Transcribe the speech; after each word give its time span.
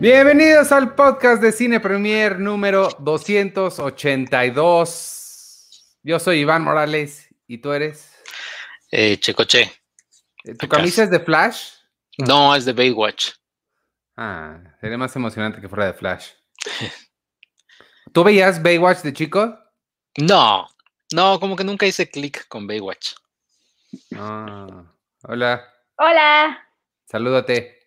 Bienvenidos 0.00 0.72
al 0.72 0.94
podcast 0.94 1.42
de 1.42 1.52
Cine 1.52 1.78
Premier 1.78 2.38
número 2.38 2.88
282. 3.00 5.98
Yo 6.02 6.18
soy 6.18 6.38
Iván 6.38 6.64
Morales 6.64 7.28
y 7.46 7.58
tú 7.58 7.70
eres. 7.70 8.10
Eh, 8.90 9.18
Checoche. 9.18 9.70
¿Tu 10.58 10.68
camisa 10.68 11.02
es 11.02 11.10
de 11.10 11.20
Flash? 11.20 11.72
No, 12.16 12.56
es 12.56 12.64
de 12.64 12.72
Baywatch. 12.72 13.32
Ah, 14.16 14.58
sería 14.80 14.96
más 14.96 15.14
emocionante 15.16 15.60
que 15.60 15.68
fuera 15.68 15.84
de 15.84 15.92
Flash. 15.92 16.30
¿Tú 18.14 18.24
veías 18.24 18.62
Baywatch 18.62 19.02
de 19.02 19.12
chico? 19.12 19.58
No, 20.16 20.66
no, 21.12 21.38
como 21.38 21.56
que 21.56 21.64
nunca 21.64 21.84
hice 21.84 22.08
clic 22.08 22.48
con 22.48 22.66
Baywatch. 22.66 23.16
Ah, 24.16 24.90
hola. 25.24 25.62
Hola. 25.98 26.58
Salúdate. 27.04 27.86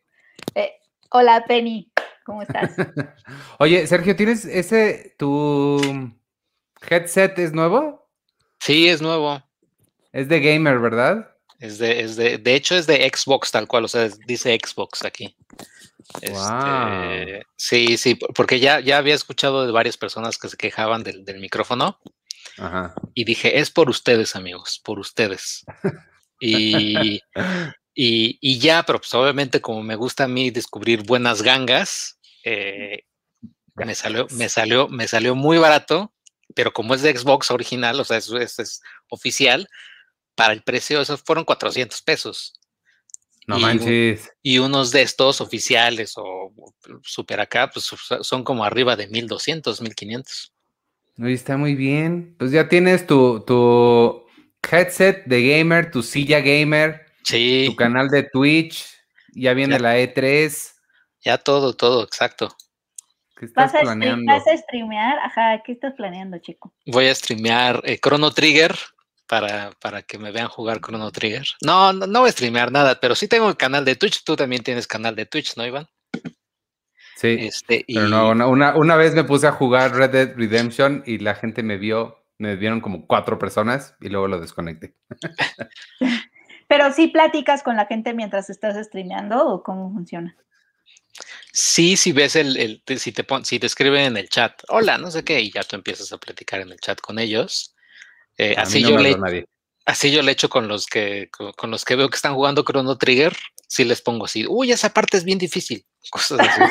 Eh, 0.54 0.74
hola, 1.10 1.44
Penny. 1.48 1.92
¿Cómo 2.26 2.42
estás? 2.42 2.72
Oye, 3.60 3.86
Sergio, 3.88 4.16
¿tienes 4.16 4.46
ese, 4.46 5.16
tu 5.18 5.82
headset 6.90 7.38
es 7.40 7.54
nuevo? 7.54 8.10
Sí, 8.60 8.88
es 8.88 9.02
nuevo. 9.02 9.44
Es 10.12 10.30
de 10.30 10.40
gamer, 10.40 10.80
¿verdad? 10.80 11.36
Es 11.60 11.78
de, 11.80 12.02
es 12.02 12.16
de, 12.16 12.38
de 12.38 12.56
hecho 12.56 12.76
es 12.76 12.88
de 12.88 13.10
Xbox 13.10 13.52
tal 13.52 13.68
cual, 13.68 13.86
o 13.86 13.88
sea, 13.88 14.10
dice 14.26 14.58
Xbox 14.62 15.04
aquí. 15.06 15.36
Este, 16.22 17.46
sí, 17.56 17.98
sí, 17.98 18.16
porque 18.16 18.60
ya, 18.60 18.80
ya 18.80 18.98
había 18.98 19.16
escuchado 19.16 19.66
de 19.66 19.72
varias 19.72 19.98
personas 19.98 20.38
que 20.38 20.50
se 20.50 20.58
quejaban 20.58 21.04
del, 21.04 21.26
del 21.26 21.40
micrófono. 21.40 22.00
Ajá. 22.58 22.94
Y 23.14 23.24
dije, 23.24 23.60
es 23.60 23.72
por 23.72 23.90
ustedes, 23.90 24.36
amigos, 24.36 24.82
por 24.84 25.00
ustedes. 25.00 25.66
y, 26.40 27.20
y, 27.94 28.38
y, 28.42 28.60
ya, 28.60 28.84
pero 28.84 29.00
pues 29.00 29.14
obviamente 29.14 29.62
como 29.62 29.84
me 29.84 29.96
gusta 29.96 30.26
a 30.26 30.28
mí 30.28 30.50
descubrir 30.52 31.04
buenas 31.04 31.42
gangas, 31.42 32.20
eh, 32.44 33.04
me 33.76 33.96
salió, 33.96 34.28
me 34.32 34.50
salió, 34.50 34.88
me 34.88 35.08
salió 35.08 35.36
muy 35.36 35.58
barato, 35.58 36.14
pero 36.56 36.74
como 36.74 36.94
es 36.94 37.02
de 37.02 37.16
Xbox 37.16 37.52
original, 37.52 38.00
o 38.00 38.04
sea, 38.04 38.18
es, 38.18 38.30
es 38.30 38.82
oficial, 39.10 39.68
para 40.36 40.54
el 40.54 40.64
precio, 40.64 41.02
esos 41.02 41.22
fueron 41.22 41.46
400 41.46 42.02
pesos. 42.02 42.54
No 43.48 43.58
y, 43.58 43.62
manches. 43.62 44.32
Y 44.42 44.60
unos 44.60 44.92
de 44.92 45.02
estos 45.02 45.42
oficiales 45.42 46.14
o 46.16 46.54
super 47.04 47.40
acá, 47.40 47.70
pues 47.70 47.90
son 48.22 48.44
como 48.44 48.64
arriba 48.64 48.96
de 48.96 49.08
1200, 49.08 49.82
1500. 49.82 50.54
Oye, 51.20 51.34
está 51.34 51.58
muy 51.58 51.76
bien. 51.76 52.36
Pues 52.40 52.52
ya 52.52 52.70
tienes 52.70 53.06
tu, 53.06 53.44
tu 53.46 54.26
headset 54.72 55.26
de 55.26 55.48
gamer, 55.48 55.92
tu 55.92 56.02
silla 56.02 56.40
gamer, 56.40 57.06
sí. 57.24 57.66
tu 57.68 57.76
canal 57.76 58.10
de 58.10 58.24
Twitch, 58.24 58.86
ya 59.34 59.54
viene 59.54 59.76
Ya. 59.76 59.80
la 59.80 59.98
E 59.98 60.14
E3. 60.14 60.74
Ya 61.26 61.38
todo, 61.38 61.74
todo, 61.74 62.04
exacto. 62.04 62.56
¿Qué 63.38 63.46
estás 63.46 63.72
¿Vas 63.74 63.82
a, 63.82 63.84
planeando? 63.84 64.32
¿Vas 64.32 64.46
a 64.48 64.58
streamear? 64.58 65.18
Ajá, 65.20 65.62
¿qué 65.66 65.72
estás 65.72 65.94
planeando, 65.96 66.38
chico? 66.40 66.74
Voy 66.86 67.08
a 67.08 67.16
streamear 67.16 67.82
eh, 67.86 67.98
Chrono 68.00 68.32
Trigger 68.32 68.76
para, 69.28 69.72
para 69.82 70.02
que 70.04 70.18
me 70.18 70.32
vean 70.32 70.48
jugar 70.50 70.80
Chrono 70.82 71.12
Trigger. 71.12 71.46
No, 71.62 71.94
no, 71.94 72.06
no 72.08 72.20
voy 72.22 72.30
a 72.30 72.34
streamear 72.34 72.72
nada, 72.72 73.00
pero 73.00 73.16
sí 73.16 73.28
tengo 73.28 73.50
el 73.50 73.58
canal 73.58 73.86
de 73.86 73.96
Twitch. 73.96 74.24
Tú 74.24 74.36
también 74.36 74.64
tienes 74.64 74.86
canal 74.88 75.16
de 75.16 75.26
Twitch, 75.26 75.56
¿no, 75.58 75.66
Iván? 75.66 75.88
Sí, 77.16 77.38
Este, 77.40 77.86
y 77.88 77.96
pero 77.96 78.08
no, 78.10 78.30
una, 78.30 78.48
una, 78.48 78.76
una 78.76 78.96
vez 78.98 79.14
me 79.14 79.24
puse 79.24 79.48
a 79.48 79.52
jugar 79.54 79.94
Red 79.96 80.10
Dead 80.10 80.36
Redemption 80.36 81.04
y 81.06 81.20
la 81.20 81.36
gente 81.36 81.64
me 81.64 81.78
vio, 81.78 82.26
me 82.38 82.56
vieron 82.58 82.82
como 82.82 83.08
cuatro 83.08 83.40
personas 83.40 83.96
y 84.02 84.10
luego 84.10 84.28
lo 84.28 84.40
desconecté. 84.42 84.96
Pero 86.74 86.92
sí 86.92 87.06
platicas 87.06 87.62
con 87.62 87.76
la 87.76 87.86
gente 87.86 88.16
mientras 88.16 88.50
estás 88.50 88.84
streameando 88.84 89.48
o 89.48 89.62
cómo 89.62 89.94
funciona. 89.94 90.36
sí, 91.52 91.96
si 91.96 92.14
ves 92.14 92.36
el, 92.36 92.82
si 92.98 93.12
te 93.12 93.24
pon- 93.24 93.46
si 93.46 93.60
te 93.60 93.68
escriben 93.68 94.06
en 94.06 94.18
el 94.18 94.28
chat, 94.28 94.60
hola, 94.70 94.98
no 94.98 95.12
sé 95.12 95.24
qué, 95.24 95.40
y 95.40 95.52
ya 95.52 95.62
tú 95.62 95.76
empiezas 95.76 96.12
a 96.12 96.18
platicar 96.18 96.62
en 96.62 96.72
el 96.72 96.80
chat 96.80 97.00
con 97.00 97.20
ellos. 97.20 97.76
Eh, 98.40 98.56
así 98.58 98.82
no 98.82 98.90
yo 98.90 98.96
me 98.96 99.04
le, 99.04 99.18
nadie. 99.20 99.46
así 99.86 100.12
yo 100.12 100.24
le 100.24 100.32
echo 100.32 100.50
con 100.50 100.68
los 100.68 100.88
que 100.88 101.30
con, 101.30 101.52
con 101.52 101.70
los 101.70 101.86
que 101.86 101.96
veo 101.96 102.10
que 102.10 102.16
están 102.16 102.34
jugando 102.34 102.64
Chrono 102.64 102.98
Trigger, 102.98 103.38
sí 103.68 103.84
les 103.84 104.02
pongo 104.02 104.26
así, 104.26 104.48
uy, 104.50 104.72
esa 104.72 104.92
parte 104.92 105.18
es 105.18 105.26
bien 105.26 105.38
difícil, 105.38 105.86
cosas 106.10 106.40
así. 106.40 106.62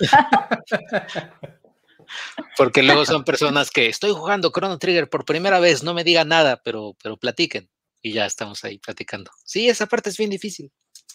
Porque 2.56 2.82
luego 2.82 3.04
son 3.04 3.24
personas 3.24 3.70
que 3.70 3.90
estoy 3.90 4.12
jugando 4.12 4.50
Chrono 4.50 4.78
Trigger 4.78 5.10
por 5.10 5.26
primera 5.26 5.60
vez, 5.60 5.82
no 5.82 5.92
me 5.92 6.02
digan 6.02 6.28
nada, 6.28 6.62
pero, 6.64 6.96
pero 7.02 7.18
platiquen. 7.18 7.68
Y 8.04 8.12
ya 8.12 8.26
estamos 8.26 8.62
ahí 8.64 8.78
platicando. 8.78 9.30
Sí, 9.46 9.66
esa 9.66 9.86
parte 9.86 10.10
es 10.10 10.18
bien 10.18 10.28
difícil. 10.28 10.70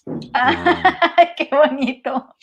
¡Qué 1.38 1.47
bonito! 1.51 2.35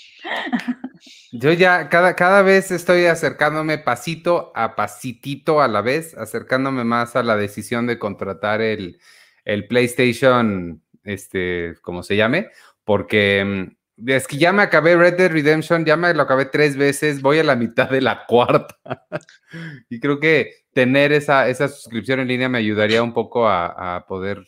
Yo 1.33 1.53
ya 1.53 1.89
cada, 1.89 2.15
cada 2.15 2.43
vez 2.43 2.71
estoy 2.71 3.07
acercándome 3.07 3.79
pasito 3.79 4.53
a 4.55 4.77
pasitito 4.77 5.61
a 5.61 5.67
la 5.67 5.81
vez, 5.81 6.15
acercándome 6.15 6.85
más 6.85 7.17
a 7.17 7.25
la 7.25 7.37
decisión 7.37 7.89
de 7.89 7.99
contratar 7.99 8.61
el, 8.61 9.01
el 9.45 9.67
PlayStation, 9.67 10.81
este, 11.03 11.75
como 11.83 12.05
se 12.05 12.15
llame, 12.15 12.51
porque 12.85 13.45
mm, 13.45 13.77
es 14.05 14.27
que 14.27 14.37
ya 14.37 14.53
me 14.53 14.63
acabé 14.63 14.97
Red 14.97 15.17
Dead 15.17 15.31
Redemption, 15.31 15.85
ya 15.85 15.97
me 15.97 16.13
lo 16.13 16.23
acabé 16.23 16.47
tres 16.47 16.77
veces, 16.77 17.23
voy 17.23 17.39
a 17.39 17.45
la 17.45 17.57
mitad 17.57 17.89
de 17.89 18.01
la 18.01 18.27
cuarta. 18.27 18.77
y 19.89 20.01
creo 20.01 20.21
que 20.21 20.67
tener 20.73 21.13
esa, 21.13 21.49
esa 21.49 21.69
suscripción 21.69 22.21
en 22.21 22.29
línea 22.29 22.49
me 22.49 22.59
ayudaría 22.59 23.03
un 23.03 23.15
poco 23.15 23.49
a, 23.49 23.97
a 23.97 24.07
poder 24.07 24.47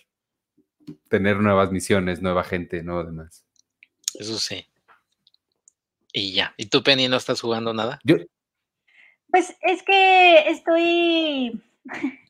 tener 1.09 1.39
nuevas 1.39 1.71
misiones, 1.71 2.21
nueva 2.21 2.45
gente, 2.45 2.83
no 2.83 3.03
demás. 3.05 3.45
Eso 4.15 4.39
sí. 4.39 4.67
Y 6.13 6.33
ya. 6.33 6.55
¿Y 6.57 6.67
tú, 6.67 6.83
Penny, 6.83 7.09
no 7.09 7.17
estás 7.17 7.41
jugando 7.41 7.73
nada? 7.75 8.01
Yo, 8.05 8.17
Pues 9.31 9.57
es 9.63 9.83
que 9.83 10.49
estoy. 10.51 11.63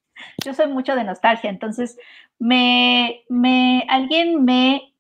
Yo 0.45 0.53
soy 0.53 0.67
mucho 0.67 0.95
de 0.97 1.05
nostalgia, 1.05 1.50
entonces 1.50 1.97
me, 2.39 3.25
me. 3.29 3.87
Alguien 3.89 4.45
me. 4.45 4.95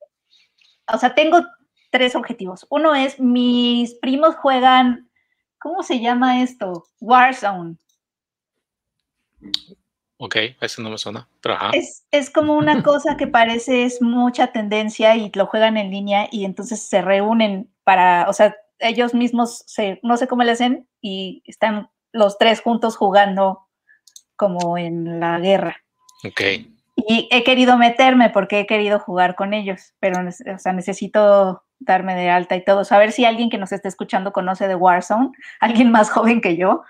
O 0.92 0.98
sea, 0.98 1.14
tengo 1.14 1.44
tres 1.90 2.14
objetivos. 2.14 2.66
Uno 2.70 2.94
es: 2.94 3.18
mis 3.20 3.94
primos 3.94 4.36
juegan. 4.36 5.08
¿Cómo 5.60 5.82
se 5.82 6.00
llama 6.00 6.42
esto? 6.42 6.84
Warzone. 7.00 7.76
Ok, 10.18 10.36
eso 10.60 10.82
no 10.82 10.90
me 10.90 10.98
suena. 10.98 11.28
Pero 11.40 11.54
ajá. 11.54 11.70
Es, 11.72 12.04
es 12.10 12.30
como 12.30 12.56
una 12.56 12.82
cosa 12.84 13.16
que 13.16 13.26
parece 13.26 13.84
es 13.84 14.02
mucha 14.02 14.48
tendencia 14.48 15.16
y 15.16 15.30
lo 15.34 15.46
juegan 15.46 15.76
en 15.76 15.90
línea 15.90 16.28
y 16.30 16.44
entonces 16.44 16.82
se 16.88 17.02
reúnen 17.02 17.70
para, 17.84 18.28
o 18.28 18.32
sea, 18.32 18.54
ellos 18.80 19.14
mismos 19.14 19.64
se, 19.66 20.00
no 20.02 20.16
sé 20.16 20.28
cómo 20.28 20.42
le 20.42 20.52
hacen 20.52 20.88
y 21.00 21.42
están 21.46 21.90
los 22.12 22.38
tres 22.38 22.60
juntos 22.60 22.96
jugando 22.96 23.68
como 24.36 24.76
en 24.78 25.20
la 25.20 25.38
guerra. 25.38 25.76
Ok. 26.24 26.40
Y 26.96 27.28
he 27.30 27.44
querido 27.44 27.76
meterme 27.76 28.30
porque 28.30 28.60
he 28.60 28.66
querido 28.66 28.98
jugar 28.98 29.36
con 29.36 29.54
ellos, 29.54 29.94
pero 30.00 30.18
o 30.20 30.58
sea, 30.58 30.72
necesito 30.72 31.62
darme 31.80 32.14
de 32.14 32.30
alta 32.30 32.56
y 32.56 32.64
todo. 32.64 32.84
Saber 32.84 33.12
si 33.12 33.24
alguien 33.24 33.50
que 33.50 33.58
nos 33.58 33.72
esté 33.72 33.88
escuchando 33.88 34.32
conoce 34.32 34.68
de 34.68 34.74
Warzone, 34.74 35.30
alguien 35.60 35.90
más 35.90 36.10
joven 36.10 36.40
que 36.40 36.56
yo. 36.56 36.82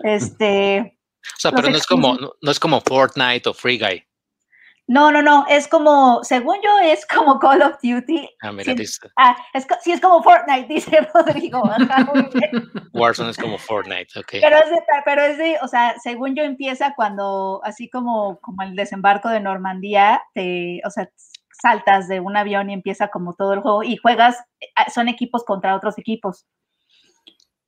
Este, 0.00 0.96
O 1.36 1.38
sea, 1.40 1.52
pero 1.52 1.70
no 1.70 1.76
es 1.76 1.86
como, 1.86 2.14
no, 2.14 2.32
no 2.40 2.50
es 2.50 2.58
como 2.60 2.80
Fortnite 2.80 3.48
o 3.48 3.54
Free 3.54 3.78
Guy. 3.78 4.04
no, 4.86 5.12
no, 5.12 5.22
no, 5.22 5.44
es 5.48 5.68
como, 5.68 6.24
según 6.24 6.56
yo, 6.64 6.78
es 6.80 7.06
como 7.06 7.38
Call 7.38 7.62
of 7.62 7.76
Duty. 7.82 8.28
Ah, 8.42 8.50
mira, 8.50 8.64
Sí. 8.72 8.74
dice, 8.74 9.08
Ah, 9.16 9.36
es, 9.52 9.66
sí, 9.82 9.92
es 9.92 10.00
como 10.00 10.20
Fortnite, 10.22 10.66
dice 10.74 11.08
Rodrigo. 11.14 11.62
Ajá. 11.70 12.10
Warzone 12.92 13.30
es 13.30 13.36
como 13.36 13.56
Fortnite. 13.58 14.18
Ok. 14.18 14.32
Pero 14.40 14.56
es, 14.56 14.70
de, 14.70 14.76
pero 15.04 15.22
es 15.22 15.38
de, 15.38 15.58
o 15.62 15.68
sea, 15.68 15.94
según 16.02 16.34
yo 16.34 16.42
empieza 16.42 16.94
cuando, 16.96 17.60
así 17.62 17.88
como, 17.88 18.40
como 18.40 18.62
el 18.62 18.74
desembarco 18.74 19.28
de 19.28 19.38
Normandía, 19.40 20.22
te, 20.34 20.80
o 20.84 20.90
sea, 20.90 21.08
saltas 21.60 22.08
de 22.08 22.20
un 22.20 22.36
avión 22.36 22.70
y 22.70 22.74
empieza 22.74 23.08
como 23.08 23.34
todo 23.34 23.54
el 23.54 23.60
juego 23.60 23.82
y 23.82 23.96
juegas, 23.96 24.38
eh, 24.60 24.66
son 24.92 25.08
equipos 25.08 25.44
contra 25.44 25.76
otros 25.76 25.98
equipos. 25.98 26.46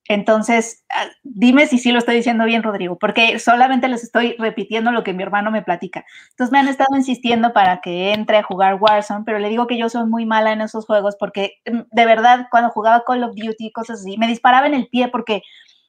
Entonces, 0.09 0.85
ah, 0.91 1.07
dime 1.23 1.67
si 1.67 1.79
sí 1.79 1.93
lo 1.93 1.99
estoy 1.99 2.17
diciendo 2.17 2.45
bien, 2.45 2.63
Rodrigo, 2.63 2.99
porque 2.99 3.39
solamente 3.39 3.89
les 3.89 4.03
estoy 4.03 4.35
repitiendo 4.39 4.91
lo 4.91 5.05
que 5.05 5.13
mi 5.13 5.23
hermano 5.23 5.51
me 5.51 5.63
platica. 5.63 6.05
Entonces 6.31 6.53
me 6.53 6.59
han 6.59 6.69
estado 6.69 6.97
insistiendo 6.97 7.53
para 7.53 7.81
que 7.81 8.13
entre 8.13 8.39
a 8.39 8.43
jugar 8.43 8.75
Warzone, 8.81 9.25
pero 9.25 9.39
le 9.39 9.49
digo 9.49 9.67
que 9.67 9.79
yo 9.79 9.89
soy 9.89 10.07
muy 10.07 10.27
mala 10.27 10.53
en 10.53 10.61
esos 10.61 10.87
juegos 10.87 11.17
porque 11.19 11.55
mm, 11.71 11.83
de 11.93 12.07
verdad 12.07 12.49
cuando 12.51 12.71
jugaba 12.71 13.05
Call 13.07 13.23
of 13.25 13.35
Duty, 13.37 13.71
cosas 13.73 14.01
así, 14.01 14.19
me 14.19 14.27
disparaba 14.27 14.67
en 14.67 14.75
el 14.75 14.89
pie 14.89 15.09
porque 15.09 15.43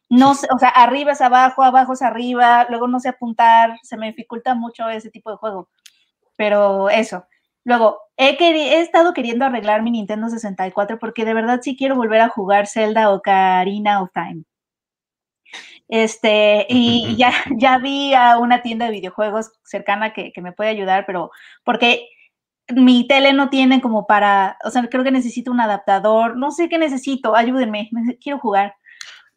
no 0.10 0.32
o 0.32 0.60
sea, 0.60 0.70
arriba 0.70 1.14
es 1.14 1.22
abajo, 1.22 1.64
abajo 1.64 1.94
es 1.94 2.02
arriba, 2.04 2.68
luego 2.70 2.88
no 2.88 3.00
sé 3.00 3.10
apuntar, 3.10 3.80
se 3.84 3.98
me 3.98 4.08
dificulta 4.08 4.54
mucho 4.54 4.88
ese 4.90 5.10
tipo 5.10 5.32
de 5.32 5.38
juego. 5.38 5.70
Pero 6.38 6.90
eso. 6.90 7.26
Luego, 7.65 8.00
he, 8.18 8.81
estado 8.81 9.13
queriendo 9.13 9.45
arreglar 9.45 9.83
mi 9.83 9.92
Nintendo 9.92 10.30
64 10.30 11.00
porque 11.00 11.25
de 11.25 11.33
verdad 11.33 11.62
sí 11.62 11.75
quiero 11.77 11.95
volver 11.95 12.21
a 12.21 12.30
jugar 12.30 12.68
Zelda 12.68 13.12
o 13.12 13.21
Karina 13.21 14.01
of 14.01 14.12
Time. 14.13 14.44
Este, 15.88 16.65
y 16.69 17.15
ya, 17.18 17.31
ya 17.57 17.77
vi 17.77 18.13
a 18.13 18.38
una 18.38 18.62
tienda 18.62 18.86
de 18.86 18.92
videojuegos 18.92 19.51
cercana 19.63 20.13
que, 20.13 20.31
que 20.33 20.42
me 20.42 20.54
puede 20.54 20.69
ayudar, 20.69 21.06
pero 21.06 21.31
porque 21.63 22.10
mi 22.69 23.07
tele 23.07 23.33
no 23.33 23.50
tiene 23.50 23.81
como 23.81 24.07
para, 24.07 24.57
o 24.63 24.69
sea, 24.69 24.88
creo 24.89 25.04
que 25.04 25.12
necesito 25.12 25.51
un 25.51 25.60
adaptador, 25.60 26.38
no 26.38 26.51
sé 26.51 26.69
qué 26.69 26.77
necesito, 26.77 27.36
ayúdenme, 27.36 27.89
quiero 28.21 28.39
jugar. 28.39 28.75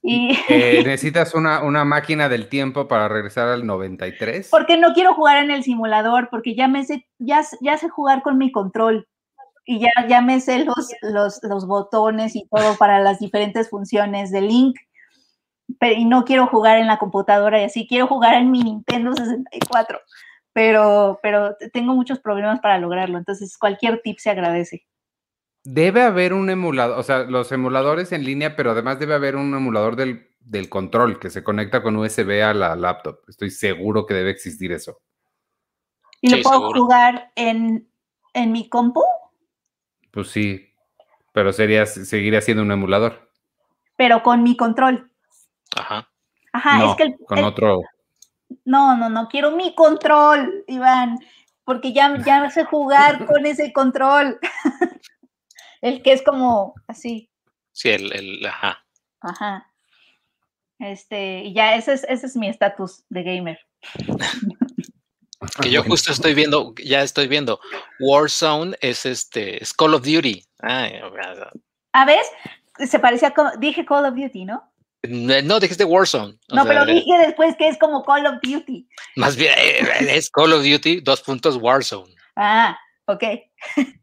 Y... 0.08 0.38
Eh, 0.49 0.82
¿Necesitas 0.85 1.35
una, 1.35 1.62
una, 1.62 1.85
máquina 1.85 2.29
del 2.29 2.49
tiempo 2.49 2.87
para 2.87 3.08
regresar 3.08 3.49
al 3.49 3.67
93? 3.67 4.49
Porque 4.50 4.76
no 4.76 4.94
quiero 4.94 5.14
jugar 5.14 5.43
en 5.43 5.50
el 5.50 5.64
simulador, 5.64 6.29
porque 6.31 6.55
ya 6.55 6.69
me 6.69 6.85
sé, 6.85 7.06
ya, 7.19 7.44
ya 7.61 7.76
sé 7.76 7.88
jugar 7.88 8.23
con 8.23 8.38
mi 8.38 8.53
control 8.53 9.08
y 9.64 9.81
ya, 9.81 9.91
ya 10.08 10.20
me 10.20 10.41
sé 10.41 10.64
los, 10.64 10.93
los, 11.03 11.41
los 11.43 11.67
botones 11.67 12.37
y 12.37 12.47
todo 12.49 12.76
para 12.76 13.00
las 13.00 13.19
diferentes 13.19 13.69
funciones 13.69 14.31
de 14.31 14.43
Link. 14.43 14.76
Pero, 15.81 15.94
y 15.94 16.05
no 16.05 16.25
quiero 16.25 16.47
jugar 16.47 16.79
en 16.79 16.87
la 16.87 16.99
computadora 16.99 17.61
y 17.61 17.64
así, 17.64 17.88
quiero 17.88 18.06
jugar 18.06 18.35
en 18.35 18.52
mi 18.52 18.62
Nintendo 18.62 19.12
64 19.12 19.99
pero, 20.56 21.20
pero 21.23 21.55
tengo 21.75 21.94
muchos 21.94 22.19
problemas 22.19 22.61
para 22.61 22.79
lograrlo, 22.79 23.19
entonces 23.19 23.59
cualquier 23.59 24.00
tip 24.02 24.17
se 24.19 24.31
agradece. 24.31 24.87
Debe 25.69 26.03
haber 26.03 26.33
un 26.33 26.49
emulador, 26.49 26.97
o 26.97 27.03
sea, 27.03 27.25
los 27.25 27.51
emuladores 27.51 28.13
en 28.13 28.25
línea, 28.25 28.55
pero 28.55 28.71
además 28.71 29.01
debe 29.01 29.15
haber 29.15 29.35
un 29.35 29.53
emulador 29.53 29.97
del, 29.97 30.29
del 30.39 30.69
control 30.69 31.19
que 31.19 31.29
se 31.29 31.43
conecta 31.43 31.83
con 31.83 31.97
USB 31.97 32.41
a 32.41 32.55
la 32.55 32.77
laptop. 32.77 33.19
Estoy 33.27 33.51
seguro 33.51 34.07
que 34.07 34.15
debe 34.15 34.31
existir 34.31 34.71
eso. 34.71 35.01
¿Y 36.21 36.31
lo 36.31 36.41
puedo 36.43 36.73
jugar 36.73 37.33
en, 37.35 37.91
en 38.33 38.53
mi 38.53 38.69
compu? 38.69 39.03
Pues 40.13 40.29
sí, 40.29 40.73
pero 41.33 41.53
sería 41.53 41.85
seguir 41.85 42.41
siendo 42.43 42.62
un 42.62 42.71
emulador. 42.71 43.29
Pero 43.97 44.23
con 44.23 44.45
mi 44.45 44.57
control. 44.57 45.11
Ajá. 45.77 46.09
Ajá, 46.53 46.91
es 46.91 46.97
que 46.97 47.03
el, 47.03 47.17
con 47.27 47.43
otro. 47.43 47.81
No, 48.65 48.97
no, 48.97 49.11
no, 49.11 49.27
quiero 49.27 49.51
mi 49.51 49.75
control, 49.75 50.65
Iván, 50.69 51.19
porque 51.65 51.93
ya, 51.93 52.17
ya 52.25 52.49
sé 52.51 52.65
jugar 52.65 53.27
con 53.27 53.45
ese 53.47 53.73
control. 53.73 54.39
el 55.81 56.02
que 56.02 56.12
es 56.12 56.23
como 56.23 56.75
así. 56.87 57.31
Sí, 57.73 57.90
el, 57.90 58.12
el 58.12 58.46
ajá. 58.46 58.84
Ajá. 59.20 59.73
Este, 60.78 61.44
y 61.44 61.55
ya 61.55 61.75
ese 61.76 61.94
es, 61.94 62.05
ese 62.08 62.26
es 62.26 62.37
mi 62.37 62.49
estatus 62.49 63.05
de 63.08 63.23
gamer. 63.23 63.58
que 65.61 65.70
yo 65.70 65.82
justo 65.82 66.12
estoy 66.12 66.34
viendo, 66.34 66.75
ya 66.84 67.02
estoy 67.02 67.28
viendo, 67.28 67.61
Warzone 68.00 68.76
es 68.81 69.06
este, 69.06 69.62
es 69.62 69.73
Call 69.73 69.94
of 69.94 70.02
Duty. 70.02 70.44
a 70.62 72.05
ver, 72.05 72.20
se 72.78 72.99
parecía, 72.99 73.34
dije 73.58 73.84
Call 73.84 74.06
of 74.06 74.14
Duty, 74.14 74.44
¿no? 74.44 74.70
No, 75.08 75.61
dijiste 75.61 75.84
Warzone. 75.84 76.38
No, 76.49 76.64
pero 76.64 76.84
dije 76.84 77.17
después 77.19 77.55
que 77.56 77.69
es 77.69 77.78
como 77.78 78.02
Call 78.05 78.26
of 78.26 78.37
Duty. 78.43 78.88
Más 79.17 79.37
bien, 79.37 79.55
eh, 79.56 79.87
es 80.00 80.31
Call 80.31 80.52
of 80.52 80.64
Duty, 80.64 81.00
dos 81.00 81.23
puntos 81.23 81.56
Warzone. 81.56 82.14
Ah, 82.34 82.76
ok. 83.06 83.23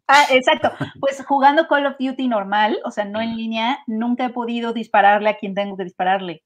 Ah, 0.08 0.26
exacto. 0.32 0.72
Pues 1.00 1.24
jugando 1.26 1.68
Call 1.68 1.86
of 1.86 1.96
Duty 2.00 2.28
normal, 2.28 2.80
o 2.86 2.92
sea, 2.92 3.06
no 3.06 3.22
en 3.22 3.38
línea, 3.38 3.80
nunca 3.88 4.26
he 4.26 4.30
podido 4.30 4.74
dispararle 4.74 5.30
a 5.30 5.38
quien 5.38 5.54
tengo 5.54 5.78
que 5.78 5.84
dispararle. 5.84 6.44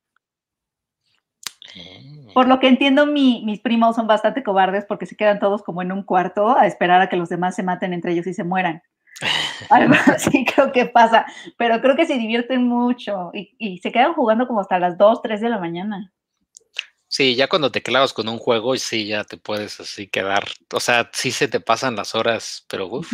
Ah. 1.76 2.18
Por 2.34 2.48
lo 2.48 2.60
que 2.60 2.68
entiendo, 2.68 3.08
mis 3.08 3.60
primos 3.62 3.96
son 3.96 4.06
bastante 4.06 4.44
cobardes 4.44 4.86
porque 4.86 5.06
se 5.06 5.16
quedan 5.16 5.40
todos 5.40 5.64
como 5.64 5.82
en 5.82 5.92
un 5.92 6.04
cuarto 6.04 6.56
a 6.56 6.68
esperar 6.68 7.02
a 7.02 7.10
que 7.10 7.18
los 7.18 7.30
demás 7.30 7.56
se 7.56 7.64
maten 7.64 7.94
entre 7.94 8.12
ellos 8.12 8.28
y 8.28 8.34
se 8.34 8.44
mueran. 8.44 8.84
Algo 9.70 9.96
así 10.08 10.46
creo 10.46 10.72
que 10.72 10.86
pasa, 10.86 11.26
pero 11.58 11.82
creo 11.82 11.96
que 11.96 12.06
se 12.06 12.18
divierten 12.18 12.68
mucho 12.68 13.32
y, 13.34 13.80
se 13.80 13.92
quedan 13.92 14.14
jugando 14.14 14.48
como 14.48 14.60
hasta 14.60 14.78
las 14.80 14.98
2, 14.98 15.22
3 15.22 15.42
de 15.42 15.50
la 15.50 15.58
mañana. 15.58 16.14
Sí, 17.08 17.36
ya 17.36 17.48
cuando 17.48 17.72
te 17.72 17.82
clavas 17.82 18.14
con 18.14 18.28
un 18.28 18.38
juego, 18.38 18.76
y 18.76 18.80
sí, 18.80 19.08
ya 19.08 19.24
te 19.24 19.38
puedes 19.38 19.80
así 19.80 20.08
quedar, 20.08 20.46
o 20.74 20.80
sea, 20.80 21.10
sí 21.14 21.32
se 21.32 21.48
te 21.48 21.60
pasan 21.60 21.96
las 21.96 22.16
horas, 22.16 22.66
pero 22.70 22.88
uff. 22.88 23.14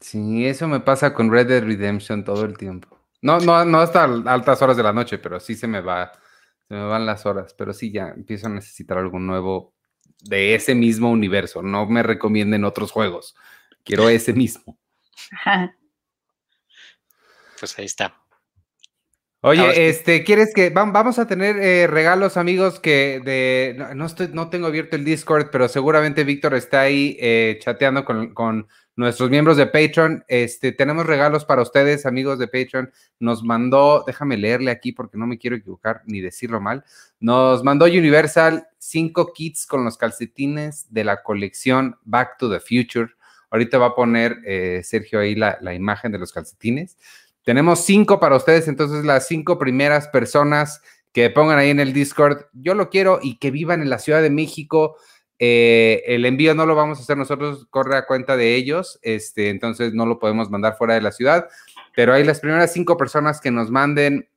Sí, 0.00 0.46
eso 0.46 0.66
me 0.66 0.80
pasa 0.80 1.14
con 1.14 1.30
Red 1.30 1.46
Dead 1.48 1.62
Redemption 1.62 2.24
todo 2.24 2.44
el 2.44 2.56
tiempo. 2.56 2.98
No, 3.22 3.38
no, 3.38 3.64
no 3.64 3.80
hasta 3.80 4.04
altas 4.04 4.62
horas 4.62 4.76
de 4.76 4.82
la 4.82 4.92
noche, 4.92 5.18
pero 5.18 5.38
sí 5.38 5.54
se 5.54 5.66
me 5.66 5.80
va, 5.80 6.10
se 6.66 6.74
me 6.74 6.84
van 6.84 7.06
las 7.06 7.26
horas, 7.26 7.54
pero 7.54 7.72
sí 7.72 7.92
ya 7.92 8.08
empiezo 8.08 8.46
a 8.46 8.50
necesitar 8.50 8.98
algo 8.98 9.18
nuevo 9.18 9.74
de 10.22 10.54
ese 10.54 10.74
mismo 10.74 11.10
universo. 11.10 11.62
No 11.62 11.86
me 11.86 12.02
recomienden 12.02 12.64
otros 12.64 12.90
juegos. 12.90 13.36
Quiero 13.84 14.08
ese 14.08 14.32
mismo. 14.32 14.78
Pues 17.58 17.78
ahí 17.78 17.84
está. 17.84 18.19
Oye, 19.42 19.88
este, 19.88 20.22
¿quieres 20.22 20.52
que 20.52 20.68
vamos 20.68 21.18
a 21.18 21.26
tener 21.26 21.56
eh, 21.56 21.86
regalos, 21.86 22.36
amigos? 22.36 22.78
Que 22.78 23.22
de 23.24 23.74
no, 23.94 24.04
estoy, 24.04 24.28
no 24.28 24.50
tengo 24.50 24.66
abierto 24.66 24.96
el 24.96 25.04
Discord, 25.04 25.48
pero 25.50 25.66
seguramente 25.66 26.24
Víctor 26.24 26.54
está 26.54 26.82
ahí 26.82 27.16
eh, 27.18 27.58
chateando 27.62 28.04
con, 28.04 28.68
nuestros 28.96 29.30
miembros 29.30 29.56
de 29.56 29.66
Patreon. 29.66 30.24
Este, 30.28 30.72
tenemos 30.72 31.06
regalos 31.06 31.46
para 31.46 31.62
ustedes, 31.62 32.04
amigos 32.04 32.38
de 32.38 32.48
Patreon. 32.48 32.92
Nos 33.18 33.42
mandó, 33.42 34.04
déjame 34.06 34.36
leerle 34.36 34.70
aquí 34.70 34.92
porque 34.92 35.16
no 35.16 35.26
me 35.26 35.38
quiero 35.38 35.56
equivocar 35.56 36.02
ni 36.04 36.20
decirlo 36.20 36.60
mal. 36.60 36.84
Nos 37.18 37.64
mandó 37.64 37.86
Universal 37.86 38.68
cinco 38.76 39.32
kits 39.32 39.64
con 39.64 39.86
los 39.86 39.96
calcetines 39.96 40.92
de 40.92 41.04
la 41.04 41.22
colección 41.22 41.96
Back 42.04 42.36
to 42.36 42.50
the 42.50 42.60
Future. 42.60 43.14
Ahorita 43.50 43.78
va 43.78 43.86
a 43.86 43.94
poner 43.94 44.36
eh, 44.44 44.82
Sergio 44.84 45.18
ahí 45.18 45.34
la, 45.34 45.74
imagen 45.74 46.12
de 46.12 46.18
los 46.18 46.30
calcetines. 46.30 46.98
Tenemos 47.50 47.80
cinco 47.80 48.20
para 48.20 48.36
ustedes, 48.36 48.68
entonces 48.68 49.04
las 49.04 49.26
cinco 49.26 49.58
primeras 49.58 50.06
personas 50.06 50.82
que 51.12 51.30
pongan 51.30 51.58
ahí 51.58 51.70
en 51.70 51.80
el 51.80 51.92
Discord, 51.92 52.44
yo 52.52 52.76
lo 52.76 52.90
quiero 52.90 53.18
y 53.20 53.38
que 53.38 53.50
vivan 53.50 53.82
en 53.82 53.90
la 53.90 53.98
Ciudad 53.98 54.22
de 54.22 54.30
México. 54.30 54.96
Eh, 55.40 56.04
el 56.06 56.26
envío 56.26 56.54
no 56.54 56.64
lo 56.64 56.76
vamos 56.76 57.00
a 57.00 57.02
hacer 57.02 57.16
nosotros, 57.16 57.66
corre 57.68 57.96
a 57.96 58.06
cuenta 58.06 58.36
de 58.36 58.54
ellos, 58.54 59.00
este, 59.02 59.48
entonces 59.48 59.94
no 59.94 60.06
lo 60.06 60.20
podemos 60.20 60.48
mandar 60.48 60.76
fuera 60.76 60.94
de 60.94 61.00
la 61.00 61.10
ciudad, 61.10 61.48
pero 61.96 62.12
hay 62.12 62.22
las 62.22 62.38
primeras 62.38 62.72
cinco 62.72 62.96
personas 62.96 63.40
que 63.40 63.50
nos 63.50 63.68
manden 63.68 64.28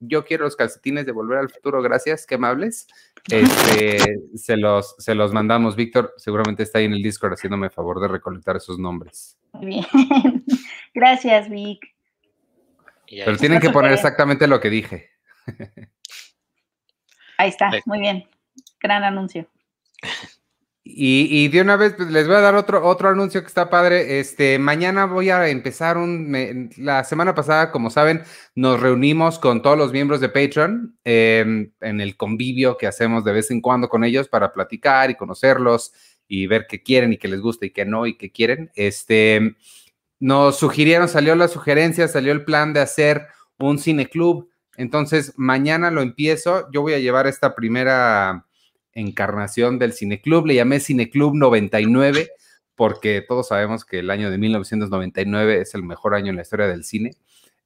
yo 0.00 0.24
quiero 0.24 0.44
los 0.44 0.56
calcetines 0.56 1.04
de 1.04 1.12
Volver 1.12 1.40
al 1.40 1.50
Futuro, 1.50 1.82
gracias, 1.82 2.26
qué 2.26 2.36
amables. 2.36 2.86
Este, 3.30 3.98
se, 4.34 4.56
los, 4.56 4.94
se 4.98 5.14
los 5.14 5.34
mandamos. 5.34 5.76
Víctor 5.76 6.14
seguramente 6.16 6.62
está 6.62 6.78
ahí 6.78 6.86
en 6.86 6.94
el 6.94 7.02
Discord 7.02 7.34
haciéndome 7.34 7.68
favor 7.68 8.00
de 8.00 8.08
recolectar 8.08 8.56
esos 8.56 8.78
nombres. 8.78 9.38
Bien, 9.60 9.84
gracias, 10.94 11.50
Vic. 11.50 11.91
Pero 13.24 13.36
tienen 13.36 13.60
que 13.60 13.70
poner 13.70 13.92
exactamente 13.92 14.46
lo 14.46 14.60
que 14.60 14.70
dije. 14.70 15.10
Ahí 17.38 17.48
está, 17.48 17.70
muy 17.84 18.00
bien. 18.00 18.28
Gran 18.80 19.04
anuncio. 19.04 19.48
Y, 20.84 21.46
de 21.48 21.60
una 21.60 21.76
vez 21.76 21.94
pues, 21.94 22.10
les 22.10 22.26
voy 22.26 22.34
a 22.34 22.40
dar 22.40 22.56
otro, 22.56 22.84
otro 22.84 23.08
anuncio 23.08 23.40
que 23.40 23.46
está 23.46 23.70
padre. 23.70 24.18
Este, 24.18 24.58
mañana 24.58 25.06
voy 25.06 25.30
a 25.30 25.48
empezar 25.48 25.96
un. 25.96 26.70
la 26.76 27.04
semana 27.04 27.36
pasada, 27.36 27.70
como 27.70 27.88
saben, 27.88 28.22
nos 28.56 28.80
reunimos 28.80 29.38
con 29.38 29.62
todos 29.62 29.78
los 29.78 29.92
miembros 29.92 30.20
de 30.20 30.28
Patreon 30.28 30.98
em, 31.04 31.70
en 31.80 32.00
el 32.00 32.16
convivio 32.16 32.76
que 32.76 32.88
hacemos 32.88 33.24
de 33.24 33.32
vez 33.32 33.52
en 33.52 33.60
cuando 33.60 33.88
con 33.88 34.02
ellos 34.02 34.28
para 34.28 34.52
platicar 34.52 35.08
y 35.10 35.14
conocerlos 35.14 35.92
y 36.26 36.48
ver 36.48 36.66
qué 36.68 36.82
quieren 36.82 37.12
y 37.12 37.16
qué 37.16 37.28
les 37.28 37.40
gusta 37.40 37.66
y 37.66 37.70
qué 37.70 37.84
no 37.84 38.06
y 38.06 38.16
qué 38.16 38.32
quieren. 38.32 38.72
Este, 38.74 39.54
nos 40.22 40.56
sugirieron, 40.56 41.08
salió 41.08 41.34
la 41.34 41.48
sugerencia, 41.48 42.06
salió 42.06 42.30
el 42.30 42.44
plan 42.44 42.72
de 42.72 42.78
hacer 42.78 43.26
un 43.58 43.80
cine 43.80 44.06
club. 44.06 44.48
Entonces, 44.76 45.32
mañana 45.36 45.90
lo 45.90 46.00
empiezo. 46.00 46.70
Yo 46.72 46.82
voy 46.82 46.94
a 46.94 47.00
llevar 47.00 47.26
esta 47.26 47.56
primera 47.56 48.46
encarnación 48.92 49.80
del 49.80 49.94
Cineclub, 49.94 50.46
le 50.46 50.54
llamé 50.54 50.78
Cineclub 50.78 51.34
99 51.34 52.28
porque 52.76 53.24
todos 53.26 53.48
sabemos 53.48 53.84
que 53.84 53.98
el 53.98 54.10
año 54.10 54.30
de 54.30 54.38
1999 54.38 55.60
es 55.60 55.74
el 55.74 55.82
mejor 55.82 56.14
año 56.14 56.30
en 56.30 56.36
la 56.36 56.42
historia 56.42 56.68
del 56.68 56.84
cine. 56.84 57.10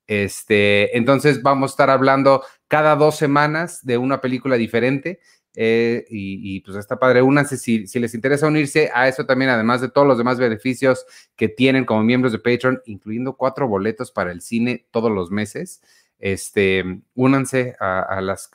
Este, 0.07 0.97
entonces 0.97 1.43
vamos 1.43 1.71
a 1.71 1.73
estar 1.73 1.91
hablando 1.91 2.43
cada 2.69 2.97
dos 2.97 3.17
semanas 3.17 3.85
de 3.85 3.99
una 3.99 4.23
película 4.23 4.57
diferente. 4.57 5.21
Eh, 5.59 6.05
y, 6.11 6.61
pues 6.61 6.77
está 6.77 6.99
padre, 6.99 7.23
únanse 7.23 7.57
si, 7.57 7.87
les 7.99 8.15
interesa 8.15 8.47
unirse 8.47 8.91
a 8.95 9.09
eso 9.09 9.25
también, 9.25 9.51
además 9.51 9.81
de 9.81 9.89
todos 9.89 10.07
los 10.07 10.19
demás 10.19 10.39
beneficios 10.39 11.07
que 11.35 11.49
tienen 11.49 11.87
como 11.87 12.03
miembros 12.05 12.33
de 12.33 12.39
Patreon, 12.39 12.83
incluyendo 12.85 13.37
cuatro 13.37 13.67
boletos 13.67 14.13
para 14.13 14.33
el 14.33 14.43
cine 14.43 14.87
todos 14.91 15.11
los 15.11 15.31
meses. 15.31 15.81
Este, 16.19 17.03
únanse 17.15 17.75
a, 17.81 18.21
las, 18.21 18.51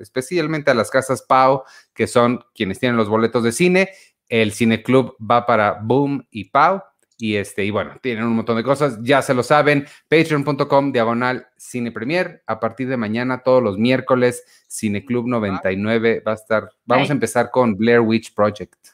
especialmente 0.00 0.70
a 0.70 0.74
las 0.74 0.90
casas 0.90 1.22
Pau, 1.22 1.64
que 1.92 2.06
son 2.06 2.44
quienes 2.54 2.78
tienen 2.78 2.96
los 2.96 3.08
boletos 3.08 3.42
de 3.42 3.52
cine. 3.52 3.90
El 4.28 4.52
Cine 4.52 4.82
Club 4.82 5.16
va 5.20 5.46
para 5.46 5.80
Boom 5.82 6.26
y 6.30 6.44
Pau. 6.46 6.82
Y 7.16 7.36
este, 7.36 7.64
y 7.64 7.70
bueno, 7.70 7.96
tienen 8.02 8.24
un 8.24 8.34
montón 8.34 8.56
de 8.56 8.64
cosas, 8.64 8.98
ya 9.02 9.22
se 9.22 9.34
lo 9.34 9.42
saben, 9.42 9.86
patreon.com 10.08 10.92
diagonal 10.92 11.46
cine 11.56 11.92
premier. 11.92 12.42
A 12.46 12.58
partir 12.58 12.88
de 12.88 12.96
mañana, 12.96 13.42
todos 13.42 13.62
los 13.62 13.78
miércoles, 13.78 14.44
Cine 14.66 15.04
Club 15.04 15.28
99 15.28 16.22
va 16.26 16.32
a 16.32 16.34
estar. 16.34 16.70
Vamos 16.84 17.10
a 17.10 17.12
empezar 17.12 17.50
con 17.50 17.76
Blair 17.76 18.00
Witch 18.00 18.34
Project. 18.34 18.88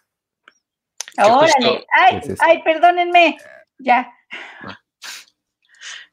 Órale, 1.16 1.86
ay, 1.92 2.20
ay, 2.40 2.62
perdónenme. 2.62 3.36
Ya. 3.78 4.12
Ah 4.60 4.78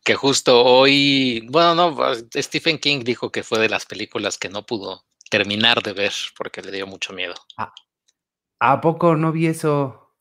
que 0.08 0.16
justo 0.16 0.64
hoy, 0.64 1.46
bueno, 1.50 1.76
no, 1.76 2.16
Stephen 2.34 2.78
King 2.78 3.02
dijo 3.04 3.30
que 3.30 3.44
fue 3.44 3.60
de 3.60 3.68
las 3.68 3.86
películas 3.86 4.38
que 4.38 4.48
no 4.48 4.66
pudo 4.66 5.04
terminar 5.30 5.84
de 5.84 5.92
ver 5.92 6.14
porque 6.38 6.62
le 6.62 6.72
dio 6.72 6.88
mucho 6.88 7.12
miedo. 7.12 7.34
Ah, 7.58 7.74
¿A 8.62 8.80
poco 8.80 9.18
no 9.18 9.34
vi 9.34 9.48
eso? 9.48 10.14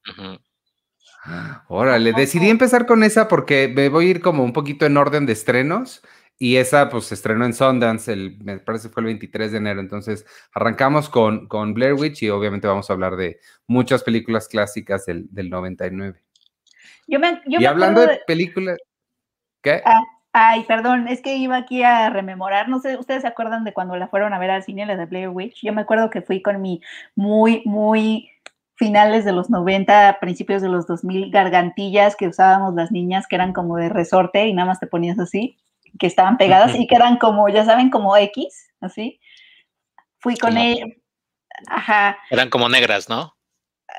Órale, 1.69 2.13
decidí 2.13 2.49
empezar 2.49 2.87
con 2.87 3.03
esa 3.03 3.29
porque 3.29 3.69
me 3.75 3.89
voy 3.89 4.07
a 4.07 4.11
ir 4.11 4.21
como 4.21 4.45
un 4.45 4.53
poquito 4.53 4.87
en 4.87 4.97
orden 4.97 5.27
de 5.27 5.33
estrenos 5.33 6.03
y 6.39 6.57
esa 6.57 6.91
pues 6.91 7.07
se 7.07 7.15
estrenó 7.15 7.47
en 7.47 7.55
Sundance, 7.55 8.13
el, 8.13 8.39
me 8.43 8.59
parece 8.59 8.89
que 8.89 8.95
fue 8.95 9.01
el 9.01 9.07
23 9.07 9.53
de 9.53 9.59
enero, 9.59 9.81
entonces 9.81 10.27
arrancamos 10.53 11.09
con, 11.09 11.49
con 11.49 11.73
Blair 11.75 11.95
Witch 11.95 12.23
y 12.23 12.31
obviamente 12.31 12.69
vamos 12.69 12.91
a 12.91 12.93
hablar 12.93 13.17
de 13.17 13.41
muchas 13.67 14.03
películas 14.03 14.47
clásicas 14.47 15.07
del, 15.07 15.27
del 15.31 15.49
99. 15.49 16.23
Yo 17.07 17.19
me, 17.19 17.41
yo 17.47 17.59
y 17.59 17.63
me 17.63 17.67
hablando 17.67 18.03
de 18.03 18.21
películas, 18.27 18.77
¿qué? 19.63 19.83
Ah, 19.85 20.03
ay, 20.33 20.65
perdón, 20.65 21.09
es 21.09 21.23
que 21.23 21.37
iba 21.37 21.57
aquí 21.57 21.83
a 21.83 22.11
rememorar, 22.11 22.69
no 22.69 22.81
sé, 22.81 22.99
¿ustedes 22.99 23.23
se 23.23 23.29
acuerdan 23.29 23.65
de 23.65 23.73
cuando 23.73 23.97
la 23.97 24.09
fueron 24.09 24.35
a 24.35 24.39
ver 24.39 24.51
al 24.51 24.63
cine, 24.63 24.85
la 24.85 24.97
de 24.97 25.07
Blair 25.07 25.31
Witch? 25.31 25.63
Yo 25.63 25.73
me 25.73 25.81
acuerdo 25.81 26.11
que 26.11 26.21
fui 26.21 26.43
con 26.43 26.61
mi 26.61 26.83
muy, 27.15 27.63
muy 27.65 28.31
finales 28.77 29.25
de 29.25 29.33
los 29.33 29.51
90, 29.51 30.19
principios 30.21 30.63
de 30.63 30.69
los 30.69 30.87
2000, 30.87 31.31
gargantillas 31.31 32.15
que 32.17 32.29
usábamos 32.29 32.75
las 32.75 32.91
niñas, 32.93 33.27
que 33.27 33.37
eran 33.37 33.53
como 33.53 33.77
de 33.77 33.89
resorte 33.89 34.47
y 34.47 34.53
nada 34.53 34.67
más 34.69 34.81
te 34.81 34.87
ponías 34.87 35.19
así, 35.19 35.59
que 35.99 36.07
estaban 36.07 36.37
pegadas 36.37 36.75
y 36.79 36.87
que 36.87 36.95
eran 36.95 37.17
como, 37.19 37.49
ya 37.49 37.65
saben, 37.65 37.91
como 37.91 38.17
X, 38.17 38.73
así. 38.81 39.19
Fui 40.19 40.37
con 40.37 40.51
Como- 40.55 40.63
ella, 40.63 40.85
ajá, 41.69 42.19
Eran 42.31 42.51
como 42.51 42.69
negras, 42.69 43.09
¿no? 43.09 43.36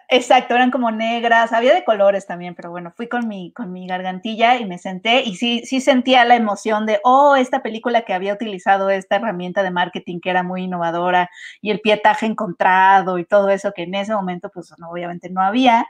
Exacto, 0.09 0.55
eran 0.55 0.71
como 0.71 0.89
negras, 0.89 1.51
había 1.51 1.73
de 1.73 1.83
colores 1.83 2.25
también, 2.25 2.55
pero 2.55 2.71
bueno, 2.71 2.93
fui 2.95 3.09
con 3.09 3.27
mi, 3.27 3.51
con 3.51 3.73
mi 3.73 3.87
gargantilla 3.87 4.55
y 4.55 4.63
me 4.65 4.77
senté 4.77 5.23
y 5.23 5.35
sí, 5.35 5.63
sí 5.65 5.81
sentía 5.81 6.23
la 6.23 6.37
emoción 6.37 6.85
de, 6.85 7.01
oh, 7.03 7.35
esta 7.35 7.61
película 7.61 8.03
que 8.03 8.13
había 8.13 8.33
utilizado 8.33 8.89
esta 8.89 9.17
herramienta 9.17 9.63
de 9.63 9.71
marketing 9.71 10.21
que 10.21 10.29
era 10.29 10.43
muy 10.43 10.63
innovadora 10.63 11.29
y 11.61 11.71
el 11.71 11.81
pietaje 11.81 12.25
encontrado 12.25 13.17
y 13.19 13.25
todo 13.25 13.49
eso 13.49 13.73
que 13.75 13.83
en 13.83 13.95
ese 13.95 14.13
momento 14.13 14.49
pues 14.49 14.73
no, 14.77 14.89
obviamente 14.89 15.29
no 15.29 15.41
había. 15.41 15.85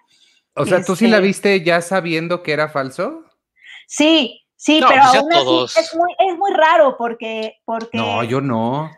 O 0.55 0.65
sea, 0.65 0.83
¿tú 0.83 0.95
sí 0.95 1.05
la 1.05 1.17
este- 1.17 1.27
viste 1.27 1.63
ya 1.63 1.81
sabiendo 1.81 2.41
que 2.41 2.53
era 2.53 2.69
falso? 2.69 3.23
Sí, 3.85 4.43
sí, 4.55 4.81
No, 4.81 4.87
pero 4.87 5.01
pues 5.03 5.15
aún 5.15 5.31
así 5.33 5.45
todos. 5.45 5.77
es 5.77 5.95
muy, 5.95 6.11
es 6.27 6.37
muy 6.39 6.51
raro 6.53 6.97
porque, 6.97 7.57
porque 7.65 7.97
No, 7.99 8.23
yo 8.23 8.41
no. 8.41 8.89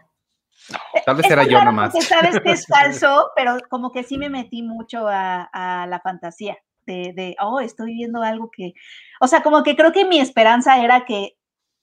Tal 1.05 1.15
vez 1.15 1.29
era 1.29 1.43
yo 1.43 1.63
nomás. 1.63 1.91
Porque 1.91 2.07
sabes 2.07 2.39
que 2.39 2.51
es 2.51 2.65
falso, 2.67 3.31
pero 3.35 3.57
como 3.69 3.91
que 3.91 4.03
sí 4.03 4.17
me 4.17 4.29
metí 4.29 4.63
mucho 4.63 5.07
a, 5.07 5.49
a 5.53 5.87
la 5.87 5.99
fantasía 5.99 6.57
de, 6.89 7.13
de, 7.13 7.35
oh, 7.39 7.59
estoy 7.59 7.93
viendo 7.93 8.23
algo 8.23 8.49
que, 8.51 8.73
o 9.21 9.27
sea, 9.27 9.41
como 9.41 9.63
que 9.63 9.75
creo 9.75 9.91
que 9.91 10.05
mi 10.05 10.19
esperanza 10.19 10.83
era 10.83 11.05
que, 11.05 11.35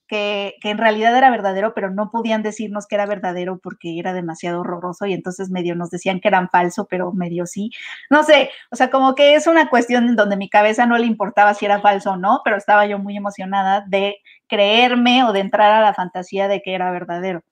que, 0.08 0.54
que 0.60 0.70
en 0.70 0.78
realidad 0.78 1.16
era 1.16 1.30
verdadero, 1.30 1.74
pero 1.74 1.90
no 1.90 2.10
podían 2.10 2.42
decirnos 2.42 2.86
que 2.86 2.94
era 2.96 3.06
verdadero 3.06 3.58
porque 3.58 3.98
era 3.98 4.12
demasiado 4.12 4.60
horroroso 4.60 5.06
y 5.06 5.12
entonces 5.12 5.50
medio 5.50 5.74
nos 5.74 5.90
decían 5.90 6.20
que 6.20 6.28
eran 6.28 6.48
falso, 6.50 6.86
pero 6.88 7.12
medio 7.12 7.46
sí. 7.46 7.70
No 8.10 8.22
sé, 8.22 8.50
o 8.70 8.76
sea, 8.76 8.90
como 8.90 9.14
que 9.14 9.34
es 9.34 9.46
una 9.46 9.68
cuestión 9.68 10.08
en 10.08 10.16
donde 10.16 10.36
mi 10.36 10.48
cabeza 10.48 10.86
no 10.86 10.98
le 10.98 11.06
importaba 11.06 11.54
si 11.54 11.64
era 11.66 11.80
falso 11.80 12.12
o 12.12 12.16
no, 12.16 12.40
pero 12.44 12.56
estaba 12.56 12.86
yo 12.86 12.98
muy 12.98 13.16
emocionada 13.16 13.84
de 13.86 14.16
creerme 14.48 15.24
o 15.24 15.32
de 15.32 15.40
entrar 15.40 15.72
a 15.72 15.82
la 15.82 15.94
fantasía 15.94 16.48
de 16.48 16.62
que 16.62 16.74
era 16.74 16.90
verdadero. 16.90 17.42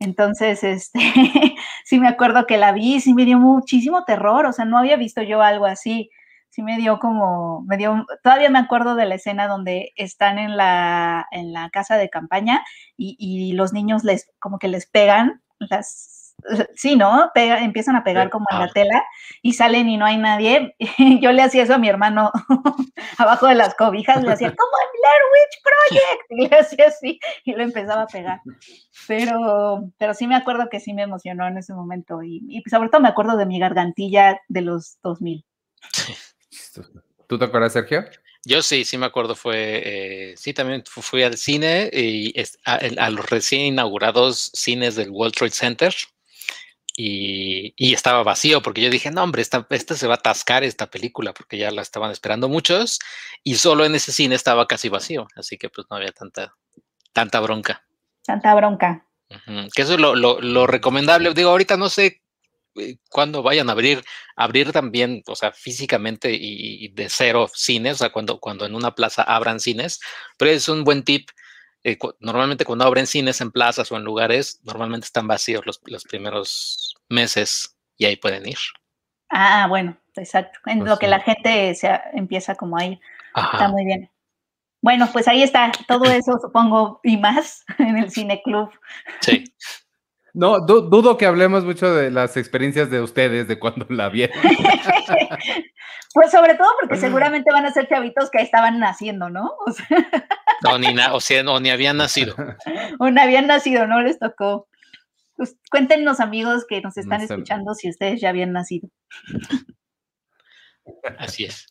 Entonces, 0.00 0.64
este, 0.64 1.00
sí 1.84 2.00
me 2.00 2.08
acuerdo 2.08 2.46
que 2.46 2.58
la 2.58 2.72
vi, 2.72 3.00
sí 3.00 3.14
me 3.14 3.24
dio 3.24 3.38
muchísimo 3.38 4.04
terror, 4.04 4.46
o 4.46 4.52
sea, 4.52 4.64
no 4.64 4.78
había 4.78 4.96
visto 4.96 5.22
yo 5.22 5.42
algo 5.42 5.66
así, 5.66 6.10
sí 6.50 6.62
me 6.62 6.76
dio 6.76 6.98
como, 6.98 7.62
me 7.66 7.76
dio, 7.76 8.06
todavía 8.22 8.50
me 8.50 8.58
acuerdo 8.58 8.94
de 8.94 9.06
la 9.06 9.16
escena 9.16 9.48
donde 9.48 9.92
están 9.96 10.38
en 10.38 10.56
la, 10.56 11.26
en 11.30 11.52
la 11.52 11.70
casa 11.70 11.96
de 11.96 12.10
campaña 12.10 12.64
y, 12.96 13.16
y 13.18 13.52
los 13.54 13.72
niños 13.72 14.04
les, 14.04 14.30
como 14.38 14.58
que 14.58 14.68
les 14.68 14.86
pegan, 14.86 15.42
las, 15.58 16.23
sí, 16.74 16.96
¿no? 16.96 17.30
Pega, 17.34 17.62
empiezan 17.64 17.96
a 17.96 18.04
pegar 18.04 18.30
como 18.30 18.46
en 18.50 18.58
la 18.58 18.64
Ah. 18.66 18.70
tela 18.72 19.04
y 19.42 19.52
salen 19.54 19.88
y 19.88 19.96
no 19.96 20.04
hay 20.06 20.16
nadie. 20.18 20.76
Yo 21.20 21.32
le 21.32 21.42
hacía 21.42 21.62
eso 21.64 21.74
a 21.74 21.78
mi 21.78 21.88
hermano 21.88 22.30
abajo 23.18 23.46
de 23.46 23.54
las 23.54 23.74
cobijas, 23.74 24.22
le 24.22 24.32
hacía 24.32 24.54
como 24.54 24.70
en 24.82 25.00
Blair 25.00 25.22
Witch 25.32 25.62
Project 25.62 26.22
y 26.30 26.48
le 26.48 26.56
hacía 26.58 26.86
así 26.88 27.20
y 27.44 27.52
lo 27.52 27.62
empezaba 27.62 28.02
a 28.02 28.06
pegar 28.06 28.40
pero, 29.06 29.90
pero 29.98 30.14
sí 30.14 30.26
me 30.26 30.34
acuerdo 30.36 30.68
que 30.70 30.80
sí 30.80 30.94
me 30.94 31.02
emocionó 31.02 31.46
en 31.46 31.58
ese 31.58 31.74
momento 31.74 32.22
y, 32.22 32.42
y 32.48 32.62
sobre 32.70 32.88
todo 32.88 33.00
me 33.02 33.08
acuerdo 33.08 33.36
de 33.36 33.44
mi 33.46 33.58
gargantilla 33.58 34.40
de 34.48 34.62
los 34.62 34.98
2000. 35.02 35.44
¿Tú 37.26 37.38
te 37.38 37.44
acuerdas, 37.44 37.72
Sergio? 37.72 38.04
Yo 38.46 38.62
sí, 38.62 38.84
sí 38.84 38.98
me 38.98 39.06
acuerdo, 39.06 39.34
fue, 39.34 39.82
eh, 40.32 40.34
sí, 40.36 40.52
también 40.52 40.84
fu- 40.86 41.00
fui 41.00 41.22
al 41.22 41.36
cine 41.38 41.88
y 41.92 42.38
es- 42.38 42.58
a, 42.66 42.74
a 42.98 43.10
los 43.10 43.28
recién 43.30 43.62
inaugurados 43.62 44.50
cines 44.54 44.96
del 44.96 45.10
World 45.10 45.34
Trade 45.34 45.50
Center 45.52 45.94
y, 46.96 47.74
y 47.76 47.92
estaba 47.94 48.22
vacío 48.22 48.62
porque 48.62 48.80
yo 48.82 48.90
dije, 48.90 49.10
no, 49.10 49.22
hombre, 49.22 49.42
esta, 49.42 49.66
esta 49.70 49.94
se 49.96 50.06
va 50.06 50.14
a 50.14 50.16
atascar 50.18 50.62
esta 50.64 50.90
película 50.90 51.32
porque 51.34 51.58
ya 51.58 51.70
la 51.70 51.82
estaban 51.82 52.10
esperando 52.10 52.48
muchos 52.48 52.98
y 53.42 53.56
solo 53.56 53.84
en 53.84 53.94
ese 53.94 54.12
cine 54.12 54.34
estaba 54.34 54.66
casi 54.66 54.88
vacío, 54.88 55.26
así 55.36 55.56
que 55.58 55.68
pues 55.70 55.86
no 55.90 55.96
había 55.96 56.12
tanta, 56.12 56.54
tanta 57.12 57.40
bronca. 57.40 57.84
Tanta 58.24 58.54
bronca. 58.54 59.06
Ujú, 59.30 59.68
Que 59.74 59.82
eso 59.82 59.94
es 59.94 60.00
lo, 60.00 60.14
lo- 60.14 60.40
lo 60.40 60.66
recomendable. 60.66 61.32
Digo, 61.34 61.50
ahorita 61.50 61.76
no 61.76 61.88
sé 61.88 62.22
eh, 62.76 62.96
cuándo 63.10 63.42
vayan 63.42 63.68
a 63.68 63.72
abrir, 63.72 64.04
abrir 64.36 64.70
también, 64.72 65.22
o 65.26 65.34
sea, 65.36 65.52
físicamente 65.52 66.32
y, 66.32 66.84
y 66.84 66.88
de 66.88 67.08
cero 67.08 67.50
cines, 67.52 67.94
o 67.94 67.98
sea, 67.98 68.10
cuando, 68.12 68.38
cuando 68.38 68.66
en 68.66 68.74
una 68.74 68.94
plaza 68.94 69.22
abran 69.22 69.60
cines, 69.60 70.00
pero 70.38 70.50
es 70.50 70.68
un 70.68 70.84
buen 70.84 71.02
tip. 71.02 71.28
Eh, 71.84 71.96
cu- 71.98 72.14
normalmente 72.20 72.64
cuando 72.64 72.84
abren 72.84 73.06
cines 73.06 73.40
en 73.40 73.52
plazas 73.52 73.92
o 73.92 73.96
en 73.96 74.02
lugares, 74.04 74.60
normalmente 74.64 75.04
están 75.06 75.26
vacíos 75.28 75.64
los, 75.66 75.80
los 75.84 76.02
primeros 76.04 76.96
meses 77.08 77.76
y 77.96 78.06
ahí 78.06 78.16
pueden 78.16 78.46
ir. 78.48 78.58
Ah, 79.30 79.66
bueno, 79.68 79.96
exacto. 80.16 80.58
En 80.66 80.80
Pues 80.80 80.90
lo 80.90 80.98
que 80.98 81.08
la 81.08 81.20
gente 81.20 81.74
se 81.74 82.00
empieza 82.14 82.54
como 82.56 82.76
a 82.78 82.84
ir. 82.86 83.00
Está 83.36 83.68
muy 83.68 83.84
bien. 83.84 84.10
Bueno, 84.82 85.08
pues 85.12 85.28
ahí 85.28 85.42
está. 85.42 85.72
Todo 85.88 86.04
eso 86.10 86.38
supongo 86.40 87.00
y 87.02 87.16
más 87.16 87.64
en 87.78 87.98
el 87.98 88.10
Cine 88.10 88.42
Club. 88.42 88.70
Sí. 89.20 89.44
No, 90.34 90.60
du- 90.60 90.82
dudo 90.90 91.16
que 91.16 91.26
hablemos 91.26 91.64
mucho 91.64 91.94
de 91.94 92.10
las 92.10 92.36
experiencias 92.36 92.90
de 92.90 93.00
ustedes, 93.00 93.48
de 93.48 93.58
cuando 93.58 93.86
la 93.88 94.08
vieron. 94.08 94.36
Pues 96.12 96.30
sobre 96.30 96.54
todo 96.54 96.68
porque 96.80 96.96
seguramente 96.96 97.50
van 97.50 97.66
a 97.66 97.72
ser 97.72 97.88
chavitos 97.88 98.30
que 98.30 98.40
estaban 98.40 98.78
naciendo, 98.78 99.30
¿no? 99.30 99.50
O 99.66 99.72
sea, 99.72 99.98
O 100.72 100.78
ni, 100.78 100.94
na- 100.94 101.12
o 101.12 101.18
sea, 101.20 101.42
o 101.50 101.58
ni 101.58 101.70
habían 101.70 101.96
nacido. 101.96 102.36
o 103.00 103.10
no 103.10 103.20
habían 103.20 103.48
nacido, 103.48 103.88
no 103.88 104.00
les 104.00 104.20
tocó. 104.20 104.68
Pues 105.36 105.56
cuéntenos, 105.72 106.20
amigos, 106.20 106.66
que 106.68 106.80
nos 106.82 106.96
están 106.96 107.20
No 107.22 107.26
sé. 107.26 107.34
escuchando 107.34 107.74
si 107.74 107.90
ustedes 107.90 108.20
ya 108.20 108.28
habían 108.28 108.52
nacido. 108.52 108.88
Así 111.18 111.44
es. 111.46 111.66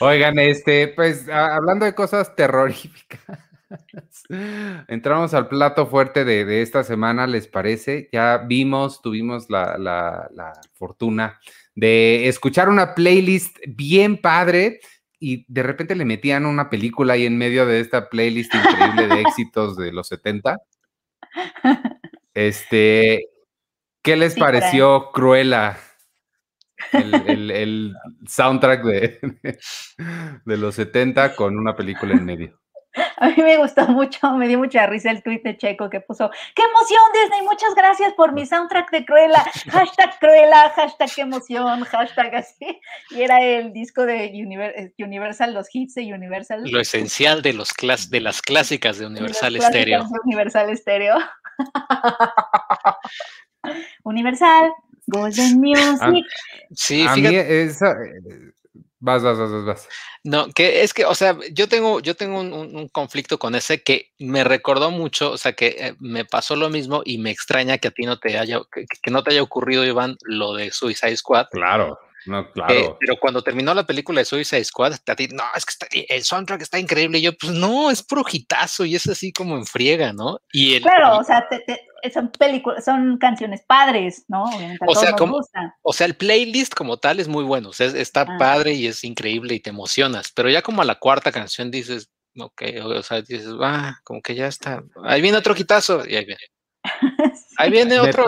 Oigan, 0.00 0.38
este, 0.38 0.88
pues 0.88 1.28
hablando 1.28 1.84
de 1.84 1.94
cosas 1.94 2.34
terroríficas, 2.36 3.20
entramos 4.88 5.34
al 5.34 5.48
plato 5.48 5.86
fuerte 5.86 6.24
de, 6.24 6.44
de 6.44 6.62
esta 6.62 6.84
semana, 6.84 7.26
¿les 7.26 7.46
parece? 7.48 8.08
Ya 8.12 8.38
vimos, 8.38 9.02
tuvimos 9.02 9.50
la, 9.50 9.76
la- 9.78 10.28
la 10.34 10.52
fortuna 10.74 11.38
de 11.74 12.28
escuchar 12.28 12.68
una 12.68 12.94
playlist 12.94 13.56
bien 13.68 14.20
padre 14.20 14.80
y 15.20 15.44
de 15.52 15.62
repente 15.62 15.94
le 15.94 16.04
metían 16.04 16.46
una 16.46 16.70
película 16.70 17.14
ahí 17.14 17.26
en 17.26 17.36
medio 17.38 17.66
de 17.66 17.80
esta 17.80 18.08
playlist 18.08 18.54
increíble 18.54 19.06
de 19.08 19.20
éxitos 19.22 19.76
de 19.76 19.92
los 19.92 20.08
70. 20.08 20.58
Este, 22.34 23.28
¿qué 24.02 24.16
les 24.16 24.34
Sí, 24.34 24.40
pareció 24.40 25.10
Cruella? 25.12 25.78
El, 26.92 27.14
el- 27.26 27.50
el 27.50 27.94
soundtrack 28.28 28.84
de, 28.84 29.20
de 30.44 30.56
los 30.56 30.74
70 30.76 31.34
con 31.34 31.58
una 31.58 31.74
película 31.76 32.14
en 32.14 32.24
medio. 32.24 32.60
A 33.16 33.28
mí 33.28 33.42
me 33.42 33.56
gustó 33.56 33.86
mucho, 33.88 34.30
me 34.32 34.48
dio 34.48 34.58
mucha 34.58 34.86
risa 34.86 35.10
el 35.10 35.22
tuit 35.22 35.42
de 35.42 35.56
Checo 35.56 35.90
que 35.90 36.00
puso, 36.00 36.30
¡qué 36.54 36.62
emoción 36.62 37.00
Disney! 37.12 37.42
Muchas 37.42 37.74
gracias 37.74 38.12
por 38.14 38.32
mi 38.32 38.46
soundtrack 38.46 38.90
de 38.90 39.04
Cruella, 39.04 39.44
hashtag 39.70 40.18
Cruella, 40.18 40.70
hashtag 40.70 41.10
qué 41.14 41.22
emoción, 41.22 41.84
hashtag 41.84 42.34
así. 42.36 42.80
Y 43.10 43.22
era 43.22 43.38
el 43.40 43.72
disco 43.72 44.04
de 44.06 44.26
eh, 44.26 44.92
Universal, 44.98 45.54
los 45.54 45.68
hits 45.72 45.94
de 45.94 46.12
Universal. 46.12 46.64
Lo 46.70 46.80
esencial 46.80 47.42
de, 47.42 47.52
los 47.52 47.72
clas- 47.72 48.08
de 48.08 48.20
las 48.20 48.42
clásicas 48.42 48.98
de 48.98 49.04
las 49.04 49.10
Universal 49.12 49.52
clásicas 49.54 49.68
Stereo. 49.70 50.04
de 50.04 50.20
Universal 50.24 50.76
Stereo. 50.76 51.18
Universal, 54.04 54.72
Golden 55.06 55.60
Music. 55.60 56.24
Sí, 56.72 57.06
a 57.06 57.16
mí 57.16 57.26
esa... 57.34 57.94
Vas, 59.00 59.22
vas, 59.22 59.38
vas, 59.38 59.50
vas, 59.50 59.64
vas. 59.64 59.88
No, 60.24 60.48
que 60.52 60.82
es 60.82 60.92
que, 60.92 61.04
o 61.04 61.14
sea, 61.14 61.36
yo 61.52 61.68
tengo, 61.68 62.00
yo 62.00 62.16
tengo 62.16 62.40
un, 62.40 62.52
un- 62.52 62.88
conflicto 62.88 63.38
con 63.38 63.54
ese 63.54 63.82
que 63.82 64.10
me 64.18 64.42
recordó 64.42 64.90
mucho, 64.90 65.30
o 65.30 65.38
sea, 65.38 65.52
que 65.52 65.76
eh, 65.78 65.94
me 66.00 66.24
pasó 66.24 66.56
lo 66.56 66.68
mismo 66.68 67.02
y 67.04 67.18
me 67.18 67.30
extraña 67.30 67.78
que 67.78 67.88
a 67.88 67.90
ti 67.92 68.04
no 68.06 68.18
te 68.18 68.36
haya, 68.38 68.60
que, 68.72 68.86
que 69.02 69.10
no 69.12 69.22
te 69.22 69.30
haya 69.30 69.42
ocurrido, 69.42 69.84
Iván, 69.84 70.16
lo 70.22 70.52
de 70.54 70.72
Suicide 70.72 71.16
Squad. 71.16 71.46
Claro, 71.52 71.96
no, 72.26 72.40
eh, 72.40 72.46
claro. 72.52 72.96
pero 72.98 73.14
cuando 73.20 73.42
terminó 73.42 73.72
la 73.72 73.86
película 73.86 74.20
de 74.20 74.24
Suicide 74.24 74.64
Squad, 74.64 74.94
a 75.06 75.14
ti, 75.14 75.28
no, 75.28 75.44
es 75.54 75.64
que 75.64 75.70
está- 75.70 75.86
el 75.92 76.22
soundtrack 76.24 76.62
está 76.62 76.78
increíble. 76.80 77.18
Y 77.18 77.22
yo, 77.22 77.32
pues 77.38 77.52
no, 77.52 77.90
es 77.92 78.02
puro 78.02 78.24
hitazo 78.30 78.84
y 78.84 78.96
es 78.96 79.06
así 79.08 79.32
como 79.32 79.56
en 79.56 79.64
friega, 79.64 80.12
¿no? 80.12 80.40
Y 80.52 80.74
el, 80.74 80.82
Claro, 80.82 81.18
o 81.18 81.24
sea, 81.24 81.46
te- 81.48 81.60
te- 81.60 81.80
son 82.12 82.30
películas, 82.30 82.84
son 82.84 83.18
canciones 83.18 83.62
padres, 83.66 84.24
¿no? 84.28 84.44
o, 84.86 84.94
sea, 84.94 85.12
como, 85.12 85.40
o 85.82 85.92
sea, 85.92 86.06
el 86.06 86.14
playlist 86.14 86.74
como 86.74 86.96
tal 86.96 87.20
es 87.20 87.28
muy 87.28 87.44
bueno, 87.44 87.70
o 87.70 87.72
sea, 87.72 87.86
está 87.86 88.22
ah. 88.22 88.36
padre 88.38 88.74
y 88.74 88.86
es 88.86 89.04
increíble 89.04 89.54
y 89.54 89.60
te 89.60 89.70
emocionas, 89.70 90.32
pero 90.34 90.48
ya 90.48 90.62
como 90.62 90.82
a 90.82 90.84
la 90.84 90.98
cuarta 90.98 91.32
canción 91.32 91.70
dices, 91.70 92.10
ok, 92.38 92.62
o 92.84 93.02
sea, 93.02 93.22
dices, 93.22 93.48
ah, 93.60 93.98
como 94.04 94.22
que 94.22 94.34
ya 94.34 94.46
está, 94.46 94.82
ahí 95.04 95.20
viene 95.20 95.38
otro 95.38 95.54
quitazo 95.54 96.04
y 96.06 96.16
ahí 96.16 96.24
viene. 96.24 96.42
Ahí 97.58 97.70
viene 97.72 97.98
otro. 97.98 98.24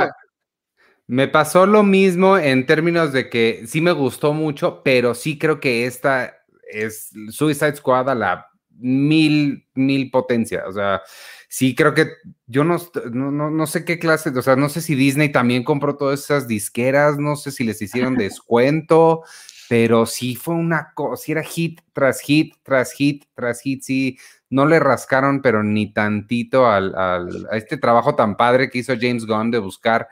Me 1.06 1.28
pasó 1.28 1.66
lo 1.66 1.82
mismo 1.82 2.36
en 2.36 2.66
términos 2.66 3.12
de 3.12 3.30
que 3.30 3.64
sí 3.66 3.80
me 3.80 3.92
gustó 3.92 4.32
mucho, 4.32 4.82
pero 4.82 5.14
sí 5.14 5.38
creo 5.38 5.60
que 5.60 5.86
esta 5.86 6.36
es 6.68 7.10
Suicide 7.30 7.76
Squad 7.76 8.10
a 8.10 8.14
la 8.14 8.46
mil, 8.80 9.66
mil 9.74 10.10
potencia. 10.10 10.64
O 10.68 10.72
sea, 10.72 11.02
sí 11.50 11.74
creo 11.74 11.94
que 11.94 12.12
yo 12.46 12.62
no, 12.62 12.78
no, 13.10 13.50
no, 13.50 13.66
sé 13.66 13.84
qué 13.84 13.98
clase, 13.98 14.30
o 14.30 14.42
sea, 14.42 14.54
no 14.54 14.68
sé 14.68 14.80
si 14.80 14.94
Disney 14.94 15.32
también 15.32 15.64
compró 15.64 15.96
todas 15.96 16.20
esas 16.20 16.46
disqueras, 16.46 17.18
no 17.18 17.34
sé 17.34 17.50
si 17.50 17.64
les 17.64 17.82
hicieron 17.82 18.14
descuento, 18.14 19.24
pero 19.68 20.06
sí 20.06 20.36
fue 20.36 20.54
una 20.54 20.92
cosa, 20.94 21.20
sí 21.20 21.32
era 21.32 21.42
hit 21.42 21.80
tras 21.92 22.20
hit, 22.20 22.54
tras 22.62 22.92
hit, 22.92 23.24
tras 23.34 23.60
hit, 23.62 23.82
sí, 23.82 24.16
no 24.48 24.64
le 24.64 24.78
rascaron, 24.78 25.42
pero 25.42 25.64
ni 25.64 25.92
tantito 25.92 26.68
al, 26.68 26.94
al, 26.94 27.48
a 27.50 27.56
este 27.56 27.78
trabajo 27.78 28.14
tan 28.14 28.36
padre 28.36 28.70
que 28.70 28.78
hizo 28.78 28.94
James 28.98 29.26
Gunn 29.26 29.50
de 29.50 29.58
buscar 29.58 30.08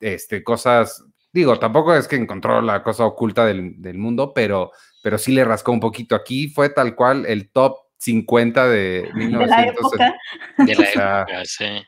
este, 0.00 0.42
cosas, 0.42 1.04
digo, 1.32 1.60
tampoco 1.60 1.94
es 1.94 2.08
que 2.08 2.16
encontró 2.16 2.60
la 2.60 2.82
cosa 2.82 3.04
oculta 3.04 3.46
del, 3.46 3.98
mundo, 3.98 4.32
pero, 4.34 4.72
pero 5.00 5.16
sí 5.16 5.30
le 5.30 5.44
rascó 5.44 5.70
un 5.70 5.80
poquito. 5.80 6.16
Aquí 6.16 6.48
fue 6.48 6.70
tal 6.70 6.96
cual 6.96 7.24
el 7.26 7.50
top 7.50 7.85
50 7.98 8.68
de 8.68 9.10
1900. 9.14 9.38
De 9.38 9.46
la 9.46 9.66
época. 9.66 10.14
De 10.58 10.74
la 10.74 10.90
época, 11.22 11.44
sí. 11.44 11.82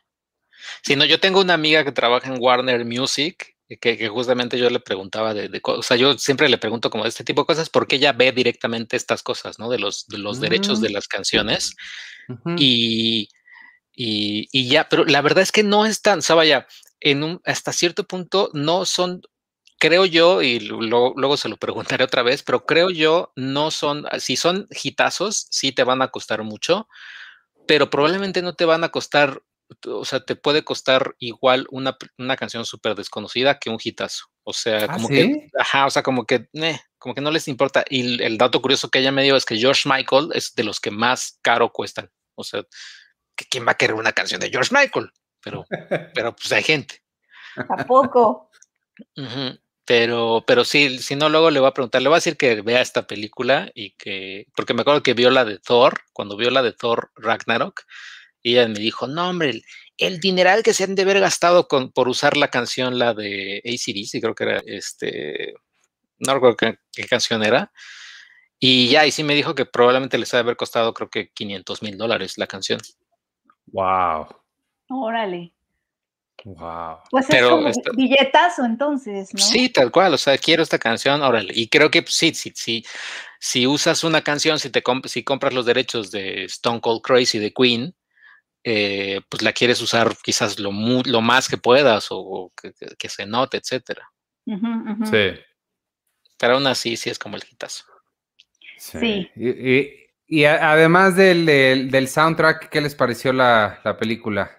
Sí, 0.83 0.97
no, 0.97 1.05
yo 1.05 1.21
tengo 1.21 1.41
una 1.41 1.55
amiga 1.55 1.85
que 1.85 1.93
trabaja 1.93 2.33
en 2.33 2.41
Warner 2.41 2.85
Music, 2.85 3.57
que, 3.81 4.09
justamente 4.09 4.59
yo 4.59 4.71
le 4.71 4.81
preguntaba 4.81 5.35
de, 5.35 5.61
o 5.63 5.83
sea, 5.83 5.97
yo 5.97 6.17
siempre 6.17 6.49
le 6.49 6.59
pregunto 6.59 6.91
como 6.91 7.05
de 7.05 7.11
este 7.11 7.25
tipo 7.25 7.43
de 7.43 7.47
cosas, 7.47 7.69
porque 7.69 7.97
ella 7.97 8.13
ve 8.13 8.33
directamente 8.33 8.97
estas 8.97 9.23
cosas, 9.23 9.59
¿no? 9.59 9.69
De 9.69 9.79
los, 9.79 10.07
de 10.09 10.19
los 10.19 10.41
derechos 10.41 10.81
de 10.81 10.89
mm. 10.89 10.93
las 10.93 11.09
canciones. 11.09 11.77
y, 12.57 13.29
y, 13.93 14.49
y, 14.53 14.69
ya, 14.69 14.89
pero 14.89 15.05
la 15.05 15.21
verdad 15.21 15.43
es 15.43 15.53
que 15.53 15.63
no 15.63 15.85
es 15.85 16.01
tan, 16.01 16.21
o 16.21 16.23
sea, 16.23 16.37
vaya, 16.37 16.67
en 17.01 17.23
un, 17.23 17.41
hasta 17.45 17.73
cierto 17.73 18.05
punto 18.05 18.51
no 18.55 18.85
son, 18.85 19.23
creo 19.79 20.05
yo, 20.05 20.43
y 20.43 20.61
luego 20.61 21.37
se 21.37 21.49
lo 21.49 21.57
preguntaré 21.57 22.05
otra 22.05 22.23
vez, 22.23 22.43
pero 22.43 22.67
creo 22.67 22.91
yo, 22.91 23.33
no 23.37 23.71
son, 23.71 24.07
si 24.19 24.37
son 24.37 24.69
hitazos, 24.71 25.47
sí 25.51 25.73
te 25.73 25.85
van 25.85 26.03
a 26.03 26.09
costar 26.09 26.43
mucho, 26.43 26.89
pero 27.67 27.91
probablemente 27.91 28.43
no 28.43 28.55
te 28.55 28.65
van 28.65 28.85
a 28.85 28.91
costar, 28.91 29.43
o 29.87 30.05
sea, 30.05 30.21
te 30.21 30.37
puede 30.37 30.65
costar 30.65 31.15
igual 31.19 31.67
una, 31.71 31.97
una 32.17 32.37
canción 32.37 32.65
súper 32.65 32.95
desconocida 32.95 33.59
que 33.59 33.71
un 33.71 33.79
hitazo. 33.83 34.27
O 34.43 34.53
sea, 34.53 34.87
¿Ah, 34.89 34.95
como 34.95 35.09
que, 35.09 35.49
ajá, 35.59 35.87
o 35.87 35.91
sea, 35.91 36.03
como 36.03 36.25
que, 36.25 36.49
eh, 36.55 36.81
como 36.99 37.15
que 37.15 37.21
no 37.21 37.31
les 37.31 37.49
importa. 37.49 37.85
Y 37.91 38.23
el 38.23 38.39
dato 38.39 38.63
curioso 38.63 38.89
que 38.89 39.01
ella 39.01 39.13
me 39.13 39.23
dio 39.23 39.37
es 39.37 39.45
que 39.45 39.59
George 39.59 39.87
Michael 39.87 40.31
es 40.33 40.55
de 40.55 40.65
los 40.65 40.81
que 40.81 40.91
más 40.91 41.39
caro 41.43 41.71
cuestan. 41.71 42.11
O 42.35 42.45
sea, 42.45 42.63
¿quién 43.51 43.67
va 43.67 43.73
a 43.73 43.77
querer 43.77 43.95
una 43.95 44.13
canción 44.13 44.41
de 44.41 44.49
George 44.49 44.75
Michael? 44.75 45.11
pero, 45.41 45.67
pero 46.15 46.35
pues 46.35 46.51
hay 46.53 46.63
gente. 46.63 47.03
Tampoco. 47.55 48.51
Pero, 49.89 50.45
pero 50.47 50.67
sí, 50.67 50.99
si 50.99 51.17
no, 51.17 51.31
luego 51.31 51.51
le 51.51 51.61
voy 51.61 51.69
a 51.71 51.73
preguntar, 51.73 52.03
le 52.03 52.11
voy 52.11 52.17
a 52.17 52.19
decir 52.19 52.37
que 52.37 52.61
vea 52.61 52.83
esta 52.83 53.07
película 53.07 53.71
y 53.75 53.93
que, 53.93 54.47
porque 54.55 54.75
me 54.75 54.83
acuerdo 54.83 55.03
que 55.03 55.15
vio 55.15 55.31
la 55.31 55.47
de 55.47 55.59
Thor, 55.59 56.03
cuando 56.13 56.37
vio 56.37 56.51
la 56.51 56.63
de 56.63 56.75
Thor 56.75 57.11
Ragnarok, 57.17 57.85
y 58.43 58.53
ella 58.53 58.69
me 58.69 58.79
dijo, 58.81 59.07
no, 59.07 59.31
hombre, 59.31 59.63
el, 59.97 60.21
dineral 60.21 60.63
que 60.63 60.75
se 60.75 60.85
han 60.85 60.95
de 60.95 61.01
haber 61.03 61.21
gastado 61.21 61.69
con, 61.69 61.91
por 61.91 62.07
usar 62.07 62.37
la 62.37 62.49
canción, 62.49 62.99
la 62.99 63.15
de 63.15 63.63
ACDC, 63.65 64.21
creo 64.21 64.35
que 64.35 64.45
era 64.45 64.63
este, 64.67 65.55
no 66.19 66.35
recuerdo 66.35 66.59
qué, 66.59 66.79
qué, 66.93 67.07
canción 67.07 67.43
era, 67.43 67.73
y 68.59 68.89
ya, 68.89 69.07
y 69.07 69.11
sí 69.11 69.25
me 69.25 69.35
dijo 69.35 69.55
que 69.55 69.65
probablemente 69.65 70.19
les 70.19 70.35
ha 70.35 70.37
de 70.37 70.43
haber 70.43 70.57
costado, 70.57 70.93
creo 70.93 71.09
que 71.09 71.31
500 71.33 71.83
mil 71.83 71.97
dólares 71.97 72.37
la 72.37 72.47
canción. 72.47 72.79
Wow. 73.69 74.27
Órale. 74.91 75.55
Wow. 76.45 76.99
Pues 77.11 77.29
es 77.31 77.43
como 77.43 77.71
billetazo 77.97 78.65
entonces, 78.65 79.35
¿no? 79.35 79.41
Sí, 79.41 79.69
tal 79.69 79.91
cual, 79.91 80.15
o 80.15 80.19
sea, 80.19 80.39
quiero 80.39 80.63
esta 80.63 80.79
canción, 80.79 81.21
órale. 81.23 81.53
Y 81.55 81.69
creo 81.69 81.91
que 81.91 82.05
sí, 82.07 82.33
sí, 82.35 82.53
sí. 82.55 82.85
Si 83.41 83.67
usas 83.67 84.05
una 84.05 84.23
canción, 84.23 84.59
si 84.59 84.71
te 84.71 84.83
si 85.05 85.25
compras 85.25 85.53
los 85.53 85.67
derechos 85.67 86.11
de 86.11 86.45
Stone 86.45 86.81
Cold 86.81 87.03
Crazy 87.03 87.39
de 87.39 87.53
Queen, 87.53 87.95
eh, 88.65 89.21
pues 89.29 89.43
la 89.43 89.53
quieres 89.53 89.81
usar 89.81 90.15
quizás 90.23 90.59
lo, 90.59 90.71
lo 91.05 91.21
más 91.21 91.49
que 91.49 91.57
puedas 91.57 92.09
o, 92.11 92.53
que, 92.57 93.09
se 93.09 93.27
note, 93.27 93.59
etcétera. 93.59 94.11
Sí. 94.45 95.41
Pero 96.39 96.55
aún 96.55 96.67
así, 96.67 96.97
sí 96.97 97.11
es 97.11 97.19
como 97.19 97.37
el 97.37 97.43
hitazo. 97.51 97.85
Sí. 98.79 99.31
Y, 100.27 100.45
además 100.45 101.17
del, 101.17 101.47
del, 101.47 102.09
soundtrack, 102.09 102.69
¿qué 102.69 102.81
les 102.81 102.95
pareció 102.95 103.33
la, 103.33 103.81
la 103.85 103.97
película? 103.97 104.59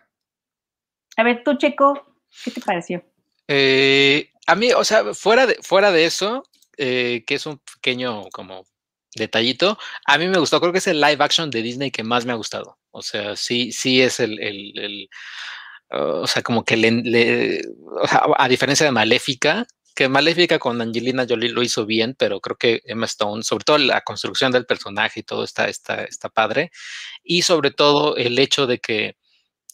A 1.20 1.24
ver, 1.24 1.44
tú, 1.44 1.58
Checo, 1.58 2.16
¿qué 2.46 2.50
te 2.50 2.62
pareció? 2.62 3.04
Eh, 3.46 4.30
a 4.48 4.56
mí, 4.56 4.72
o 4.72 4.86
sea, 4.86 5.14
fuera 5.14 5.46
de, 5.48 5.56
fuera 5.62 5.92
de 5.92 6.06
eso, 6.06 6.44
eh, 6.78 7.26
que 7.28 7.36
es 7.36 7.46
un 7.46 7.58
pequeño 7.58 8.30
como 8.32 8.66
detallito, 9.14 9.78
a 10.06 10.18
mí 10.18 10.30
me 10.30 10.40
gustó, 10.40 10.62
creo 10.62 10.72
que 10.72 10.78
es 10.78 10.88
el 10.88 11.02
live 11.02 11.22
action 11.22 11.50
de 11.50 11.62
Disney 11.62 11.92
que 11.92 12.06
más 12.06 12.26
me 12.26 12.32
ha 12.32 12.38
gustado. 12.38 12.78
O 12.92 13.02
sea, 13.02 13.36
sí, 13.36 13.74
sí 13.74 14.02
es 14.02 14.22
el, 14.22 14.40
el, 14.40 15.10
o 15.90 16.26
sea, 16.26 16.42
como 16.42 16.64
que 16.64 16.78
le, 16.78 17.64
a 18.38 18.48
diferencia 18.48 18.86
de 18.86 18.94
Maléfica, 18.94 19.68
que 19.94 20.08
Maléfica 20.08 20.58
con 20.58 20.82
Angelina 20.82 21.26
Jolie 21.28 21.52
lo 21.52 21.64
hizo 21.64 21.86
bien, 21.86 22.16
pero 22.18 22.40
creo 22.40 22.56
que 22.56 22.82
Emma 22.86 23.08
Stone, 23.08 23.44
sobre 23.44 23.66
todo 23.66 23.78
la 23.78 24.00
construcción 24.06 24.54
del 24.54 24.66
personaje 24.66 25.20
y 25.20 25.24
todo 25.24 25.44
está, 25.44 25.68
está, 25.68 26.06
está 26.06 26.30
padre. 26.30 26.72
Y 27.26 27.42
sobre 27.42 27.72
todo 27.72 28.16
el 28.16 28.40
hecho 28.40 28.68
de 28.68 28.80
que 28.80 29.18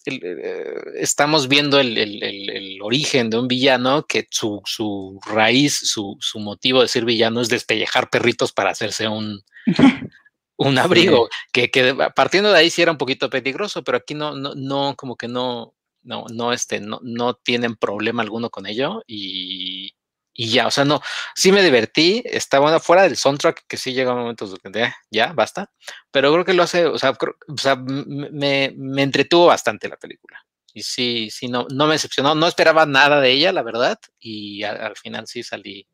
eh, 0.05 0.75
estamos 0.95 1.47
viendo 1.47 1.79
el, 1.79 2.79
origen 2.81 3.29
de 3.29 3.37
un 3.37 3.47
villano 3.47 4.05
que 4.05 4.27
su, 4.29 5.19
raíz, 5.25 5.79
su, 5.83 6.17
motivo 6.35 6.81
de 6.81 6.87
ser 6.87 7.05
villano 7.05 7.41
es 7.41 7.49
despellejar 7.49 8.09
perritos 8.09 8.51
para 8.51 8.71
hacerse 8.71 9.07
un, 9.07 9.43
un 10.57 10.77
abrigo, 10.77 11.29
que, 11.51 11.69
partiendo 12.15 12.51
de 12.51 12.59
ahí 12.59 12.69
sí 12.69 12.81
era 12.81 12.91
un 12.91 12.97
poquito 12.97 13.29
peligroso, 13.29 13.83
pero 13.83 13.97
aquí 13.97 14.13
no, 14.13 14.35
no, 14.35 14.53
no 14.55 14.95
como 14.95 15.15
que 15.15 15.27
no, 15.27 15.73
no, 16.05 16.25
no, 16.31 16.53
este, 16.53 16.79
no, 16.79 16.99
no 17.03 17.33
tienen 17.33 17.75
problema 17.75 18.21
alguno 18.21 18.49
con 18.49 18.67
ello 18.67 19.03
y, 19.07 19.94
y 20.37 20.49
ya, 20.49 20.67
o 20.67 20.71
sea, 20.71 20.83
no, 20.83 21.01
sí 21.33 21.53
me 21.53 21.63
divertí, 21.63 22.21
está 22.25 22.59
bueno, 22.59 22.81
fuera 22.81 23.03
del 23.03 23.15
soundtrack, 23.15 23.65
que 23.67 23.77
sí 23.77 23.93
llega 23.93 24.13
momentos 24.13 24.53
de 24.61 24.83
eh, 24.83 24.93
ya, 25.09 25.31
basta, 25.31 25.71
pero 26.11 26.31
creo 26.33 26.43
que 26.43 26.53
lo 26.53 26.63
hace, 26.63 26.85
o 26.85 26.97
sea, 26.97 27.11
o 27.11 27.57
sea 27.57 27.77
me, 27.77 28.73
me, 28.75 29.01
entretuvo 29.01 29.45
bastante 29.47 29.87
la 29.87 29.95
película. 29.95 30.45
Y 30.73 30.83
sí, 30.83 31.29
sí, 31.31 31.47
no, 31.47 31.65
no 31.71 31.87
me 31.87 31.93
decepcionó, 31.93 32.35
no 32.35 32.47
esperaba 32.47 32.85
nada 32.85 33.21
de 33.21 33.31
ella, 33.31 33.53
la 33.53 33.63
verdad, 33.63 33.97
y 34.19 34.63
al 34.63 34.97
final 34.97 35.25
sí 35.25 35.41
salí 35.41 35.87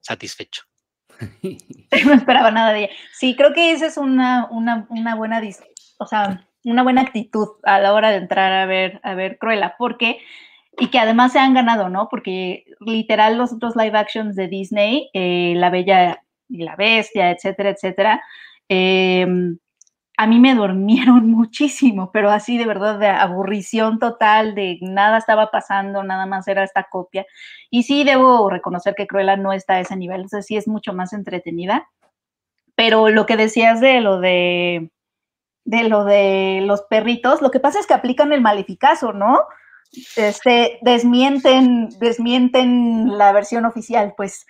satisfecho. 0.00 0.62
no 1.42 2.14
esperaba 2.14 2.50
nada 2.50 2.72
de 2.72 2.84
ella. 2.84 2.94
Sí, 3.12 3.36
creo 3.36 3.52
que 3.52 3.72
esa 3.72 3.86
es 3.86 3.98
una, 3.98 4.48
una, 4.50 4.86
una 4.88 5.14
buena, 5.16 5.42
o 5.98 6.06
sea, 6.06 6.48
una 6.64 6.82
buena 6.82 7.02
actitud 7.02 7.48
a 7.64 7.78
la 7.78 7.92
hora 7.92 8.10
de 8.10 8.16
entrar 8.16 8.54
a 8.54 8.64
ver, 8.64 9.00
a 9.02 9.14
ver 9.14 9.36
Cruella, 9.36 9.74
porque 9.78 10.18
y 10.78 10.88
que 10.88 10.98
además 10.98 11.32
se 11.32 11.38
han 11.38 11.54
ganado, 11.54 11.88
¿no? 11.88 12.08
Porque 12.08 12.64
literal 12.80 13.36
los 13.38 13.52
otros 13.52 13.76
live 13.76 13.96
actions 13.98 14.36
de 14.36 14.48
Disney, 14.48 15.10
eh, 15.12 15.54
La 15.56 15.70
Bella 15.70 16.22
y 16.48 16.62
la 16.64 16.76
Bestia, 16.76 17.30
etcétera, 17.30 17.70
etcétera, 17.70 18.22
em, 18.68 19.58
a 20.16 20.26
mí 20.26 20.38
me 20.40 20.54
durmieron 20.54 21.30
muchísimo, 21.30 22.10
pero 22.12 22.30
así 22.30 22.58
de 22.58 22.66
verdad 22.66 22.98
de 22.98 23.08
aburrición 23.08 23.98
total, 23.98 24.54
de 24.54 24.78
nada 24.82 25.18
estaba 25.18 25.50
pasando, 25.50 26.02
nada 26.04 26.26
más 26.26 26.48
era 26.48 26.64
esta 26.64 26.84
copia. 26.90 27.26
Y 27.70 27.84
sí 27.84 28.04
debo 28.04 28.50
reconocer 28.50 28.94
que 28.94 29.06
Cruella 29.06 29.36
no 29.36 29.52
está 29.52 29.74
a 29.74 29.80
ese 29.80 29.96
nivel, 29.96 30.24
o 30.24 30.28
sea, 30.28 30.42
sí 30.42 30.56
es 30.56 30.68
mucho 30.68 30.92
más 30.94 31.12
entretenida. 31.12 31.88
Pero 32.76 33.10
lo 33.10 33.26
que 33.26 33.36
decías 33.36 33.80
de 33.80 34.00
lo 34.00 34.20
de 34.20 34.90
de 35.64 35.88
lo 35.88 36.04
de 36.04 36.60
los 36.64 36.82
perritos, 36.82 37.42
lo 37.42 37.50
que 37.50 37.60
pasa 37.60 37.78
es 37.78 37.86
que 37.86 37.94
aplican 37.94 38.32
el 38.32 38.40
maleficazo, 38.40 39.12
¿no? 39.12 39.40
Este, 40.16 40.78
desmienten, 40.82 41.90
desmienten 41.98 43.18
la 43.18 43.32
versión 43.32 43.64
oficial, 43.64 44.14
pues. 44.16 44.46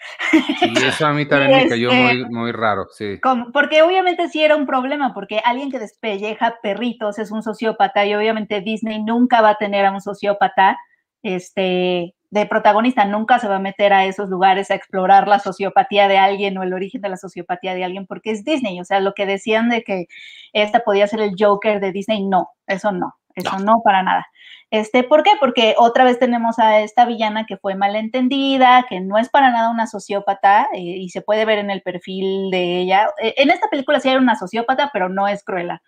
Y 0.60 0.84
eso 0.84 1.06
a 1.06 1.12
mí 1.12 1.26
también 1.26 1.64
me 1.64 1.68
cayó 1.68 1.92
muy, 1.92 2.22
este, 2.22 2.30
muy 2.30 2.52
raro, 2.52 2.86
sí. 2.92 3.18
porque 3.52 3.82
obviamente 3.82 4.28
sí 4.28 4.42
era 4.42 4.56
un 4.56 4.66
problema, 4.66 5.12
porque 5.14 5.40
alguien 5.44 5.70
que 5.70 5.78
despelleja 5.78 6.56
perritos 6.62 7.18
es 7.18 7.30
un 7.30 7.42
sociópata 7.42 8.06
y 8.06 8.14
obviamente 8.14 8.60
Disney 8.60 9.02
nunca 9.02 9.40
va 9.40 9.50
a 9.50 9.56
tener 9.56 9.84
a 9.84 9.92
un 9.92 10.00
sociópata 10.00 10.78
este, 11.22 12.14
de 12.32 12.46
protagonista, 12.46 13.04
nunca 13.04 13.38
se 13.38 13.46
va 13.46 13.56
a 13.56 13.60
meter 13.60 13.92
a 13.92 14.06
esos 14.06 14.30
lugares 14.30 14.70
a 14.70 14.74
explorar 14.74 15.28
la 15.28 15.38
sociopatía 15.38 16.08
de 16.08 16.16
alguien 16.16 16.56
o 16.56 16.62
el 16.62 16.72
origen 16.72 17.02
de 17.02 17.10
la 17.10 17.18
sociopatía 17.18 17.74
de 17.74 17.84
alguien, 17.84 18.06
porque 18.06 18.30
es 18.30 18.42
Disney, 18.42 18.80
o 18.80 18.84
sea, 18.84 19.00
lo 19.00 19.12
que 19.12 19.26
decían 19.26 19.68
de 19.68 19.82
que 19.82 20.06
esta 20.54 20.80
podía 20.80 21.06
ser 21.06 21.20
el 21.20 21.34
Joker 21.38 21.78
de 21.78 21.92
Disney, 21.92 22.24
no, 22.24 22.48
eso 22.66 22.90
no, 22.90 23.16
eso 23.34 23.58
no, 23.58 23.82
para 23.84 24.02
nada. 24.02 24.26
Este, 24.70 25.02
¿Por 25.02 25.22
qué? 25.22 25.32
Porque 25.38 25.74
otra 25.76 26.04
vez 26.04 26.18
tenemos 26.18 26.58
a 26.58 26.80
esta 26.80 27.04
villana 27.04 27.44
que 27.44 27.58
fue 27.58 27.74
malentendida, 27.74 28.86
que 28.88 29.00
no 29.00 29.18
es 29.18 29.28
para 29.28 29.50
nada 29.50 29.68
una 29.68 29.86
sociópata 29.86 30.68
eh, 30.72 30.80
y 30.80 31.10
se 31.10 31.20
puede 31.20 31.44
ver 31.44 31.58
en 31.58 31.70
el 31.70 31.82
perfil 31.82 32.50
de 32.50 32.78
ella. 32.78 33.08
Eh, 33.22 33.34
en 33.36 33.50
esta 33.50 33.68
película 33.68 34.00
sí 34.00 34.08
era 34.08 34.18
una 34.18 34.34
sociópata, 34.34 34.88
pero 34.90 35.10
no 35.10 35.28
es 35.28 35.44
cruela. 35.44 35.82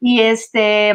Y 0.00 0.20
este, 0.20 0.94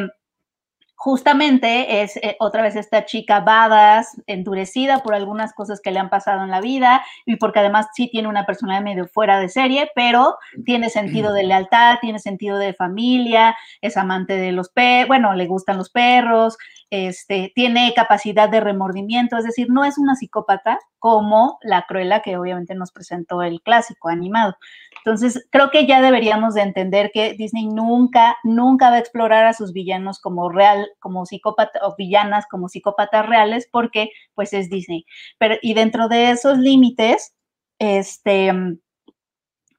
justamente 1.03 2.03
es 2.03 2.15
eh, 2.17 2.35
otra 2.39 2.61
vez 2.61 2.75
esta 2.75 3.05
chica 3.05 3.39
badass, 3.39 4.21
endurecida 4.27 5.01
por 5.01 5.15
algunas 5.15 5.51
cosas 5.51 5.81
que 5.81 5.89
le 5.89 5.97
han 5.97 6.11
pasado 6.11 6.43
en 6.43 6.51
la 6.51 6.61
vida 6.61 7.03
y 7.25 7.37
porque 7.37 7.57
además 7.57 7.87
sí 7.95 8.07
tiene 8.07 8.27
una 8.27 8.45
personalidad 8.45 8.83
medio 8.83 9.07
fuera 9.07 9.39
de 9.39 9.49
serie, 9.49 9.89
pero 9.95 10.35
tiene 10.63 10.91
sentido 10.91 11.33
de 11.33 11.41
lealtad, 11.41 11.95
tiene 12.01 12.19
sentido 12.19 12.59
de 12.59 12.75
familia, 12.75 13.55
es 13.81 13.97
amante 13.97 14.37
de 14.37 14.51
los 14.51 14.69
perros, 14.69 15.07
bueno, 15.07 15.33
le 15.33 15.47
gustan 15.47 15.77
los 15.77 15.89
perros, 15.89 16.55
este, 16.91 17.51
tiene 17.55 17.93
capacidad 17.95 18.47
de 18.47 18.59
remordimiento, 18.59 19.37
es 19.37 19.43
decir, 19.45 19.71
no 19.71 19.83
es 19.83 19.97
una 19.97 20.13
psicópata 20.13 20.77
como 21.01 21.57
la 21.63 21.87
Cruella 21.87 22.21
que 22.21 22.37
obviamente 22.37 22.75
nos 22.75 22.91
presentó 22.91 23.41
el 23.41 23.59
clásico 23.63 24.09
animado. 24.09 24.55
Entonces, 25.03 25.47
creo 25.49 25.71
que 25.71 25.87
ya 25.87 25.99
deberíamos 25.99 26.53
de 26.53 26.61
entender 26.61 27.09
que 27.11 27.33
Disney 27.33 27.65
nunca, 27.65 28.37
nunca 28.43 28.91
va 28.91 28.97
a 28.97 28.99
explorar 28.99 29.47
a 29.47 29.53
sus 29.53 29.73
villanos 29.73 30.19
como 30.19 30.47
real, 30.49 30.87
como 30.99 31.25
psicópatas 31.25 31.81
o 31.83 31.95
villanas 31.97 32.45
como 32.47 32.69
psicópatas 32.69 33.25
reales, 33.25 33.67
porque 33.71 34.11
pues 34.35 34.53
es 34.53 34.69
Disney. 34.69 35.05
Pero, 35.39 35.55
y 35.63 35.73
dentro 35.73 36.07
de 36.07 36.29
esos 36.29 36.59
límites, 36.59 37.33
este, 37.79 38.53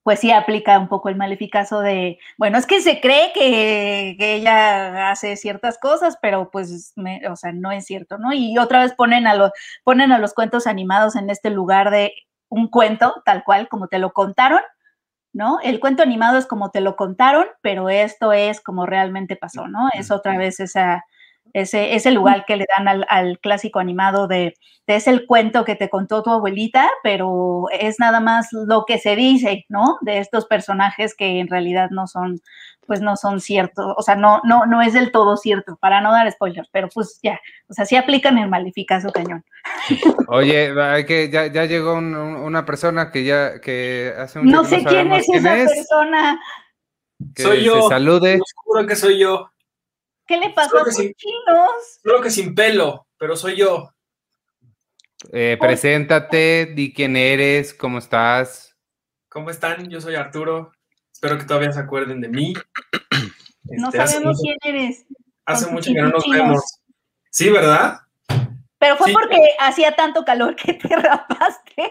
pues 0.02 0.20
sí 0.20 0.32
aplica 0.32 0.78
un 0.78 0.88
poco 0.88 1.08
el 1.08 1.16
maleficazo 1.16 1.80
de, 1.80 2.18
bueno, 2.36 2.58
es 2.58 2.66
que 2.66 2.80
se 2.80 3.00
cree 3.00 3.32
que, 3.32 4.16
ella 4.18 5.10
hace 5.10 5.36
ciertas 5.36 5.78
cosas, 5.78 6.18
pero 6.20 6.50
pues, 6.50 6.94
o 7.30 7.36
sea, 7.36 7.52
no 7.52 7.70
es 7.70 7.84
cierto, 7.84 8.18
¿no? 8.18 8.32
Y 8.32 8.58
otra 8.58 8.80
vez 8.80 8.94
ponen 8.94 9.26
a, 9.26 9.34
los, 9.34 9.52
ponen 9.84 10.12
a 10.12 10.18
los 10.18 10.34
cuentos 10.34 10.66
animados 10.66 11.16
en 11.16 11.30
este 11.30 11.50
lugar 11.50 11.90
de 11.90 12.14
un 12.48 12.68
cuento, 12.68 13.22
tal 13.24 13.44
cual, 13.44 13.68
como 13.68 13.88
te 13.88 13.98
lo 13.98 14.12
contaron, 14.12 14.60
¿no? 15.32 15.58
El 15.62 15.80
cuento 15.80 16.02
animado 16.02 16.36
es 16.36 16.46
como 16.46 16.70
te 16.70 16.80
lo 16.80 16.96
contaron, 16.96 17.46
pero 17.62 17.88
esto 17.88 18.32
es 18.32 18.60
como 18.60 18.86
realmente 18.86 19.36
pasó, 19.36 19.68
¿no? 19.68 19.88
Es 19.94 20.10
otra 20.10 20.36
vez 20.36 20.60
esa, 20.60 21.04
ese, 21.52 21.94
ese 21.94 22.10
lugar 22.10 22.44
que 22.46 22.56
le 22.56 22.66
dan 22.76 23.04
al, 23.08 23.38
clásico 23.40 23.78
animado 23.78 24.26
de, 24.26 24.54
es 24.86 25.06
el 25.06 25.26
cuento 25.26 25.64
que 25.64 25.74
te 25.74 25.88
contó 25.88 26.22
tu 26.22 26.30
abuelita, 26.30 26.90
pero 27.02 27.64
es 27.78 27.98
nada 27.98 28.20
más 28.20 28.48
lo 28.52 28.84
que 28.86 28.98
se 28.98 29.16
dice, 29.16 29.64
¿no? 29.68 29.98
De 30.02 30.18
estos 30.18 30.46
personajes 30.46 31.14
que 31.14 31.40
en 31.40 31.48
realidad 31.48 31.90
no 31.90 32.06
son, 32.06 32.40
pues 32.86 33.00
no 33.00 33.16
son 33.16 33.40
ciertos, 33.40 33.94
o 33.96 34.02
sea, 34.02 34.16
no, 34.16 34.40
no, 34.44 34.66
no 34.66 34.82
es 34.82 34.92
del 34.92 35.12
todo 35.12 35.36
cierto, 35.36 35.76
para 35.80 36.00
no 36.00 36.12
dar 36.12 36.30
spoilers, 36.30 36.68
pero 36.72 36.88
pues 36.88 37.18
ya, 37.22 37.40
o 37.68 37.74
sea, 37.74 37.84
sí 37.84 37.96
aplican 37.96 38.38
el 38.38 38.48
malificazo 38.48 39.10
cañón. 39.12 39.44
Oye, 40.28 40.72
que 41.06 41.30
ya, 41.30 41.46
ya 41.46 41.64
llegó 41.64 41.94
una 41.94 42.64
persona 42.64 43.10
que 43.10 43.24
ya, 43.24 43.60
que 43.60 44.12
hace 44.18 44.40
un 44.40 44.46
No 44.46 44.64
sé 44.64 44.84
quién 44.84 45.12
es 45.12 45.28
esa 45.28 45.54
persona. 45.54 46.40
soy 47.36 47.64
yo. 47.64 47.88
salude. 47.88 48.40
Juro 48.64 48.86
que 48.86 48.96
soy 48.96 49.18
yo. 49.18 49.52
¿Qué 50.32 50.38
le 50.38 50.48
pasó 50.48 50.78
a 50.78 50.84
los 50.84 50.96
chinos? 50.96 52.00
Creo 52.02 52.22
que 52.22 52.30
sin 52.30 52.54
pelo, 52.54 53.06
pero 53.18 53.36
soy 53.36 53.54
yo. 53.54 53.92
Eh, 55.30 55.58
preséntate, 55.60 56.72
di 56.74 56.94
quién 56.94 57.18
eres, 57.18 57.74
cómo 57.74 57.98
estás. 57.98 58.74
¿Cómo 59.28 59.50
están? 59.50 59.90
Yo 59.90 60.00
soy 60.00 60.14
Arturo. 60.14 60.72
Espero 61.12 61.36
que 61.36 61.44
todavía 61.44 61.70
se 61.70 61.80
acuerden 61.80 62.22
de 62.22 62.30
mí. 62.30 62.54
no 63.64 63.88
este, 63.88 64.06
sabemos 64.06 64.40
quién 64.40 64.56
eres. 64.64 65.04
Hace 65.44 65.70
mucho 65.70 65.92
que 65.92 66.00
no 66.00 66.08
nos 66.08 66.26
vemos. 66.26 66.78
Sí, 67.30 67.50
¿verdad? 67.50 68.00
Pero 68.78 68.96
fue 68.96 69.12
porque 69.12 69.38
hacía 69.58 69.94
tanto 69.94 70.24
calor 70.24 70.56
que 70.56 70.72
te 70.72 70.88
rapaste. 70.96 71.90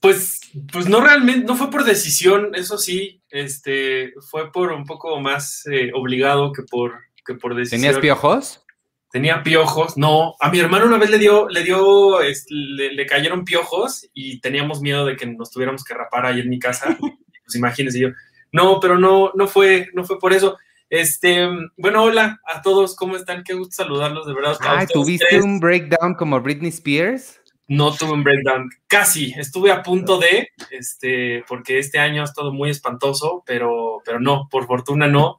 Pues, 0.00 0.40
pues 0.72 0.88
no 0.88 1.02
realmente, 1.02 1.44
no 1.46 1.56
fue 1.56 1.70
por 1.70 1.84
decisión, 1.84 2.54
eso 2.54 2.78
sí, 2.78 3.22
este, 3.28 4.14
fue 4.30 4.50
por 4.50 4.72
un 4.72 4.86
poco 4.86 5.20
más 5.20 5.66
eh, 5.66 5.90
obligado 5.94 6.52
que 6.54 6.62
por, 6.62 7.05
que 7.26 7.34
por 7.34 7.54
decisión. 7.54 7.80
¿Tenías 7.80 7.98
piojos? 7.98 8.62
Tenía 9.10 9.42
piojos, 9.42 9.96
no. 9.96 10.34
A 10.40 10.50
mi 10.50 10.58
hermano 10.58 10.86
una 10.86 10.98
vez 10.98 11.10
le 11.10 11.18
dio, 11.18 11.48
le 11.48 11.62
dio, 11.62 12.18
le, 12.50 13.06
cayeron 13.06 13.44
piojos 13.44 14.08
y 14.12 14.40
teníamos 14.40 14.80
miedo 14.80 15.06
de 15.06 15.16
que 15.16 15.26
nos 15.26 15.50
tuviéramos 15.50 15.84
que 15.84 15.94
rapar 15.94 16.26
ahí 16.26 16.40
en 16.40 16.50
mi 16.50 16.58
casa. 16.58 16.96
pues 17.00 17.54
imagínense 17.54 17.98
yo. 17.98 18.08
No, 18.52 18.80
pero 18.80 18.98
no, 18.98 19.32
no 19.34 19.46
fue, 19.46 19.88
no 19.94 20.04
fue 20.04 20.18
por 20.18 20.32
eso. 20.32 20.58
Este, 20.88 21.48
bueno, 21.76 22.04
hola 22.04 22.40
a 22.46 22.62
todos, 22.62 22.94
¿cómo 22.94 23.16
están? 23.16 23.42
Qué 23.42 23.54
gusto 23.54 23.82
saludarlos, 23.82 24.26
de 24.26 24.34
verdad. 24.34 24.56
Ah, 24.60 24.86
¿tuviste 24.86 25.40
un 25.40 25.58
breakdown 25.58 26.14
como 26.14 26.40
Britney 26.40 26.68
Spears? 26.68 27.40
No 27.68 27.92
tuve 27.92 28.12
un 28.12 28.22
breakdown, 28.22 28.70
casi, 28.86 29.32
estuve 29.36 29.72
a 29.72 29.82
punto 29.82 30.18
de, 30.18 30.50
este, 30.70 31.44
porque 31.48 31.80
este 31.80 31.98
año 31.98 32.22
ha 32.22 32.24
estado 32.24 32.52
muy 32.52 32.70
espantoso, 32.70 33.42
pero, 33.44 34.00
pero 34.04 34.20
no, 34.20 34.48
por 34.48 34.66
fortuna 34.66 35.08
no. 35.08 35.36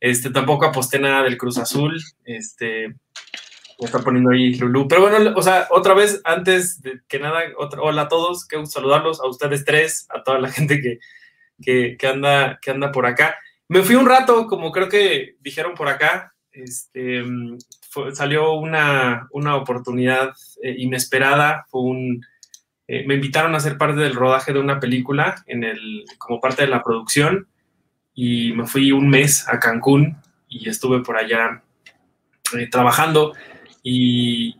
Este, 0.00 0.30
tampoco 0.30 0.66
aposté 0.66 0.98
nada 0.98 1.22
del 1.22 1.36
Cruz 1.36 1.58
Azul. 1.58 2.00
Este, 2.24 2.88
me 3.78 3.86
está 3.86 4.00
poniendo 4.00 4.30
ahí 4.30 4.54
Lulú. 4.54 4.88
Pero 4.88 5.02
bueno, 5.02 5.32
o 5.36 5.42
sea, 5.42 5.66
otra 5.70 5.94
vez, 5.94 6.20
antes 6.24 6.80
de 6.82 7.00
que 7.08 7.18
nada, 7.18 7.40
hola 7.78 8.02
a 8.02 8.08
todos, 8.08 8.46
gusto 8.48 8.66
saludarlos, 8.66 9.20
a 9.20 9.28
ustedes 9.28 9.64
tres, 9.64 10.06
a 10.10 10.22
toda 10.22 10.38
la 10.38 10.48
gente 10.52 10.80
que, 10.80 11.96
que, 11.96 12.06
anda, 12.06 12.58
que 12.60 12.70
anda 12.70 12.92
por 12.92 13.06
acá. 13.06 13.36
Me 13.68 13.82
fui 13.82 13.96
un 13.96 14.06
rato, 14.06 14.46
como 14.46 14.70
creo 14.70 14.88
que 14.88 15.36
dijeron 15.40 15.74
por 15.74 15.88
acá, 15.88 16.32
este, 16.52 17.24
salió 18.12 18.52
una, 18.54 19.28
una 19.32 19.56
oportunidad 19.56 20.34
eh, 20.62 20.74
inesperada, 20.78 21.66
fue 21.68 21.82
un, 21.82 22.24
eh, 22.88 23.04
me 23.06 23.14
invitaron 23.14 23.54
a 23.54 23.60
ser 23.60 23.76
parte 23.76 24.00
del 24.00 24.14
rodaje 24.14 24.52
de 24.52 24.60
una 24.60 24.78
película 24.78 25.42
en 25.46 25.64
el, 25.64 26.04
como 26.18 26.40
parte 26.40 26.62
de 26.62 26.68
la 26.68 26.82
producción 26.82 27.48
y 28.16 28.52
me 28.54 28.66
fui 28.66 28.90
un 28.90 29.08
mes 29.08 29.46
a 29.46 29.60
Cancún 29.60 30.16
y 30.48 30.68
estuve 30.68 31.02
por 31.02 31.16
allá 31.16 31.62
eh, 32.58 32.66
trabajando 32.68 33.34
y 33.82 34.56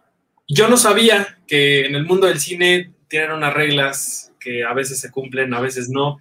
yo 0.46 0.68
no 0.68 0.76
sabía 0.76 1.38
que 1.48 1.86
en 1.86 1.96
el 1.96 2.04
mundo 2.04 2.28
del 2.28 2.38
cine 2.38 2.92
tienen 3.08 3.32
unas 3.32 3.52
reglas 3.54 4.32
que 4.38 4.64
a 4.64 4.72
veces 4.72 5.00
se 5.00 5.10
cumplen, 5.10 5.52
a 5.54 5.60
veces 5.60 5.88
no. 5.88 6.18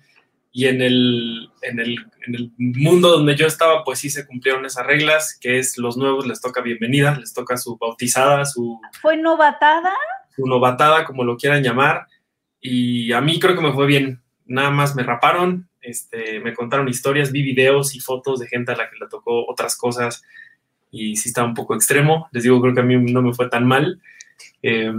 Y 0.51 0.67
en 0.67 0.81
el, 0.81 1.51
en 1.61 1.79
el, 1.79 1.97
en 2.25 2.35
el 2.35 2.51
mundo 2.57 3.09
donde 3.09 3.35
yo 3.35 3.45
estaba, 3.45 3.83
pues 3.83 3.99
sí 3.99 4.09
se 4.09 4.25
cumplieron 4.25 4.65
esas 4.65 4.85
reglas, 4.87 5.37
que 5.39 5.59
es 5.59 5.77
los 5.77 5.97
nuevos 5.97 6.25
les 6.25 6.41
toca 6.41 6.61
bienvenida, 6.61 7.15
les 7.19 7.33
toca 7.33 7.57
su 7.57 7.77
bautizada, 7.77 8.45
su... 8.45 8.79
¿Fue 9.01 9.17
novatada? 9.17 9.93
Su 10.35 10.47
novatada, 10.47 11.05
como 11.05 11.23
lo 11.23 11.37
quieran 11.37 11.61
llamar. 11.61 12.07
Y 12.61 13.11
a 13.11 13.21
mí 13.21 13.39
creo 13.39 13.55
que 13.55 13.61
me 13.61 13.73
fue 13.73 13.85
bien. 13.85 14.23
Nada 14.45 14.71
más 14.71 14.95
me 14.95 15.03
raparon, 15.03 15.69
este, 15.85 16.39
me 16.39 16.53
contaron 16.53 16.87
historias, 16.87 17.31
vi 17.31 17.41
videos 17.41 17.95
y 17.95 17.99
fotos 17.99 18.39
de 18.39 18.47
gente 18.47 18.71
a 18.71 18.75
la 18.75 18.89
que 18.89 18.97
le 18.99 19.07
tocó 19.07 19.45
otras 19.47 19.77
cosas 19.77 20.23
y 20.91 21.15
sí 21.15 21.29
estaba 21.29 21.47
un 21.47 21.53
poco 21.53 21.75
extremo. 21.75 22.27
Les 22.31 22.43
digo, 22.43 22.61
creo 22.61 22.73
que 22.73 22.81
a 22.81 22.83
mí 22.83 22.95
no 23.11 23.21
me 23.21 23.33
fue 23.33 23.49
tan 23.49 23.67
mal. 23.67 24.01
Eh, 24.61 24.91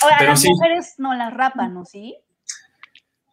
Ahora, 0.00 0.22
las 0.22 0.44
mujeres 0.44 0.94
no 0.98 1.14
las 1.14 1.32
rapan, 1.32 1.74
¿no? 1.74 1.84
¿Sí? 1.84 2.16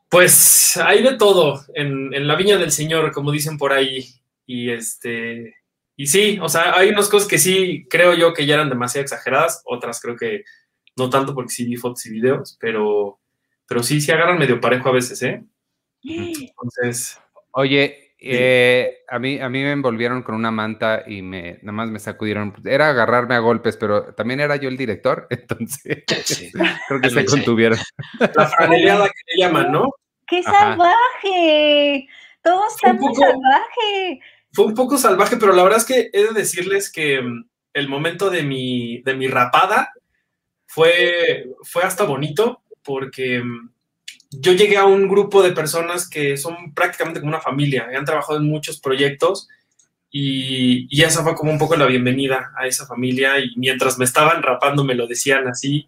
Pues 0.09 0.77
hay 0.77 1.03
de 1.03 1.17
todo 1.17 1.61
en, 1.73 2.13
en, 2.13 2.27
la 2.27 2.35
viña 2.35 2.57
del 2.57 2.71
Señor, 2.71 3.11
como 3.11 3.31
dicen 3.31 3.57
por 3.57 3.73
ahí. 3.73 4.05
Y 4.45 4.69
este. 4.69 5.55
Y 5.95 6.07
sí, 6.07 6.39
o 6.41 6.49
sea, 6.49 6.75
hay 6.75 6.89
unas 6.89 7.09
cosas 7.09 7.27
que 7.27 7.37
sí 7.37 7.85
creo 7.89 8.13
yo 8.13 8.33
que 8.33 8.45
ya 8.45 8.55
eran 8.55 8.69
demasiado 8.69 9.03
exageradas, 9.03 9.61
otras 9.65 10.01
creo 10.01 10.15
que 10.15 10.43
no 10.95 11.09
tanto 11.09 11.33
porque 11.33 11.51
sí 11.51 11.65
vi 11.65 11.75
fotos 11.75 12.05
y 12.05 12.11
videos, 12.11 12.57
pero, 12.59 13.19
pero 13.67 13.83
sí, 13.83 14.01
sí 14.01 14.11
agarran 14.11 14.39
medio 14.39 14.59
parejo 14.59 14.89
a 14.89 14.93
veces, 14.93 15.21
¿eh? 15.21 15.43
Entonces. 16.03 17.19
Oye, 17.51 18.11
eh, 18.23 18.99
a, 19.09 19.17
mí, 19.17 19.39
a 19.39 19.49
mí 19.49 19.63
me 19.63 19.71
envolvieron 19.71 20.21
con 20.21 20.35
una 20.35 20.51
manta 20.51 21.03
y 21.07 21.23
me, 21.23 21.57
nada 21.63 21.71
más 21.71 21.89
me 21.89 21.97
sacudieron. 21.97 22.53
Era 22.65 22.89
agarrarme 22.89 23.33
a 23.33 23.39
golpes, 23.39 23.77
pero 23.77 24.13
también 24.13 24.39
era 24.39 24.57
yo 24.57 24.69
el 24.69 24.77
director, 24.77 25.25
entonces 25.31 26.03
creo 26.87 27.01
que 27.01 27.09
se 27.09 27.25
contuvieron. 27.25 27.79
La 28.19 28.47
franeleada 28.47 29.07
que 29.07 29.21
le 29.33 29.41
llaman, 29.43 29.71
¿no? 29.71 29.89
¡Qué 30.27 30.43
salvaje! 30.43 32.07
Todo 32.43 32.67
está 32.67 32.93
muy 32.93 33.13
salvaje. 33.15 34.19
Fue 34.53 34.65
un 34.65 34.75
poco 34.75 34.97
salvaje, 34.97 35.37
pero 35.37 35.53
la 35.53 35.63
verdad 35.63 35.79
es 35.79 35.85
que 35.85 36.09
he 36.13 36.23
de 36.25 36.33
decirles 36.33 36.91
que 36.91 37.21
mm, 37.21 37.49
el 37.73 37.89
momento 37.89 38.29
de 38.29 38.43
mi, 38.43 39.01
de 39.01 39.15
mi 39.15 39.27
rapada 39.27 39.93
fue, 40.67 41.45
fue 41.63 41.83
hasta 41.83 42.03
bonito, 42.03 42.61
porque 42.83 43.41
mm, 43.43 43.71
yo 44.31 44.53
llegué 44.53 44.77
a 44.77 44.85
un 44.85 45.07
grupo 45.07 45.43
de 45.43 45.51
personas 45.51 46.09
que 46.09 46.37
son 46.37 46.73
prácticamente 46.73 47.19
como 47.19 47.31
una 47.31 47.41
familia, 47.41 47.87
han 47.95 48.05
trabajado 48.05 48.39
en 48.39 48.45
muchos 48.45 48.79
proyectos 48.79 49.47
y, 50.09 50.87
y, 50.89 51.03
esa 51.03 51.23
fue 51.23 51.35
como 51.35 51.51
un 51.51 51.57
poco 51.57 51.75
la 51.77 51.85
bienvenida 51.85 52.51
a 52.57 52.67
esa 52.67 52.85
familia 52.85 53.39
y 53.39 53.53
mientras 53.55 53.97
me 53.97 54.05
estaban 54.05 54.43
rapando 54.43 54.83
me 54.83 54.95
lo 54.95 55.07
decían 55.07 55.47
así, 55.47 55.87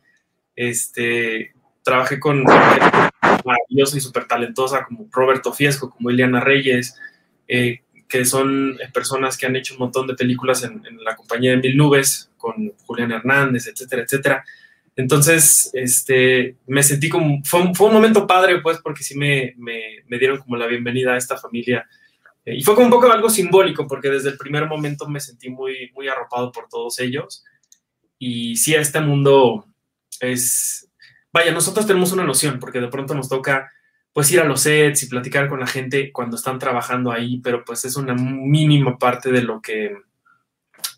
este, 0.56 1.54
trabajé 1.84 2.20
con 2.20 2.44
maravillosa 2.44 3.98
y 3.98 4.02
súper 4.02 4.26
talentosa 4.26 4.86
como 4.86 5.08
Roberto 5.12 5.54
Fiesco, 5.54 5.90
como 5.90 6.10
Ileana 6.10 6.40
Reyes, 6.40 6.96
eh, 7.48 7.82
que 8.08 8.26
son 8.26 8.78
personas 8.94 9.38
que 9.38 9.46
han 9.46 9.56
hecho 9.56 9.74
un 9.74 9.82
montón 9.82 10.08
de 10.08 10.16
películas 10.16 10.64
en, 10.64 10.82
la 11.04 11.16
compañía 11.16 11.52
de 11.52 11.58
Mil 11.58 11.78
Nubes, 11.78 12.30
con 12.38 12.74
Julián 12.86 13.12
Hernández, 13.12 13.68
etcétera, 13.68 14.04
etcétera. 14.04 14.46
Entonces, 14.96 15.72
este, 15.74 16.58
me 16.68 16.84
sentí 16.84 17.10
como, 17.10 17.42
fue, 17.44 17.62
un 17.62 17.94
momento 17.94 18.28
padre, 18.28 18.62
pues, 18.62 18.80
porque 18.84 19.04
sí 19.04 19.18
me, 19.18 19.56
me, 19.58 20.20
dieron 20.20 20.38
como 20.40 20.56
la 20.56 20.68
bienvenida 20.68 21.14
a 21.14 21.18
esta 21.18 21.38
familia. 21.38 21.88
Eh, 22.46 22.56
y 22.58 22.64
fue 22.64 22.76
como 22.76 22.88
un 22.88 22.92
poco 22.92 23.12
algo 23.12 23.30
simbólico, 23.30 23.88
porque 23.88 24.10
desde 24.10 24.30
el 24.30 24.38
primer 24.38 24.68
momento 24.68 25.08
me 25.08 25.20
sentí 25.20 25.50
muy, 25.50 25.92
muy 25.96 26.08
arropado 26.08 26.52
por 26.52 26.68
todos 26.68 27.00
ellos. 27.00 27.44
Y 28.20 28.56
sí, 28.58 28.76
este 28.76 29.02
mundo 29.02 29.66
es, 30.20 30.90
vaya, 31.32 31.52
nosotros 31.52 31.88
tenemos 31.88 32.12
una 32.12 32.24
noción, 32.24 32.60
porque 32.60 32.80
de 32.80 32.88
pronto 32.88 33.16
nos 33.16 33.30
toca 33.30 33.72
pues 34.14 34.32
ir 34.32 34.40
a 34.40 34.46
los 34.46 34.62
sets 34.62 35.02
y 35.04 35.08
platicar 35.08 35.50
con 35.50 35.60
la 35.60 35.66
gente 35.66 36.12
cuando 36.12 36.36
están 36.36 36.60
trabajando 36.60 37.12
ahí, 37.12 37.40
pero 37.42 37.66
pues 37.66 37.84
es 37.84 37.96
una 37.96 38.14
mínima 38.14 39.00
parte 39.00 39.32
de 39.32 39.42
lo 39.42 39.60
que, 39.60 39.98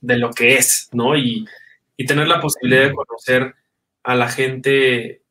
de 0.01 0.17
lo 0.17 0.31
que 0.31 0.57
es, 0.57 0.89
¿no? 0.91 1.15
Y, 1.15 1.47
y 1.95 2.05
tener 2.05 2.27
la 2.27 2.41
posibilidad 2.41 2.83
de 2.83 2.93
conocer 2.93 3.55
a 4.05 4.15
la 4.15 4.29
gente 4.29 5.23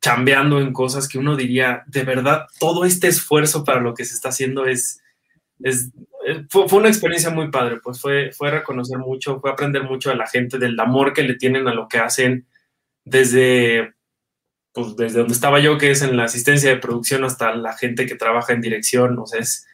chambeando 0.00 0.60
en 0.60 0.72
cosas 0.72 1.08
que 1.08 1.18
uno 1.18 1.36
diría, 1.36 1.84
de 1.86 2.02
verdad, 2.02 2.46
todo 2.60 2.84
este 2.84 3.08
esfuerzo 3.08 3.64
para 3.64 3.80
lo 3.80 3.94
que 3.94 4.04
se 4.04 4.14
está 4.14 4.28
haciendo 4.28 4.66
es, 4.66 5.00
es 5.60 5.90
eh, 6.26 6.44
fue, 6.48 6.66
una 6.72 6.88
experiencia 6.88 7.30
muy 7.30 7.50
padre, 7.50 7.78
pues 7.82 8.00
fue, 8.00 8.32
fue 8.32 8.50
reconocer 8.50 8.98
mucho, 8.98 9.40
fue 9.40 9.50
aprender 9.50 9.84
mucho 9.84 10.10
a 10.10 10.16
la 10.16 10.26
gente 10.26 10.58
del 10.58 10.78
amor 10.78 11.12
que 11.12 11.22
le 11.22 11.34
tienen 11.34 11.68
a 11.68 11.74
lo 11.74 11.88
que 11.88 11.98
hacen 11.98 12.46
desde 13.04 13.94
pues 14.72 14.96
desde 14.96 15.18
donde 15.20 15.34
estaba 15.34 15.58
yo, 15.58 15.78
que 15.78 15.90
es 15.90 16.02
en 16.02 16.16
la 16.16 16.24
asistencia 16.24 16.70
de 16.70 16.76
producción, 16.76 17.24
hasta 17.24 17.54
la 17.54 17.76
gente 17.76 18.06
que 18.06 18.14
trabaja 18.14 18.52
en 18.52 18.60
dirección, 18.60 19.18
o 19.18 19.26
sea, 19.26 19.40
es, 19.40 19.66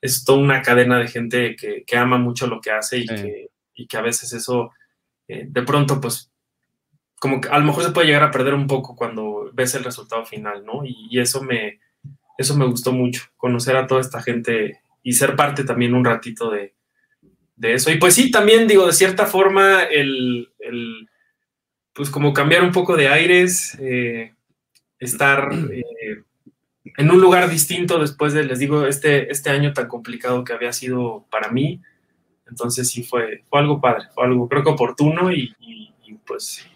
es 0.00 0.24
toda 0.24 0.38
una 0.38 0.62
cadena 0.62 0.98
de 0.98 1.08
gente 1.08 1.56
que, 1.56 1.96
ama 1.96 2.16
mucho 2.16 2.46
lo 2.46 2.60
que 2.60 2.70
hace 2.70 2.98
y, 2.98 3.06
que, 3.06 3.48
que, 3.86 3.96
a 3.96 4.00
veces 4.00 4.32
eso, 4.32 4.70
eh, 5.28 5.46
de 5.46 5.62
pronto, 5.62 6.00
pues, 6.00 6.30
como 7.18 7.40
que 7.40 7.48
a 7.48 7.58
lo 7.58 7.64
mejor 7.64 7.84
se 7.84 7.90
puede 7.90 8.06
llegar 8.06 8.22
a 8.22 8.30
perder 8.30 8.54
un 8.54 8.66
poco 8.66 8.94
cuando 8.94 9.50
ves 9.52 9.74
el 9.74 9.84
resultado 9.84 10.24
final, 10.26 10.64
¿no? 10.64 10.82
Y, 10.84 11.18
eso, 11.18 11.42
me, 11.42 11.80
eso 12.38 12.56
me 12.56 12.66
gustó 12.66 12.92
mucho, 12.92 13.22
conocer 13.36 13.76
a 13.76 13.86
toda 13.86 14.00
esta 14.00 14.22
gente 14.22 14.80
y 15.02 15.12
ser 15.12 15.36
parte 15.36 15.64
también 15.64 15.94
un 15.94 16.04
ratito 16.04 16.50
de, 16.50 16.74
eso. 17.62 17.90
Y 17.90 17.96
pues 17.96 18.14
sí, 18.14 18.30
también 18.30 18.68
digo, 18.68 18.86
de 18.86 18.92
cierta 18.92 19.26
forma, 19.26 19.84
el, 19.84 20.50
el 20.58 21.08
pues 21.92 22.10
como 22.10 22.34
cambiar 22.34 22.62
un 22.62 22.72
poco 22.72 22.96
de 22.96 23.08
aires, 23.08 23.76
eh, 23.80 24.34
estar 24.98 25.50
eh, 25.72 26.22
en 26.96 27.10
un 27.10 27.20
lugar 27.20 27.48
distinto 27.48 27.98
después 27.98 28.32
de, 28.32 28.44
les 28.44 28.58
digo, 28.58 28.86
este, 28.86 29.30
este 29.30 29.50
año 29.50 29.72
tan 29.72 29.88
complicado 29.88 30.44
que 30.44 30.52
había 30.52 30.72
sido 30.72 31.24
para 31.30 31.50
mí. 31.50 31.80
Entonces 32.48 32.88
sí 32.88 33.02
fue, 33.02 33.42
fue 33.48 33.60
algo 33.60 33.80
padre, 33.80 34.04
fue 34.14 34.24
algo 34.24 34.48
creo 34.48 34.62
que 34.62 34.70
oportuno 34.70 35.32
y, 35.32 35.54
pues 36.26 36.66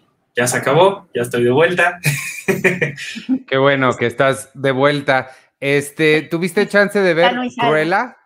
ya 0.41 0.47
se 0.47 0.57
acabó, 0.57 1.07
ya 1.15 1.21
estoy 1.21 1.45
de 1.45 1.51
vuelta. 1.51 2.01
Qué 3.47 3.59
bueno 3.59 3.95
que 3.95 4.07
estás 4.07 4.51
de 4.55 4.71
vuelta. 4.73 5.31
Este, 5.61 6.23
¿tuviste 6.23 6.67
chance 6.67 6.99
de 6.99 7.13
ver 7.13 7.37
Cruella? 7.59 8.17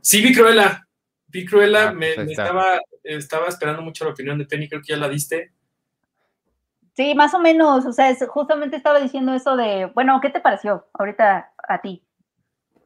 Sí, 0.00 0.20
vi 0.20 0.34
Cruella. 0.34 0.84
Vi 1.28 1.46
Cruella, 1.46 1.90
ah, 1.90 1.92
me, 1.92 2.12
pues 2.14 2.30
estaba, 2.30 2.80
estaba 3.04 3.46
esperando 3.46 3.82
mucho 3.82 4.04
la 4.04 4.10
opinión 4.10 4.36
de 4.36 4.46
Penny, 4.46 4.68
creo 4.68 4.80
que 4.80 4.94
ya 4.94 4.96
la 4.96 5.08
diste. 5.08 5.52
Sí, 6.96 7.14
más 7.14 7.34
o 7.34 7.38
menos, 7.38 7.86
o 7.86 7.92
sea, 7.92 8.12
justamente 8.26 8.74
estaba 8.74 8.98
diciendo 8.98 9.32
eso 9.32 9.56
de, 9.56 9.86
bueno, 9.94 10.18
¿qué 10.20 10.30
te 10.30 10.40
pareció 10.40 10.88
ahorita 10.92 11.52
a 11.68 11.80
ti? 11.82 12.02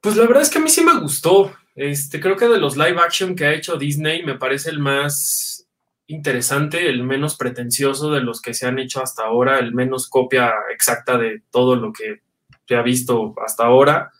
Pues 0.02 0.14
la 0.16 0.26
verdad 0.26 0.42
es 0.42 0.50
que 0.50 0.58
a 0.58 0.62
mí 0.62 0.68
sí 0.68 0.84
me 0.84 1.00
gustó. 1.00 1.54
Este, 1.74 2.20
creo 2.20 2.36
que 2.36 2.48
de 2.48 2.58
los 2.58 2.76
live 2.76 3.00
action 3.00 3.34
que 3.34 3.46
ha 3.46 3.54
hecho 3.54 3.78
Disney 3.78 4.22
me 4.26 4.34
parece 4.34 4.68
el 4.68 4.78
más 4.78 5.59
interesante, 6.10 6.88
el 6.88 7.04
menos 7.04 7.36
pretencioso 7.36 8.10
de 8.10 8.20
los 8.20 8.42
que 8.42 8.52
se 8.52 8.66
han 8.66 8.78
hecho 8.78 9.02
hasta 9.02 9.24
ahora, 9.24 9.58
el 9.58 9.72
menos 9.72 10.08
copia 10.08 10.52
exacta 10.72 11.16
de 11.16 11.42
todo 11.50 11.76
lo 11.76 11.92
que 11.92 12.20
se 12.66 12.74
ha 12.74 12.82
visto 12.82 13.34
hasta 13.44 13.64
ahora. 13.64 14.10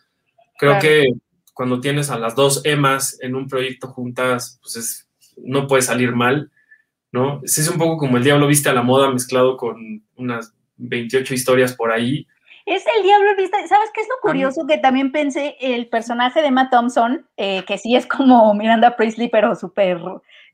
Creo 0.57 0.79
que 0.79 1.07
cuando 1.53 1.81
tienes 1.81 2.09
a 2.09 2.17
las 2.17 2.35
dos 2.35 2.61
Emas 2.65 3.17
en 3.21 3.35
un 3.35 3.47
proyecto 3.47 3.87
juntas, 3.87 4.59
pues 4.61 4.75
es, 4.77 5.09
no 5.37 5.67
puede 5.67 5.81
salir 5.81 6.13
mal. 6.13 6.51
¿no? 7.11 7.41
Es 7.43 7.67
un 7.67 7.77
poco 7.77 7.97
como 7.97 8.17
el 8.17 8.23
diablo 8.23 8.47
viste 8.47 8.69
a 8.69 8.73
la 8.73 8.83
moda 8.83 9.11
mezclado 9.11 9.57
con 9.57 10.03
unas 10.15 10.53
28 10.77 11.33
historias 11.33 11.75
por 11.75 11.91
ahí. 11.91 12.25
Es 12.65 12.85
el 12.95 13.03
diablo 13.03 13.35
viste, 13.37 13.57
¿sabes 13.67 13.89
qué 13.93 14.01
es 14.01 14.07
lo 14.07 14.15
curioso? 14.21 14.65
Que 14.67 14.77
también 14.77 15.11
pensé 15.11 15.57
el 15.59 15.87
personaje 15.87 16.41
de 16.41 16.51
Matt 16.51 16.71
Thompson, 16.71 17.27
eh, 17.35 17.65
que 17.65 17.77
sí 17.77 17.95
es 17.95 18.05
como 18.05 18.53
Miranda 18.53 18.95
Priestley, 18.95 19.29
pero 19.29 19.55
súper, 19.55 19.99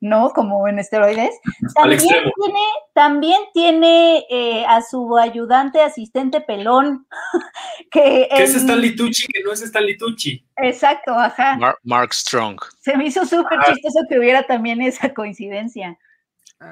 ¿no? 0.01 0.31
Como 0.31 0.67
en 0.67 0.79
esteroides. 0.79 1.35
También 1.75 1.99
tiene, 1.99 2.59
también 2.93 3.41
tiene 3.53 4.25
eh, 4.29 4.65
a 4.67 4.81
su 4.81 5.17
ayudante, 5.17 5.81
asistente 5.81 6.41
pelón. 6.41 7.07
que, 7.91 8.27
es 8.31 8.55
Stanley 8.55 8.95
Tucci, 8.95 9.27
que 9.27 9.43
no 9.43 9.51
es 9.51 9.61
Stanley 9.61 9.97
Tucci. 9.97 10.43
Exacto, 10.57 11.13
ajá. 11.13 11.57
Mark 11.83 12.13
Strong. 12.13 12.59
Se 12.79 12.97
me 12.97 13.07
hizo 13.07 13.25
súper 13.25 13.59
chistoso 13.65 13.99
que 14.09 14.17
hubiera 14.19 14.43
también 14.43 14.81
esa 14.81 15.13
coincidencia. 15.13 15.97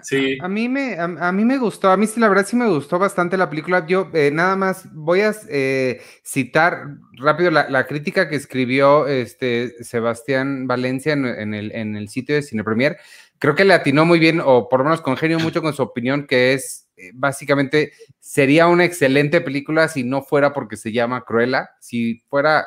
Sí. 0.02 0.38
A, 0.42 0.48
mí 0.48 0.68
me, 0.68 0.98
a, 0.98 1.32
mí 1.32 1.46
me 1.46 1.60
gustó, 1.60 1.92
a 1.92 1.98
mí 1.98 2.08
sí, 2.08 2.20
la 2.20 2.28
verdad 2.28 2.46
sí 2.48 2.56
me 2.56 2.68
gustó 2.68 2.98
bastante 2.98 3.38
la 3.38 3.50
película. 3.50 3.86
Yo 3.86 4.10
eh, 4.14 4.32
nada 4.32 4.56
más 4.56 4.92
voy 4.94 5.22
a 5.22 5.34
eh, 5.50 6.02
citar 6.24 6.98
rápido 7.14 7.52
la, 7.52 7.86
crítica 7.86 8.28
que 8.28 8.36
escribió 8.36 9.08
este 9.08 9.84
Sebastián 9.84 10.66
Valencia 10.66 11.14
en, 11.14 11.54
el, 11.54 11.72
en 11.72 11.96
el 11.96 12.10
sitio 12.10 12.34
de 12.34 12.42
Cine 12.42 12.64
Premier. 12.64 12.98
Creo 13.38 13.54
que 13.54 13.66
le 13.66 13.74
atinó 13.74 14.06
muy 14.06 14.18
bien, 14.18 14.42
o 14.44 14.70
por 14.70 14.80
lo 14.80 14.86
menos 14.86 15.02
congenio 15.02 15.40
mucho 15.40 15.62
con 15.62 15.74
su 15.74 15.84
opinión, 15.84 16.26
que 16.26 16.54
es 16.54 16.86
eh, 16.98 17.12
básicamente 17.14 17.92
sería 18.20 18.68
una 18.68 18.86
excelente 18.86 19.42
película 19.42 19.88
si 19.88 20.04
no 20.04 20.24
fuera 20.24 20.54
porque 20.54 20.78
se 20.78 20.92
llama 20.92 21.24
Cruella. 21.26 21.70
Si 21.80 22.24
fuera 22.30 22.66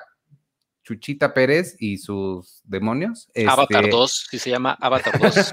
Chuchita 0.88 1.34
Pérez 1.34 1.76
y 1.78 1.98
sus 1.98 2.62
demonios. 2.64 3.28
Avatar 3.46 3.90
2, 3.90 4.10
este 4.10 4.38
si 4.38 4.44
se 4.44 4.50
llama 4.50 4.74
Avatar 4.80 5.18
2. 5.18 5.50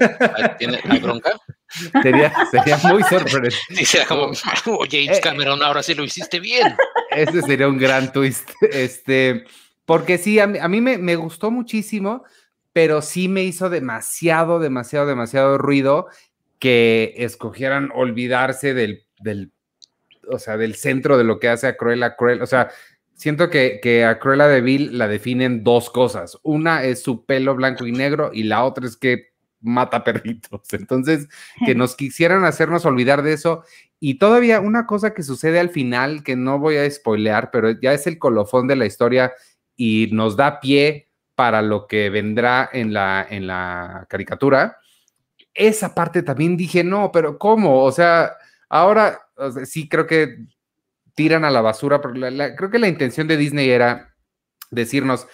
¿Tiene, 0.58 0.80
¿Hay 0.88 0.98
bronca? 0.98 1.38
Sería, 2.02 2.32
sería 2.50 2.78
muy 2.78 3.02
sorprendente. 3.02 3.54
Sí, 3.68 3.84
sería 3.84 4.06
como, 4.06 4.30
oye, 4.78 5.10
oh, 5.12 5.20
Cameron, 5.22 5.62
ahora 5.62 5.82
sí 5.82 5.94
lo 5.94 6.04
hiciste 6.04 6.40
bien. 6.40 6.74
Ese 7.10 7.42
sería 7.42 7.68
un 7.68 7.76
gran 7.76 8.10
twist. 8.12 8.48
Este, 8.62 9.44
porque 9.84 10.16
sí, 10.16 10.40
a 10.40 10.46
mí, 10.46 10.80
me, 10.80 10.96
me, 10.96 11.16
gustó 11.16 11.50
muchísimo, 11.50 12.24
pero 12.72 13.02
sí 13.02 13.28
me 13.28 13.44
hizo 13.44 13.68
demasiado, 13.68 14.58
demasiado, 14.58 15.04
demasiado 15.04 15.58
ruido 15.58 16.06
que 16.58 17.12
escogieran 17.18 17.90
olvidarse 17.94 18.72
del, 18.72 19.04
del 19.20 19.52
o 20.30 20.38
sea, 20.38 20.56
del 20.56 20.76
centro 20.76 21.18
de 21.18 21.24
lo 21.24 21.38
que 21.38 21.50
hace 21.50 21.66
a 21.66 21.76
Cruella 21.76 22.16
Cruel. 22.16 22.40
O 22.40 22.46
sea, 22.46 22.70
siento 23.16 23.50
que, 23.50 23.80
que 23.82 24.04
a 24.04 24.18
Cruella 24.18 24.46
de 24.46 24.60
Vil 24.60 24.96
la 24.96 25.08
definen 25.08 25.64
dos 25.64 25.90
cosas. 25.90 26.38
Una 26.42 26.84
es 26.84 27.02
su 27.02 27.24
pelo 27.24 27.56
blanco 27.56 27.86
y 27.86 27.92
negro 27.92 28.30
y 28.32 28.44
la 28.44 28.64
otra 28.64 28.86
es 28.86 28.96
que 28.96 29.32
mata 29.60 30.04
perritos. 30.04 30.60
Entonces, 30.72 31.28
que 31.64 31.74
nos 31.74 31.96
quisieran 31.96 32.44
hacernos 32.44 32.84
olvidar 32.84 33.22
de 33.22 33.32
eso. 33.32 33.64
Y 33.98 34.18
todavía 34.18 34.60
una 34.60 34.86
cosa 34.86 35.14
que 35.14 35.22
sucede 35.22 35.58
al 35.58 35.70
final, 35.70 36.22
que 36.22 36.36
no 36.36 36.58
voy 36.58 36.76
a 36.76 36.88
spoilear, 36.90 37.50
pero 37.50 37.70
ya 37.70 37.92
es 37.94 38.06
el 38.06 38.18
colofón 38.18 38.68
de 38.68 38.76
la 38.76 38.86
historia 38.86 39.32
y 39.74 40.10
nos 40.12 40.36
da 40.36 40.60
pie 40.60 41.08
para 41.34 41.62
lo 41.62 41.86
que 41.86 42.10
vendrá 42.10 42.68
en 42.72 42.92
la, 42.92 43.26
en 43.28 43.46
la 43.46 44.06
caricatura. 44.08 44.78
Esa 45.54 45.94
parte 45.94 46.22
también 46.22 46.56
dije, 46.56 46.84
no, 46.84 47.10
pero 47.10 47.38
¿cómo? 47.38 47.82
O 47.82 47.92
sea, 47.92 48.32
ahora 48.68 49.18
sí 49.64 49.88
creo 49.88 50.06
que 50.06 50.36
tiran 51.16 51.44
a 51.44 51.50
la 51.50 51.62
basura, 51.62 52.00
pero 52.00 52.14
creo 52.56 52.70
que 52.70 52.78
la 52.78 52.88
intención 52.88 53.26
de 53.26 53.36
Disney 53.36 53.70
era 53.70 54.14
decirnos, 54.70 55.26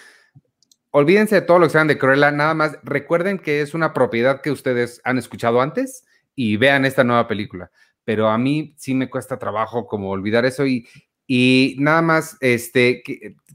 olvídense 0.90 1.35
de 1.35 1.42
todo 1.42 1.59
lo 1.59 1.66
que 1.66 1.73
sean 1.73 1.88
de 1.88 1.99
Cruella, 1.99 2.31
nada 2.31 2.55
más 2.55 2.79
recuerden 2.83 3.38
que 3.38 3.61
es 3.61 3.75
una 3.75 3.92
propiedad 3.92 4.40
que 4.40 4.51
ustedes 4.51 5.03
han 5.05 5.18
escuchado 5.18 5.61
antes 5.61 6.07
y 6.35 6.57
vean 6.57 6.85
esta 6.85 7.05
nueva 7.05 7.29
película. 7.29 7.71
Pero 8.05 8.29
a 8.29 8.38
mí 8.38 8.75
sí 8.79 8.95
me 8.95 9.11
cuesta 9.11 9.38
trabajo 9.38 9.87
como 9.87 10.11
olvidar 10.11 10.45
eso 10.45 10.66
y, 10.66 10.88
y 11.27 11.77
nada 11.79 12.01
más, 12.01 12.37
este, 12.40 13.03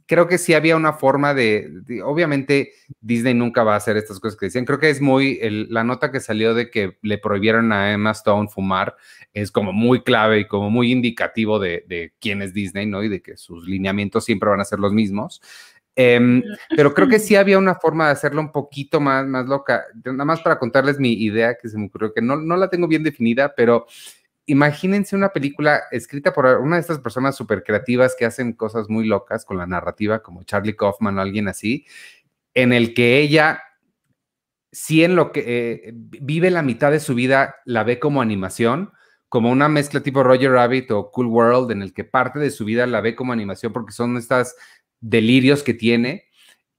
creo 0.08 0.28
que 0.28 0.38
sí 0.38 0.54
había 0.54 0.76
una 0.76 0.94
forma 0.94 1.34
de, 1.34 1.70
obviamente 2.04 2.72
Disney 3.02 3.34
nunca 3.34 3.64
va 3.64 3.74
a 3.74 3.78
hacer 3.78 3.98
estas 3.98 4.20
cosas 4.20 4.40
que 4.40 4.48
decían. 4.48 4.66
Creo 4.66 4.80
que 4.80 4.90
es 4.90 5.02
muy, 5.02 5.40
la 5.70 5.84
nota 5.84 6.12
que 6.12 6.22
salió 6.22 6.54
de 6.54 6.72
que 6.72 6.98
le 7.02 7.18
prohibieron 7.18 7.72
a 7.74 7.92
Emma 7.92 8.12
Stone 8.12 8.48
fumar 8.48 8.96
es 9.34 9.52
como 9.52 9.74
muy 9.74 10.02
clave 10.02 10.40
y 10.40 10.48
como 10.48 10.70
muy 10.70 10.92
indicativo 10.92 11.60
de, 11.60 12.14
quién 12.20 12.42
es 12.42 12.54
Disney, 12.54 12.86
¿no? 12.86 13.04
Y 13.04 13.10
de 13.10 13.22
que 13.22 13.38
sus 13.38 13.68
lineamientos 13.68 14.26
siempre 14.26 14.50
van 14.50 14.62
a 14.62 14.66
ser 14.66 14.80
los 14.80 14.94
mismos. 14.94 15.42
Em, 15.96 16.42
pero 16.76 16.94
creo 16.94 17.10
que 17.10 17.20
sí 17.20 17.36
había 17.36 17.58
una 17.58 17.76
forma 17.76 18.06
de 18.06 18.14
hacerlo 18.14 18.40
un 18.40 18.52
poquito 18.52 19.02
más, 19.02 19.28
más 19.28 19.46
loca. 19.46 19.84
Nada 20.06 20.26
más 20.26 20.42
para 20.42 20.58
contarles 20.58 21.00
mi 21.00 21.14
idea 21.14 21.58
que 21.62 21.68
se 21.68 21.78
me 21.78 21.88
ocurrió, 21.88 22.14
que 22.14 22.22
no, 22.22 22.38
no 22.38 22.56
la 22.56 22.70
tengo 22.70 22.88
bien 22.88 23.04
definida, 23.04 23.54
pero 23.56 23.88
imagínense 24.48 25.16
una 25.16 25.30
película 25.30 25.84
escrita 25.92 26.34
por 26.34 26.46
una 26.46 26.78
de 26.78 26.82
estas 26.82 27.00
personas 27.00 27.36
súper 27.36 27.64
creativas 27.64 28.16
que 28.18 28.26
hacen 28.26 28.54
cosas 28.54 28.90
muy 28.90 29.06
locas 29.06 29.46
con 29.46 29.58
la 29.58 29.68
narrativa, 29.68 30.24
como 30.24 30.44
Charlie 30.44 30.76
Kaufman 30.76 31.18
o 31.18 31.22
alguien 31.22 31.48
así, 31.48 31.86
en 32.54 32.74
el 32.74 32.94
que 32.94 33.20
ella 33.20 33.62
sí 34.72 35.04
en 35.04 35.16
lo 35.16 35.32
que 35.32 35.44
eh, 35.46 35.92
vive 35.94 36.50
la 36.50 36.62
mitad 36.62 36.92
de 36.92 37.00
su 37.00 37.14
vida 37.16 37.56
la 37.66 37.84
ve 37.84 38.00
como 38.00 38.22
animación, 38.22 38.92
como 39.30 39.52
una 39.52 39.68
mezcla 39.70 40.02
tipo 40.02 40.24
Roger 40.24 40.52
Rabbit 40.52 40.92
o 40.92 41.12
Cool 41.12 41.28
World, 41.28 41.72
en 41.72 41.82
el 41.82 41.94
que 41.94 42.04
parte 42.04 42.40
de 42.40 42.50
su 42.50 42.66
vida 42.66 42.88
la 42.88 43.02
ve 43.02 43.16
como 43.16 43.34
animación 43.34 43.74
porque 43.74 43.92
son 43.92 44.18
estos 44.18 44.56
delirios 45.00 45.64
que 45.64 45.74
tiene. 45.74 46.26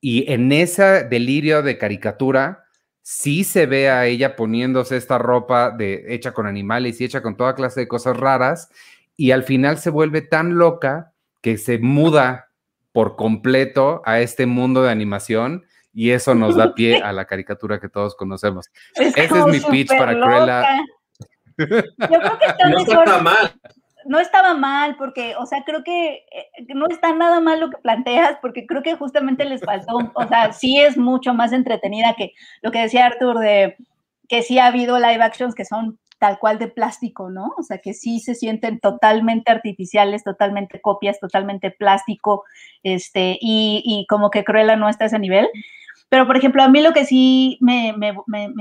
Y 0.00 0.31
en 0.33 0.52
ese 0.52 1.04
delirio 1.04 1.62
de 1.62 1.76
caricatura, 1.76 2.64
sí 3.11 3.42
se 3.42 3.64
ve 3.64 3.88
a 3.88 4.05
ella 4.05 4.37
poniéndose 4.37 4.99
esta 4.99 5.16
ropa 5.16 5.71
de, 5.71 6.05
hecha 6.09 6.33
con 6.33 6.47
animales 6.47 7.01
y 7.01 7.07
hecha 7.07 7.23
con 7.23 7.38
toda 7.38 7.55
clase 7.55 7.81
de 7.81 7.88
cosas 7.88 8.18
raras. 8.18 8.68
Y 9.16 9.31
al 9.31 9.44
final 9.44 9.79
se 9.79 9.88
vuelve 9.88 10.21
tan 10.21 10.59
loca 10.59 11.14
que 11.40 11.57
se 11.57 11.79
muda 11.79 12.51
por 12.92 13.16
completo 13.16 14.03
a 14.05 14.21
este 14.21 14.44
mundo 14.44 14.83
de 14.83 14.90
animación 14.90 15.64
y 15.94 16.11
eso 16.11 16.35
nos 16.35 16.55
da 16.55 16.75
pie 16.75 16.99
a 17.03 17.14
la 17.14 17.25
caricatura 17.25 17.81
que 17.81 17.88
todos 17.88 18.14
conocemos. 18.14 18.71
Ese 18.94 19.25
es 19.25 19.47
mi 19.47 19.61
pitch 19.61 19.88
para 19.97 20.12
Cruella. 20.12 20.66
Yo 21.57 21.66
creo 21.66 22.38
que 22.38 22.44
está 22.47 22.68
no 22.68 22.79
Está 22.79 23.23
mal. 23.23 23.55
No 24.09 24.18
estaba 24.18 24.55
mal, 24.55 24.97
porque, 24.97 25.37
o 25.37 25.47
sea, 25.47 25.62
creo 25.64 25.85
que 25.85 26.25
eh, 26.33 26.49
no 26.75 26.87
está 26.88 27.12
nada 27.14 27.40
mal 27.40 27.61
lo 27.61 27.71
que 27.71 27.77
planteas, 27.79 28.38
porque 28.40 28.66
creo 28.66 28.83
que 28.83 28.97
justamente 28.97 29.44
les 29.44 29.61
faltó, 29.61 29.99
o 30.14 30.29
sea, 30.29 30.53
sí 30.53 30.81
es 30.81 30.97
mucho 30.97 31.35
más 31.35 31.53
entretenida 31.53 32.14
que 32.16 32.33
lo 32.62 32.71
que 32.71 32.81
decía 32.81 33.07
Arthur 33.07 33.38
de 33.38 33.77
que 34.29 34.42
sí 34.42 34.59
ha 34.59 34.66
habido 34.66 34.99
live 34.99 35.23
actions 35.23 35.55
que 35.55 35.64
son 35.64 35.99
tal 36.18 36.38
cual 36.38 36.59
de 36.59 36.68
plástico, 36.68 37.31
¿no? 37.31 37.55
O 37.59 37.62
sea, 37.62 37.79
que 37.79 37.94
sí 37.94 38.21
se 38.21 38.35
sienten 38.35 38.81
totalmente 38.81 39.53
artificiales, 39.53 40.25
totalmente 40.25 40.81
copias, 40.81 41.21
totalmente 41.21 41.71
plástico, 41.71 42.44
este, 42.83 43.38
y, 43.40 43.83
y 43.85 44.07
como 44.09 44.31
que 44.31 44.44
Cruella 44.44 44.77
no 44.77 44.88
está 44.88 45.05
a 45.05 45.07
ese 45.07 45.18
nivel. 45.18 45.49
Pero, 46.11 46.27
por 46.27 46.37
ejemplo, 46.38 46.62
a 46.62 46.68
mí 46.68 46.81
lo 46.81 46.92
que 46.92 47.05
sí 47.05 47.59
me, 47.61 47.94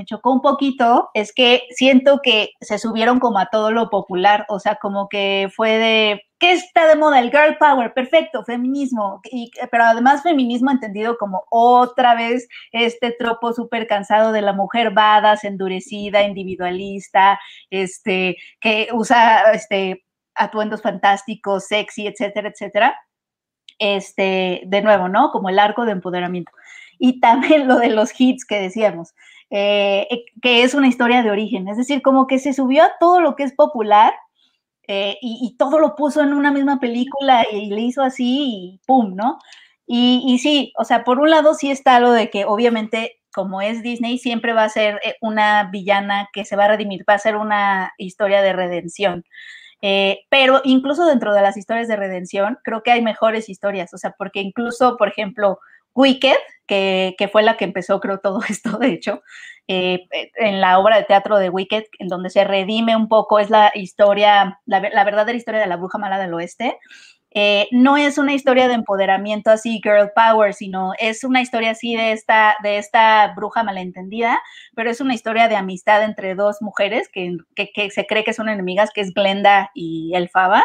chocó 0.04 0.32
un 0.32 0.42
poquito 0.42 1.08
es 1.14 1.32
que 1.32 1.62
siento 1.70 2.20
que 2.22 2.50
se 2.60 2.78
subieron 2.78 3.20
como 3.20 3.38
a 3.38 3.46
todo 3.46 3.70
lo 3.72 3.88
popular, 3.88 4.44
o 4.48 4.60
sea, 4.60 4.76
como 4.76 5.08
que 5.08 5.48
fue 5.56 5.78
de, 5.78 6.22
¿qué 6.38 6.52
está 6.52 6.86
de 6.86 6.96
moda? 6.96 7.20
El 7.20 7.30
girl 7.30 7.56
power, 7.58 7.94
perfecto, 7.94 8.44
feminismo, 8.44 9.20
y, 9.24 9.50
pero 9.70 9.84
además 9.84 10.22
feminismo 10.22 10.70
entendido 10.70 11.16
como 11.16 11.44
otra 11.50 12.14
vez 12.14 12.48
este 12.72 13.12
tropo 13.18 13.54
súper 13.54 13.86
cansado 13.86 14.32
de 14.32 14.42
la 14.42 14.52
mujer 14.52 14.92
badass, 14.92 15.44
endurecida, 15.44 16.22
individualista, 16.24 17.40
este, 17.70 18.36
que 18.60 18.88
usa 18.92 19.52
este, 19.54 20.04
atuendos 20.34 20.82
fantásticos, 20.82 21.66
sexy, 21.66 22.06
etcétera, 22.06 22.50
etcétera. 22.50 23.00
Este, 23.78 24.62
de 24.66 24.82
nuevo, 24.82 25.08
¿no? 25.08 25.30
Como 25.30 25.48
el 25.48 25.58
arco 25.58 25.84
de 25.84 25.92
empoderamiento 25.92 26.50
y 26.98 27.20
también 27.20 27.68
lo 27.68 27.76
de 27.76 27.90
los 27.90 28.18
hits 28.18 28.44
que 28.44 28.60
decíamos, 28.60 29.14
eh, 29.50 30.06
eh, 30.10 30.24
que 30.42 30.62
es 30.62 30.74
una 30.74 30.88
historia 30.88 31.22
de 31.22 31.30
origen, 31.30 31.68
es 31.68 31.76
decir, 31.76 32.02
como 32.02 32.26
que 32.26 32.38
se 32.38 32.52
subió 32.52 32.84
a 32.84 32.92
todo 33.00 33.20
lo 33.20 33.36
que 33.36 33.44
es 33.44 33.54
popular 33.54 34.12
eh, 34.88 35.18
y, 35.20 35.54
todo 35.58 35.78
lo 35.78 35.96
puso 35.96 36.22
en 36.22 36.32
una 36.32 36.50
misma 36.50 36.80
película 36.80 37.46
y 37.52 37.66
le 37.66 37.82
hizo 37.82 38.02
así 38.02 38.38
y 38.46 38.80
¡pum!, 38.86 39.14
¿no? 39.14 39.38
Y, 39.86 40.24
y, 40.26 40.38
sí, 40.38 40.72
o 40.76 40.84
sea, 40.84 41.04
por 41.04 41.18
un 41.18 41.30
lado 41.30 41.54
sí 41.54 41.70
está 41.70 42.00
lo 42.00 42.12
de 42.12 42.30
que 42.30 42.44
obviamente 42.46 43.16
como 43.34 43.60
es 43.60 43.82
Disney, 43.82 44.18
siempre 44.18 44.52
va 44.52 44.64
a 44.64 44.68
ser 44.68 45.00
una 45.20 45.64
villana 45.70 46.28
que 46.32 46.44
se 46.44 46.56
va 46.56 46.64
a 46.64 46.68
redimir, 46.68 47.04
va 47.08 47.14
a 47.14 47.18
ser 47.18 47.36
una 47.36 47.92
historia 47.98 48.42
de 48.42 48.52
redención. 48.52 49.24
pero 50.30 50.60
incluso 50.64 51.06
dentro 51.06 51.34
de 51.34 51.42
las 51.42 51.56
historias 51.56 51.88
de 51.88 51.96
redención, 51.96 52.58
creo 52.64 52.82
que 52.82 52.90
hay 52.92 53.02
mejores 53.02 53.48
historias, 53.48 53.94
o 53.94 53.98
sea, 53.98 54.14
porque 54.18 54.40
incluso, 54.40 54.96
por 54.96 55.08
ejemplo, 55.08 55.60
Wicked, 55.94 56.36
que, 56.68 57.28
fue 57.32 57.42
la 57.42 57.56
que 57.56 57.64
empezó, 57.64 57.98
creo, 58.00 58.20
todo 58.20 58.40
esto, 58.48 58.78
de 58.78 58.88
hecho, 58.88 59.22
eh, 59.66 60.06
en 60.36 60.60
la 60.60 60.78
obra 60.78 60.96
de 60.96 61.04
teatro 61.04 61.38
de 61.38 61.50
Wicked, 61.50 61.84
en 61.98 62.08
donde 62.08 62.30
se 62.30 62.44
redime 62.44 62.94
un 62.94 63.08
poco, 63.08 63.38
es 63.38 63.50
la 63.50 63.72
historia, 63.74 64.60
la, 64.66 64.80
verdadera 64.80 65.36
historia 65.36 65.60
de 65.60 65.66
la 65.66 65.76
bruja 65.76 65.98
mala 65.98 66.18
del 66.18 66.34
oeste. 66.34 66.78
Eh, 67.30 67.68
no 67.72 67.98
es 67.98 68.16
una 68.16 68.32
historia 68.32 68.68
de 68.68 68.74
empoderamiento 68.74 69.50
así, 69.50 69.80
girl 69.82 70.10
power, 70.14 70.54
sino 70.54 70.92
es 70.98 71.24
una 71.24 71.42
historia 71.42 71.72
así 71.72 71.94
de 71.94 72.12
esta, 72.12 72.56
de 72.62 72.78
esta 72.78 73.34
bruja 73.36 73.62
malentendida, 73.62 74.40
pero 74.74 74.90
es 74.90 75.02
una 75.02 75.14
historia 75.14 75.46
de 75.46 75.56
amistad 75.56 76.02
entre 76.04 76.34
dos 76.34 76.62
mujeres 76.62 77.08
que, 77.12 77.36
que 77.54 77.90
se 77.90 78.06
cree 78.06 78.24
que 78.24 78.32
son 78.32 78.48
enemigas, 78.48 78.90
que 78.94 79.02
es 79.02 79.12
Glenda 79.12 79.70
y 79.74 80.12
Elfaba. 80.14 80.64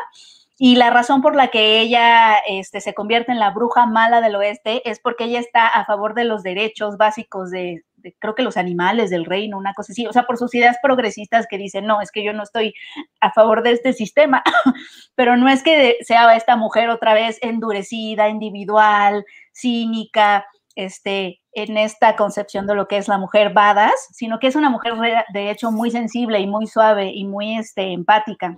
Y 0.58 0.76
la 0.76 0.92
razón 0.92 1.22
por 1.22 1.36
la 1.36 1.48
que 1.48 1.80
ella 1.80 2.38
este, 2.48 2.80
se 2.80 2.94
convierte 2.94 3.32
en 3.32 3.40
la 3.40 3.50
bruja 3.50 3.88
mala 3.88 4.22
del 4.22 4.36
oeste 4.36 4.88
es 4.90 5.00
porque 5.00 5.26
ella 5.26 5.40
está 5.40 5.68
a 5.68 5.86
favor 5.86 6.14
de 6.14 6.26
los 6.26 6.44
derechos 6.44 6.98
básicos 6.98 7.50
de, 7.50 7.84
creo 8.20 8.36
que 8.36 8.44
los 8.44 8.58
animales 8.58 9.10
del 9.10 9.26
reino, 9.26 9.58
una 9.58 9.74
cosa 9.74 9.94
así. 9.94 10.06
O 10.06 10.14
sea, 10.14 10.24
por 10.24 10.38
sus 10.38 10.54
ideas 10.54 10.78
progresistas 10.82 11.48
que 11.50 11.58
dicen, 11.58 11.86
no, 11.86 12.02
es 12.02 12.12
que 12.12 12.24
yo 12.24 12.34
no 12.34 12.44
estoy 12.44 12.74
a 13.20 13.32
favor 13.32 13.64
de 13.64 13.72
este 13.72 13.94
sistema, 13.94 14.44
pero 15.16 15.38
no 15.38 15.50
es 15.50 15.64
que 15.64 15.98
sea 16.02 16.36
esta 16.36 16.56
mujer 16.56 16.90
otra 16.90 17.14
vez 17.14 17.40
endurecida, 17.42 18.30
individual, 18.30 19.26
cínica, 19.52 20.46
este, 20.76 21.42
en 21.52 21.78
esta 21.78 22.16
concepción 22.16 22.68
de 22.68 22.76
lo 22.76 22.88
que 22.88 22.98
es 22.98 23.08
la 23.08 23.18
mujer 23.18 23.54
badass, 23.54 24.10
sino 24.12 24.40
que 24.40 24.48
es 24.48 24.56
una 24.56 24.70
mujer 24.70 24.94
de 25.34 25.52
hecho 25.52 25.72
muy 25.72 25.92
sensible 25.92 26.40
y 26.40 26.48
muy 26.48 26.68
suave 26.68 27.12
y 27.14 27.26
muy 27.26 27.58
este, 27.58 27.92
empática. 27.92 28.58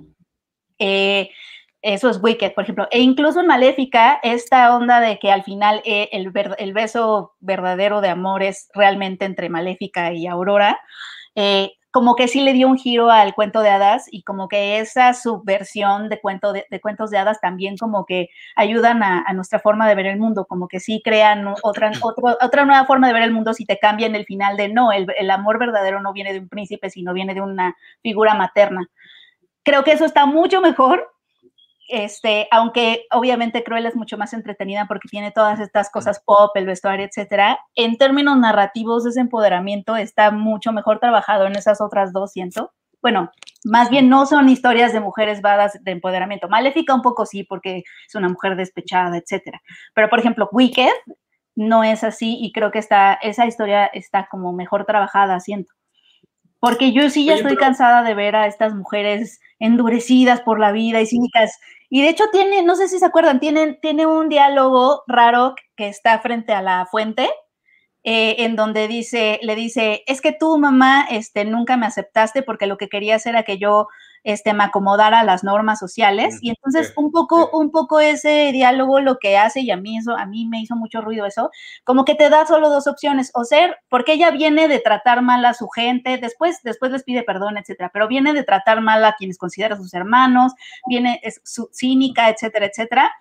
Eh, 0.79 1.29
eso 1.85 2.09
es 2.09 2.19
Wicked, 2.21 2.53
por 2.53 2.63
ejemplo. 2.63 2.87
E 2.89 2.99
incluso 2.99 3.41
en 3.41 3.45
Maléfica, 3.45 4.19
esta 4.23 4.75
onda 4.75 4.99
de 4.99 5.19
que 5.19 5.31
al 5.31 5.43
final 5.43 5.83
eh, 5.85 6.09
el, 6.11 6.31
el, 6.57 6.73
beso 6.73 7.35
verdadero 7.39 8.01
de 8.01 8.09
amor 8.09 8.41
es 8.41 8.69
realmente 8.73 9.25
entre 9.25 9.49
Maléfica 9.49 10.11
y 10.11 10.25
Aurora, 10.25 10.79
eh, 11.35 11.73
como 11.91 12.15
que 12.15 12.27
sí 12.27 12.41
le 12.41 12.53
dio 12.53 12.67
un 12.67 12.79
giro 12.79 13.11
al 13.11 13.35
cuento 13.35 13.61
de 13.61 13.69
hadas 13.69 14.07
y 14.09 14.23
como 14.23 14.47
que 14.47 14.79
esa 14.79 15.13
subversión 15.13 16.09
de, 16.09 16.19
cuento 16.19 16.53
de, 16.53 16.65
cuentos 16.81 17.11
de 17.11 17.19
hadas 17.19 17.39
también 17.39 17.77
como 17.77 18.05
que 18.07 18.29
ayudan 18.55 19.03
a, 19.03 19.31
nuestra 19.33 19.59
forma 19.59 19.87
de 19.87 19.93
ver 19.93 20.07
el 20.07 20.17
mundo, 20.17 20.47
como 20.47 20.67
que 20.67 20.79
sí 20.79 21.03
crean 21.05 21.45
otra, 21.61 21.91
otra 22.41 22.65
nueva 22.65 22.85
forma 22.85 23.07
de 23.07 23.13
ver 23.13 23.23
el 23.23 23.31
mundo 23.31 23.53
si 23.53 23.63
te 23.63 23.77
cambian 23.77 24.15
el 24.15 24.25
final 24.25 24.57
de 24.57 24.69
no, 24.69 24.91
el, 24.91 25.05
el 25.19 25.29
amor 25.29 25.59
verdadero 25.59 26.01
no 26.01 26.13
viene 26.13 26.33
de 26.33 26.39
un 26.39 26.49
príncipe, 26.49 26.89
sino 26.89 27.13
viene 27.13 27.35
de 27.35 27.41
una 27.41 27.75
figura 28.01 28.33
materna. 28.33 28.89
Creo 29.63 29.83
que 29.83 29.91
eso 29.91 30.05
está 30.05 30.25
mucho 30.25 30.61
mejor 30.61 31.14
este, 31.87 32.47
aunque 32.51 33.05
obviamente 33.11 33.63
Cruella 33.63 33.89
es 33.89 33.95
mucho 33.95 34.17
más 34.17 34.33
entretenida 34.33 34.85
porque 34.87 35.07
tiene 35.09 35.31
todas 35.31 35.59
estas 35.59 35.89
cosas 35.89 36.21
pop, 36.25 36.51
el 36.55 36.65
vestuario, 36.65 37.05
etcétera, 37.05 37.59
en 37.75 37.97
términos 37.97 38.37
narrativos 38.37 39.05
ese 39.05 39.19
empoderamiento 39.19 39.95
está 39.95 40.31
mucho 40.31 40.71
mejor 40.71 40.99
trabajado 40.99 41.45
en 41.45 41.55
esas 41.55 41.81
otras 41.81 42.11
dos, 42.11 42.31
siento. 42.31 42.73
Bueno, 43.01 43.31
más 43.63 43.89
bien 43.89 44.09
no 44.09 44.25
son 44.25 44.49
historias 44.49 44.91
de 44.93 44.99
mujeres 44.99 45.41
vadas 45.41 45.77
de 45.83 45.91
empoderamiento. 45.91 46.49
Maléfica 46.49 46.95
un 46.95 47.03
poco 47.03 47.25
sí, 47.25 47.43
porque 47.43 47.83
es 48.07 48.15
una 48.15 48.29
mujer 48.29 48.55
despechada, 48.55 49.17
etcétera. 49.17 49.61
Pero, 49.93 50.09
por 50.09 50.19
ejemplo, 50.19 50.49
Wicked 50.51 50.89
no 51.55 51.83
es 51.83 52.03
así 52.03 52.37
y 52.41 52.51
creo 52.51 52.71
que 52.71 52.79
está, 52.79 53.13
esa 53.13 53.45
historia 53.45 53.85
está 53.85 54.27
como 54.29 54.53
mejor 54.53 54.85
trabajada, 54.85 55.39
siento. 55.39 55.73
Porque 56.59 56.93
yo 56.93 57.09
sí 57.09 57.25
ya 57.25 57.35
estoy 57.35 57.57
cansada 57.57 58.01
de 58.01 58.15
ver 58.15 58.35
a 58.35 58.47
estas 58.47 58.73
mujeres 58.73 59.39
endurecidas 59.59 60.41
por 60.41 60.59
la 60.59 60.71
vida 60.71 61.01
y 61.01 61.07
cínicas. 61.07 61.57
Y 61.89 62.01
de 62.01 62.09
hecho 62.09 62.25
tiene, 62.31 62.63
no 62.63 62.75
sé 62.75 62.87
si 62.87 62.99
se 62.99 63.05
acuerdan, 63.05 63.39
tiene, 63.39 63.73
tiene 63.81 64.05
un 64.05 64.29
diálogo 64.29 65.03
raro 65.07 65.55
que 65.75 65.87
está 65.87 66.19
frente 66.19 66.53
a 66.53 66.61
la 66.61 66.87
fuente, 66.89 67.29
eh, 68.03 68.35
en 68.39 68.55
donde 68.55 68.87
dice, 68.87 69.39
le 69.41 69.55
dice, 69.55 70.03
es 70.05 70.21
que 70.21 70.31
tú, 70.31 70.57
mamá, 70.57 71.07
este, 71.09 71.45
nunca 71.45 71.77
me 71.77 71.87
aceptaste 71.87 72.43
porque 72.43 72.67
lo 72.67 72.77
que 72.77 72.89
querías 72.89 73.25
era 73.25 73.43
que 73.43 73.57
yo 73.57 73.87
este, 74.25 74.53
me 74.53 74.63
acomodara 74.63 75.19
a 75.19 75.23
las 75.23 75.43
normas 75.43 75.77
sociales. 75.77 76.39
Y 76.41 76.49
entonces 76.49 76.93
un 76.97 77.11
poco, 77.11 77.51
un 77.53 77.69
poco 77.69 77.99
ese 77.99 78.51
diálogo 78.51 78.99
lo 78.99 79.19
que 79.19 79.37
hace, 79.37 79.61
y 79.61 79.69
a 79.69 79.77
mí 79.77 79.97
eso, 79.97 80.17
a 80.17 80.25
mí 80.25 80.47
me 80.47 80.59
hizo 80.59 80.75
mucho 80.75 80.99
ruido 80.99 81.27
eso, 81.27 81.51
como 81.83 82.05
que 82.05 82.15
te 82.15 82.29
da 82.31 82.45
solo 82.47 82.69
dos 82.69 82.87
opciones, 82.87 83.29
o 83.35 83.45
ser, 83.45 83.77
porque 83.87 84.13
ella 84.13 84.31
viene 84.31 84.67
de 84.67 84.79
tratar 84.79 85.21
mal 85.21 85.45
a 85.45 85.53
su 85.53 85.67
gente, 85.69 86.17
después, 86.17 86.61
después 86.63 86.91
les 86.91 87.03
pide 87.03 87.21
perdón, 87.21 87.57
etcétera, 87.57 87.91
pero 87.93 88.07
viene 88.07 88.33
de 88.33 88.43
tratar 88.43 88.81
mal 88.81 89.05
a 89.05 89.13
quienes 89.13 89.37
considera 89.37 89.77
sus 89.77 89.93
hermanos, 89.93 90.53
viene, 90.87 91.19
es 91.23 91.39
su, 91.43 91.69
cínica, 91.71 92.29
etcétera, 92.29 92.65
etcétera. 92.65 93.13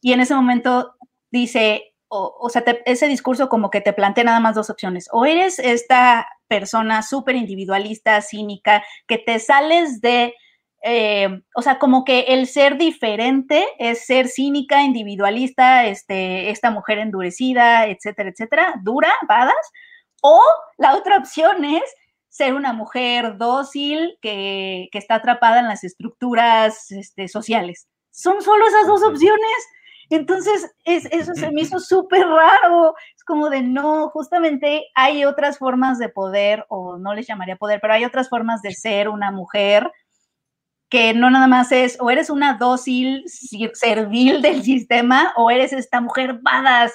Y 0.00 0.12
en 0.12 0.20
ese 0.20 0.34
momento 0.36 0.94
dice, 1.32 1.92
o, 2.08 2.48
sea, 2.50 2.62
ese 2.84 3.08
discurso 3.08 3.48
como 3.48 3.70
que 3.70 3.80
te 3.80 3.94
plantea 3.94 4.24
nada 4.24 4.40
más 4.40 4.54
dos 4.54 4.68
opciones. 4.68 5.08
O 5.12 5.24
eres 5.24 5.58
esta 5.58 6.28
persona 6.46 7.02
súper 7.02 7.36
individualista, 7.36 8.20
cínica, 8.20 8.84
que 9.06 9.16
te 9.16 9.38
sales 9.38 10.02
de 10.02 10.34
eh, 10.84 11.42
o 11.54 11.62
sea, 11.62 11.78
como 11.78 12.04
que 12.04 12.20
el 12.28 12.48
ser 12.48 12.76
diferente 12.76 13.66
es 13.78 14.04
ser 14.04 14.28
cínica, 14.28 14.82
individualista, 14.82 15.86
este, 15.86 16.50
esta 16.50 16.70
mujer 16.70 16.98
endurecida, 16.98 17.86
etcétera, 17.86 18.30
etcétera, 18.30 18.74
dura, 18.82 19.12
badas, 19.28 19.54
o 20.22 20.40
la 20.78 20.96
otra 20.96 21.18
opción 21.18 21.64
es 21.64 21.82
ser 22.28 22.54
una 22.54 22.72
mujer 22.72 23.36
dócil 23.36 24.18
que, 24.22 24.88
está 24.92 25.16
atrapada 25.16 25.60
en 25.60 25.68
las 25.68 25.84
estructuras 25.84 26.90
este, 26.90 27.28
sociales. 27.28 27.86
Son 28.10 28.42
solo 28.42 28.66
esas 28.66 28.86
dos 28.86 29.02
opciones. 29.02 29.68
Entonces, 30.10 30.70
es, 30.84 31.06
eso 31.06 31.34
se 31.34 31.50
me 31.52 31.62
hizo 31.62 31.78
súper 31.78 32.26
raro. 32.26 32.94
Es 33.16 33.24
como 33.24 33.50
de 33.50 33.62
no, 33.62 34.08
justamente 34.10 34.86
hay 34.94 35.24
otras 35.24 35.58
formas 35.58 35.98
de 35.98 36.08
poder, 36.08 36.64
o 36.68 36.98
no 36.98 37.14
les 37.14 37.26
llamaría 37.26 37.56
poder, 37.56 37.80
pero 37.80 37.94
hay 37.94 38.04
otras 38.04 38.28
formas 38.28 38.62
de 38.62 38.72
ser 38.72 39.08
una 39.08 39.30
mujer 39.30 39.90
que 40.92 41.14
no 41.14 41.30
nada 41.30 41.46
más 41.46 41.72
es 41.72 41.96
o 42.00 42.10
eres 42.10 42.28
una 42.28 42.58
dócil 42.58 43.24
servil 43.72 44.42
del 44.42 44.62
sistema 44.62 45.32
o 45.38 45.50
eres 45.50 45.72
esta 45.72 46.02
mujer 46.02 46.40
badass 46.42 46.92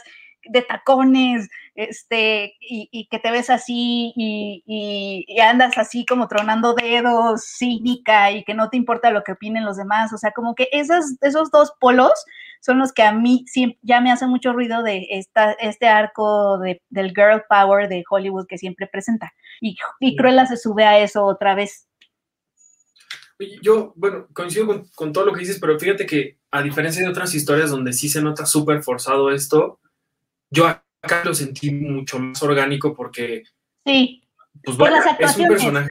de 0.49 0.61
tacones, 0.61 1.49
este, 1.73 2.53
y, 2.59 3.07
que 3.09 3.17
te 3.17 3.31
ves 3.31 3.49
así 3.49 4.13
y, 4.15 5.25
andas 5.41 5.75
así 5.79 6.05
como 6.05 6.27
tronando 6.27 6.75
dedos, 6.75 7.43
cínica 7.43 8.29
y 8.29 8.43
que 8.43 8.53
no 8.53 8.69
te 8.69 8.77
importa 8.77 9.09
lo 9.09 9.23
que 9.23 9.31
opinen 9.31 9.65
los 9.65 9.77
demás. 9.77 10.13
O 10.13 10.17
sea, 10.19 10.31
como 10.31 10.53
que 10.53 10.69
esos, 10.71 11.17
esos 11.21 11.49
dos 11.49 11.73
polos 11.79 12.13
son 12.61 12.77
los 12.77 12.93
que 12.93 13.01
a 13.01 13.11
mí 13.11 13.45
ya 13.81 13.99
me 13.99 14.11
hacen 14.11 14.29
mucho 14.29 14.53
ruido 14.53 14.83
de 14.83 15.07
esta, 15.09 15.53
este 15.53 15.87
arco 15.87 16.59
de, 16.59 16.83
del 16.89 17.15
girl 17.15 17.43
power 17.49 17.89
de 17.89 18.03
Hollywood 18.07 18.45
que 18.45 18.59
siempre 18.59 18.85
presenta. 18.85 19.33
Y, 19.59 19.75
y 19.99 20.15
Cruella 20.15 20.45
se 20.45 20.55
sube 20.55 20.85
a 20.85 20.99
eso 20.99 21.25
otra 21.25 21.55
vez. 21.55 21.86
Yo, 23.61 23.93
bueno, 23.95 24.27
coincido 24.33 24.85
con, 24.95 25.13
todo 25.13 25.25
lo 25.25 25.33
que 25.33 25.41
dices, 25.41 25.59
pero 25.59 25.79
fíjate 25.79 26.05
que 26.05 26.39
a 26.49 26.63
diferencia 26.63 27.03
de 27.03 27.09
otras 27.09 27.35
historias 27.35 27.69
donde 27.69 27.93
sí 27.93 28.09
se 28.09 28.21
nota 28.21 28.45
súper 28.45 28.81
forzado 28.81 29.31
esto, 29.31 29.79
yo 30.49 30.65
acá 30.65 31.23
lo 31.23 31.33
sentí 31.35 31.71
mucho 31.71 32.17
más 32.17 32.41
orgánico 32.41 32.95
porque... 32.95 33.43
Sí. 33.85 34.23
Pues 34.63 34.77
es 35.19 35.37
un 35.37 35.47
personaje... 35.47 35.89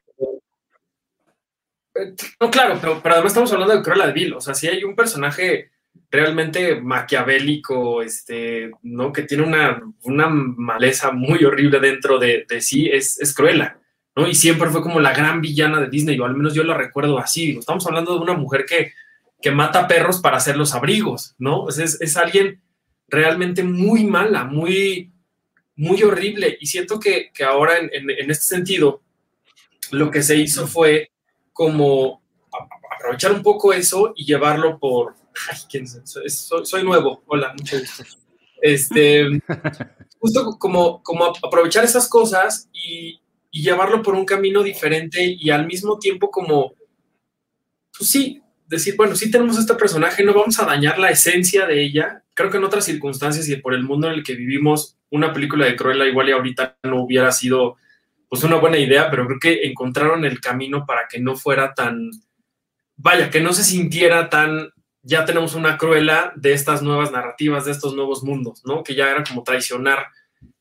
Eh, 1.94 2.14
no, 2.40 2.50
claro, 2.50 2.78
pero, 2.80 3.00
además 3.14 3.30
estamos 3.30 3.52
hablando 3.52 3.76
de 3.76 3.82
Cruella 3.82 4.08
de 4.08 4.12
Vil, 4.12 4.34
o 4.34 4.40
sea, 4.40 4.54
si 4.54 4.66
hay 4.66 4.82
un 4.82 4.96
personaje 4.96 5.70
realmente 6.10 6.80
maquiavélico, 6.80 8.02
este, 8.02 8.70
¿no? 8.82 9.12
Que 9.12 9.22
tiene 9.22 9.44
una, 9.44 9.82
una 10.02 10.28
maleza 10.28 11.12
muy 11.12 11.44
horrible 11.44 11.78
dentro 11.78 12.18
de, 12.18 12.44
de 12.48 12.60
sí, 12.60 12.88
es, 12.88 13.20
es 13.20 13.32
Cruella. 13.32 13.78
¿No? 14.16 14.26
Y 14.26 14.34
siempre 14.34 14.70
fue 14.70 14.82
como 14.82 14.98
la 14.98 15.12
gran 15.12 15.42
villana 15.42 15.78
de 15.78 15.90
Disney, 15.90 16.18
o 16.18 16.24
al 16.24 16.34
menos 16.34 16.54
yo 16.54 16.64
la 16.64 16.74
recuerdo 16.74 17.18
así. 17.18 17.50
estamos 17.58 17.86
hablando 17.86 18.14
de 18.14 18.20
una 18.20 18.32
mujer 18.32 18.64
que, 18.64 18.92
que 19.42 19.50
mata 19.50 19.86
perros 19.86 20.20
para 20.20 20.38
hacer 20.38 20.56
los 20.56 20.74
abrigos, 20.74 21.34
¿no? 21.38 21.68
Es, 21.68 22.16
alguien 22.16 22.62
realmente 23.08 23.62
muy 23.62 24.04
mala, 24.04 24.44
muy, 24.44 25.12
muy 25.76 26.02
horrible. 26.02 26.56
Y 26.58 26.66
siento 26.66 26.98
que, 26.98 27.30
ahora 27.46 27.78
en, 27.78 28.30
este 28.30 28.44
sentido, 28.44 29.02
lo 29.90 30.10
que 30.10 30.22
se 30.22 30.36
hizo 30.36 30.66
fue 30.66 31.10
como 31.52 32.22
aprovechar 32.96 33.32
un 33.32 33.42
poco 33.42 33.72
eso 33.72 34.14
y 34.16 34.24
llevarlo 34.24 34.78
por... 34.78 35.14
Ay, 35.50 35.58
¿quién 35.70 35.86
soy, 35.86 36.30
soy, 36.30 36.82
nuevo, 36.82 37.22
hola, 37.26 37.52
mucho 37.52 37.78
gusto. 37.78 38.04
Este, 38.62 39.26
justo 40.18 40.58
como, 40.58 41.02
como 41.02 41.26
aprovechar 41.26 41.84
esas 41.84 42.08
cosas 42.08 42.70
y, 42.72 43.20
y 43.50 43.62
llevarlo 43.62 44.02
por 44.02 44.14
un 44.14 44.24
camino 44.24 44.62
diferente 44.62 45.36
y 45.38 45.50
al 45.50 45.66
mismo 45.66 45.98
tiempo 45.98 46.30
como, 46.30 46.74
pues 47.96 48.10
sí, 48.10 48.42
decir, 48.66 48.96
bueno, 48.96 49.14
sí 49.14 49.30
tenemos 49.30 49.58
este 49.58 49.74
personaje, 49.74 50.24
no 50.24 50.34
vamos 50.34 50.58
a 50.58 50.66
dañar 50.66 50.98
la 50.98 51.10
esencia 51.10 51.66
de 51.66 51.82
ella. 51.82 52.22
Creo 52.34 52.50
que 52.50 52.58
en 52.58 52.64
otras 52.64 52.84
circunstancias 52.84 53.48
y 53.48 53.56
por 53.56 53.74
el 53.74 53.82
mundo 53.82 54.08
en 54.08 54.14
el 54.14 54.22
que 54.22 54.34
vivimos, 54.34 54.98
una 55.10 55.32
película 55.32 55.66
de 55.66 55.76
Cruella 55.76 56.06
igual 56.06 56.28
y 56.28 56.32
ahorita 56.32 56.78
no 56.82 57.02
hubiera 57.02 57.30
sido 57.32 57.76
pues 58.28 58.42
una 58.42 58.56
buena 58.56 58.78
idea, 58.78 59.08
pero 59.10 59.26
creo 59.26 59.38
que 59.38 59.66
encontraron 59.66 60.24
el 60.24 60.40
camino 60.40 60.84
para 60.84 61.06
que 61.08 61.20
no 61.20 61.36
fuera 61.36 61.74
tan, 61.74 62.10
vaya, 62.96 63.30
que 63.30 63.40
no 63.40 63.52
se 63.52 63.62
sintiera 63.62 64.28
tan, 64.28 64.70
ya 65.02 65.24
tenemos 65.24 65.54
una 65.54 65.78
Cruella 65.78 66.32
de 66.34 66.52
estas 66.52 66.82
nuevas 66.82 67.12
narrativas, 67.12 67.64
de 67.64 67.70
estos 67.70 67.94
nuevos 67.94 68.24
mundos, 68.24 68.62
¿no? 68.64 68.82
Que 68.82 68.96
ya 68.96 69.08
era 69.10 69.22
como 69.22 69.44
traicionar 69.44 70.08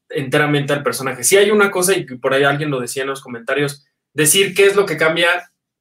enteramente 0.09 0.73
al 0.73 0.83
personaje. 0.83 1.23
Si 1.23 1.37
hay 1.37 1.51
una 1.51 1.71
cosa, 1.71 1.95
y 1.95 2.03
por 2.03 2.33
ahí 2.33 2.43
alguien 2.43 2.69
lo 2.69 2.79
decía 2.79 3.03
en 3.03 3.09
los 3.09 3.21
comentarios, 3.21 3.85
decir 4.13 4.53
qué 4.53 4.65
es 4.65 4.75
lo 4.75 4.85
que 4.85 4.97
cambia 4.97 5.27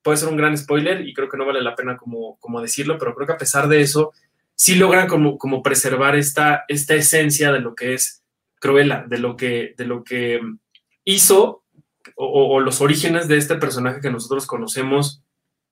puede 0.05 0.19
ser 0.19 0.29
un 0.29 0.37
gran 0.37 0.57
spoiler 0.57 1.01
y 1.09 1.15
creo 1.15 1.31
que 1.31 1.39
no 1.39 1.47
vale 1.47 1.63
la 1.63 1.75
pena 1.75 1.97
como, 1.97 2.37
como 2.39 2.61
decirlo, 2.61 2.99
pero 2.99 3.15
creo 3.15 3.27
que 3.27 3.33
a 3.33 3.39
pesar 3.39 3.69
de 3.69 3.81
eso, 3.81 4.13
sí 4.55 4.75
logran 4.75 5.09
como, 5.09 5.39
como 5.39 5.63
preservar 5.63 6.15
esta, 6.15 6.65
esta 6.69 6.95
esencia 6.95 7.51
de 7.51 7.61
lo 7.61 7.75
que 7.75 7.95
es 7.95 8.23
Cruella, 8.61 9.05
de 9.09 9.19
lo 9.19 9.35
que, 9.35 9.75
de 9.79 9.87
lo 9.87 10.05
que 10.05 10.41
hizo 11.05 11.65
o, 12.17 12.61
los 12.61 12.83
orígenes 12.83 13.29
de 13.29 13.39
este 13.39 13.57
personaje 13.57 14.03
que 14.03 14.11
nosotros 14.11 14.47
conocemos, 14.47 15.23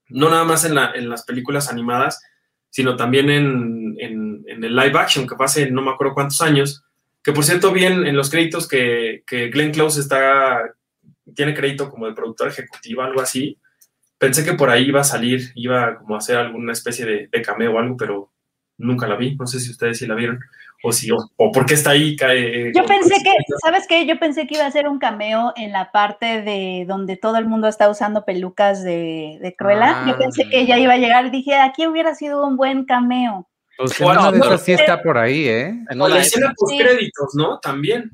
no 0.09 0.31
nada 0.31 0.45
más 0.45 0.65
en, 0.65 0.75
la, 0.75 0.93
en 0.93 1.11
las 1.11 1.25
películas 1.25 1.71
animadas, 1.71 2.23
sino 2.71 2.97
también 2.97 3.29
en, 3.29 3.97
en, 3.99 4.45
en 4.47 4.65
el 4.65 4.75
live 4.75 4.99
action 4.99 5.27
que 5.27 5.37
pasa 5.37 5.61
en 5.61 5.75
no 5.75 5.83
me 5.83 5.91
acuerdo 5.91 6.15
cuántos 6.15 6.41
años, 6.41 6.83
que 7.23 7.33
por 7.33 7.45
cierto, 7.45 7.73
bien 7.73 8.07
en 8.07 8.17
los 8.17 8.31
créditos 8.31 8.67
que, 8.67 9.23
que 9.27 9.49
Glenn 9.49 9.73
Close 9.73 10.01
está, 10.01 10.75
tiene 11.35 11.55
crédito 11.55 11.91
como 11.91 12.07
de 12.07 12.15
productor 12.15 12.49
ejecutivo, 12.49 13.03
algo 13.03 13.21
así. 13.21 13.59
Pensé 14.19 14.45
que 14.45 14.55
por 14.55 14.71
ahí 14.71 14.85
iba 14.85 15.01
a 15.01 15.05
salir, 15.05 15.53
iba 15.55 15.99
como 15.99 16.15
a 16.15 16.19
hacer 16.19 16.37
alguna 16.37 16.73
especie 16.73 17.05
de, 17.05 17.29
de 17.29 17.43
cameo 17.43 17.75
o 17.75 17.79
algo, 17.79 17.97
pero 17.97 18.33
nunca 18.79 19.07
la 19.07 19.17
vi. 19.17 19.35
No 19.37 19.47
sé 19.47 19.61
si 19.61 19.71
ustedes 19.71 19.99
sí 19.99 20.07
la 20.07 20.15
vieron 20.15 20.41
o 20.83 20.93
si 20.93 21.11
o, 21.13 21.31
por 21.37 21.65
qué 21.65 21.75
está 21.75 21.91
ahí. 21.91 22.17
Cae, 22.17 22.73
Yo 22.75 22.85
pensé 22.85 23.15
que, 23.23 23.33
¿sabes 23.63 23.87
qué? 23.89 24.05
Yo 24.07 24.19
pensé 24.19 24.47
que 24.47 24.57
iba 24.57 24.67
a 24.67 24.71
ser 24.71 24.89
un 24.89 24.99
cameo 24.99 25.53
en 25.57 25.73
la 25.73 25.93
parte 25.93 26.43
de 26.43 26.85
donde 26.87 27.17
todo 27.17 27.37
el 27.37 27.47
mundo 27.47 27.69
está 27.69 27.89
usando 27.89 28.25
pelucas 28.25 28.83
de, 28.83 29.39
de 29.41 29.55
Cruella. 29.55 30.05
Yo 30.07 30.19
pensé 30.19 30.49
que 30.49 30.61
ella 30.61 30.79
iba 30.79 30.95
a 30.95 30.99
llegar 30.99 31.27
y 31.27 31.31
dije, 31.31 31.55
aquí 31.55 31.87
hubiera 31.87 32.15
sido 32.15 32.47
un 32.47 32.57
buen 32.57 32.85
cameo. 32.85 33.49
Pues 33.77 33.99
una 34.01 34.31
de 34.31 34.39
esas 34.39 34.65
sí 34.65 34.73
está 34.73 35.03
por 35.03 35.19
ahí, 35.19 35.49
¿eh? 35.49 35.75
En 35.89 35.99
la 35.99 36.19
escena 36.19 36.53
post 36.57 36.75
créditos, 36.79 37.35
¿no? 37.35 37.59
También. 37.59 38.11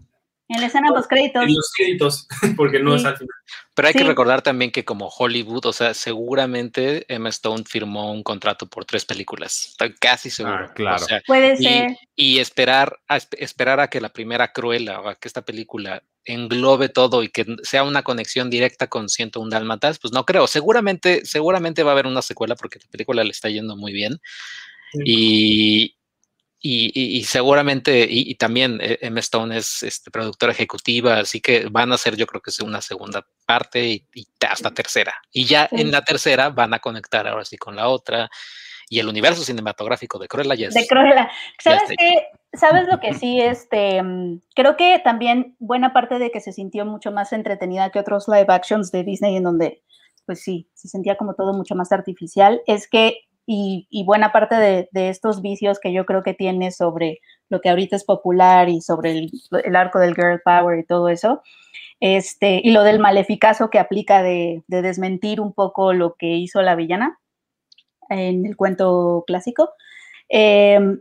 En 0.48 0.60
la 0.60 0.66
escena 0.66 0.88
post 0.88 1.08
créditos. 1.10 1.42
En 1.42 1.54
los 1.54 1.72
créditos, 1.76 2.28
porque 2.56 2.78
no 2.78 2.94
es 2.94 3.04
al 3.04 3.16
final. 3.16 3.34
Pero 3.74 3.88
hay 3.88 3.94
que 3.94 4.04
recordar 4.04 4.42
también 4.42 4.72
que 4.72 4.84
como 4.84 5.08
Hollywood, 5.08 5.66
o 5.66 5.72
sea, 5.72 5.94
seguramente 5.94 7.04
Emma 7.12 7.28
Stone 7.28 7.64
firmó 7.64 8.12
un 8.12 8.22
contrato 8.24 8.66
por 8.66 8.84
tres 8.84 9.04
películas. 9.04 9.68
Estoy 9.68 9.94
casi 9.94 10.30
seguro. 10.30 10.66
Ah, 10.68 10.72
claro. 10.74 11.06
Puede 11.26 11.56
ser. 11.56 11.96
Y 12.16 12.38
esperar 12.40 12.98
a, 13.06 13.18
esperar 13.18 13.78
a 13.78 13.88
que 13.88 14.00
la 14.00 14.08
primera 14.08 14.52
Cruella 14.52 15.00
o 15.00 15.08
a 15.08 15.14
que 15.14 15.28
esta 15.28 15.42
película 15.42 16.02
englobe 16.24 16.88
todo 16.88 17.22
y 17.22 17.28
que 17.28 17.46
sea 17.62 17.84
una 17.84 18.02
conexión 18.02 18.50
directa 18.50 18.88
con 18.88 19.08
101 19.08 19.48
Dálmatas, 19.50 19.98
pues 19.98 20.12
no 20.12 20.24
creo. 20.24 20.46
Seguramente, 20.46 21.24
seguramente 21.24 21.82
va 21.82 21.90
a 21.90 21.92
haber 21.92 22.06
una 22.06 22.22
secuela 22.22 22.56
porque 22.56 22.80
la 22.80 22.90
película 22.90 23.22
le 23.22 23.30
está 23.30 23.48
yendo 23.48 23.76
muy 23.76 23.92
bien. 23.92 24.20
Y, 24.92 25.98
y, 26.60 27.22
seguramente, 27.22 28.06
y, 28.10 28.34
también 28.34 28.80
eh, 28.82 28.98
Emma 29.00 29.20
Stone 29.20 29.56
es 29.56 29.82
este, 29.84 30.10
productora 30.10 30.52
ejecutiva, 30.52 31.18
así 31.18 31.40
que 31.40 31.68
van 31.70 31.92
a 31.92 31.94
hacer 31.94 32.16
yo 32.16 32.26
creo 32.26 32.40
que 32.40 32.50
es 32.50 32.58
una 32.58 32.80
segunda 32.80 33.24
parte 33.46 33.86
y, 33.86 34.06
hasta 34.48 34.72
tercera. 34.72 35.14
Y 35.32 35.44
ya 35.44 35.68
en 35.70 35.92
la 35.92 36.02
tercera 36.02 36.50
van 36.50 36.74
a 36.74 36.80
conectar 36.80 37.26
ahora 37.28 37.44
sí 37.44 37.56
con 37.56 37.76
la 37.76 37.88
otra. 37.88 38.28
Y 38.90 38.98
el 38.98 39.08
universo 39.08 39.44
cinematográfico 39.44 40.18
de 40.18 40.28
Cruella 40.28 40.54
ya 40.54 40.68
es. 40.68 40.74
De 40.74 40.86
Cruella. 40.86 41.30
¿Sabes 41.62 41.82
qué? 41.96 42.26
¿Sabes 42.54 42.88
lo 42.90 42.98
que 42.98 43.12
sí? 43.12 43.38
Este, 43.40 44.00
creo 44.54 44.76
que 44.76 44.98
también 45.04 45.54
buena 45.58 45.92
parte 45.92 46.18
de 46.18 46.30
que 46.30 46.40
se 46.40 46.52
sintió 46.52 46.86
mucho 46.86 47.12
más 47.12 47.32
entretenida 47.32 47.90
que 47.90 47.98
otros 48.00 48.26
live 48.26 48.46
actions 48.48 48.90
de 48.90 49.04
Disney 49.04 49.36
en 49.36 49.44
donde, 49.44 49.82
pues 50.24 50.40
sí, 50.40 50.70
se 50.72 50.88
sentía 50.88 51.16
como 51.16 51.34
todo 51.34 51.52
mucho 51.52 51.74
más 51.74 51.92
artificial, 51.92 52.62
es 52.66 52.88
que 52.88 53.27
y, 53.50 54.04
buena 54.04 54.30
parte 54.30 54.56
de, 54.56 55.08
estos 55.08 55.40
vicios 55.40 55.80
que 55.80 55.90
yo 55.90 56.04
creo 56.04 56.22
que 56.22 56.34
tiene 56.34 56.70
sobre 56.70 57.20
lo 57.48 57.62
que 57.62 57.70
ahorita 57.70 57.96
es 57.96 58.04
popular 58.04 58.68
y 58.68 58.82
sobre 58.82 59.30
el, 59.64 59.76
arco 59.76 59.98
del 59.98 60.14
girl 60.14 60.42
power 60.44 60.78
y 60.78 60.84
todo 60.84 61.08
eso, 61.08 61.40
este, 61.98 62.60
y 62.62 62.72
lo 62.72 62.82
del 62.82 62.98
maleficazo 62.98 63.70
que 63.70 63.78
aplica 63.78 64.22
de, 64.22 64.62
desmentir 64.68 65.40
un 65.40 65.54
poco 65.54 65.94
lo 65.94 66.14
que 66.14 66.26
hizo 66.26 66.60
la 66.60 66.74
villana 66.74 67.18
en 68.10 68.44
el 68.44 68.54
cuento 68.54 69.24
clásico. 69.26 69.70
Em, 70.28 71.00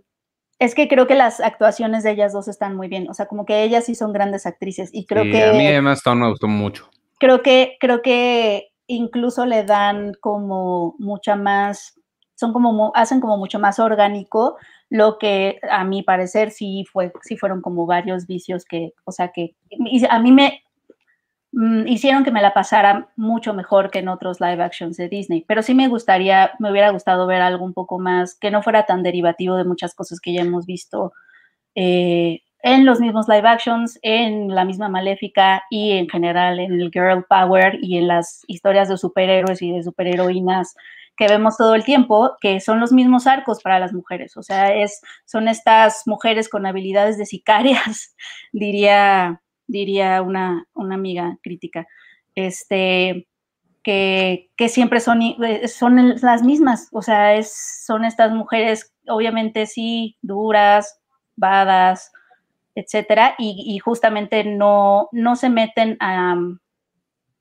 es 0.57 0.73
que 0.73 0.87
creo 0.87 1.05
que 1.05 1.15
las 1.15 1.41
actuaciones 1.41 2.03
de 2.03 2.11
ellas 2.11 2.31
dos 2.31 2.47
están 2.47 2.77
muy 2.77 2.87
bien, 2.87 3.09
o 3.09 3.13
sea, 3.13 3.25
como 3.25 3.45
que 3.45 3.63
ellas 3.63 3.83
sí 3.83 3.93
son 3.93 4.13
grandes 4.13 4.45
actrices 4.45 4.89
y 4.93 5.05
creo 5.05 5.23
que... 5.25 5.43
A 5.43 5.51
mí 5.51 5.67
Emma 5.67 5.91
Stone 5.93 6.21
me 6.21 6.29
gustó 6.29 6.47
mucho. 6.47 6.89
Creo 7.19 7.41
que, 7.41 7.75
creo 7.81 8.01
que 8.01 8.69
incluso 8.87 9.45
le 9.45 9.65
dan 9.65 10.13
como 10.21 10.95
mucha 10.97 11.35
más 11.35 11.96
son 12.37 12.53
como, 12.53 12.91
hacen 12.95 13.19
como 13.19 13.37
mucho 13.37 13.59
más 13.59 13.79
orgánico 13.79 14.57
lo 14.89 15.17
que 15.17 15.59
a 15.69 15.83
mi 15.83 16.03
parecer 16.03 16.51
sí, 16.51 16.85
fue, 16.91 17.11
sí 17.23 17.35
fueron 17.35 17.61
como 17.61 17.85
varios 17.85 18.27
vicios 18.27 18.63
que, 18.63 18.93
o 19.05 19.11
sea, 19.11 19.29
que 19.29 19.55
a 20.09 20.19
mí 20.19 20.31
me 20.31 20.61
mm, 21.51 21.87
hicieron 21.87 22.23
que 22.23 22.31
me 22.31 22.41
la 22.41 22.53
pasara 22.53 23.09
mucho 23.15 23.53
mejor 23.53 23.89
que 23.89 23.99
en 23.99 24.07
otros 24.07 24.39
live 24.39 24.63
actions 24.63 24.97
de 24.97 25.09
Disney, 25.09 25.43
pero 25.47 25.63
sí 25.63 25.73
me 25.73 25.87
gustaría, 25.87 26.51
me 26.59 26.71
hubiera 26.71 26.91
gustado 26.91 27.25
ver 27.25 27.41
algo 27.41 27.65
un 27.65 27.73
poco 27.73 27.97
más, 27.99 28.35
que 28.35 28.51
no 28.51 28.61
fuera 28.61 28.85
tan 28.85 29.01
derivativo 29.03 29.55
de 29.55 29.65
muchas 29.65 29.95
cosas 29.95 30.19
que 30.19 30.33
ya 30.33 30.41
hemos 30.41 30.65
visto 30.67 31.13
eh, 31.75 32.41
en 32.61 32.85
los 32.85 32.99
mismos 32.99 33.27
live 33.27 33.47
actions, 33.47 33.99
en 34.03 34.53
la 34.53 34.63
misma 34.63 34.89
Maléfica 34.89 35.63
y 35.69 35.93
en 35.93 36.07
general 36.07 36.59
en 36.59 36.73
el 36.73 36.91
Girl 36.91 37.25
Power 37.27 37.77
y 37.81 37.97
en 37.97 38.07
las 38.07 38.43
historias 38.47 38.89
de 38.89 38.97
superhéroes 38.97 39.61
y 39.61 39.71
de 39.71 39.83
superheroínas 39.83 40.75
que 41.17 41.27
vemos 41.27 41.57
todo 41.57 41.75
el 41.75 41.83
tiempo, 41.83 42.37
que 42.39 42.59
son 42.61 42.79
los 42.79 42.93
mismos 42.93 43.27
arcos 43.27 43.61
para 43.61 43.79
las 43.79 43.91
mujeres. 43.91 44.37
O 44.37 44.43
sea, 44.43 44.73
es, 44.73 45.01
son 45.25 45.47
estas 45.47 46.03
mujeres 46.05 46.47
con 46.47 46.65
habilidades 46.65 47.17
de 47.17 47.25
sicarias, 47.25 48.15
diría, 48.53 49.41
diría 49.65 50.21
una, 50.21 50.65
una 50.73 50.95
amiga 50.95 51.37
crítica, 51.41 51.87
este, 52.35 53.27
que, 53.83 54.51
que 54.55 54.69
siempre 54.69 54.99
son, 54.99 55.21
eh, 55.21 55.67
son 55.67 56.15
las 56.21 56.43
mismas. 56.43 56.87
O 56.91 57.01
sea, 57.01 57.35
es, 57.35 57.83
son 57.85 58.05
estas 58.05 58.31
mujeres, 58.31 58.93
obviamente 59.07 59.65
sí, 59.65 60.17
duras, 60.21 60.99
badas, 61.35 62.11
etcétera, 62.75 63.33
y, 63.39 63.63
y 63.65 63.79
justamente 63.79 64.43
no, 64.43 65.09
no 65.11 65.35
se 65.35 65.49
meten 65.49 65.97
a 65.99 66.35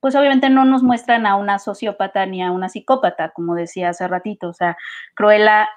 pues 0.07 0.15
obviamente 0.15 0.51
no 0.51 0.65
nos 0.65 0.85
muestran 0.85 1.27
a 1.27 1.35
una 1.35 1.59
sociópata 1.59 2.27
ni 2.27 2.41
a 2.41 2.53
una 2.53 2.69
psicópata, 2.69 3.31
como 3.31 3.57
decía 3.57 3.89
hace 3.89 4.07
ratito. 4.07 4.51
O 4.51 4.53
sea, 4.53 4.77
Cruella 5.17 5.69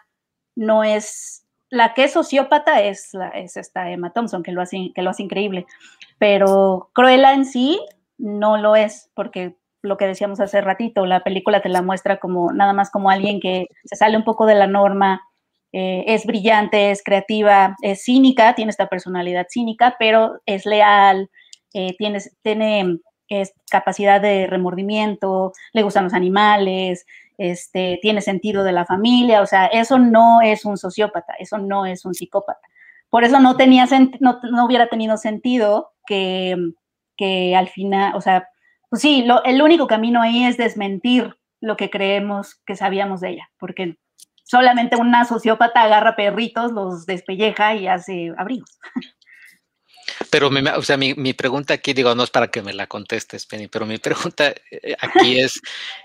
no 0.56 0.84
es. 0.84 1.48
La 1.72 1.96
que 1.96 2.04
es 2.04 2.14
sociópata 2.14 2.80
es, 2.84 3.10
esta 3.56 3.90
Emma 3.90 4.12
Thompson, 4.12 4.44
que 4.44 4.52
lo, 4.52 4.62
hace, 4.62 4.92
que 4.94 5.02
lo 5.02 5.10
hace 5.10 5.24
increíble. 5.24 5.66
Pero 6.20 6.92
Cruella 6.94 7.34
en 7.34 7.44
sí 7.44 7.84
no 8.20 8.58
lo 8.58 8.76
es, 8.76 9.10
porque 9.16 9.58
lo 9.82 9.98
que 9.98 10.06
decíamos 10.06 10.40
hace 10.40 10.62
ratito, 10.62 11.08
la 11.08 11.24
película 11.24 11.64
te 11.64 11.70
la 11.70 11.82
muestra 11.82 12.18
como 12.20 12.54
nada 12.54 12.74
más 12.74 12.92
como 12.92 13.10
alguien 13.10 13.40
que 13.40 13.66
se 13.86 13.96
sale 13.96 14.16
un 14.16 14.26
poco 14.26 14.46
de 14.46 14.54
la 14.54 14.68
norma, 14.68 15.24
eh, 15.72 16.04
es 16.06 16.24
brillante, 16.28 16.92
es 16.92 17.02
creativa, 17.02 17.76
es 17.82 18.04
cínica, 18.04 18.54
tiene 18.54 18.70
esta 18.70 18.90
personalidad 18.90 19.48
cínica, 19.50 19.96
pero 19.98 20.40
es 20.46 20.68
leal, 20.68 21.32
eh, 21.74 21.96
tiene 21.98 23.00
capacidad 23.70 24.22
de 24.22 24.48
remordimiento, 24.48 25.54
le 25.74 25.84
gustan 25.84 26.06
los 26.06 26.14
animales, 26.14 27.06
este, 27.38 28.00
tiene 28.02 28.22
sentido 28.22 28.64
de 28.64 28.74
la 28.74 28.86
familia, 28.86 29.42
o 29.42 29.46
sea, 29.46 29.68
eso 29.68 29.98
no 29.98 30.42
es 30.42 30.66
un 30.66 30.78
sociópata, 30.78 31.34
eso 31.40 31.58
no 31.58 31.86
es 31.86 32.06
un 32.06 32.14
psicópata. 32.14 32.60
Por 33.10 33.24
eso 33.24 33.40
no, 33.40 33.56
tenía 33.56 33.88
no, 34.20 34.40
no 34.52 34.66
hubiera 34.66 34.88
tenido 34.88 35.18
sentido 35.18 35.92
que, 36.06 36.56
que, 37.18 37.56
al 37.56 37.70
final, 37.70 38.16
o 38.16 38.22
sea, 38.22 38.50
pues 38.90 39.02
sí, 39.02 39.24
lo, 39.24 39.44
el 39.44 39.62
único 39.62 39.88
camino 39.88 40.22
ahí 40.22 40.44
es 40.44 40.58
desmentir 40.58 41.36
lo 41.62 41.78
que 41.78 41.90
creemos 41.90 42.56
que 42.66 42.76
sabíamos 42.76 43.22
de 43.22 43.30
ella, 43.30 43.50
porque 43.58 43.98
solamente 44.44 44.96
una 44.98 45.26
sociópata 45.26 45.84
agarra 45.84 46.16
perritos, 46.16 46.72
los 46.72 47.06
despelleja 47.06 47.76
y 47.76 47.88
hace 47.88 48.34
abrigos. 48.38 48.80
Pero, 50.30 50.50
o 50.78 50.82
sea, 50.84 50.98
mi, 50.98 51.14
mi, 51.14 51.34
pregunta 51.34 51.74
aquí, 51.74 51.94
digo, 51.94 52.14
no 52.16 52.24
es 52.24 52.30
para 52.30 52.50
que 52.50 52.62
me 52.62 52.74
la 52.74 52.88
contestes, 52.88 53.46
Penny, 53.46 53.68
pero 53.68 53.86
mi 53.86 53.98
pregunta 54.00 54.54
eh, 54.72 54.96
aquí 55.00 55.40
es 55.40 55.60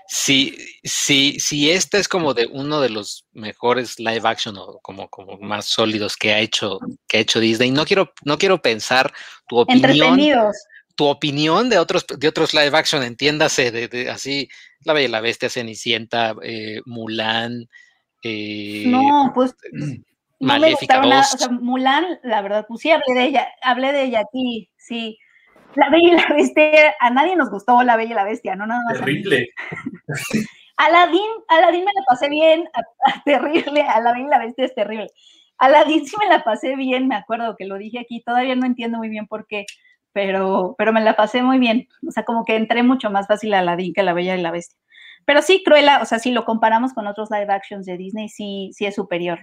si, 0.07 0.57
si, 0.83 1.39
si 1.39 1.71
este 1.71 1.99
es 1.99 2.07
como 2.07 2.33
de 2.33 2.47
uno 2.47 2.81
de 2.81 2.89
los 2.89 3.25
mejores 3.33 3.99
live 3.99 4.21
action 4.23 4.57
o 4.57 4.79
como, 4.81 5.09
como 5.09 5.37
más 5.37 5.65
sólidos 5.65 6.15
que 6.17 6.33
ha 6.33 6.39
hecho, 6.39 6.79
que 7.07 7.17
ha 7.17 7.21
hecho 7.21 7.39
Disney. 7.39 7.71
No 7.71 7.85
quiero, 7.85 8.13
no 8.23 8.37
quiero 8.37 8.61
pensar 8.61 9.13
tu 9.47 9.57
opinión. 9.57 10.19
Tu 10.97 11.05
opinión 11.05 11.69
de 11.69 11.77
otros, 11.77 12.05
de 12.07 12.25
otros 12.25 12.53
live 12.53 12.77
action, 12.77 13.03
entiéndase, 13.03 13.69
de, 13.69 13.89
de 13.89 14.09
así, 14.09 14.47
La 14.85 14.93
Bella 14.93 15.07
y 15.07 15.11
la 15.11 15.19
Bestia, 15.19 15.49
Cenicienta, 15.49 16.33
eh, 16.41 16.79
Mulan. 16.85 17.67
Eh, 18.23 18.85
no, 18.87 19.33
pues 19.35 19.53
no 20.39 20.59
me 20.59 20.71
gustaron 20.71 21.09
nada, 21.09 21.21
o 21.21 21.37
sea, 21.37 21.49
Mulan, 21.49 22.19
la 22.23 22.41
verdad, 22.41 22.65
pues 22.67 22.81
sí 22.81 22.91
hablé 22.91 23.13
de 23.13 23.23
ella, 23.23 23.47
hablé 23.61 23.91
de 23.91 24.03
ella 24.03 24.21
aquí, 24.21 24.69
sí. 24.77 25.17
La 25.75 25.89
Bella 25.89 26.07
y 26.07 26.15
la 26.15 26.35
Bestia, 26.35 26.95
a 26.99 27.09
nadie 27.09 27.35
nos 27.35 27.49
gustó 27.49 27.83
La 27.83 27.97
Bella 27.97 28.11
y 28.11 28.15
la 28.15 28.23
Bestia, 28.23 28.55
no 28.55 28.65
nada 28.65 28.81
más. 28.85 28.97
Terrible. 28.97 29.49
Aladín, 30.77 31.21
Aladín 31.47 31.85
me 31.85 31.91
la 31.93 32.03
pasé 32.07 32.29
bien, 32.29 32.69
terrible, 33.25 33.81
a 33.81 33.99
La 34.01 34.13
Bella 34.13 34.25
y 34.25 34.29
la 34.29 34.39
Bestia 34.39 34.65
es 34.65 34.75
terrible. 34.75 35.07
Aladín 35.57 36.05
sí 36.05 36.15
me 36.19 36.27
la 36.27 36.43
pasé 36.43 36.75
bien, 36.75 37.07
me 37.07 37.15
acuerdo 37.15 37.55
que 37.57 37.65
lo 37.65 37.77
dije 37.77 37.99
aquí, 37.99 38.21
todavía 38.21 38.55
no 38.55 38.65
entiendo 38.65 38.97
muy 38.97 39.09
bien 39.09 39.27
por 39.27 39.47
qué, 39.47 39.65
pero, 40.11 40.75
pero 40.77 40.91
me 40.93 41.01
la 41.01 41.15
pasé 41.15 41.43
muy 41.43 41.59
bien. 41.59 41.87
O 42.07 42.11
sea, 42.11 42.23
como 42.23 42.45
que 42.45 42.55
entré 42.55 42.83
mucho 42.83 43.09
más 43.09 43.27
fácil 43.27 43.53
a 43.53 43.59
Aladín 43.59 43.93
que 43.93 44.01
a 44.01 44.03
La 44.03 44.13
Bella 44.13 44.35
y 44.35 44.41
la 44.41 44.51
Bestia. 44.51 44.79
Pero 45.25 45.41
sí, 45.41 45.63
Cruella, 45.63 46.01
o 46.01 46.05
sea, 46.05 46.19
si 46.19 46.31
lo 46.31 46.45
comparamos 46.45 46.93
con 46.93 47.07
otros 47.07 47.29
live 47.31 47.51
actions 47.51 47.85
de 47.85 47.97
Disney, 47.97 48.29
sí, 48.29 48.69
sí 48.73 48.85
es 48.85 48.95
superior. 48.95 49.39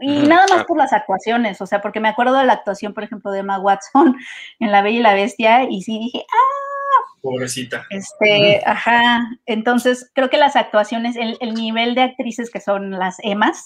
Y 0.00 0.26
nada 0.26 0.46
más 0.48 0.64
por 0.64 0.78
las 0.78 0.92
actuaciones, 0.92 1.60
o 1.60 1.66
sea, 1.66 1.80
porque 1.80 1.98
me 1.98 2.08
acuerdo 2.08 2.34
de 2.34 2.44
la 2.44 2.52
actuación, 2.52 2.94
por 2.94 3.02
ejemplo, 3.02 3.30
de 3.30 3.40
Emma 3.40 3.58
Watson 3.58 4.16
en 4.60 4.72
La 4.72 4.82
Bella 4.82 4.98
y 4.98 5.02
la 5.02 5.14
Bestia, 5.14 5.64
y 5.68 5.82
sí 5.82 5.98
dije, 5.98 6.24
¡ah! 6.30 7.18
Pobrecita. 7.20 7.84
Este, 7.90 8.62
ajá. 8.64 9.28
Entonces, 9.46 10.10
creo 10.14 10.30
que 10.30 10.36
las 10.36 10.56
actuaciones, 10.56 11.16
el, 11.16 11.36
el 11.40 11.54
nivel 11.54 11.94
de 11.94 12.02
actrices 12.02 12.50
que 12.50 12.60
son 12.60 12.92
las 12.92 13.16
Emas, 13.22 13.64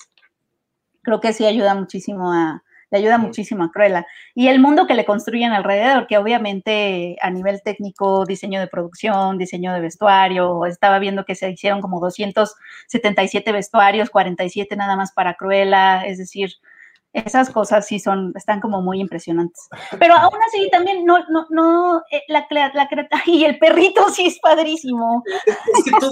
creo 1.02 1.20
que 1.20 1.32
sí 1.32 1.44
ayuda 1.44 1.74
muchísimo 1.74 2.32
a, 2.32 2.62
le 2.92 2.98
ayuda 2.98 3.18
muchísimo 3.18 3.64
a 3.64 3.70
Cruella. 3.72 4.06
Y 4.34 4.48
el 4.48 4.60
mundo 4.60 4.86
que 4.86 4.94
le 4.94 5.06
construyen 5.06 5.52
alrededor, 5.52 6.06
que 6.06 6.18
obviamente 6.18 7.16
a 7.22 7.30
nivel 7.30 7.62
técnico, 7.64 8.26
diseño 8.26 8.60
de 8.60 8.68
producción, 8.68 9.38
diseño 9.38 9.72
de 9.72 9.80
vestuario, 9.80 10.66
estaba 10.66 10.98
viendo 10.98 11.24
que 11.24 11.34
se 11.34 11.50
hicieron 11.50 11.80
como 11.80 12.00
277 12.00 13.50
vestuarios, 13.50 14.10
47 14.10 14.76
nada 14.76 14.94
más 14.94 15.12
para 15.12 15.34
Cruella, 15.34 16.02
es 16.02 16.18
decir, 16.18 16.50
esas 17.14 17.50
cosas 17.50 17.86
sí 17.86 17.98
son, 17.98 18.32
están 18.36 18.60
como 18.60 18.82
muy 18.82 19.00
impresionantes. 19.00 19.68
Pero 19.98 20.14
aún 20.14 20.38
así 20.46 20.68
también 20.70 21.06
no, 21.06 21.18
no, 21.30 21.46
no, 21.48 22.02
eh, 22.10 22.22
la, 22.28 22.46
la, 22.50 22.88
y 23.26 23.44
el 23.44 23.58
perrito 23.58 24.10
sí 24.10 24.26
es 24.26 24.38
padrísimo. 24.38 25.22
Es 25.46 25.84
que 25.84 25.90
tú, 25.98 26.10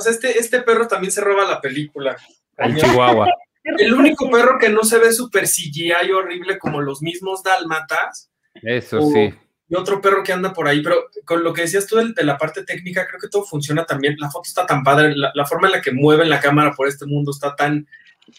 sea, 0.00 0.12
este, 0.12 0.38
este 0.38 0.60
perro 0.60 0.86
también 0.86 1.10
se 1.10 1.22
roba 1.22 1.44
la 1.44 1.60
película. 1.60 2.16
El 2.58 2.76
Chihuahua. 2.76 3.28
El 3.76 3.94
único 3.94 4.30
perro 4.30 4.58
que 4.58 4.68
no 4.68 4.82
se 4.84 4.98
ve 4.98 5.12
super 5.12 5.44
CGI 5.44 6.10
horrible 6.12 6.58
como 6.58 6.80
los 6.80 7.02
mismos 7.02 7.42
dálmatas. 7.42 8.30
Eso 8.54 9.00
sí. 9.10 9.34
Y 9.70 9.74
otro 9.74 10.00
perro 10.00 10.22
que 10.22 10.32
anda 10.32 10.54
por 10.54 10.66
ahí, 10.66 10.82
pero 10.82 11.10
con 11.26 11.44
lo 11.44 11.52
que 11.52 11.62
decías 11.62 11.86
tú 11.86 11.96
de, 11.96 12.24
la 12.24 12.38
parte 12.38 12.64
técnica, 12.64 13.06
creo 13.06 13.20
que 13.20 13.28
todo 13.28 13.44
funciona 13.44 13.84
también. 13.84 14.16
La 14.18 14.30
foto 14.30 14.48
está 14.48 14.64
tan 14.64 14.82
padre, 14.82 15.14
la, 15.14 15.44
forma 15.44 15.68
en 15.68 15.72
la 15.72 15.82
que 15.82 15.92
mueven 15.92 16.30
la 16.30 16.40
cámara 16.40 16.72
por 16.72 16.88
este 16.88 17.04
mundo 17.04 17.32
está 17.32 17.54
tan, 17.54 17.86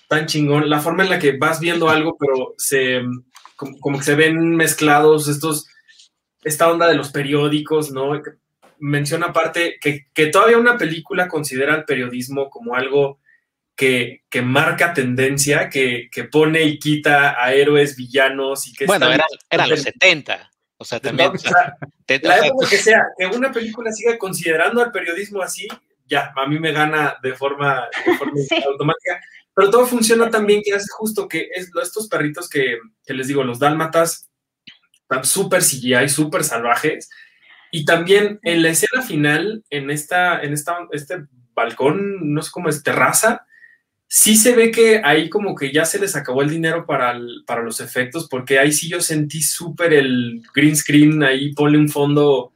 tan 0.07 0.25
chingón. 0.25 0.69
La 0.69 0.79
forma 0.79 1.03
en 1.03 1.11
la 1.11 1.19
que 1.19 1.37
vas 1.37 1.59
viendo 1.59 1.87
algo, 1.87 2.17
pero 2.17 2.55
se, 2.57 3.01
como, 3.55 3.99
que 3.99 4.03
se 4.03 4.15
ven 4.15 4.55
mezclados 4.55 5.27
estos, 5.27 5.67
esta 6.43 6.71
onda 6.71 6.87
de 6.87 6.95
los 6.95 7.11
periódicos, 7.11 7.91
¿no? 7.91 8.19
Menciona 8.79 9.27
aparte 9.27 9.77
que, 9.79 10.07
que 10.13 10.27
todavía 10.27 10.57
una 10.57 10.79
película 10.79 11.27
considera 11.27 11.75
el 11.75 11.85
periodismo 11.85 12.49
como 12.49 12.73
algo 12.73 13.19
que, 13.79 14.25
que 14.29 14.41
marca 14.41 14.93
tendencia, 14.93 15.69
que, 15.69 16.09
que, 16.11 16.25
pone 16.25 16.63
y 16.63 16.79
quita 16.79 17.41
a 17.41 17.53
héroes, 17.53 17.95
villanos 17.95 18.67
y 18.67 18.73
que... 18.73 18.85
Bueno, 18.85 19.07
eran, 19.09 19.69
los 19.69 19.83
70. 19.83 20.51
O 20.75 20.83
sea, 20.83 20.99
también... 20.99 21.31
la 22.23 22.45
época 22.45 22.69
que 22.69 22.77
sea, 22.77 23.05
que 23.17 23.27
una 23.27 23.53
película 23.53 23.89
siga 23.93 24.17
considerando 24.17 24.83
al 24.83 24.91
periodismo 24.91 25.41
así, 25.41 25.65
ya, 26.05 26.33
a 26.35 26.45
mí 26.45 26.59
me 26.59 26.73
gana 26.73 27.19
de 27.23 27.33
forma, 27.35 27.87
automática. 28.67 29.21
Pero 29.55 29.69
todo 29.69 29.85
funciona 29.85 30.29
también 30.29 30.61
que 30.61 30.73
hace 30.73 30.87
justo 30.91 31.29
que 31.29 31.47
es, 31.55 31.71
estos 31.81 32.09
perritos 32.09 32.49
que, 32.49 32.79
que 33.05 33.13
les 33.13 33.29
digo, 33.29 33.45
los 33.45 33.59
dálmatas, 33.59 34.29
están 35.03 35.23
súper 35.23 35.61
CGI, 35.61 36.09
súper 36.09 36.43
salvajes. 36.43 37.09
Y 37.71 37.85
también 37.85 38.41
en 38.43 38.61
la 38.61 38.71
escena 38.71 39.03
final, 39.03 39.63
en 39.69 39.89
esta, 39.89 40.41
en 40.41 40.51
esta, 40.51 40.79
este 40.91 41.27
balcón, 41.53 42.33
no 42.33 42.41
sé 42.41 42.51
cómo 42.51 42.67
es, 42.67 42.83
terraza, 42.83 43.45
sí 44.09 44.35
se 44.35 44.55
ve 44.55 44.71
que 44.71 45.01
ahí 45.03 45.29
como 45.29 45.55
que 45.55 45.71
ya 45.71 45.85
se 45.85 45.99
les 45.99 46.15
acabó 46.15 46.41
el 46.41 46.49
dinero 46.49 46.85
para, 46.85 47.17
para 47.45 47.63
los 47.63 47.79
efectos, 47.79 48.27
porque 48.27 48.57
ahí 48.57 48.71
sí 48.71 48.89
yo 48.89 48.99
sentí 48.99 49.41
súper 49.41 49.93
el 49.93 50.41
green 50.53 50.75
screen, 50.75 51.23
ahí 51.23 51.53
ponle 51.53 51.77
un 51.77 51.87
fondo 51.87 52.51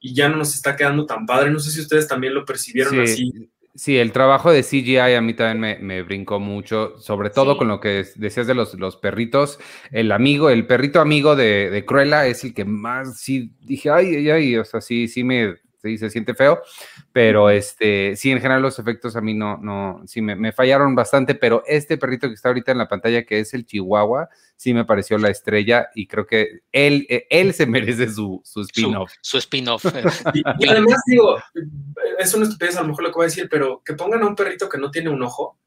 y 0.00 0.14
ya 0.14 0.28
no 0.28 0.36
nos 0.36 0.54
está 0.54 0.74
quedando 0.74 1.04
tan 1.04 1.26
padre. 1.26 1.50
No 1.50 1.60
sé 1.60 1.70
si 1.70 1.80
ustedes 1.80 2.08
también 2.08 2.34
lo 2.34 2.44
percibieron 2.44 3.00
así. 3.00 3.30
Sí, 3.74 3.98
el 3.98 4.12
trabajo 4.12 4.52
de 4.52 4.62
CGI 4.62 4.98
a 4.98 5.20
mí 5.20 5.34
también 5.34 5.84
me, 5.84 6.02
brincó 6.02 6.38
mucho, 6.38 6.96
sobre 7.00 7.30
todo 7.30 7.58
con 7.58 7.66
lo 7.66 7.80
que 7.80 8.06
decías 8.14 8.46
de 8.46 8.54
los, 8.54 8.74
los, 8.74 8.96
perritos. 8.96 9.58
El 9.90 10.12
amigo, 10.12 10.48
el 10.48 10.66
perrito 10.66 11.00
amigo 11.00 11.34
de, 11.34 11.70
de 11.70 11.84
Cruella 11.84 12.26
es 12.26 12.44
el 12.44 12.54
que 12.54 12.64
más, 12.64 13.18
sí, 13.18 13.50
dije, 13.62 13.90
ay, 13.90 14.14
ay, 14.14 14.30
ay, 14.30 14.56
o 14.58 14.64
sea, 14.64 14.80
sí, 14.80 15.08
sí 15.08 15.24
me, 15.24 15.56
sí, 15.84 15.98
se 15.98 16.10
siente 16.10 16.34
feo, 16.34 16.62
pero 17.12 17.50
este, 17.50 18.16
sí, 18.16 18.30
en 18.30 18.40
general 18.40 18.62
los 18.62 18.78
efectos 18.78 19.16
a 19.16 19.20
mí 19.20 19.34
no, 19.34 19.58
no, 19.58 20.02
sí 20.06 20.22
me, 20.22 20.52
fallaron 20.52 20.94
bastante, 20.94 21.34
pero 21.34 21.62
este 21.66 21.98
perrito 21.98 22.28
que 22.28 22.34
está 22.34 22.48
ahorita 22.48 22.72
en 22.72 22.78
la 22.78 22.88
pantalla, 22.88 23.24
que 23.24 23.40
es 23.40 23.52
el 23.54 23.66
Chihuahua, 23.66 24.28
sí 24.56 24.72
me 24.72 24.84
pareció 24.84 25.18
la 25.18 25.28
estrella 25.28 25.88
y 25.94 26.06
creo 26.06 26.26
que 26.26 26.60
él, 26.72 27.06
eh, 27.08 27.26
él 27.28 27.52
se 27.52 27.66
merece 27.66 28.10
su, 28.10 28.40
su 28.44 28.62
spin-off. 28.62 29.12
Su, 29.20 29.38
spin-off. 29.38 29.84
y, 30.34 30.68
además 30.68 31.02
digo, 31.06 31.36
es 32.18 32.34
una 32.34 32.44
estupidez 32.44 32.76
a 32.76 32.82
lo 32.82 32.88
mejor 32.88 33.04
lo 33.04 33.10
que 33.10 33.16
voy 33.16 33.24
a 33.24 33.28
decir, 33.28 33.48
pero 33.50 33.82
que 33.84 33.94
pongan 33.94 34.22
a 34.22 34.26
un 34.26 34.34
perrito 34.34 34.68
que 34.68 34.78
no 34.78 34.90
tiene 34.90 35.10
un 35.10 35.22
ojo, 35.22 35.58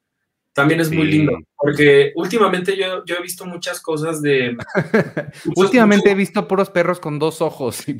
también 0.58 0.80
es 0.80 0.90
muy 0.90 1.06
lindo, 1.06 1.38
porque 1.56 2.12
últimamente 2.16 2.76
yo, 2.76 3.04
yo, 3.04 3.14
he 3.14 3.22
visto 3.22 3.46
muchas 3.46 3.80
cosas 3.80 4.20
de... 4.20 4.56
últimamente 5.54 6.10
he 6.10 6.16
visto 6.16 6.48
puros 6.48 6.68
perros 6.68 6.98
con 6.98 7.20
dos 7.20 7.40
ojos. 7.40 7.76
Sí, 7.76 7.96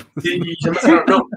no, 1.07 1.29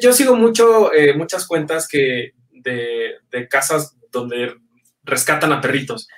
yo 0.00 0.12
sigo 0.12 0.36
mucho, 0.36 0.92
eh, 0.92 1.14
muchas 1.14 1.46
cuentas 1.46 1.88
que 1.88 2.32
de, 2.52 3.14
de 3.30 3.48
casas 3.48 3.96
donde 4.12 4.54
rescatan 5.04 5.52
a 5.52 5.60
perritos. 5.60 6.08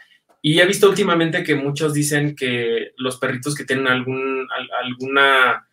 Y 0.40 0.58
he 0.58 0.66
visto 0.66 0.88
últimamente 0.88 1.44
que 1.44 1.54
muchos 1.54 1.94
dicen 1.94 2.34
que 2.34 2.90
los 2.96 3.18
perritos 3.18 3.54
que 3.54 3.64
tienen 3.64 3.86
algún, 3.86 4.48
alguna, 4.82 5.68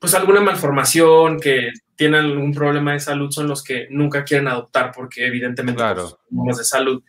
pues 0.00 0.14
alguna 0.14 0.40
malformación, 0.40 1.38
que 1.38 1.72
tienen 1.96 2.20
algún 2.24 2.54
problema 2.54 2.94
de 2.94 3.00
salud, 3.00 3.30
son 3.30 3.48
los 3.48 3.62
que 3.62 3.88
nunca 3.90 4.24
quieren 4.24 4.48
adoptar 4.48 4.92
porque 4.94 5.26
evidentemente 5.26 5.78
Claro. 5.78 6.02
pues, 6.02 6.10
son 6.10 6.18
problemas 6.28 6.58
de 6.58 6.64
salud. 6.64 7.02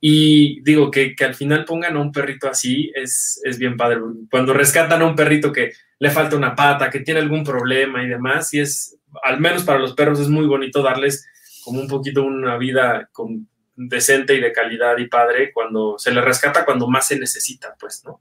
Y 0.00 0.60
digo 0.62 0.90
que, 0.90 1.14
que 1.14 1.24
al 1.24 1.34
final 1.34 1.64
pongan 1.64 1.96
a 1.96 2.00
un 2.00 2.12
perrito 2.12 2.48
así 2.48 2.90
es, 2.94 3.40
es 3.44 3.58
bien 3.58 3.76
padre. 3.76 4.00
Cuando 4.30 4.52
rescatan 4.52 5.02
a 5.02 5.06
un 5.06 5.16
perrito 5.16 5.52
que 5.52 5.72
le 5.98 6.10
falta 6.10 6.36
una 6.36 6.54
pata, 6.56 6.90
que 6.90 7.00
tiene 7.00 7.20
algún 7.20 7.44
problema 7.44 8.02
y 8.02 8.08
demás, 8.08 8.52
y 8.54 8.60
es, 8.60 8.97
al 9.22 9.40
menos 9.40 9.64
para 9.64 9.78
los 9.78 9.94
perros, 9.94 10.20
es 10.20 10.28
muy 10.28 10.46
bonito 10.46 10.82
darles 10.82 11.26
como 11.64 11.80
un 11.80 11.88
poquito 11.88 12.22
una 12.22 12.56
vida 12.56 13.08
con, 13.12 13.48
decente 13.80 14.34
y 14.34 14.40
de 14.40 14.52
calidad 14.52 14.96
y 14.98 15.06
padre 15.06 15.52
cuando 15.52 15.98
se 15.98 16.10
les 16.10 16.24
rescata 16.24 16.64
cuando 16.64 16.88
más 16.88 17.06
se 17.06 17.18
necesita, 17.18 17.76
pues, 17.78 18.02
¿no? 18.04 18.20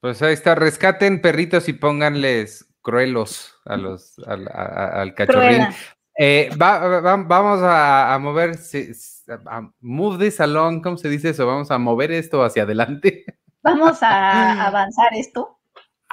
Pues 0.00 0.22
ahí 0.22 0.32
está, 0.34 0.54
rescaten 0.54 1.20
perritos 1.20 1.68
y 1.68 1.74
pónganles 1.74 2.66
cruelos 2.82 3.54
a 3.66 3.76
los, 3.76 4.18
al, 4.26 4.48
a- 4.48 5.00
al 5.02 5.14
cachorrín. 5.14 5.62
Eh, 6.18 6.50
va- 6.60 7.00
va- 7.00 7.16
vamos 7.16 7.60
a, 7.62 8.14
a 8.14 8.18
mover, 8.18 8.56
a 9.46 9.70
move 9.80 10.24
this 10.24 10.40
along, 10.40 10.80
¿cómo 10.82 10.96
se 10.96 11.08
dice 11.08 11.30
eso? 11.30 11.46
Vamos 11.46 11.70
a 11.70 11.78
mover 11.78 12.12
esto 12.12 12.42
hacia 12.44 12.62
adelante. 12.62 13.24
Vamos 13.62 14.02
a 14.02 14.66
avanzar 14.68 15.08
esto. 15.14 15.53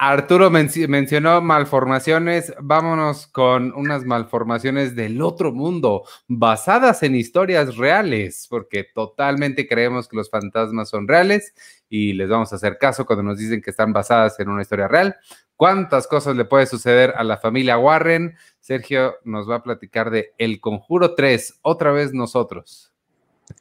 Arturo 0.04 0.50
menci- 0.50 0.88
mencionó 0.88 1.40
malformaciones, 1.40 2.52
vámonos 2.60 3.28
con 3.28 3.72
unas 3.72 4.04
malformaciones 4.04 4.96
del 4.96 5.22
otro 5.22 5.52
mundo, 5.52 6.02
basadas 6.26 7.04
en 7.04 7.14
historias 7.14 7.76
reales, 7.76 8.48
porque 8.50 8.82
totalmente 8.82 9.68
creemos 9.68 10.08
que 10.08 10.16
los 10.16 10.28
fantasmas 10.28 10.88
son 10.88 11.06
reales 11.06 11.54
y 11.88 12.14
les 12.14 12.28
vamos 12.28 12.52
a 12.52 12.56
hacer 12.56 12.78
caso 12.78 13.06
cuando 13.06 13.22
nos 13.22 13.38
dicen 13.38 13.62
que 13.62 13.70
están 13.70 13.92
basadas 13.92 14.40
en 14.40 14.48
una 14.48 14.62
historia 14.62 14.88
real. 14.88 15.14
¿Cuántas 15.54 16.08
cosas 16.08 16.34
le 16.34 16.46
puede 16.46 16.66
suceder 16.66 17.14
a 17.16 17.22
la 17.22 17.36
familia 17.36 17.78
Warren? 17.78 18.34
Sergio 18.58 19.14
nos 19.22 19.48
va 19.48 19.56
a 19.56 19.62
platicar 19.62 20.10
de 20.10 20.32
El 20.36 20.60
Conjuro 20.60 21.14
3, 21.14 21.60
otra 21.62 21.92
vez 21.92 22.12
nosotros. 22.12 22.92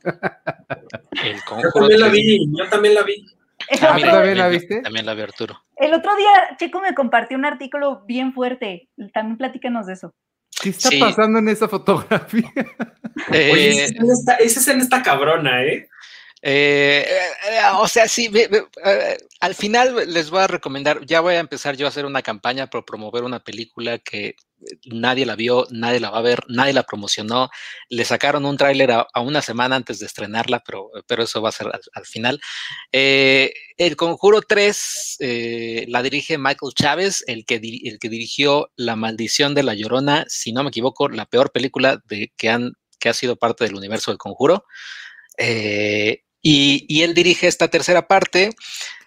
El 0.03 1.35
Yo 1.35 1.41
conjuro 1.47 1.71
también 1.87 1.99
la 1.99 2.07
vi, 2.07 2.47
yo 2.57 2.67
también 2.67 2.95
la 2.95 3.03
vi. 3.03 3.27
El 3.69 3.79
Ah, 3.83 3.95
otro, 3.95 4.09
¿tú 4.09 4.15
también 4.15 4.37
la 4.37 4.47
viste? 4.47 4.81
También 4.81 5.05
la 5.05 5.13
vi 5.13 5.21
Arturo. 5.21 5.63
el 5.77 5.93
otro 5.93 6.15
día 6.15 6.55
Checo 6.57 6.79
me 6.81 6.93
compartió 6.93 7.37
un 7.37 7.45
artículo 7.45 8.03
bien 8.05 8.33
fuerte. 8.33 8.89
También 9.13 9.37
platícanos 9.37 9.87
de 9.87 9.93
eso. 9.93 10.13
¿Qué 10.61 10.69
está 10.69 10.89
Sí. 10.89 10.99
pasando 10.99 11.39
en 11.39 11.49
esa 11.49 11.67
fotografía? 11.67 12.51
Eh, 13.31 13.51
Oye, 13.53 13.69
esa 13.71 13.83
escena 13.85 14.13
está- 14.13 14.35
esa 14.35 14.59
escena 14.61 14.83
está 14.83 15.03
cabrona, 15.03 15.63
¿eh? 15.63 15.87
Eh, 16.41 17.05
eh, 17.07 17.59
o 17.77 17.87
sea, 17.87 18.07
sí, 18.07 18.29
ve- 18.29 18.47
ve- 18.49 18.65
eh, 18.83 19.17
al 19.41 19.53
final 19.53 19.95
les 20.11 20.29
voy 20.31 20.41
a 20.41 20.47
recomendar, 20.47 21.05
ya 21.05 21.19
voy 21.21 21.35
a 21.35 21.39
empezar 21.39 21.75
yo 21.75 21.85
a 21.85 21.89
hacer 21.89 22.05
una 22.05 22.21
campaña 22.23 22.67
por 22.67 22.83
promover 22.83 23.23
una 23.23 23.39
película 23.39 23.99
que 23.99 24.27
eh, 24.29 24.35
nadie 24.85 25.25
la 25.25 25.35
vio, 25.35 25.65
nadie 25.71 25.99
la 25.99 26.09
va 26.09 26.19
a 26.19 26.21
ver, 26.21 26.43
nadie 26.47 26.73
la 26.73 26.83
promocionó, 26.83 27.49
le 27.89 28.05
sacaron 28.05 28.45
un 28.45 28.57
tráiler 28.57 28.91
a, 28.91 29.07
una 29.21 29.41
semana 29.41 29.75
antes 29.75 29.99
de 29.99 30.05
estrenarla, 30.05 30.61
pero, 30.65 30.89
pero 31.07 31.23
eso 31.23 31.41
va 31.41 31.49
a 31.49 31.53
ser 31.53 31.67
al, 31.67 31.81
al 31.93 32.05
final. 32.05 32.41
Eh, 32.91 33.53
el 33.77 33.95
Conjuro 33.95 34.41
3 34.41 35.17
eh, 35.19 35.85
la 35.87 36.03
dirige 36.03 36.37
Michael 36.37 36.73
Chávez, 36.75 37.23
el 37.27 37.45
que, 37.45 37.55
el 37.55 37.99
que 37.99 38.09
dirigió 38.09 38.71
La 38.75 38.95
Maldición 38.95 39.55
de 39.55 39.63
la 39.63 39.73
Llorona, 39.73 40.25
si 40.27 40.53
no 40.53 40.63
me 40.63 40.69
equivoco, 40.69 41.09
la 41.09 41.25
peor 41.25 41.51
película 41.51 42.01
de, 42.07 42.31
que, 42.37 42.49
han, 42.49 42.73
que 42.99 43.09
ha 43.09 43.13
sido 43.13 43.35
parte 43.35 43.63
del 43.63 43.75
universo 43.75 44.11
del 44.11 44.17
Conjuro. 44.17 44.65
Eh, 45.37 46.23
y, 46.41 46.85
y 46.87 47.03
él 47.03 47.13
dirige 47.13 47.47
esta 47.47 47.69
tercera 47.69 48.07
parte 48.07 48.51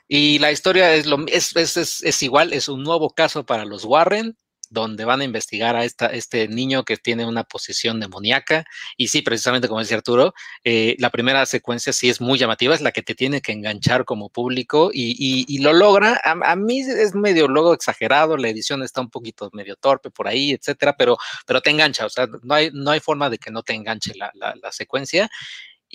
y 0.08 0.38
la 0.38 0.52
historia 0.52 0.94
es, 0.94 1.06
lo, 1.06 1.24
es, 1.26 1.56
es, 1.56 2.02
es 2.02 2.22
igual, 2.22 2.52
es 2.52 2.68
un 2.68 2.82
nuevo 2.82 3.10
caso 3.10 3.46
para 3.46 3.64
los 3.64 3.84
Warren, 3.84 4.36
donde 4.74 5.04
van 5.06 5.22
a 5.22 5.24
investigar 5.24 5.76
a 5.76 5.84
este 5.84 6.48
niño 6.48 6.84
que 6.84 6.96
tiene 6.96 7.24
una 7.24 7.44
posición 7.44 8.00
demoníaca. 8.00 8.66
Y 8.96 9.08
sí, 9.08 9.22
precisamente 9.22 9.68
como 9.68 9.80
decía 9.80 9.96
Arturo, 9.96 10.34
eh, 10.64 10.96
la 10.98 11.10
primera 11.10 11.46
secuencia 11.46 11.92
sí 11.92 12.10
es 12.10 12.20
muy 12.20 12.38
llamativa, 12.38 12.74
es 12.74 12.80
la 12.82 12.92
que 12.92 13.02
te 13.02 13.14
tiene 13.14 13.40
que 13.40 13.52
enganchar 13.52 14.04
como 14.04 14.28
público 14.28 14.90
y, 14.92 15.58
lo 15.62 15.72
logra. 15.72 16.20
A, 16.24 16.56
mí 16.56 16.80
es 16.80 17.14
medio 17.14 17.48
luego 17.48 17.72
exagerado, 17.72 18.36
la 18.36 18.48
edición 18.48 18.82
está 18.82 19.00
un 19.00 19.08
poquito 19.08 19.48
medio 19.52 19.76
torpe 19.76 20.10
por 20.10 20.28
ahí, 20.28 20.50
etcétera, 20.52 20.96
pero, 20.98 21.16
pero 21.46 21.60
te 21.60 21.70
engancha, 21.70 22.04
o 22.04 22.10
sea, 22.10 22.26
no 22.42 22.54
hay, 22.54 22.70
no 22.72 22.90
hay 22.90 23.00
forma 23.00 23.30
de 23.30 23.38
que 23.38 23.50
no 23.50 23.62
te 23.62 23.72
enganche 23.72 24.12
la 24.14 24.72
secuencia 24.72 25.30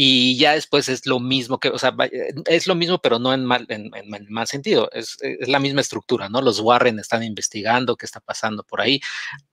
y 0.02 0.38
ya 0.38 0.54
después 0.54 0.88
es 0.88 1.06
lo 1.06 1.20
mismo 1.20 1.60
que, 1.60 1.68
o 1.68 1.78
sea, 1.78 1.94
es 2.46 2.68
lo 2.68 2.76
mismo, 2.76 3.00
pero 3.00 3.20
no 3.20 3.34
en 3.34 3.44
mal, 3.44 3.66
en, 3.68 3.92
en, 3.94 4.16
en 4.16 4.32
mal 4.32 4.48
sentido, 4.48 4.90
es, 4.94 5.18
es, 5.20 5.50
la 5.50 5.60
misma 5.60 5.82
estructura, 5.82 6.30
¿no? 6.30 6.42
Los 6.42 6.62
Warren 6.62 7.00
están 7.00 7.22
investigando 7.22 7.98
qué 7.98 8.06
está 8.06 8.22
pasando 8.22 8.64
por 8.64 8.80
ahí. 8.80 9.02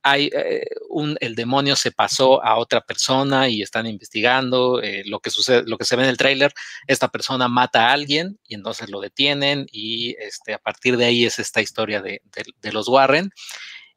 Hay 0.02 0.30
eh, 0.32 0.64
un, 0.88 1.16
el 1.18 1.34
demonio 1.34 1.74
se 1.74 1.90
pasó 1.90 2.44
a 2.44 2.58
otra 2.58 2.80
persona 2.80 3.48
y 3.48 3.60
están 3.60 3.88
investigando 3.88 4.80
eh, 4.80 5.02
lo 5.06 5.18
que 5.18 5.30
sucede, 5.30 5.64
lo 5.66 5.78
que 5.78 5.84
se 5.84 5.96
ve 5.96 6.04
en 6.04 6.10
el 6.10 6.16
tráiler, 6.16 6.54
esta 6.86 7.08
persona 7.08 7.48
mata 7.48 7.88
a 7.88 7.92
alguien 7.92 8.38
y 8.46 8.54
entonces 8.54 8.88
lo 8.88 9.00
detienen 9.00 9.66
y 9.72 10.14
este, 10.20 10.54
a 10.54 10.58
partir 10.58 10.96
de 10.96 11.06
ahí 11.06 11.24
es 11.24 11.40
esta 11.40 11.60
historia 11.60 12.02
de, 12.02 12.22
de, 12.36 12.44
de 12.62 12.72
los 12.72 12.86
Warren. 12.86 13.32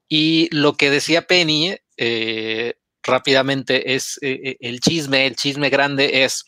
Y 0.08 0.50
lo 0.50 0.74
que 0.74 0.90
decía 0.90 1.28
Penny, 1.28 1.76
eh, 1.96 2.74
rápidamente 3.04 3.94
es 3.94 4.20
eh, 4.22 4.58
el 4.60 4.80
chisme, 4.80 5.26
el 5.26 5.36
chisme 5.36 5.70
grande 5.70 6.24
es 6.24 6.44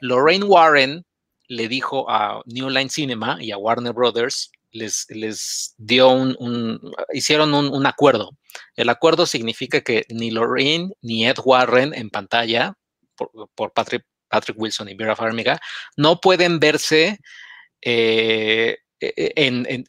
Lorraine 0.00 0.44
Warren 0.44 1.04
le 1.48 1.68
dijo 1.68 2.10
a 2.10 2.42
New 2.46 2.68
Line 2.68 2.90
Cinema 2.90 3.38
y 3.40 3.52
a 3.52 3.58
Warner 3.58 3.92
Brothers, 3.92 4.50
les, 4.72 5.06
les 5.10 5.74
dio 5.78 6.10
un, 6.10 6.36
un 6.38 6.80
hicieron 7.12 7.54
un, 7.54 7.72
un, 7.72 7.86
acuerdo. 7.86 8.36
El 8.74 8.88
acuerdo 8.88 9.26
significa 9.26 9.80
que 9.80 10.04
ni 10.10 10.30
Lorraine 10.30 10.92
ni 11.02 11.26
Ed 11.26 11.36
Warren 11.44 11.94
en 11.94 12.10
pantalla, 12.10 12.74
por, 13.14 13.30
por 13.54 13.72
Patrick, 13.72 14.04
Patrick, 14.28 14.58
Wilson 14.58 14.88
y 14.88 14.94
Vera 14.94 15.16
Farmiga, 15.16 15.60
no 15.96 16.20
pueden 16.20 16.58
verse 16.58 17.18
eh, 17.80 18.78
en, 19.00 19.66
en, 19.68 19.84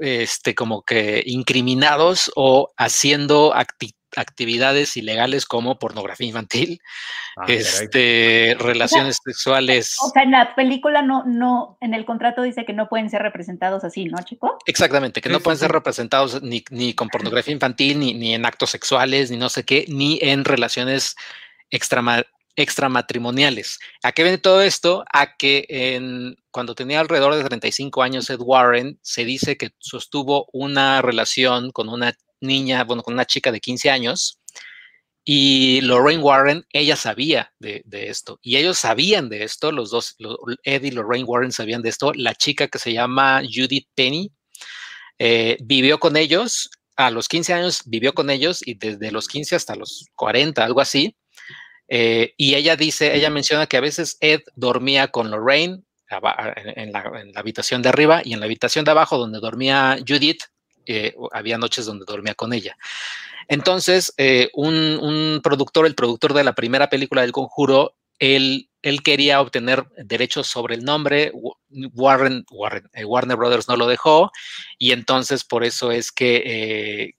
este, 0.00 0.54
como 0.54 0.82
que 0.82 1.22
incriminados 1.26 2.30
o 2.34 2.72
haciendo 2.76 3.54
actividades 3.54 4.02
actividades 4.16 4.96
ilegales 4.96 5.46
como 5.46 5.78
pornografía 5.78 6.26
infantil, 6.26 6.80
ah, 7.36 7.44
este, 7.48 8.56
relaciones 8.58 9.18
o 9.20 9.22
sea, 9.22 9.32
sexuales. 9.32 9.96
O 10.02 10.10
sea, 10.10 10.22
en 10.22 10.32
la 10.32 10.54
película 10.54 11.02
no, 11.02 11.24
no, 11.24 11.78
en 11.80 11.94
el 11.94 12.04
contrato 12.04 12.42
dice 12.42 12.64
que 12.64 12.72
no 12.72 12.88
pueden 12.88 13.10
ser 13.10 13.22
representados 13.22 13.84
así, 13.84 14.04
¿no, 14.04 14.18
chico? 14.22 14.58
Exactamente, 14.66 15.20
que 15.20 15.28
sí, 15.28 15.32
no 15.32 15.38
sí, 15.38 15.44
pueden 15.44 15.58
sí. 15.58 15.62
ser 15.62 15.72
representados 15.72 16.42
ni, 16.42 16.64
ni, 16.70 16.94
con 16.94 17.08
pornografía 17.08 17.54
infantil, 17.54 17.98
ni, 17.98 18.14
ni 18.14 18.34
en 18.34 18.44
actos 18.44 18.70
sexuales, 18.70 19.30
ni 19.30 19.36
no 19.36 19.48
sé 19.48 19.64
qué, 19.64 19.86
ni 19.88 20.18
en 20.20 20.44
relaciones 20.44 21.16
extrama, 21.70 22.22
extramatrimoniales. 22.56 23.78
¿A 24.02 24.12
qué 24.12 24.22
viene 24.22 24.38
todo 24.38 24.62
esto? 24.62 25.04
A 25.12 25.36
que 25.36 25.66
en, 25.68 26.36
cuando 26.50 26.74
tenía 26.74 27.00
alrededor 27.00 27.34
de 27.34 27.44
35 27.44 28.02
años 28.02 28.28
Ed 28.30 28.40
Warren, 28.40 28.98
se 29.02 29.24
dice 29.24 29.56
que 29.56 29.70
sostuvo 29.78 30.46
una 30.52 31.02
relación 31.02 31.70
con 31.70 31.88
una 31.88 32.14
niña, 32.40 32.84
bueno, 32.84 33.02
con 33.02 33.14
una 33.14 33.24
chica 33.24 33.52
de 33.52 33.60
15 33.60 33.90
años, 33.90 34.38
y 35.24 35.80
Lorraine 35.82 36.22
Warren, 36.22 36.66
ella 36.72 36.96
sabía 36.96 37.52
de, 37.60 37.84
esto, 37.90 38.40
y 38.42 38.56
ellos 38.56 38.78
sabían 38.78 39.28
de 39.28 39.44
esto, 39.44 39.70
los 39.70 39.90
dos, 39.90 40.16
Ed 40.64 40.82
y 40.82 40.90
Lorraine 40.90 41.24
Warren 41.24 41.52
sabían 41.52 41.82
de 41.82 41.90
esto, 41.90 42.12
la 42.14 42.34
chica 42.34 42.66
que 42.66 42.80
se 42.80 42.92
llama 42.92 43.40
Judith 43.42 43.86
Penny, 43.94 44.32
eh, 45.18 45.56
vivió 45.62 46.00
con 46.00 46.16
ellos, 46.16 46.70
a 46.96 47.10
los 47.10 47.28
15 47.28 47.52
años 47.52 47.82
vivió 47.86 48.14
con 48.14 48.30
ellos, 48.30 48.66
y 48.66 48.74
desde 48.74 49.12
los 49.12 49.28
15 49.28 49.54
hasta 49.54 49.76
los 49.76 50.06
40, 50.16 50.64
algo 50.64 50.80
así, 50.80 51.14
eh, 51.94 52.32
y 52.38 52.54
ella 52.54 52.74
dice, 52.74 53.14
ella 53.14 53.28
menciona 53.28 53.66
que 53.66 53.76
a 53.76 53.82
veces 53.82 54.16
Ed 54.20 54.40
dormía 54.56 55.08
con 55.08 55.30
Lorraine 55.30 55.82
en 56.08 56.90
la, 56.90 57.12
habitación 57.34 57.82
de 57.82 57.90
arriba, 57.90 58.22
y 58.24 58.32
en 58.32 58.40
la 58.40 58.46
habitación 58.46 58.86
de 58.86 58.92
abajo 58.92 59.18
donde 59.18 59.40
dormía 59.40 59.98
Judith, 60.08 60.40
eh, 60.86 61.14
había 61.32 61.58
noches 61.58 61.84
donde 61.84 62.06
dormía 62.06 62.34
con 62.34 62.54
ella. 62.54 62.78
Entonces, 63.46 64.14
eh, 64.16 64.48
un, 64.54 65.40
productor, 65.42 65.84
el 65.84 65.94
productor 65.94 66.32
de 66.32 66.44
la 66.44 66.54
primera 66.54 66.88
película 66.88 67.20
del 67.20 67.32
Conjuro, 67.32 67.94
él, 68.18 68.70
quería 69.04 69.42
obtener 69.42 69.84
derechos 69.98 70.46
sobre 70.46 70.76
el 70.76 70.84
nombre, 70.84 71.30
Warren, 71.92 72.46
Warner 72.50 73.36
Brothers 73.36 73.68
no 73.68 73.76
lo 73.76 73.86
dejó, 73.86 74.32
y 74.78 74.92
entonces 74.92 75.44
por 75.44 75.62
eso 75.62 75.92
es 75.92 76.10
que 76.10 77.14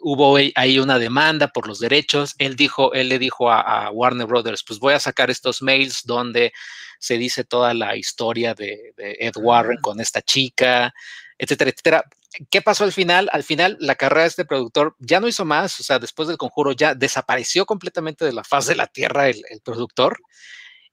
hubo 0.00 0.36
ahí 0.54 0.78
una 0.78 0.98
demanda 0.98 1.48
por 1.48 1.66
los 1.66 1.78
derechos. 1.78 2.34
Él 2.38 2.56
dijo, 2.56 2.92
él 2.94 3.08
le 3.08 3.18
dijo 3.18 3.50
a, 3.50 3.60
a, 3.60 3.90
Warner 3.90 4.26
Brothers, 4.26 4.64
pues 4.64 4.78
voy 4.78 4.94
a 4.94 5.00
sacar 5.00 5.30
estos 5.30 5.62
mails 5.62 6.02
donde 6.04 6.52
se 6.98 7.18
dice 7.18 7.44
toda 7.44 7.74
la 7.74 7.96
historia 7.96 8.54
de, 8.54 8.92
de 8.96 9.16
Ed 9.20 9.34
Warren 9.36 9.80
con 9.80 10.00
esta 10.00 10.22
chica, 10.22 10.92
etcétera, 11.38 11.70
etcétera. 11.70 12.04
¿Qué 12.48 12.62
pasó 12.62 12.84
al 12.84 12.92
final? 12.92 13.28
Al 13.32 13.42
final, 13.42 13.76
la 13.80 13.96
carrera 13.96 14.22
de 14.22 14.28
este 14.28 14.44
productor 14.44 14.94
ya 15.00 15.18
no 15.18 15.26
hizo 15.26 15.44
más, 15.44 15.80
o 15.80 15.82
sea, 15.82 15.98
después 15.98 16.28
del 16.28 16.36
conjuro 16.36 16.72
ya 16.72 16.94
desapareció 16.94 17.66
completamente 17.66 18.24
de 18.24 18.32
la 18.32 18.44
faz 18.44 18.66
de 18.66 18.76
la 18.76 18.86
tierra 18.86 19.28
el, 19.28 19.42
productor. 19.64 20.20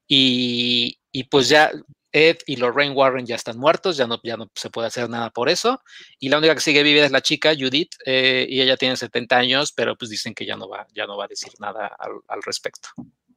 Y, 0.08 0.98
y, 1.12 1.24
pues 1.24 1.48
ya 1.48 1.70
Ed 2.12 2.38
y 2.46 2.56
Lorraine 2.56 2.94
Warren 2.94 3.26
ya 3.26 3.36
están 3.36 3.58
muertos, 3.58 3.96
ya 3.96 4.06
no, 4.06 4.20
ya 4.22 4.36
no 4.36 4.50
se 4.54 4.70
puede 4.70 4.88
hacer 4.88 5.08
nada 5.08 5.30
por 5.30 5.48
eso. 5.48 5.80
Y 6.18 6.28
la 6.28 6.38
única 6.38 6.54
que 6.54 6.60
sigue 6.60 6.82
viva 6.82 7.04
es 7.04 7.12
la 7.12 7.20
chica, 7.20 7.52
Judith, 7.58 7.92
eh, 8.06 8.46
y 8.48 8.60
ella 8.60 8.76
tiene 8.76 8.96
70 8.96 9.36
años, 9.36 9.72
pero 9.72 9.96
pues 9.96 10.10
dicen 10.10 10.34
que 10.34 10.46
ya 10.46 10.56
no 10.56 10.68
va, 10.68 10.86
ya 10.94 11.06
no 11.06 11.16
va 11.16 11.24
a 11.24 11.28
decir 11.28 11.52
nada 11.58 11.86
al, 11.98 12.12
al 12.28 12.42
respecto. 12.42 12.88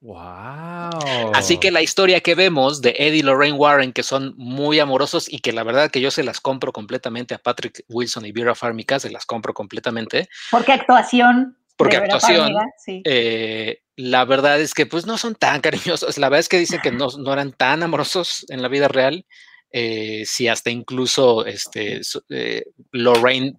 Wow. 0.01 1.35
Así 1.35 1.59
que 1.59 1.69
la 1.69 1.83
historia 1.83 2.21
que 2.21 2.33
vemos 2.33 2.81
de 2.81 2.95
Ed 2.97 3.13
y 3.13 3.21
Lorraine 3.21 3.55
Warren, 3.55 3.93
que 3.93 4.01
son 4.01 4.33
muy 4.35 4.79
amorosos 4.79 5.31
y 5.31 5.39
que 5.39 5.53
la 5.53 5.63
verdad 5.63 5.91
que 5.91 6.01
yo 6.01 6.09
se 6.09 6.23
las 6.23 6.41
compro 6.41 6.71
completamente 6.71 7.35
a 7.35 7.37
Patrick 7.37 7.85
Wilson 7.87 8.25
y 8.25 8.31
Vera 8.31 8.55
Farmiga, 8.55 8.99
se 8.99 9.11
las 9.11 9.27
compro 9.27 9.53
completamente. 9.53 10.27
Porque 10.49 10.71
actuación. 10.71 11.55
Porque 11.81 11.97
actuación, 11.97 12.53
eh, 12.87 13.79
la 13.95 14.23
verdad 14.25 14.61
es 14.61 14.73
que 14.73 14.85
pues 14.85 15.07
no 15.07 15.17
son 15.17 15.33
tan 15.33 15.61
cariñosos. 15.61 16.17
La 16.19 16.29
verdad 16.29 16.41
es 16.41 16.49
que 16.49 16.59
dicen 16.59 16.79
que 16.81 16.91
no, 16.91 17.07
no 17.17 17.33
eran 17.33 17.53
tan 17.53 17.81
amorosos 17.81 18.45
en 18.49 18.61
la 18.61 18.67
vida 18.67 18.87
real. 18.87 19.25
Eh, 19.73 20.23
si 20.25 20.47
hasta 20.47 20.69
incluso 20.69 21.45
este, 21.45 22.01
eh, 22.29 22.65
Lorraine 22.91 23.57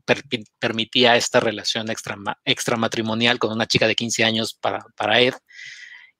permitía 0.58 1.16
esta 1.16 1.40
relación 1.40 1.90
extra, 1.90 2.16
extramatrimonial 2.44 3.38
con 3.38 3.50
una 3.50 3.66
chica 3.66 3.88
de 3.88 3.94
15 3.94 4.24
años 4.24 4.54
para, 4.54 4.84
para 4.94 5.20
Ed. 5.20 5.34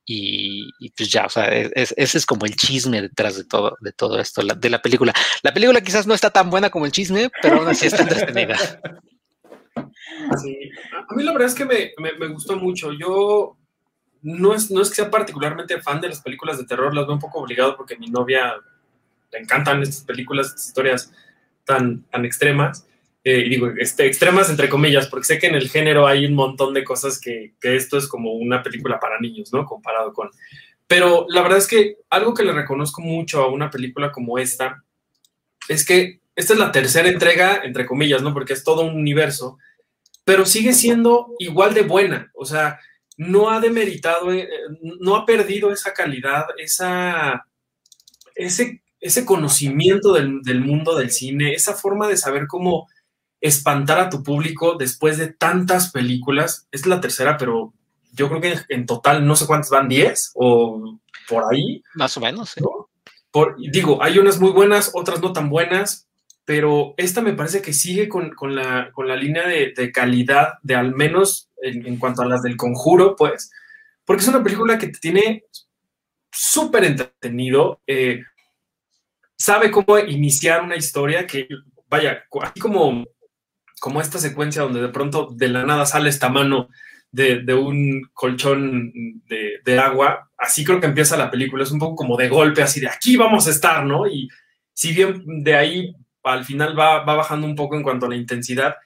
Y, 0.04 0.90
pues 0.96 1.10
ya, 1.10 1.26
o 1.26 1.28
sea, 1.28 1.46
ese 1.48 2.18
es 2.18 2.26
como 2.26 2.44
el 2.44 2.56
chisme 2.56 3.00
detrás 3.00 3.36
de 3.36 3.44
todo, 3.44 3.76
de 3.80 3.92
todo 3.92 4.18
esto, 4.18 4.42
de 4.42 4.70
la 4.70 4.82
película. 4.82 5.12
La 5.42 5.54
película 5.54 5.80
quizás 5.80 6.08
no 6.08 6.14
está 6.14 6.30
tan 6.30 6.50
buena 6.50 6.70
como 6.70 6.86
el 6.86 6.92
chisme, 6.92 7.30
pero 7.40 7.58
aún 7.58 7.68
así 7.68 7.86
está 7.86 8.02
entretenida. 8.02 8.58
Sí, 10.42 10.70
a 10.92 11.14
mí 11.14 11.22
la 11.22 11.32
verdad 11.32 11.48
es 11.48 11.54
que 11.54 11.64
me, 11.64 11.92
me, 12.18 12.28
gustó 12.28 12.56
mucho. 12.56 12.92
Yo 12.92 13.56
no 14.22 14.54
es, 14.54 14.70
no 14.70 14.82
es 14.82 14.90
que 14.90 14.96
sea 14.96 15.10
particularmente 15.10 15.80
fan 15.80 16.00
de 16.00 16.08
las 16.08 16.20
películas 16.20 16.58
de 16.58 16.64
terror, 16.64 16.94
las 16.94 17.06
veo 17.06 17.14
un 17.14 17.20
poco 17.20 17.40
obligado 17.40 17.76
porque 17.76 17.94
a 17.94 17.98
mi 17.98 18.08
novia 18.08 18.54
le 19.30 19.38
encantan 19.38 19.82
estas 19.82 20.04
películas, 20.04 20.48
estas 20.48 20.66
historias 20.66 21.12
tan, 21.64 22.02
tan 22.04 22.24
extremas. 22.24 22.86
Eh, 23.24 23.48
digo, 23.48 23.68
este, 23.78 24.06
extremas 24.06 24.50
entre 24.50 24.68
comillas, 24.68 25.06
porque 25.06 25.26
sé 25.26 25.38
que 25.38 25.46
en 25.46 25.54
el 25.54 25.70
género 25.70 26.06
hay 26.06 26.26
un 26.26 26.34
montón 26.34 26.74
de 26.74 26.82
cosas 26.82 27.20
que, 27.20 27.54
que, 27.60 27.76
esto 27.76 27.96
es 27.96 28.08
como 28.08 28.32
una 28.32 28.62
película 28.62 28.98
para 28.98 29.20
niños, 29.20 29.52
¿no? 29.52 29.64
Comparado 29.64 30.12
con... 30.12 30.28
Pero 30.88 31.26
la 31.28 31.42
verdad 31.42 31.58
es 31.58 31.68
que 31.68 31.98
algo 32.10 32.34
que 32.34 32.42
le 32.42 32.52
reconozco 32.52 33.00
mucho 33.00 33.42
a 33.42 33.48
una 33.48 33.70
película 33.70 34.10
como 34.10 34.38
esta 34.38 34.82
es 35.68 35.86
que 35.86 36.21
esta 36.34 36.52
es 36.52 36.58
la 36.58 36.72
tercera 36.72 37.08
entrega, 37.08 37.60
entre 37.64 37.86
comillas, 37.86 38.22
¿no? 38.22 38.32
Porque 38.32 38.52
es 38.52 38.64
todo 38.64 38.82
un 38.82 38.96
universo, 38.96 39.58
pero 40.24 40.46
sigue 40.46 40.72
siendo 40.72 41.34
igual 41.38 41.74
de 41.74 41.82
buena, 41.82 42.30
o 42.34 42.44
sea, 42.44 42.78
no 43.16 43.50
ha 43.50 43.60
demeritado, 43.60 44.32
eh, 44.32 44.48
no 45.00 45.16
ha 45.16 45.26
perdido 45.26 45.72
esa 45.72 45.92
calidad, 45.92 46.46
esa, 46.58 47.46
ese, 48.34 48.82
ese 49.00 49.24
conocimiento 49.24 50.12
del, 50.14 50.42
del 50.42 50.60
mundo 50.60 50.96
del 50.96 51.10
cine, 51.10 51.52
esa 51.52 51.74
forma 51.74 52.08
de 52.08 52.16
saber 52.16 52.46
cómo 52.46 52.88
espantar 53.40 53.98
a 53.98 54.08
tu 54.08 54.22
público 54.22 54.76
después 54.78 55.18
de 55.18 55.32
tantas 55.32 55.90
películas. 55.90 56.68
Es 56.70 56.86
la 56.86 57.00
tercera, 57.00 57.36
pero 57.36 57.74
yo 58.12 58.28
creo 58.28 58.40
que 58.40 58.56
en 58.68 58.86
total 58.86 59.26
no 59.26 59.36
sé 59.36 59.46
cuántas 59.46 59.70
van, 59.70 59.88
10 59.88 60.32
o 60.34 60.98
por 61.28 61.52
ahí. 61.52 61.82
Más 61.94 62.16
o 62.16 62.20
menos. 62.20 62.54
Por, 63.30 63.56
digo, 63.58 64.02
hay 64.02 64.18
unas 64.18 64.38
muy 64.38 64.52
buenas, 64.52 64.92
otras 64.94 65.20
no 65.20 65.32
tan 65.32 65.48
buenas, 65.48 66.06
pero 66.44 66.94
esta 66.96 67.20
me 67.20 67.34
parece 67.34 67.62
que 67.62 67.72
sigue 67.72 68.08
con, 68.08 68.30
con, 68.30 68.54
la, 68.54 68.90
con 68.92 69.06
la, 69.08 69.16
línea 69.16 69.46
de, 69.46 69.72
de, 69.76 69.92
calidad, 69.92 70.54
de 70.62 70.74
al 70.74 70.94
menos 70.94 71.50
en, 71.62 71.86
en, 71.86 71.96
cuanto 71.98 72.22
a 72.22 72.26
las 72.26 72.42
del 72.42 72.56
conjuro, 72.56 73.14
pues, 73.16 73.50
porque 74.04 74.22
es 74.22 74.28
una 74.28 74.42
película 74.42 74.78
que 74.78 74.88
te 74.88 74.98
tiene 74.98 75.44
súper 76.30 76.84
entretenido, 76.84 77.80
eh, 77.86 78.22
sabe 79.36 79.70
cómo 79.70 79.98
iniciar 79.98 80.62
una 80.62 80.76
historia 80.76 81.26
que, 81.26 81.46
vaya, 81.88 82.24
así 82.42 82.60
como 82.60 83.04
como 83.82 84.00
esta 84.00 84.20
secuencia 84.20 84.62
donde 84.62 84.80
de 84.80 84.90
pronto 84.90 85.30
de 85.32 85.48
la 85.48 85.64
nada 85.64 85.84
sale 85.86 86.08
esta 86.08 86.28
mano 86.28 86.68
de, 87.10 87.42
un 87.52 88.08
colchón 88.14 88.92
de, 89.26 89.78
agua, 89.80 90.30
así 90.38 90.64
creo 90.64 90.78
que 90.78 90.86
empieza 90.86 91.16
la 91.16 91.32
película, 91.32 91.64
es 91.64 91.72
un 91.72 91.80
poco 91.80 91.96
como 91.96 92.16
de 92.16 92.28
golpe, 92.28 92.62
así 92.62 92.78
de 92.78 92.88
aquí 92.88 93.16
vamos 93.16 93.48
a 93.48 93.50
estar, 93.50 93.84
¿no? 93.84 94.06
Y 94.06 94.28
si 94.72 94.92
bien 94.94 95.42
de 95.42 95.56
ahí 95.56 95.96
al 96.22 96.44
final 96.44 96.78
va, 96.78 97.04
bajando 97.04 97.46
un 97.46 97.56
poco 97.56 97.76
en 97.76 97.82
cuanto 97.82 98.06
a 98.06 98.08
la 98.08 98.16
intensidad, 98.16 98.76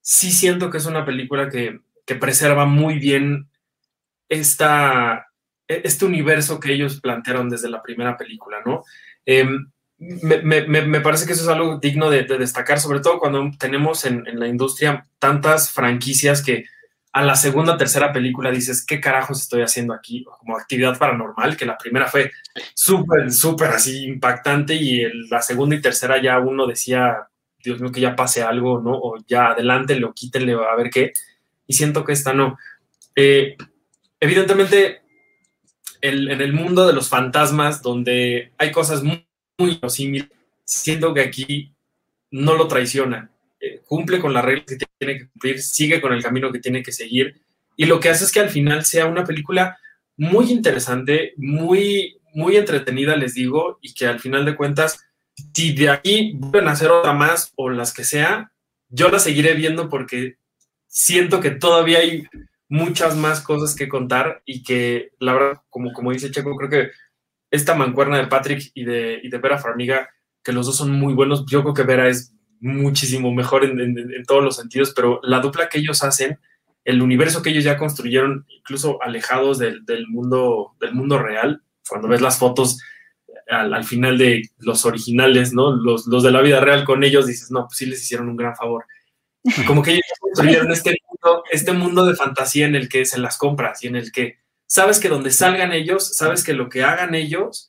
sí 0.00 0.30
siento 0.30 0.70
que 0.70 0.78
es 0.78 0.86
una 0.86 1.04
película 1.04 1.50
que, 1.50 1.80
preserva 2.20 2.66
muy 2.66 3.00
bien 3.00 3.48
esta, 4.28 5.26
e, 5.66 5.82
este 5.84 6.04
universo 6.04 6.60
que 6.60 6.72
ellos 6.72 7.00
plantearon 7.00 7.48
desde 7.48 7.68
la 7.68 7.82
primera 7.82 8.16
película, 8.16 8.58
¿no? 8.64 8.84
Em, 9.24 9.66
me, 9.98 11.00
parece 11.00 11.26
que 11.26 11.32
eso 11.32 11.42
es 11.42 11.48
algo 11.48 11.78
digno 11.78 12.10
de, 12.10 12.24
destacar, 12.24 12.78
sobre 12.78 13.00
todo 13.00 13.18
cuando 13.18 13.50
tenemos 13.58 14.04
en, 14.04 14.24
la 14.38 14.46
industria 14.46 15.06
tantas 15.18 15.72
franquicias 15.72 16.42
que 16.42 16.64
a 17.16 17.22
la 17.22 17.34
segunda, 17.34 17.78
tercera 17.78 18.12
película 18.12 18.50
dices, 18.50 18.84
¿qué 18.84 19.00
carajos 19.00 19.40
estoy 19.40 19.62
haciendo 19.62 19.94
aquí? 19.94 20.22
Como 20.22 20.54
actividad 20.54 20.98
paranormal, 20.98 21.56
que 21.56 21.64
la 21.64 21.78
primera 21.78 22.08
fue 22.08 22.30
súper, 22.74 23.32
súper 23.32 23.68
así 23.68 24.04
impactante 24.04 24.74
y 24.74 25.02
la 25.30 25.40
segunda 25.40 25.74
y 25.74 25.80
tercera 25.80 26.20
ya 26.20 26.38
uno 26.38 26.66
decía, 26.66 27.26
Dios 27.58 27.80
mío, 27.80 27.90
que 27.90 28.02
ya 28.02 28.14
pase 28.14 28.42
algo, 28.42 28.82
¿no? 28.82 28.92
O 28.92 29.16
ya 29.26 29.52
adelante, 29.52 29.98
lo 29.98 30.12
quítenle, 30.12 30.52
a 30.52 30.76
ver 30.76 30.90
qué. 30.90 31.14
Y 31.66 31.72
siento 31.72 32.04
que 32.04 32.12
esta 32.12 32.34
no. 32.34 32.58
Eh, 33.14 33.56
evidentemente, 34.20 35.00
en 36.02 36.42
el 36.42 36.52
mundo 36.52 36.86
de 36.86 36.92
los 36.92 37.08
fantasmas, 37.08 37.80
donde 37.80 38.52
hay 38.58 38.70
cosas 38.72 39.02
muy 39.02 39.26
muy 39.56 39.80
similar, 39.88 40.28
siento 40.64 41.14
que 41.14 41.22
aquí 41.22 41.72
no 42.30 42.56
lo 42.56 42.68
traiciona, 42.68 43.30
eh, 43.66 43.82
cumple 43.84 44.18
con 44.18 44.32
las 44.32 44.44
reglas 44.44 44.66
que 44.66 44.86
tiene 44.98 45.18
que 45.18 45.28
cumplir, 45.28 45.62
sigue 45.62 46.00
con 46.00 46.12
el 46.12 46.22
camino 46.22 46.52
que 46.52 46.60
tiene 46.60 46.82
que 46.82 46.92
seguir 46.92 47.40
y 47.76 47.84
lo 47.84 48.00
que 48.00 48.08
hace 48.08 48.24
es 48.24 48.32
que 48.32 48.40
al 48.40 48.48
final 48.50 48.84
sea 48.84 49.06
una 49.06 49.24
película 49.24 49.78
muy 50.16 50.50
interesante, 50.50 51.34
muy, 51.36 52.18
muy 52.32 52.56
entretenida, 52.56 53.16
les 53.16 53.34
digo, 53.34 53.78
y 53.82 53.92
que 53.92 54.06
al 54.06 54.18
final 54.18 54.44
de 54.46 54.56
cuentas, 54.56 55.04
si 55.54 55.74
de 55.74 55.90
aquí 55.90 56.32
vuelven 56.36 56.68
a 56.68 56.72
hacer 56.72 56.90
otra 56.90 57.12
más 57.12 57.52
o 57.56 57.68
las 57.68 57.92
que 57.92 58.04
sea, 58.04 58.50
yo 58.88 59.10
la 59.10 59.18
seguiré 59.18 59.54
viendo 59.54 59.90
porque 59.90 60.38
siento 60.86 61.40
que 61.40 61.50
todavía 61.50 61.98
hay 61.98 62.24
muchas 62.68 63.14
más 63.14 63.40
cosas 63.42 63.76
que 63.76 63.88
contar 63.88 64.42
y 64.46 64.62
que 64.62 65.10
la 65.20 65.34
verdad, 65.34 65.62
como, 65.68 65.92
como 65.92 66.12
dice 66.12 66.30
Checo, 66.30 66.56
creo 66.56 66.70
que 66.70 66.90
esta 67.50 67.74
mancuerna 67.74 68.16
de 68.16 68.26
Patrick 68.26 68.70
y 68.74 68.84
de, 68.84 69.20
y 69.22 69.28
de 69.28 69.38
Vera 69.38 69.58
Farmiga, 69.58 70.08
que 70.42 70.52
los 70.52 70.66
dos 70.66 70.76
son 70.76 70.92
muy 70.92 71.12
buenos. 71.12 71.44
Yo 71.46 71.62
creo 71.62 71.74
que 71.74 71.82
Vera 71.82 72.08
es 72.08 72.32
muchísimo 72.60 73.32
mejor 73.32 73.64
en, 73.64 74.24
todos 74.26 74.42
los 74.42 74.56
sentidos, 74.56 74.92
pero 74.94 75.20
la 75.22 75.40
dupla 75.40 75.68
que 75.68 75.78
ellos 75.78 76.02
hacen, 76.02 76.38
el 76.84 77.02
universo 77.02 77.42
que 77.42 77.50
ellos 77.50 77.64
ya 77.64 77.76
construyeron, 77.76 78.46
incluso 78.48 79.02
alejados 79.02 79.58
del, 79.58 79.82
mundo, 80.08 80.74
del 80.80 80.94
mundo 80.94 81.18
real, 81.18 81.62
cuando 81.88 82.08
ves 82.08 82.20
las 82.20 82.38
fotos 82.38 82.78
al, 83.48 83.84
final 83.84 84.18
de 84.18 84.42
los 84.58 84.84
originales, 84.84 85.52
¿no? 85.52 85.70
Los, 85.70 86.06
los, 86.06 86.22
de 86.22 86.30
la 86.30 86.40
vida 86.40 86.60
real 86.60 86.84
con 86.84 87.04
ellos, 87.04 87.26
dices, 87.26 87.50
no, 87.50 87.66
pues 87.66 87.78
sí 87.78 87.86
les 87.86 88.02
hicieron 88.02 88.28
un 88.28 88.36
gran 88.36 88.56
favor. 88.56 88.86
Como 89.66 89.82
que 89.82 89.92
ellos 89.92 90.04
construyeron 90.18 90.72
este 90.72 90.96
mundo, 91.08 91.44
este 91.50 91.72
mundo 91.72 92.04
de 92.04 92.16
fantasía 92.16 92.66
en 92.66 92.74
el 92.74 92.88
que 92.88 93.04
se 93.04 93.18
las 93.18 93.38
compras 93.38 93.82
y 93.84 93.88
en 93.88 93.96
el 93.96 94.10
que 94.10 94.38
sabes 94.66 94.98
que 94.98 95.08
donde 95.08 95.30
salgan 95.30 95.72
ellos, 95.72 96.16
sabes 96.16 96.42
que 96.42 96.52
lo 96.52 96.68
que 96.68 96.82
hagan 96.82 97.14
ellos 97.14 97.68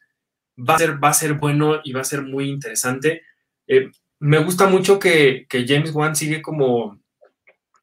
va 0.57 0.75
a 0.75 0.79
ser, 0.79 1.03
va 1.03 1.09
a 1.09 1.13
ser 1.13 1.33
bueno 1.33 1.81
y 1.83 1.93
va 1.93 2.01
a 2.01 2.05
ser 2.05 2.23
muy 2.23 2.49
interesante. 2.49 3.21
Eh, 3.67 3.91
me 4.19 4.39
gusta 4.39 4.67
mucho 4.67 4.99
que, 4.99 5.47
James 5.49 5.91
Wan 5.93 6.15
sigue 6.15 6.41
como, 6.41 6.99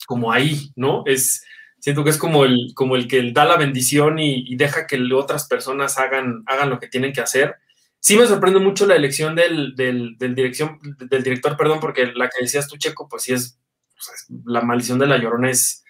como 0.07 0.32
ahí, 0.32 0.72
¿no? 0.76 1.03
Es, 1.07 1.45
siento 1.78 2.05
que 2.05 2.11
es 2.11 2.18
como 2.18 2.45
el, 2.45 2.72
como 2.74 2.97
el 2.97 3.07
que 3.09 3.32
da 3.32 3.45
la 3.45 3.57
bendición 3.57 4.18
y, 4.18 4.57
deja 4.57 4.87
que 4.87 5.01
otras 5.12 5.47
personas 5.47 5.99
hagan, 5.99 6.43
hagan 6.47 6.70
lo 6.70 6.78
que 6.78 6.89
tienen 6.89 7.12
que 7.12 7.20
hacer. 7.20 7.57
Sí 8.01 8.16
me 8.16 8.26
sorprende 8.26 8.61
mucho 8.61 8.87
la 8.87 8.97
elección 8.97 9.35
del, 9.35 9.74
dirección, 9.76 10.78
del 10.99 11.22
director, 11.22 11.57
perdón, 11.57 11.80
porque 11.80 12.12
la 12.14 12.28
que 12.28 12.43
decías 12.43 12.68
tú, 12.68 12.76
Checo, 12.76 13.09
pues 13.09 13.22
sí 13.22 13.32
es, 13.32 13.59
pues, 13.95 14.26
la 14.45 14.61
maldición 14.61 14.99
de 14.99 15.07
la 15.07 15.18
llorona 15.18 15.51
es, 15.51 15.85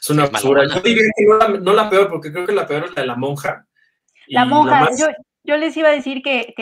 es 0.00 0.10
una 0.10 0.26
basura. 0.26 0.62
Yo 0.72 0.80
diría 0.80 1.02
que 1.16 1.24
no 1.60 1.72
la, 1.72 1.90
peor, 1.90 2.08
porque 2.08 2.30
creo 2.30 2.46
que 2.46 2.52
la 2.52 2.66
peor 2.66 2.84
es 2.84 2.94
la 2.94 3.02
de 3.02 3.08
la 3.08 3.16
monja. 3.16 3.66
La 4.28 4.44
monja, 4.44 4.88
yo, 4.96 5.06
les 5.56 5.76
iba 5.76 5.88
a 5.88 5.92
decir 5.92 6.22
que, 6.22 6.54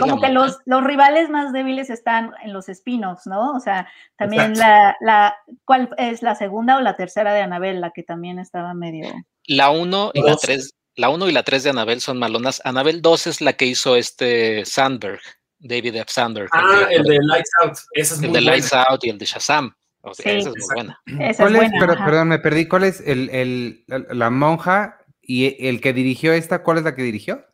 como 0.00 0.20
que 0.20 0.28
los, 0.28 0.58
los, 0.64 0.84
rivales 0.84 1.28
más 1.30 1.52
débiles 1.52 1.90
están 1.90 2.32
en 2.42 2.52
los 2.52 2.68
spin-offs, 2.68 3.26
¿no? 3.26 3.54
O 3.54 3.60
sea, 3.60 3.88
también 4.16 4.56
la, 4.58 4.96
la, 5.00 5.34
¿cuál 5.64 5.90
es 5.98 6.22
la 6.22 6.34
segunda 6.34 6.76
o 6.76 6.80
la 6.80 6.94
tercera 6.96 7.34
de 7.34 7.40
Anabel, 7.40 7.80
la 7.80 7.90
que 7.90 8.02
también 8.02 8.38
estaba 8.38 8.74
medio... 8.74 9.12
La 9.46 9.70
uno 9.70 10.12
y 10.14 10.22
la 10.22 10.36
tres, 10.36 10.74
la 10.94 11.08
uno 11.08 11.28
y 11.28 11.32
la 11.32 11.42
tres 11.42 11.64
de 11.64 11.70
Anabel 11.70 12.00
son 12.00 12.18
malonas. 12.18 12.62
Anabel 12.64 13.02
2 13.02 13.26
es 13.26 13.40
la 13.40 13.54
que 13.54 13.66
hizo 13.66 13.96
este 13.96 14.64
Sandberg. 14.64 15.20
David 15.64 15.94
F. 15.96 16.06
Sanders. 16.12 16.50
Ah, 16.52 16.88
el 16.90 17.04
de 17.04 17.18
Lights 17.22 17.50
Out. 17.62 17.72
Ese 17.92 18.14
es 18.14 18.22
el 18.22 18.30
muy 18.30 18.40
de. 18.40 18.44
Lights 18.44 18.72
Out 18.72 19.04
y 19.04 19.10
el 19.10 19.18
de 19.18 19.24
Shazam. 19.26 19.72
O 20.00 20.12
sea, 20.12 20.32
Sí. 20.32 20.38
esa 20.38 20.48
es 20.50 20.56
muy 20.56 20.74
buena. 20.74 21.00
Esa 21.06 21.30
es 21.30 21.36
¿Cuál 21.36 21.54
es? 21.54 21.60
buena, 21.60 21.76
Pero- 21.78 22.04
perdón, 22.04 22.28
me 22.28 22.38
perdí. 22.40 22.66
¿Cuál 22.66 22.84
es 22.84 23.00
el, 23.00 23.30
el- 23.30 23.84
la 24.10 24.30
monja 24.30 24.98
y 25.20 25.64
el 25.68 25.80
que 25.80 25.92
dirigió 25.92 26.32
esta? 26.32 26.64
¿Cuál 26.64 26.78
es 26.78 26.84
la 26.84 26.96
que 26.96 27.02
dirigió? 27.02 27.44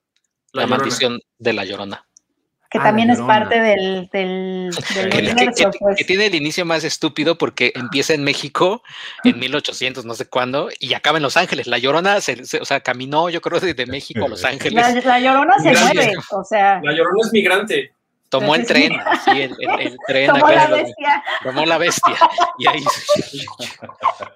La, 0.52 0.66
maldición 0.66 1.20
de 1.38 1.52
la 1.52 1.64
llorona. 1.64 2.04
que 2.70 2.78
Ah, 2.78 2.82
también 2.84 3.08
es 3.10 3.18
parte 3.20 3.58
del, 3.60 4.08
del, 4.12 4.70
del 4.94 5.08
Que, 5.10 5.16
que- 5.22 5.32
universo, 5.32 5.70
que- 5.70 5.78
pues. 5.78 5.96
que 5.96 6.04
tiene 6.04 6.26
el 6.26 6.34
inicio 6.34 6.64
más 6.66 6.84
estúpido 6.84 7.38
porque 7.38 7.72
empieza 7.74 8.12
en 8.14 8.22
México 8.24 8.82
en 9.24 9.38
1800, 9.40 10.04
no 10.04 10.14
sé 10.14 10.28
cuándo, 10.28 10.68
y 10.78 10.92
acaba 10.94 11.16
en 11.18 11.22
Los 11.22 11.36
Ángeles. 11.38 11.66
La 11.66 11.78
llorona, 11.78 12.20
se, 12.20 12.44
se- 12.44 12.60
o 12.60 12.64
sea, 12.66 12.80
caminó, 12.80 13.30
yo 13.30 13.40
creo, 13.40 13.58
desde 13.60 13.86
México 13.86 14.24
a 14.26 14.28
Los 14.28 14.44
Ángeles. 14.44 14.74
La, 14.74 15.00
la 15.00 15.20
llorona 15.20 15.58
se 15.60 15.70
Gracias. 15.70 15.94
mueve, 15.94 16.12
o 16.32 16.44
sea, 16.44 16.80
La 16.82 16.92
Llorona 16.92 17.18
es 17.24 17.32
migrante. 17.32 17.92
Tomó 18.28 18.54
el 18.54 18.66
tren, 18.66 18.92
sí. 19.24 19.30
el, 19.30 19.56
el- 19.58 19.80
el 19.80 19.96
tren 20.06 20.26
tomó 20.32 20.46
acá 20.46 20.68
la 20.68 20.76
bestia. 20.76 21.24
tomó 21.42 21.66
la 21.66 21.78
bestia. 21.78 22.14
Y 22.58 22.68
ahí 22.68 22.82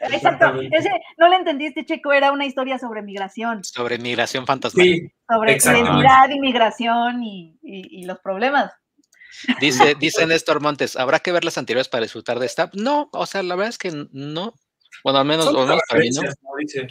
Exacto. 0.00 0.60
Ese, 0.72 0.90
no 1.18 1.28
le 1.28 1.36
entendiste, 1.36 1.84
Checo, 1.84 2.12
era 2.12 2.32
una 2.32 2.46
historia 2.46 2.78
sobre 2.78 3.02
migración, 3.02 3.62
sobre 3.64 3.98
migración 3.98 4.46
fantasmal. 4.46 4.86
Sí, 4.86 5.08
sobre 5.28 5.52
identidad, 5.52 6.28
inmigración 6.30 7.22
y, 7.22 7.58
y, 7.62 8.00
y 8.00 8.04
los 8.04 8.18
problemas. 8.20 8.72
Dice, 9.60 9.94
dice 9.96 10.26
Néstor 10.26 10.60
Montes, 10.60 10.96
¿habrá 10.96 11.20
que 11.20 11.32
ver 11.32 11.44
las 11.44 11.58
anteriores 11.58 11.88
para 11.88 12.04
disfrutar 12.04 12.38
de 12.38 12.46
esta? 12.46 12.70
No, 12.72 13.10
o 13.12 13.26
sea, 13.26 13.42
la 13.42 13.54
verdad 13.54 13.68
es 13.70 13.78
que 13.78 13.92
no. 14.12 14.54
Bueno, 15.04 15.18
al 15.18 15.26
menos, 15.26 15.46
o 15.48 15.66
menos 15.66 15.82
para 15.88 16.00
mí 16.00 16.08
no. 16.10 16.22
¿no? 16.22 16.28
Dice. 16.58 16.86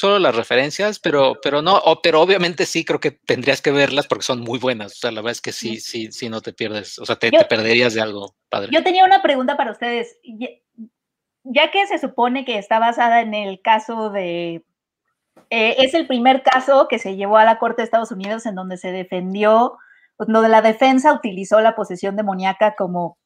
Solo 0.00 0.18
las 0.18 0.34
referencias, 0.34 0.98
pero, 0.98 1.34
pero 1.42 1.60
no, 1.60 1.76
o- 1.76 2.00
pero 2.00 2.22
obviamente 2.22 2.64
sí 2.64 2.86
creo 2.86 3.00
que 3.00 3.10
tendrías 3.10 3.60
que 3.60 3.70
verlas 3.70 4.06
porque 4.06 4.24
son 4.24 4.40
muy 4.40 4.58
buenas. 4.58 4.92
O 4.92 4.96
sea, 4.96 5.10
la 5.10 5.20
verdad 5.20 5.32
es 5.32 5.42
que 5.42 5.52
sí, 5.52 5.78
sí, 5.78 6.10
sí, 6.10 6.30
no 6.30 6.40
te 6.40 6.54
pierdes. 6.54 6.98
O 6.98 7.04
sea, 7.04 7.16
te, 7.16 7.30
Yo- 7.30 7.38
te 7.40 7.44
perderías 7.44 7.92
de 7.92 8.00
algo 8.00 8.34
padre. 8.48 8.70
Yo 8.72 8.82
tenía 8.82 9.04
una 9.04 9.20
pregunta 9.20 9.58
para 9.58 9.72
ustedes. 9.72 10.16
Ya, 10.24 10.48
ya 11.44 11.70
que 11.70 11.86
se 11.86 11.98
supone 11.98 12.46
que 12.46 12.56
está 12.56 12.78
basada 12.78 13.20
en 13.20 13.34
el 13.34 13.60
caso 13.60 14.08
de... 14.08 14.64
eh, 15.50 15.76
es 15.80 15.92
el 15.92 16.06
primer 16.06 16.42
caso 16.42 16.86
que 16.88 16.98
se 16.98 17.16
llevó 17.16 17.36
a 17.36 17.44
la 17.44 17.58
Corte 17.58 17.82
de 17.82 17.84
Estados 17.84 18.10
Unidos 18.10 18.46
en 18.46 18.54
donde 18.54 18.78
se 18.78 18.92
defendió, 18.92 19.76
donde 20.16 20.48
la 20.48 20.62
defensa 20.62 21.12
utilizó 21.12 21.60
la 21.60 21.74
posesión 21.76 22.16
demoníaca 22.16 22.74
como 22.74 23.18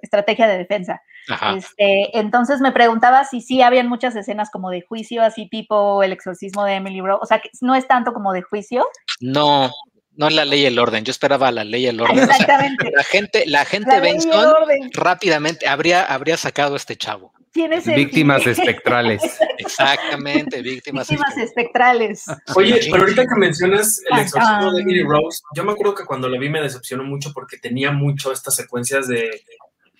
estrategia 0.00 0.46
de 0.48 0.58
defensa. 0.58 1.02
Ajá. 1.28 1.56
Este, 1.56 2.18
entonces 2.18 2.60
me 2.60 2.72
preguntaba 2.72 3.24
si 3.24 3.40
sí 3.40 3.60
habían 3.62 3.88
muchas 3.88 4.16
escenas 4.16 4.50
como 4.50 4.70
de 4.70 4.82
juicio, 4.82 5.22
así 5.22 5.48
tipo 5.48 6.02
el 6.02 6.12
exorcismo 6.12 6.64
de 6.64 6.74
Emily 6.74 7.00
Rose. 7.00 7.20
O 7.22 7.26
sea, 7.26 7.40
que 7.40 7.50
no 7.60 7.74
es 7.74 7.86
tanto 7.86 8.12
como 8.12 8.32
de 8.32 8.42
juicio. 8.42 8.86
No, 9.20 9.70
no 10.16 10.30
la 10.30 10.44
ley 10.44 10.62
y 10.62 10.66
el 10.66 10.78
orden. 10.78 11.04
Yo 11.04 11.10
esperaba 11.10 11.50
la 11.52 11.64
ley 11.64 11.84
y 11.84 11.88
el 11.88 12.00
orden. 12.00 12.18
O 12.24 12.26
sea, 12.26 12.36
Exactamente. 12.36 12.90
la 12.94 13.04
gente, 13.04 13.44
la 13.46 13.64
gente 13.64 13.90
La 13.90 14.00
Benson 14.00 14.54
rápidamente 14.94 15.68
habría, 15.68 16.02
habría 16.04 16.36
sacado 16.36 16.74
a 16.74 16.76
este 16.76 16.96
chavo. 16.96 17.32
Tiene 17.52 17.80
Víctimas 17.80 18.42
sentido. 18.42 18.66
espectrales. 18.68 19.22
Exactamente, 19.58 20.60
víctimas. 20.62 21.08
Víctimas 21.08 21.36
espectrales. 21.38 22.24
Oye, 22.54 22.78
pero 22.90 23.02
ahorita 23.04 23.22
que 23.22 23.34
mencionas 23.40 24.00
el 24.10 24.18
Ah, 24.18 24.22
exorcismo 24.22 24.72
de 24.72 24.78
ah. 24.78 24.82
Emily 24.82 25.02
Rose, 25.02 25.40
yo 25.54 25.64
me 25.64 25.72
acuerdo 25.72 25.94
que 25.94 26.04
cuando 26.04 26.28
lo 26.28 26.38
vi 26.38 26.48
me 26.50 26.60
decepcionó 26.60 27.04
mucho 27.04 27.32
porque 27.32 27.56
tenía 27.58 27.90
mucho 27.90 28.32
estas 28.32 28.54
secuencias 28.54 29.08
de, 29.08 29.30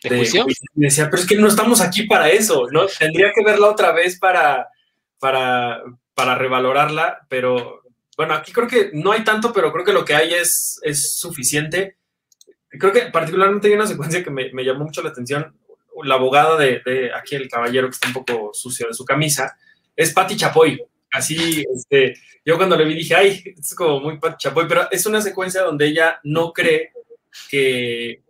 ¿De 0.03 0.16
juicio? 0.16 0.46
Y 0.49 0.80
decía, 0.80 1.09
pero 1.11 1.22
es 1.22 1.28
que 1.28 1.36
no 1.36 1.49
estamos 1.49 1.80
aquí 1.80 2.05
para 2.05 2.28
eso, 2.28 2.66
¿no? 2.70 2.86
Tendría 2.86 3.32
que 3.34 3.44
verla 3.44 3.68
otra 3.68 3.92
vez 3.92 4.18
para, 4.18 4.68
para, 5.18 5.82
para 6.14 6.34
revalorarla, 6.36 7.26
pero 7.28 7.82
bueno, 8.16 8.34
aquí 8.34 8.53
creo 8.53 8.66
que 8.66 8.90
no 8.92 9.12
hay 9.12 9.22
tanto, 9.24 9.53
pero 9.53 9.72
creo 9.72 9.84
que 9.84 9.92
lo 9.92 10.05
que 10.05 10.14
hay 10.14 10.34
es, 10.34 10.80
es 10.82 11.18
suficiente. 11.18 11.96
Creo 12.68 12.92
que 12.92 13.03
particularmente 13.12 13.68
hay 13.68 13.74
una 13.74 13.86
secuencia 13.86 14.22
que 14.22 14.30
me, 14.30 14.53
me 14.53 14.64
llamó 14.64 14.84
mucho 14.84 15.03
la 15.03 15.11
atención. 15.11 15.57
La 16.05 16.16
abogada 16.16 16.57
de, 16.57 16.80
de 16.84 17.12
aquí, 17.14 17.34
el 17.34 17.49
caballero 17.49 17.88
que 17.88 17.94
está 17.94 18.09
un 18.09 18.14
poco 18.14 18.51
sucio 18.53 18.86
de 18.88 18.94
su 18.94 19.05
camisa, 19.05 19.57
es 19.96 20.12
Patti 20.12 20.36
Chapoy. 20.36 20.80
Así, 21.11 21.64
este, 21.74 22.14
yo 22.44 22.57
cuando 22.57 22.76
le 22.76 22.84
vi 22.84 22.94
dije, 22.94 23.14
ay, 23.14 23.55
es 23.59 23.74
como 23.74 24.01
muy 24.01 24.18
Patti 24.18 24.36
Chapoy, 24.38 24.66
pero 24.68 24.88
es 24.90 25.07
una 25.07 25.20
secuencia 25.20 25.62
donde 25.62 25.86
ella 25.86 26.20
no 26.24 26.53
cree 26.53 26.92
que 27.49 28.22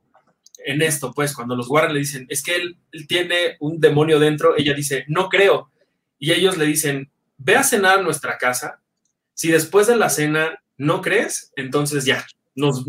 en 0.64 0.82
esto, 0.82 1.12
pues, 1.12 1.34
cuando 1.34 1.54
los 1.56 1.68
Warren 1.68 1.92
le 1.94 2.00
dicen, 2.00 2.26
es 2.28 2.42
que 2.42 2.56
él, 2.56 2.76
él 2.92 3.06
tiene 3.06 3.56
un 3.61 3.80
demonio 3.80 4.18
dentro, 4.18 4.56
ella 4.56 4.74
dice, 4.74 5.04
no 5.09 5.28
creo. 5.28 5.70
Y 6.18 6.32
ellos 6.32 6.56
le 6.59 6.64
dicen, 6.66 7.11
ve 7.36 7.56
a 7.56 7.62
cenar 7.62 7.98
a 8.00 8.02
nuestra 8.02 8.38
casa. 8.38 8.80
Si 9.34 9.50
después 9.50 9.86
de 9.86 9.96
la 9.96 10.11
cena 10.11 10.59
no 10.76 11.00
crees, 11.00 11.52
entonces 11.56 12.04
ya, 12.04 12.26
nos, 12.54 12.84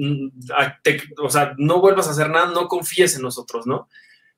te- 0.83 1.03
o 1.21 1.29
sea, 1.29 1.53
no 1.57 1.79
vuelvas 1.79 2.07
a 2.07 2.11
hacer 2.11 2.29
nada, 2.29 2.47
no 2.47 2.67
confíes 2.67 3.15
en 3.15 3.21
nosotros, 3.21 3.67
¿no? 3.67 3.87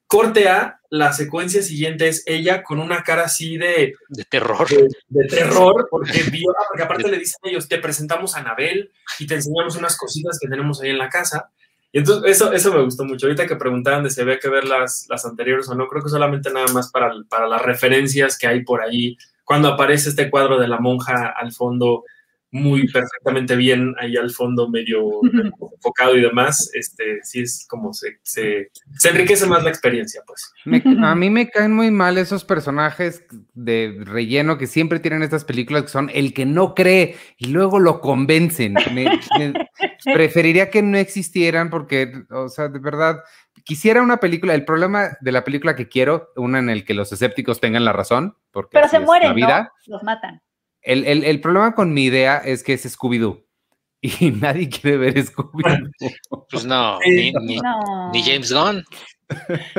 Corte 0.08 0.50
A, 0.50 0.82
la 0.90 1.14
secuencia 1.14 1.62
siguiente 1.64 2.10
es 2.10 2.24
ella 2.26 2.64
con 2.64 2.82
una 2.82 3.02
cara 3.02 3.24
así 3.24 3.56
de, 3.58 3.94
De 4.10 4.26
terror. 4.26 4.68
de, 4.68 4.90
de 5.08 5.28
terror, 5.30 5.88
porque 5.90 6.24
vio, 6.24 6.52
ah, 6.52 6.64
porque 6.68 6.84
aparte 6.84 7.08
le 7.10 7.18
dicen 7.18 7.40
ellos, 7.44 7.70
te 7.70 7.78
presentamos 7.78 8.36
a 8.36 8.40
Anabel 8.40 8.92
y 9.20 9.26
te 9.26 9.36
enseñamos 9.36 9.78
unas 9.78 9.96
cositas 9.98 10.38
que 10.38 10.50
tenemos 10.50 10.82
ahí 10.82 10.90
en 10.90 10.98
la 10.98 11.08
casa. 11.08 11.50
Y 11.92 12.00
entonces 12.00 12.32
eso, 12.32 12.54
eso 12.54 12.74
me 12.74 12.84
gustó 12.84 13.04
mucho. 13.04 13.26
Ahorita 13.26 13.48
que 13.48 13.56
preguntaban 13.56 14.04
de 14.04 14.10
si 14.10 14.22
había 14.22 14.40
que 14.40 14.50
ver 14.50 14.66
las, 14.66 15.06
las 15.10 15.26
anteriores 15.26 15.68
o 15.70 15.76
no, 15.76 15.88
creo 15.88 16.04
que 16.04 16.10
solamente 16.10 16.52
nada 16.52 16.72
más 16.74 16.90
para, 16.92 17.12
para 17.30 17.48
las 17.48 17.62
referencias 17.62 18.38
que 18.38 18.48
hay 18.48 18.64
por 18.64 18.82
ahí. 18.82 19.18
Cuando 19.44 19.68
aparece 19.68 20.10
este 20.10 20.30
cuadro 20.30 20.58
de 20.58 20.68
la 20.68 20.80
monja 20.80 21.34
al 21.36 21.52
fondo, 21.52 22.06
muy 22.52 22.86
perfectamente 22.92 23.56
bien, 23.56 23.96
ahí 24.00 24.18
al 24.18 24.30
fondo 24.30 24.70
medio 24.70 25.22
enfocado 25.76 26.16
y 26.18 26.22
demás, 26.22 26.70
este, 26.74 27.20
sí 27.24 27.42
es 27.42 27.66
como 27.70 27.94
se, 27.94 28.20
se, 28.24 28.70
se 28.98 29.10
enriquece 29.10 29.46
más 29.46 29.64
la 29.64 29.70
experiencia, 29.70 30.22
pues. 30.28 30.52
Me- 30.66 30.84
a 31.06 31.16
mí 31.16 31.30
me 31.30 31.50
caen 31.50 31.74
muy 31.74 31.92
mal 31.92 32.18
esos 32.18 32.44
personajes 32.44 33.24
de 33.54 33.98
relleno 34.04 34.58
que 34.58 34.68
siempre 34.68 35.00
tienen 35.00 35.24
estas 35.24 35.46
películas 35.46 35.84
que 35.84 35.90
son 35.90 36.10
el 36.14 36.34
que 36.34 36.46
no 36.46 36.76
cree 36.76 37.16
y 37.38 37.48
luego 37.48 37.80
lo 37.80 38.02
convencen. 38.02 38.76
Me- 38.94 39.20
me- 39.38 39.70
preferiría 40.14 40.70
que 40.70 40.82
no 40.82 40.98
existieran 40.98 41.70
porque, 41.70 42.12
o 42.32 42.50
sea, 42.50 42.68
de 42.68 42.80
verdad, 42.80 43.20
quisiera 43.64 44.02
una 44.02 44.18
película. 44.18 44.54
El 44.56 44.66
problema 44.66 45.18
de 45.22 45.32
la 45.32 45.44
película 45.44 45.76
que 45.76 45.88
quiero, 45.88 46.30
una 46.36 46.60
en 46.60 46.70
el 46.70 46.84
que 46.84 46.94
los 46.94 47.12
escépticos 47.14 47.60
tengan 47.60 47.86
la 47.86 47.94
razón, 47.94 48.36
porque 48.52 48.72
Pero 48.74 48.88
se 48.90 49.00
mueren, 49.00 49.30
la 49.30 49.34
vida. 49.36 49.72
¿no? 49.88 49.96
Los 49.96 50.04
matan. 50.04 50.42
El, 50.82 51.06
el- 51.06 51.24
el 51.24 51.42
problema 51.42 51.76
con 51.76 51.94
mi 51.94 52.06
idea 52.06 52.38
es 52.38 52.64
que 52.64 52.74
es 52.74 52.86
Scooby-Doo 52.98 53.44
y 54.02 54.32
nadie 54.32 54.70
quiere 54.70 54.98
ver 54.98 55.16
Scooby-Doo. 55.16 55.90
Pues 56.50 56.66
no, 56.66 57.00
ni, 57.00 57.32
ni, 57.32 57.58
No. 57.58 58.12
ni 58.12 58.22
James 58.24 58.52
Gunn. 58.52 58.84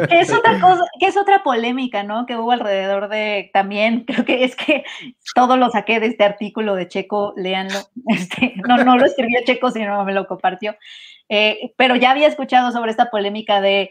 Que 0.08 0.20
es 0.20 0.32
otra 0.32 0.58
cosa, 0.58 0.82
que 0.98 1.06
es 1.06 1.16
otra 1.18 1.42
polémica, 1.42 2.02
¿no? 2.02 2.24
Que 2.24 2.36
hubo 2.36 2.52
alrededor 2.52 3.10
de 3.10 3.50
también, 3.52 4.04
creo 4.06 4.24
que 4.24 4.44
es 4.44 4.56
que 4.56 4.84
todo 5.34 5.58
lo 5.58 5.68
saqué 5.68 6.00
de 6.00 6.06
este 6.06 6.24
artículo 6.24 6.74
de 6.74 6.88
Checo, 6.88 7.34
léanlo. 7.36 7.78
Este, 8.08 8.54
no, 8.66 8.78
no 8.78 8.96
lo 8.96 9.04
escribió 9.04 9.40
Checo, 9.44 9.70
sino 9.70 10.02
me 10.06 10.14
lo 10.14 10.26
compartió. 10.26 10.74
Eh, 11.28 11.72
pero 11.76 11.96
ya 11.96 12.12
había 12.12 12.28
escuchado 12.28 12.72
sobre 12.72 12.90
esta 12.90 13.10
polémica 13.10 13.60
de 13.60 13.90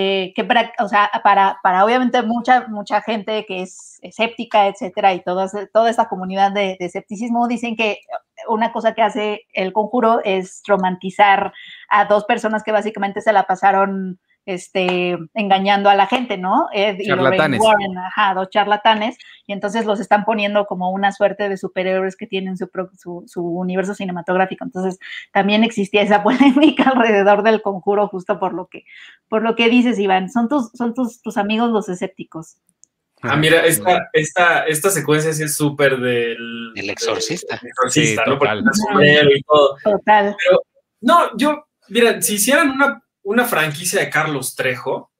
eh, 0.00 0.32
que, 0.36 0.44
para, 0.44 0.72
o 0.78 0.86
sea, 0.86 1.10
para, 1.24 1.58
para 1.60 1.84
obviamente 1.84 2.22
mucha, 2.22 2.68
mucha 2.68 3.02
gente 3.02 3.44
que 3.48 3.62
es 3.62 3.98
escéptica, 4.00 4.68
etcétera, 4.68 5.12
y 5.12 5.24
toda, 5.24 5.48
toda 5.72 5.90
esta 5.90 6.08
comunidad 6.08 6.52
de, 6.52 6.76
de 6.78 6.86
escepticismo 6.86 7.48
dicen 7.48 7.74
que 7.74 7.98
una 8.46 8.70
cosa 8.70 8.94
que 8.94 9.02
hace 9.02 9.46
el 9.52 9.72
conjuro 9.72 10.20
es 10.22 10.62
romantizar 10.68 11.52
a 11.88 12.04
dos 12.04 12.26
personas 12.26 12.62
que 12.62 12.70
básicamente 12.70 13.20
se 13.22 13.32
la 13.32 13.42
pasaron 13.42 14.20
este, 14.48 15.18
engañando 15.34 15.90
a 15.90 15.94
la 15.94 16.06
gente, 16.06 16.38
¿no? 16.38 16.68
Ed 16.72 16.96
y 16.98 17.06
Lorraine 17.06 17.36
Charlatanes. 17.36 17.60
Warren, 17.60 17.98
ajá, 17.98 18.32
dos 18.32 18.48
charlatanes, 18.48 19.18
y 19.46 19.52
entonces 19.52 19.84
los 19.84 20.00
están 20.00 20.24
poniendo 20.24 20.64
como 20.64 20.90
una 20.90 21.12
suerte 21.12 21.50
de 21.50 21.58
superhéroes 21.58 22.16
que 22.16 22.26
tienen 22.26 22.56
su, 22.56 22.70
su, 22.96 23.24
su 23.26 23.44
universo 23.44 23.94
cinematográfico. 23.94 24.64
Entonces, 24.64 24.98
también 25.34 25.64
existía 25.64 26.00
esa 26.00 26.22
polémica 26.22 26.84
alrededor 26.84 27.42
del 27.42 27.60
conjuro, 27.60 28.08
justo 28.08 28.40
por 28.40 28.54
lo 28.54 28.68
que, 28.68 28.84
por 29.28 29.42
lo 29.42 29.54
que 29.54 29.68
dices, 29.68 29.98
Iván. 29.98 30.30
Son 30.30 30.48
tus, 30.48 30.70
son 30.72 30.94
tus, 30.94 31.20
tus 31.20 31.36
amigos 31.36 31.70
los 31.70 31.90
escépticos. 31.90 32.56
Ah, 33.20 33.36
mira, 33.36 33.66
esta, 33.66 34.08
esta, 34.14 34.62
esta 34.62 34.88
secuencia 34.88 35.30
sí 35.34 35.42
es 35.42 35.56
súper 35.56 35.98
del... 35.98 36.72
El 36.74 36.88
exorcista. 36.88 37.56
del 37.56 37.68
exorcista, 37.68 38.24
Sí, 38.24 38.30
¿no? 38.30 38.38
Porque 38.38 38.54
total. 38.54 38.58
está 38.60 38.72
sombrero 38.72 39.30
y 39.36 39.42
todo. 39.42 39.76
Total. 39.84 40.36
No, 41.02 41.36
yo, 41.36 41.66
mira, 41.88 42.22
si 42.22 42.36
hicieran 42.36 42.70
una, 42.70 43.02
una 43.28 43.44
franquicia 43.44 44.00
de 44.00 44.10
Carlos 44.10 44.54
Trejo, 44.54 45.10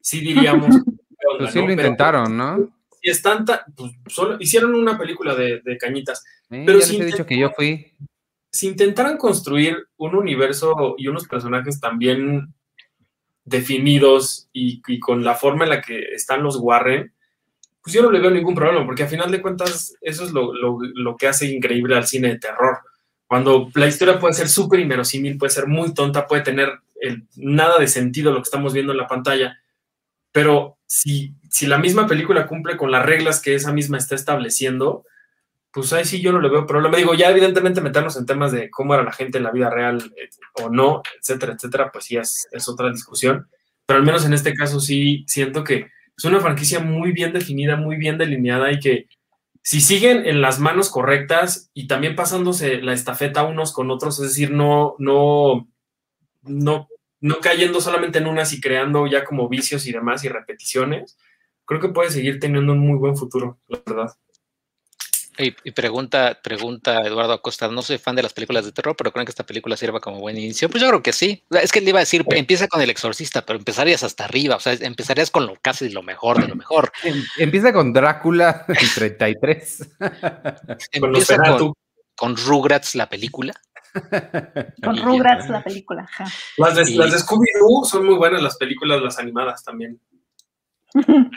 sí 0.00 0.20
diríamos... 0.20 0.68
¿qué 1.22 1.26
onda, 1.28 1.38
Pues 1.44 1.52
sí 1.52 1.58
no? 1.58 1.62
lo 1.68 1.68
Pero 1.68 1.82
intentaron, 1.88 2.36
¿no? 2.36 2.70
Si 3.02 3.10
están 3.10 3.44
pues 3.76 3.92
solo 4.08 4.36
hicieron 4.40 4.74
una 4.74 4.96
película 4.98 5.34
de, 5.34 5.60
de 5.60 5.76
cañitas. 5.76 6.24
Pero 6.48 6.78
ya 6.78 6.86
sí 6.86 6.92
les 6.98 7.02
he 7.02 7.04
dicho 7.06 7.26
que 7.26 7.38
yo 7.38 7.50
fui. 7.50 7.92
Si 8.50 8.66
intentaran 8.68 9.16
construir 9.16 9.88
un 9.96 10.14
universo 10.14 10.94
y 10.98 11.08
unos 11.08 11.26
personajes 11.26 11.80
también 11.80 12.52
definidos 13.44 14.48
y, 14.52 14.82
y 14.86 15.00
con 15.00 15.24
la 15.24 15.34
forma 15.34 15.64
en 15.64 15.70
la 15.70 15.80
que 15.80 15.98
están 16.14 16.42
los 16.42 16.56
Warren, 16.60 17.12
pues 17.82 17.94
yo 17.94 18.02
no 18.02 18.10
le 18.12 18.20
veo 18.20 18.30
ningún 18.30 18.54
problema, 18.54 18.84
porque 18.86 19.02
a 19.02 19.08
final 19.08 19.30
de 19.32 19.42
cuentas 19.42 19.96
eso 20.00 20.24
es 20.24 20.30
lo, 20.32 20.52
lo- 20.54 20.78
lo 20.94 21.16
que 21.16 21.26
hace 21.26 21.46
increíble 21.46 21.96
al 21.96 22.06
cine 22.06 22.28
de 22.28 22.38
terror. 22.38 22.78
Cuando 23.26 23.70
la 23.74 23.88
historia 23.88 24.18
puede 24.20 24.34
ser 24.34 24.48
súper 24.48 24.78
inverosímil, 24.80 25.38
puede 25.38 25.50
ser 25.50 25.66
muy 25.66 25.92
tonta, 25.94 26.26
puede 26.26 26.42
tener 26.42 26.68
nada 27.36 27.78
de 27.78 27.88
sentido 27.88 28.32
lo 28.32 28.38
que 28.38 28.42
estamos 28.42 28.72
viendo 28.72 28.92
en 28.92 28.98
la 28.98 29.06
pantalla, 29.06 29.58
pero 30.32 30.78
si, 30.86 31.34
si 31.50 31.66
la 31.66 31.78
misma 31.78 32.06
película 32.06 32.46
cumple 32.46 32.76
con 32.76 32.90
las 32.90 33.04
reglas 33.04 33.40
que 33.40 33.54
esa 33.54 33.72
misma 33.72 33.98
está 33.98 34.14
estableciendo, 34.14 35.04
pues 35.72 35.92
ahí 35.92 36.04
sí 36.04 36.20
yo 36.20 36.32
no 36.32 36.40
le 36.40 36.48
veo 36.48 36.66
problema. 36.66 36.96
Digo, 36.96 37.14
ya 37.14 37.30
evidentemente 37.30 37.80
meternos 37.80 38.16
en 38.16 38.26
temas 38.26 38.52
de 38.52 38.70
cómo 38.70 38.94
era 38.94 39.02
la 39.02 39.12
gente 39.12 39.38
en 39.38 39.44
la 39.44 39.50
vida 39.50 39.70
real 39.70 40.12
eh, 40.16 40.28
o 40.62 40.68
no, 40.68 41.02
etcétera, 41.18 41.54
etcétera, 41.54 41.90
pues 41.90 42.04
sí 42.04 42.16
es, 42.16 42.46
es, 42.52 42.68
otra 42.68 42.90
discusión. 42.90 43.48
Pero 43.86 43.98
al 43.98 44.04
menos 44.04 44.24
en 44.24 44.34
este 44.34 44.54
caso 44.54 44.80
sí 44.80 45.24
siento 45.26 45.64
que 45.64 45.86
es 46.16 46.24
una 46.24 46.40
franquicia 46.40 46.80
muy 46.80 47.12
bien 47.12 47.32
definida, 47.32 47.76
muy 47.76 47.96
bien 47.96 48.18
delineada 48.18 48.70
y 48.70 48.80
que 48.80 49.06
si 49.62 49.80
siguen 49.80 50.26
en 50.26 50.40
las 50.42 50.58
manos 50.58 50.90
correctas 50.90 51.70
y 51.72 51.86
también 51.86 52.16
pasándose 52.16 52.82
la 52.82 52.92
estafeta 52.92 53.44
unos 53.44 53.72
con 53.72 53.90
otros, 53.90 54.18
es 54.18 54.28
decir, 54.28 54.50
no, 54.50 54.94
no, 54.98 55.68
no, 56.42 56.88
no 57.22 57.38
cayendo 57.40 57.80
solamente 57.80 58.18
en 58.18 58.26
unas 58.26 58.52
y 58.52 58.60
creando 58.60 59.06
ya 59.06 59.24
como 59.24 59.48
vicios 59.48 59.86
y 59.86 59.92
demás 59.92 60.24
y 60.24 60.28
repeticiones, 60.28 61.16
creo 61.64 61.80
que 61.80 61.88
puede 61.88 62.10
seguir 62.10 62.40
teniendo 62.40 62.72
un 62.72 62.80
muy 62.80 62.98
buen 62.98 63.16
futuro, 63.16 63.58
la 63.68 63.80
verdad. 63.86 64.12
Y, 65.38 65.52
pregunta, 65.70 66.38
pregunta 66.42 67.00
Eduardo 67.00 67.32
Acosta, 67.32 67.66
no 67.68 67.80
soy 67.80 67.96
fan 67.96 68.14
de 68.14 68.22
las 68.22 68.34
películas 68.34 68.66
de 68.66 68.72
terror, 68.72 68.94
pero 68.96 69.12
creo 69.12 69.24
que 69.24 69.30
esta 69.30 69.46
película 69.46 69.76
sirva 69.76 69.98
como 69.98 70.18
buen 70.18 70.36
inicio. 70.36 70.68
Pues 70.68 70.82
yo 70.82 70.88
creo 70.88 71.02
que 71.02 71.14
sí. 71.14 71.42
Es 71.50 71.72
que 71.72 71.80
le 71.80 71.88
iba 71.88 72.00
a 72.00 72.02
decir, 72.06 72.24
empieza 72.28 72.68
con 72.68 72.82
El 72.82 72.90
Exorcista, 72.90 73.46
pero 73.46 73.58
empezarías 73.58 74.02
hasta 74.02 74.24
arriba, 74.24 74.56
o 74.56 74.60
sea, 74.60 74.74
empezarías 74.74 75.30
con 75.30 75.46
lo 75.46 75.56
casi 75.62 75.88
lo 75.88 76.02
mejor 76.02 76.40
de 76.40 76.48
lo 76.48 76.54
mejor. 76.54 76.92
Em, 77.02 77.24
empieza 77.38 77.72
con 77.72 77.94
Drácula 77.94 78.66
en 78.68 78.88
33. 78.94 79.88
empieza 80.92 81.38
con, 81.38 81.72
con 82.14 82.36
Rugrats 82.36 82.94
la 82.94 83.08
película. 83.08 83.54
Con 84.82 84.96
Rugrats 84.96 85.48
la 85.48 85.62
película. 85.62 86.08
Las 86.56 86.76
de, 86.76 86.90
las 86.96 87.12
de 87.12 87.18
Scooby-Doo 87.18 87.84
son 87.84 88.06
muy 88.06 88.14
buenas 88.14 88.42
las 88.42 88.56
películas, 88.56 89.02
las 89.02 89.18
animadas 89.18 89.64
también. 89.64 90.00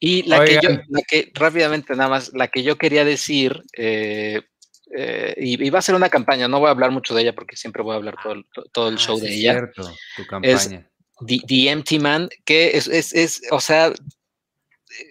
Y 0.00 0.22
la 0.28 0.44
que 0.44 0.60
yo, 0.62 0.68
la 0.88 1.02
que 1.02 1.32
rápidamente 1.34 1.96
nada 1.96 2.08
más, 2.08 2.32
la 2.32 2.46
que 2.46 2.62
yo 2.62 2.78
quería 2.78 3.04
decir, 3.04 3.64
eh, 3.76 4.42
eh, 4.96 5.34
y, 5.36 5.70
va 5.70 5.80
a 5.80 5.82
ser 5.82 5.96
una 5.96 6.08
campaña, 6.08 6.46
no 6.46 6.60
voy 6.60 6.68
a 6.68 6.70
hablar 6.70 6.92
mucho 6.92 7.14
de 7.14 7.22
ella 7.22 7.34
porque 7.34 7.56
siempre 7.56 7.82
voy 7.82 7.94
a 7.94 7.96
hablar 7.96 8.16
todo, 8.22 8.36
todo 8.70 8.88
el 8.88 8.94
ah, 8.94 8.98
show 8.98 9.18
de 9.18 9.34
ella. 9.34 9.52
Cierto, 9.54 9.92
tu 10.16 10.26
campaña. 10.26 10.52
Es 10.52 10.70
The, 11.26 11.70
Empty 11.70 11.98
Man, 11.98 12.28
que 12.44 12.76
es, 12.76 12.86
es, 12.86 13.12
es 13.12 13.42
o 13.50 13.58
sea, 13.58 13.92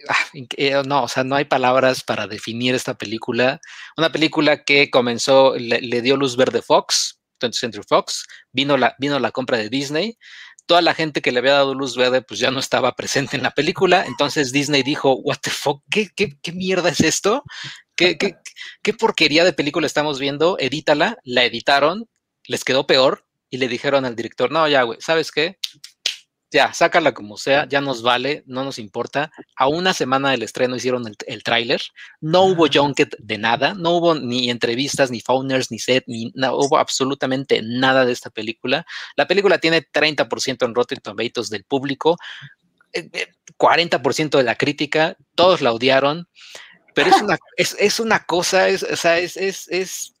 no, 0.86 1.02
o 1.04 1.08
sea, 1.08 1.24
no 1.24 1.36
hay 1.36 1.44
palabras 1.44 2.02
para 2.02 2.26
definir 2.26 2.74
esta 2.74 2.94
película. 2.94 3.60
Una 3.96 4.10
película 4.10 4.64
que 4.64 4.90
comenzó, 4.90 5.54
le, 5.56 6.02
dio 6.02 6.16
luz 6.16 6.36
verde 6.36 6.62
Fox, 6.62 7.20
20th 7.40 7.52
Century 7.52 7.84
Fox, 7.88 8.26
vino 8.52 8.76
la, 8.76 8.94
vino 8.98 9.18
la 9.18 9.30
compra 9.30 9.58
de 9.58 9.68
Disney, 9.68 10.18
toda 10.66 10.82
la 10.82 10.94
gente 10.94 11.22
que 11.22 11.32
le 11.32 11.38
había 11.38 11.54
dado 11.54 11.74
luz 11.74 11.96
verde 11.96 12.20
pues 12.20 12.38
ya 12.40 12.50
no 12.50 12.60
estaba 12.60 12.94
presente 12.94 13.36
en 13.36 13.42
la 13.42 13.52
película, 13.52 14.04
entonces 14.06 14.52
Disney 14.52 14.82
dijo, 14.82 15.14
what 15.14 15.38
the 15.42 15.50
fuck, 15.50 15.82
¿qué, 15.90 16.12
mierda 16.52 16.90
es 16.90 17.00
esto? 17.00 17.42
¿Qué, 17.96 18.18
¿Qué, 18.18 18.36
qué, 18.82 18.92
porquería 18.92 19.44
de 19.44 19.54
película 19.54 19.86
estamos 19.86 20.18
viendo? 20.18 20.56
Edítala, 20.58 21.16
la 21.24 21.44
editaron, 21.44 22.06
les 22.46 22.64
quedó 22.64 22.86
peor 22.86 23.24
y 23.50 23.56
le 23.56 23.68
dijeron 23.68 24.04
al 24.04 24.14
director, 24.14 24.52
no, 24.52 24.68
ya, 24.68 24.82
güey, 24.82 24.98
¿sabes 25.00 25.32
qué? 25.32 25.56
Ya, 26.50 26.72
sácala 26.72 27.12
como 27.12 27.36
sea, 27.36 27.66
ya 27.68 27.80
nos 27.80 28.02
vale, 28.02 28.42
no 28.46 28.64
nos 28.64 28.78
importa. 28.78 29.30
A 29.56 29.68
una 29.68 29.92
semana 29.92 30.30
del 30.30 30.42
estreno 30.42 30.76
hicieron 30.76 31.06
el, 31.06 31.16
el 31.26 31.42
tráiler, 31.42 31.82
no 32.20 32.44
hubo 32.44 32.66
ah. 32.66 32.70
junket 32.72 33.16
de 33.18 33.38
nada, 33.38 33.74
no 33.74 33.96
hubo 33.96 34.14
ni 34.14 34.50
entrevistas, 34.50 35.10
ni 35.10 35.20
founders, 35.20 35.70
ni 35.70 35.78
set, 35.78 36.04
ni 36.06 36.32
no 36.34 36.56
hubo 36.56 36.78
absolutamente 36.78 37.60
nada 37.62 38.06
de 38.06 38.12
esta 38.12 38.30
película. 38.30 38.86
La 39.16 39.26
película 39.26 39.58
tiene 39.58 39.82
30% 39.82 40.64
en 40.64 40.74
Rotten 40.74 41.00
Tomatoes 41.00 41.50
del 41.50 41.64
público, 41.64 42.16
40% 42.94 44.18
eh, 44.18 44.22
eh, 44.22 44.36
de 44.38 44.42
la 44.42 44.54
crítica, 44.56 45.16
todos 45.34 45.60
la 45.60 45.72
odiaron, 45.72 46.28
pero 46.94 47.10
es 47.10 47.20
una, 47.20 47.38
es, 47.56 48.00
una 48.00 48.24
cosa, 48.24 48.68
es, 48.68 48.82
o 48.84 48.96
sea, 48.96 49.18
es, 49.18 49.36
es, 49.36 49.68
es, 49.68 50.14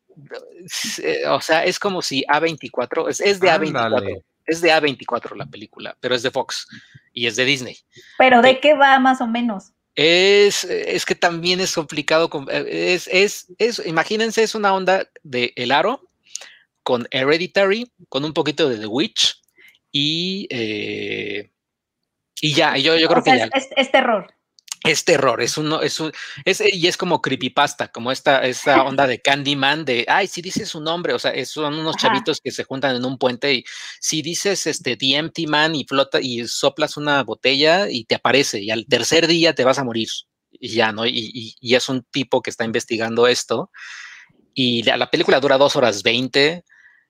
eh, 1.02 1.26
o 1.26 1.40
sea, 1.40 1.64
es 1.64 1.78
como 1.78 2.02
si 2.02 2.22
A24, 2.24 3.08
es, 3.08 3.20
es 3.20 3.40
de 3.40 3.48
A24 3.48 4.22
es 4.48 4.60
de 4.60 4.72
A24 4.72 5.36
la 5.36 5.46
película, 5.46 5.96
pero 6.00 6.14
es 6.14 6.22
de 6.22 6.30
Fox 6.30 6.66
y 7.12 7.26
es 7.26 7.36
de 7.36 7.44
Disney. 7.44 7.76
¿Pero 8.18 8.42
de 8.42 8.58
qué 8.60 8.74
va 8.74 8.98
más 8.98 9.20
o 9.20 9.26
menos? 9.26 9.72
Es, 9.94 10.64
es 10.64 11.04
que 11.04 11.14
también 11.14 11.60
es 11.60 11.74
complicado. 11.74 12.30
Eh, 12.50 12.94
es, 12.94 13.08
es, 13.12 13.46
es, 13.58 13.82
imagínense, 13.86 14.42
es 14.42 14.54
una 14.54 14.74
onda 14.74 15.08
de 15.22 15.52
El 15.56 15.72
Aro 15.72 16.08
con 16.82 17.06
Hereditary, 17.10 17.90
con 18.08 18.24
un 18.24 18.32
poquito 18.32 18.68
de 18.68 18.78
The 18.78 18.86
Witch 18.86 19.40
y, 19.92 20.48
eh, 20.50 21.50
y 22.40 22.54
ya, 22.54 22.76
yo, 22.76 22.96
yo 22.96 23.08
creo 23.08 23.22
que 23.22 23.36
ya. 23.36 23.50
es 23.76 23.92
terror 23.92 24.37
es 24.90 25.04
terror, 25.04 25.40
es 25.42 25.58
uno, 25.58 25.82
es 25.82 26.00
un, 26.00 26.12
es, 26.44 26.60
y 26.60 26.86
es 26.86 26.96
como 26.96 27.20
creepypasta, 27.20 27.88
como 27.88 28.10
esta, 28.10 28.44
esta 28.44 28.82
onda 28.82 29.06
de 29.06 29.20
Candyman 29.20 29.84
de, 29.84 30.04
ay, 30.08 30.26
si 30.26 30.42
dices 30.42 30.68
su 30.68 30.80
nombre, 30.80 31.12
o 31.12 31.18
sea, 31.18 31.32
son 31.44 31.74
unos 31.74 31.96
chavitos 31.96 32.40
que 32.40 32.50
se 32.50 32.64
juntan 32.64 32.96
en 32.96 33.04
un 33.04 33.18
puente 33.18 33.52
y 33.52 33.64
si 34.00 34.22
dices 34.22 34.66
este 34.66 34.96
The 34.96 35.16
Empty 35.16 35.46
Man 35.46 35.74
y 35.74 35.84
flota 35.84 36.20
y 36.20 36.46
soplas 36.46 36.96
una 36.96 37.22
botella 37.22 37.88
y 37.90 38.04
te 38.04 38.14
aparece 38.14 38.60
y 38.60 38.70
al 38.70 38.86
tercer 38.86 39.26
día 39.26 39.54
te 39.54 39.64
vas 39.64 39.78
a 39.78 39.84
morir 39.84 40.08
y 40.50 40.68
ya, 40.70 40.92
¿no? 40.92 41.06
Y, 41.06 41.54
y, 41.60 41.74
es 41.74 41.88
un 41.88 42.02
tipo 42.10 42.40
que 42.40 42.50
está 42.50 42.64
investigando 42.64 43.26
esto 43.26 43.70
y 44.54 44.82
la, 44.82 44.96
la 44.96 45.10
película 45.10 45.40
dura 45.40 45.58
dos 45.58 45.76
horas 45.76 46.02
veinte, 46.02 46.64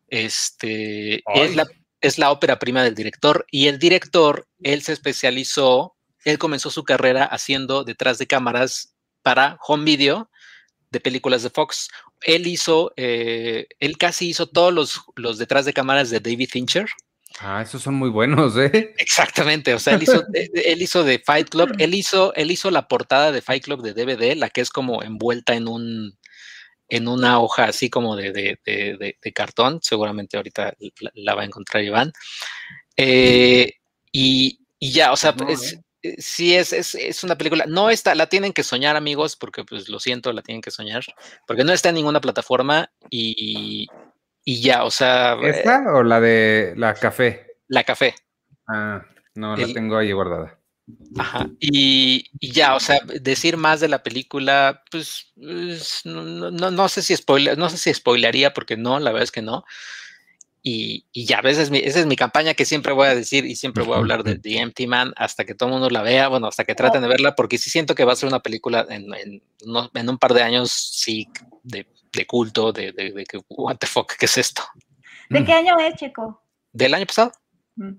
este, 0.09 1.23
es 1.35 1.57
la, 1.57 1.67
es 2.01 2.19
la 2.19 2.31
ópera 2.31 2.59
prima 2.59 2.83
del 2.83 2.95
director 2.95 3.47
y 3.51 3.69
el 3.69 3.79
director, 3.79 4.47
él 4.63 4.83
se 4.83 4.93
especializó 4.93 5.98
él 6.25 6.39
comenzó 6.39 6.71
su 6.71 6.85
carrera 6.85 7.25
haciendo 7.25 7.85
detrás 7.85 8.19
de 8.19 8.27
cámaras 8.27 8.95
para 9.23 9.59
home 9.67 9.85
video 9.85 10.31
de 10.91 11.01
películas 11.01 11.43
de 11.43 11.51
Fox. 11.51 11.89
Él 12.23 12.47
hizo, 12.47 12.93
eh, 12.97 13.67
él 13.79 13.99
casi 13.99 14.29
hizo 14.29 14.47
todos 14.47 14.73
los, 14.73 15.03
los 15.17 15.39
detrás 15.39 15.65
de 15.65 15.73
cámaras 15.73 16.11
de 16.11 16.21
David 16.21 16.49
Fincher. 16.51 16.89
Ah, 17.41 17.63
esos 17.63 17.83
son 17.83 17.95
muy 17.95 18.09
buenos, 18.09 18.57
¿eh? 18.57 18.95
Exactamente, 18.99 19.75
o 19.75 19.79
sea, 19.79 19.95
él 19.95 20.03
hizo, 20.03 20.25
eh, 20.35 20.51
él 20.55 20.83
hizo 20.83 21.05
de 21.05 21.19
Fight 21.19 21.51
Club, 21.51 21.73
él 21.79 21.95
hizo, 21.95 22.35
él 22.35 22.51
hizo 22.51 22.71
la 22.71 22.89
portada 22.89 23.33
de 23.33 23.43
Fight 23.43 23.65
Club 23.65 23.83
de 23.83 23.93
DVD, 23.93 24.35
la 24.35 24.51
que 24.51 24.61
es 24.61 24.71
como 24.71 25.03
envuelta 25.03 25.55
en 25.55 25.69
un, 25.69 26.19
en 26.89 27.07
una 27.07 27.39
hoja 27.41 27.65
así 27.65 27.91
como 27.91 28.17
de, 28.17 28.33
de, 28.33 29.17
de, 29.23 29.33
cartón, 29.33 29.79
seguramente 29.83 30.37
ahorita 30.37 30.75
la, 31.15 31.35
va 31.35 31.43
a 31.43 31.45
encontrar 31.45 31.85
Iván. 31.85 32.13
Eh, 32.97 33.75
y, 34.11 34.61
y, 34.79 34.93
ya, 34.93 35.13
o 35.13 35.17
sea, 35.17 35.35
es, 35.49 35.75
eh, 35.75 35.83
sí, 36.19 36.55
es, 36.55 36.73
es, 36.73 36.95
es, 36.95 37.25
una 37.25 37.37
película. 37.37 37.65
No 37.67 37.91
está, 37.91 38.15
la 38.15 38.29
tienen 38.29 38.53
que 38.53 38.63
soñar, 38.63 38.97
amigos, 38.97 39.37
porque 39.37 39.65
pues 39.65 39.89
lo 39.89 40.01
siento, 40.01 40.33
la 40.33 40.43
tienen 40.43 40.63
que 40.63 40.71
soñar, 40.71 41.05
porque 41.47 41.65
no 41.65 41.73
está 41.73 41.91
en 41.91 41.97
ninguna 41.97 42.21
plataforma 42.21 42.91
y, 43.11 43.87
y 44.45 44.63
ya, 44.63 44.85
o 44.85 44.91
sea. 44.91 45.37
¿Esta 45.43 45.93
o 45.93 46.03
la 46.03 46.21
de 46.21 46.73
la 46.77 46.95
café? 46.95 47.47
La 47.69 47.85
café. 47.85 48.15
Ah, 48.67 49.05
no, 49.35 49.55
la 49.55 49.67
tengo 49.75 49.99
ahí 49.99 50.11
guardada. 50.13 50.59
Ajá. 51.19 51.47
Y, 51.61 52.25
y, 52.41 52.53
ya, 52.53 52.75
o 52.75 52.81
sea, 52.81 52.99
decir 53.21 53.59
más 53.59 53.81
de 53.81 53.89
la 53.89 54.03
película, 54.03 54.83
pues, 54.91 55.33
pues 55.35 56.01
no, 56.05 56.51
no, 56.51 56.71
no, 56.71 56.89
sé 56.89 57.03
si 57.03 57.15
spoiler, 57.15 57.59
no 57.59 57.69
sé 57.69 57.77
si 57.77 57.93
spoilearía, 57.93 58.55
porque 58.55 58.79
no, 58.79 58.99
la 58.99 59.11
verdad 59.11 59.25
es 59.25 59.33
que 59.33 59.43
no. 59.43 59.65
Y, 60.63 61.07
ya, 61.15 61.39
esa 61.45 61.63
es, 61.63 61.71
mi, 61.71 61.79
esa 61.79 62.01
es 62.01 62.07
mi 62.07 62.17
campaña 62.17 62.55
que 62.55 62.65
siempre 62.65 62.93
voy 62.93 63.07
a 63.07 63.15
decir 63.15 63.47
y 63.47 63.57
siempre 63.57 63.85
voy 63.85 63.95
a 63.95 63.99
hablar 63.99 64.25
de 64.25 64.39
The 64.39 64.59
Empty 64.59 64.87
Man 64.87 65.15
hasta 65.17 65.45
que 65.45 65.55
todo 65.55 65.69
el 65.69 65.75
mundo 65.75 65.89
la 65.89 66.03
vea, 66.03 66.29
bueno, 66.29 66.47
hasta 66.47 66.65
que 66.65 66.75
traten 66.75 67.03
de 67.03 67.09
verla, 67.09 67.35
porque 67.35 67.59
sí 67.59 67.71
siento 67.71 67.95
que 67.95 68.05
va 68.05 68.13
a 68.13 68.17
ser 68.17 68.29
una 68.29 68.41
película 68.41 68.87
en, 68.91 69.07
en, 69.15 70.09
un 70.09 70.19
par 70.19 70.35
de 70.35 70.43
años, 70.43 70.71
sí, 70.71 71.29
de, 71.63 71.87
de 72.13 72.27
culto, 72.27 72.73
de, 72.73 72.93
de, 72.93 73.25
que, 73.25 73.41
what 73.49 73.77
the 73.77 73.87
fuck, 73.87 74.13
¿qué 74.19 74.27
es 74.27 74.37
esto? 74.37 74.63
¿De 75.31 75.45
qué 75.45 75.53
año 75.53 75.79
es, 75.79 75.95
Chico? 75.95 76.43
Del 76.73 76.95
año 76.95 77.07
pasado. 77.07 77.33
Mm. 77.77 77.93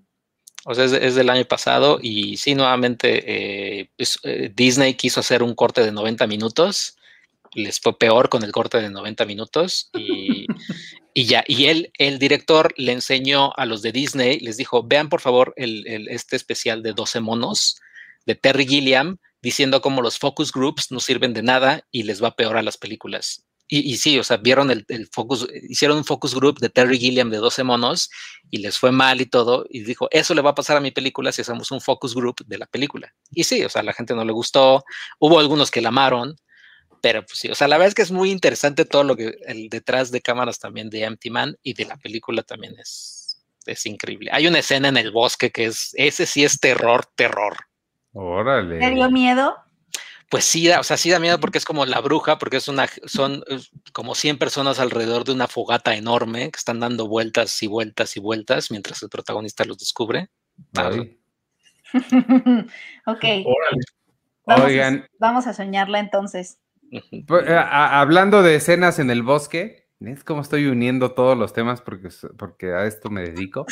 O 0.66 0.76
sea, 0.76 0.86
es, 0.86 1.16
del 1.16 1.30
año 1.30 1.46
pasado 1.46 2.00
y 2.02 2.36
sí, 2.38 2.54
nuevamente 2.54 3.80
eh, 3.80 3.90
eh, 4.24 4.52
Disney 4.54 4.96
quiso 4.96 5.22
hacer 5.22 5.42
un 5.42 5.56
corte 5.56 5.84
de 5.84 5.92
90 5.92 6.28
minutos 6.28 6.98
les 7.54 7.80
fue 7.80 7.98
peor 7.98 8.30
con 8.30 8.44
el 8.44 8.52
corte 8.52 8.82
de 8.82 8.90
90 8.90 9.26
minutos 9.26 9.90
y, 9.94 11.26
ya, 11.26 11.44
y 11.48 11.66
él, 11.66 11.92
el 11.98 12.20
director 12.20 12.74
le 12.78 12.92
enseñó 12.92 13.52
a 13.58 13.66
los 13.66 13.82
de 13.82 13.92
Disney, 13.92 14.40
les 14.40 14.58
dijo, 14.58 14.84
vean 14.84 15.10
por 15.10 15.22
favor 15.22 15.54
el, 15.58 16.08
este 16.10 16.36
especial 16.36 16.84
de 16.84 16.94
12 16.94 17.20
monos 17.20 17.80
de 18.26 18.36
Terry 18.36 18.68
Gilliam 18.68 19.18
diciendo 19.42 19.82
cómo 19.82 20.02
los 20.02 20.20
focus 20.20 20.52
groups 20.52 20.92
no 20.92 21.00
sirven 21.00 21.34
de 21.34 21.44
nada 21.44 21.86
y 21.92 22.04
les 22.04 22.24
va 22.24 22.36
peor 22.36 22.58
a 22.58 22.62
las 22.64 22.78
películas. 22.78 23.46
Y, 23.72 23.98
sí, 23.98 24.18
o 24.18 24.24
sea, 24.24 24.38
vieron 24.38 24.72
el, 24.72 24.84
el, 24.88 25.08
focus, 25.12 25.48
hicieron 25.70 25.98
un 25.98 26.04
focus 26.04 26.34
group 26.34 26.58
de 26.60 26.70
Terry 26.70 26.98
Gilliam 26.98 27.30
de 27.30 27.38
12 27.38 27.64
monos 27.64 28.10
y 28.50 28.58
les 28.58 28.80
fue 28.80 28.92
mal 28.92 29.22
y 29.22 29.28
todo. 29.28 29.68
Y 29.70 29.82
dijo, 29.82 30.08
eso 30.10 30.34
le 30.34 30.42
va 30.42 30.50
a 30.50 30.56
pasar 30.56 30.78
a 30.78 30.80
mi 30.80 30.90
película 30.90 31.32
si 31.32 31.44
hacemos 31.44 31.70
un 31.70 31.80
focus 31.80 32.16
group 32.16 32.38
de 32.48 32.58
la 32.58 32.66
película. 32.66 33.14
Y 33.30 33.44
sí, 33.44 33.64
o 33.64 33.70
sea, 33.70 33.84
la 33.84 33.94
gente 33.94 34.16
no 34.16 34.26
le 34.26 34.32
gustó. 34.32 34.84
Hubo 35.20 35.40
algunos 35.40 35.70
que 35.70 35.82
la 35.82 35.90
amaron, 35.90 36.36
Pero 37.02 37.26
pues 37.26 37.40
sí, 37.40 37.50
o 37.50 37.56
sea, 37.56 37.68
la 37.68 37.78
verdad 37.78 37.90
es 37.90 37.96
que 37.96 38.02
es 38.02 38.12
muy 38.12 38.32
interesante 38.32 38.86
todo 38.86 39.04
lo 39.04 39.16
que 39.16 39.38
el 39.46 39.70
detrás 39.70 40.12
de 40.12 40.22
cámaras 40.22 40.60
también 40.60 40.90
de 40.90 41.04
Empty 41.04 41.30
Man 41.30 41.58
y 41.64 41.74
de 41.74 41.86
la 41.86 41.98
película 41.98 42.44
también 42.44 42.76
es, 42.78 43.42
es 43.66 43.86
increíble. 43.86 44.30
Hay 44.34 44.48
una 44.48 44.60
escena 44.60 44.90
en 44.90 44.98
el 44.98 45.12
bosque 45.12 45.52
que 45.52 45.66
es, 45.66 45.92
ese 45.94 46.26
sí 46.26 46.44
es 46.44 46.60
terror, 46.60 47.06
terror. 47.16 47.56
Órale. 48.14 48.80
¿Te 48.80 48.90
dio 48.90 49.10
miedo? 49.10 49.56
Pues 50.30 50.46
sí, 50.46 50.68
da, 50.68 50.80
o 50.80 50.84
sea, 50.84 50.98
sí 50.98 51.10
da 51.10 51.20
miedo 51.20 51.40
porque 51.40 51.58
es 51.58 51.66
como 51.66 51.86
la 51.88 52.02
bruja, 52.02 52.38
porque 52.38 52.58
es 52.58 52.68
una, 52.68 52.88
son 53.06 53.44
como 53.94 54.14
100 54.14 54.38
personas 54.38 54.80
alrededor 54.80 55.24
de 55.24 55.32
una 55.32 55.48
fogata 55.48 55.96
enorme 55.96 56.52
que 56.52 56.58
están 56.58 56.80
dando 56.80 57.08
vueltas 57.08 57.64
y 57.64 57.68
vueltas 57.68 58.16
y 58.16 58.20
vueltas 58.20 58.70
mientras 58.70 59.02
el 59.02 59.10
protagonista 59.10 59.66
los 59.66 59.80
descubre. 59.80 60.30
ok. 63.06 63.26
Vamos, 64.46 64.66
Oigan. 64.66 64.98
A, 64.98 65.08
vamos 65.20 65.48
a 65.48 65.54
soñarla 65.54 66.00
entonces. 66.00 66.60
Pues, 67.28 67.48
eh, 67.48 67.56
hablando 67.56 68.42
de 68.42 68.56
escenas 68.56 69.00
en 69.00 69.10
el 69.12 69.24
bosque, 69.24 69.88
es 70.00 70.24
como 70.24 70.42
estoy 70.42 70.66
uniendo 70.68 71.12
todos 71.12 71.38
los 71.38 71.54
temas 71.54 71.82
porque, 71.82 72.10
porque 72.38 72.74
a 72.74 72.86
esto 72.86 73.10
me 73.10 73.22
dedico. 73.22 73.66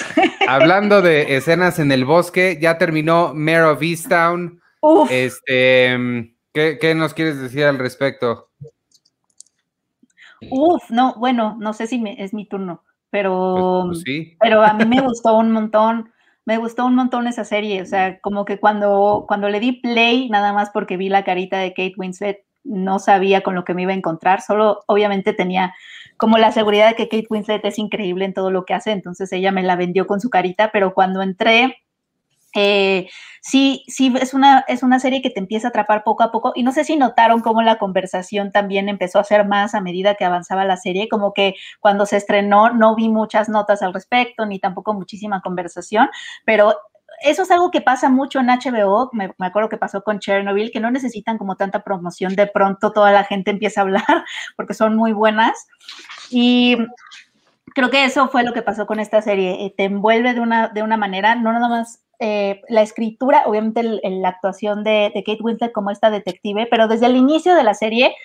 hablando 0.48 1.02
de 1.02 1.36
escenas 1.38 1.80
en 1.80 1.92
el 1.92 2.06
bosque, 2.06 2.58
ya 2.62 2.78
terminó 2.78 3.34
Mayor 3.34 3.74
of 3.74 3.82
Easttown. 3.82 4.62
Este, 5.10 6.36
¿qué, 6.54 6.96
nos 6.96 7.14
quieres 7.14 7.40
decir 7.42 7.66
al 7.66 7.78
respecto? 7.78 8.50
Uf, 10.50 10.90
no, 10.90 11.16
bueno, 11.18 11.58
no 11.60 11.74
sé 11.74 11.88
si 11.88 12.04
es 12.18 12.34
mi 12.34 12.48
turno, 12.48 12.84
pero, 13.10 13.86
pues, 13.88 14.04
pues 14.06 14.38
pero 14.40 14.62
a 14.62 14.74
mí 14.74 14.86
me 14.86 15.02
gustó 15.02 15.36
un 15.38 15.52
montón 15.52 16.12
me 16.48 16.58
gustó 16.58 16.86
un 16.86 16.96
montón 16.96 17.28
esa 17.28 17.44
serie, 17.44 17.82
o 17.82 17.86
sea, 17.86 18.22
como 18.22 18.46
que 18.46 18.58
cuando, 18.58 19.26
cuando 19.28 19.50
le 19.50 19.60
di 19.60 19.74
play, 19.74 20.30
nada 20.30 20.54
más 20.54 20.70
porque 20.70 20.96
vi 20.96 21.10
la 21.10 21.26
carita 21.26 21.58
de 21.58 21.72
Kate 21.72 21.96
Winslet, 21.98 22.47
no 22.68 23.00
sabía 23.00 23.42
con 23.42 23.56
lo 23.56 23.64
que 23.64 23.74
me 23.74 23.84
iba 23.84 23.92
a 23.92 23.96
encontrar, 23.96 24.42
solo 24.42 24.84
obviamente 24.88 25.34
tenía 25.34 25.74
como 26.18 26.38
la 26.38 26.52
seguridad 26.52 26.90
de 26.90 26.96
que 26.96 27.10
Kate 27.10 27.28
Winslet 27.30 27.66
es 27.66 27.80
increíble 27.80 28.26
en 28.26 28.34
todo 28.34 28.52
lo 28.52 28.66
que 28.66 28.74
hace, 28.74 28.92
entonces 28.92 29.32
ella 29.32 29.52
me 29.52 29.64
la 29.64 29.76
vendió 29.76 30.08
con 30.08 30.20
su 30.20 30.30
carita, 30.30 30.72
pero 30.72 30.94
cuando 30.94 31.22
entré 31.22 31.78
eh, 32.56 33.08
sí, 33.42 33.84
sí, 33.88 34.14
es 34.20 34.34
una, 34.34 34.66
es 34.68 34.82
una 34.82 35.00
serie 35.00 35.22
que 35.22 35.30
te 35.30 35.40
empieza 35.40 35.68
a 35.68 35.70
atrapar 35.70 36.04
poco 36.04 36.24
a 36.24 36.32
poco 36.32 36.54
y 36.56 36.64
no 36.64 36.72
sé 36.72 36.84
si 36.84 36.96
notaron 36.96 37.42
cómo 37.42 37.62
la 37.62 37.78
conversación 37.78 38.52
también 38.52 38.90
empezó 38.90 39.20
a 39.20 39.24
ser 39.24 39.46
más 39.46 39.76
a 39.76 39.82
medida 39.82 40.16
que 40.16 40.26
avanzaba 40.26 40.66
la 40.66 40.78
serie, 40.78 41.08
como 41.08 41.34
que 41.34 41.54
cuando 41.80 42.06
se 42.08 42.18
estrenó 42.18 42.72
no 42.74 42.96
vi 42.96 43.10
muchas 43.10 43.48
notas 43.50 43.84
al 43.84 43.94
respecto 43.94 44.46
ni 44.46 44.60
tampoco 44.60 44.94
muchísima 44.94 45.42
conversación, 45.42 46.10
pero 46.46 46.74
eso 47.22 47.44
es 47.44 47.52
algo 47.52 47.72
que 47.72 47.82
pasa 47.82 48.10
mucho 48.10 48.40
en 48.40 48.48
HBO, 48.48 49.10
me, 49.14 49.34
me, 49.38 49.48
acuerdo 49.48 49.70
que 49.70 49.78
pasó 49.78 50.04
con 50.04 50.20
Chernobyl, 50.20 50.72
que 50.72 50.80
no 50.80 50.92
necesitan 50.92 51.38
como 51.38 51.56
tanta 51.56 51.84
promoción, 51.84 52.36
de 52.36 52.48
pronto 52.48 52.92
toda 52.92 53.12
la 53.12 53.24
gente 53.24 53.52
empieza 53.52 53.82
a 53.82 53.84
hablar 53.84 54.04
porque 54.56 54.74
son 54.74 54.96
muy 54.96 55.14
buenas. 55.14 55.68
Y 56.30 56.78
creo 57.74 57.90
que 57.90 58.06
eso 58.06 58.28
fue 58.30 58.44
lo 58.44 58.54
que 58.54 58.62
pasó 58.62 58.88
con 58.88 59.00
esta 59.00 59.22
serie, 59.22 59.66
eh, 59.66 59.74
te 59.76 59.84
envuelve 59.84 60.34
de 60.34 60.40
una, 60.40 60.70
de 60.70 60.84
una 60.84 60.98
manera, 60.98 61.36
no 61.36 61.54
nada 61.54 61.70
más 61.70 62.02
eh, 62.20 62.62
la 62.70 62.82
escritura, 62.82 63.44
obviamente 63.46 63.84
la 63.84 64.30
actuación 64.30 64.84
de, 64.84 65.12
Kate 65.14 65.44
Winslet 65.44 65.72
como 65.72 65.92
esta 65.92 66.10
detective, 66.10 66.68
pero 66.72 66.88
desde 66.88 67.06
el 67.06 67.16
inicio 67.16 67.54
de 67.54 67.64
la 67.64 67.76
serie 67.76 68.16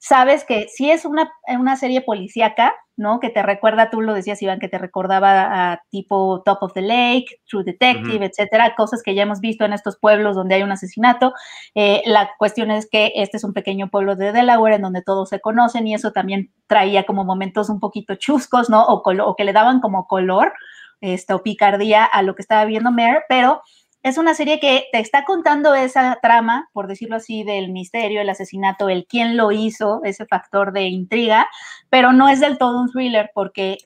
sabes 0.00 0.44
que 0.44 0.66
si 0.68 0.90
es 0.90 1.04
una, 1.04 1.30
una 1.46 1.76
serie 1.76 2.00
policíaca, 2.00 2.74
¿no? 2.96 3.20
Que 3.20 3.28
te 3.28 3.42
recuerda, 3.42 3.90
tú 3.90 4.00
lo 4.00 4.14
decías, 4.14 4.40
Iván, 4.42 4.58
que 4.58 4.68
te 4.68 4.78
recordaba 4.78 5.72
a 5.72 5.82
tipo 5.90 6.42
Top 6.42 6.62
of 6.62 6.72
the 6.72 6.80
Lake, 6.80 7.26
True 7.46 7.64
Detective, 7.64 8.24
etcétera, 8.24 8.74
cosas 8.76 9.02
que 9.02 9.14
ya 9.14 9.22
hemos 9.22 9.40
visto 9.40 9.64
en 9.64 9.74
estos 9.74 9.98
pueblos 9.98 10.36
donde 10.36 10.54
hay 10.54 10.62
un 10.62 10.72
asesinato. 10.72 11.34
Eh, 11.74 12.02
la 12.06 12.30
cuestión 12.38 12.70
es 12.70 12.88
que 12.90 13.12
este 13.14 13.36
es 13.36 13.44
un 13.44 13.52
pequeño 13.52 13.88
pueblo 13.90 14.16
de 14.16 14.32
Delaware 14.32 14.74
en 14.74 14.82
donde 14.82 15.02
todos 15.02 15.28
se 15.28 15.40
conocen 15.40 15.86
y 15.86 15.94
eso 15.94 16.12
también 16.12 16.50
traía 16.66 17.04
como 17.04 17.24
momentos 17.24 17.68
un 17.68 17.78
poquito 17.78 18.14
chuscos, 18.14 18.70
¿no? 18.70 18.84
O, 18.84 19.02
o 19.04 19.36
que 19.36 19.44
le 19.44 19.52
daban 19.52 19.80
como 19.80 20.06
color 20.06 20.54
esta, 21.02 21.34
o 21.34 21.42
picardía 21.42 22.04
a 22.04 22.22
lo 22.22 22.34
que 22.34 22.42
estaba 22.42 22.64
viendo 22.64 22.90
Mare, 22.90 23.22
pero 23.28 23.62
es 24.02 24.18
una 24.18 24.34
serie 24.34 24.60
que 24.60 24.86
te 24.92 24.98
está 24.98 25.24
contando 25.24 25.74
esa 25.74 26.18
trama, 26.22 26.70
por 26.72 26.86
decirlo 26.86 27.16
así, 27.16 27.44
del 27.44 27.70
misterio, 27.70 28.20
el 28.20 28.30
asesinato, 28.30 28.88
el 28.88 29.06
quién 29.06 29.36
lo 29.36 29.52
hizo, 29.52 30.00
ese 30.04 30.26
factor 30.26 30.72
de 30.72 30.84
intriga, 30.88 31.48
pero 31.90 32.12
no 32.12 32.28
es 32.28 32.40
del 32.40 32.58
todo 32.58 32.80
un 32.80 32.90
thriller 32.90 33.30
porque 33.34 33.78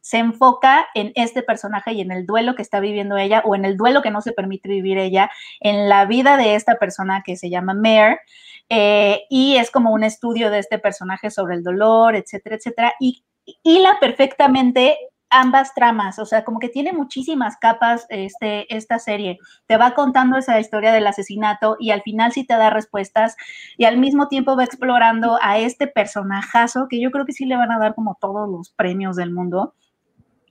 se 0.00 0.18
enfoca 0.18 0.86
en 0.94 1.12
este 1.16 1.42
personaje 1.42 1.92
y 1.92 2.00
en 2.00 2.12
el 2.12 2.26
duelo 2.26 2.54
que 2.54 2.62
está 2.62 2.80
viviendo 2.80 3.16
ella 3.16 3.42
o 3.44 3.54
en 3.54 3.64
el 3.64 3.76
duelo 3.76 4.02
que 4.02 4.10
no 4.10 4.20
se 4.22 4.32
permite 4.32 4.68
vivir 4.68 4.98
ella, 4.98 5.30
en 5.60 5.88
la 5.88 6.06
vida 6.06 6.36
de 6.36 6.54
esta 6.54 6.76
persona 6.78 7.22
que 7.24 7.36
se 7.36 7.50
llama 7.50 7.74
Mare. 7.74 8.20
Eh, 8.68 9.24
y 9.28 9.56
es 9.56 9.70
como 9.70 9.92
un 9.92 10.04
estudio 10.04 10.50
de 10.50 10.60
este 10.60 10.78
personaje 10.78 11.30
sobre 11.30 11.56
el 11.56 11.62
dolor, 11.62 12.16
etcétera, 12.16 12.56
etcétera, 12.56 12.94
y 13.00 13.24
hila 13.62 13.98
perfectamente 14.00 14.96
ambas 15.32 15.74
tramas, 15.74 16.18
o 16.18 16.26
sea, 16.26 16.44
como 16.44 16.58
que 16.58 16.68
tiene 16.68 16.92
muchísimas 16.92 17.56
capas 17.56 18.06
este, 18.10 18.72
esta 18.74 18.98
serie. 18.98 19.38
Te 19.66 19.76
va 19.76 19.94
contando 19.94 20.36
esa 20.36 20.60
historia 20.60 20.92
del 20.92 21.06
asesinato 21.06 21.76
y 21.80 21.90
al 21.90 22.02
final 22.02 22.32
sí 22.32 22.44
te 22.44 22.54
da 22.54 22.70
respuestas 22.70 23.36
y 23.76 23.86
al 23.86 23.98
mismo 23.98 24.28
tiempo 24.28 24.56
va 24.56 24.64
explorando 24.64 25.38
a 25.42 25.58
este 25.58 25.86
personajazo 25.86 26.86
que 26.88 27.00
yo 27.00 27.10
creo 27.10 27.24
que 27.24 27.32
sí 27.32 27.46
le 27.46 27.56
van 27.56 27.72
a 27.72 27.78
dar 27.78 27.94
como 27.94 28.16
todos 28.20 28.48
los 28.48 28.70
premios 28.70 29.16
del 29.16 29.32
mundo. 29.32 29.74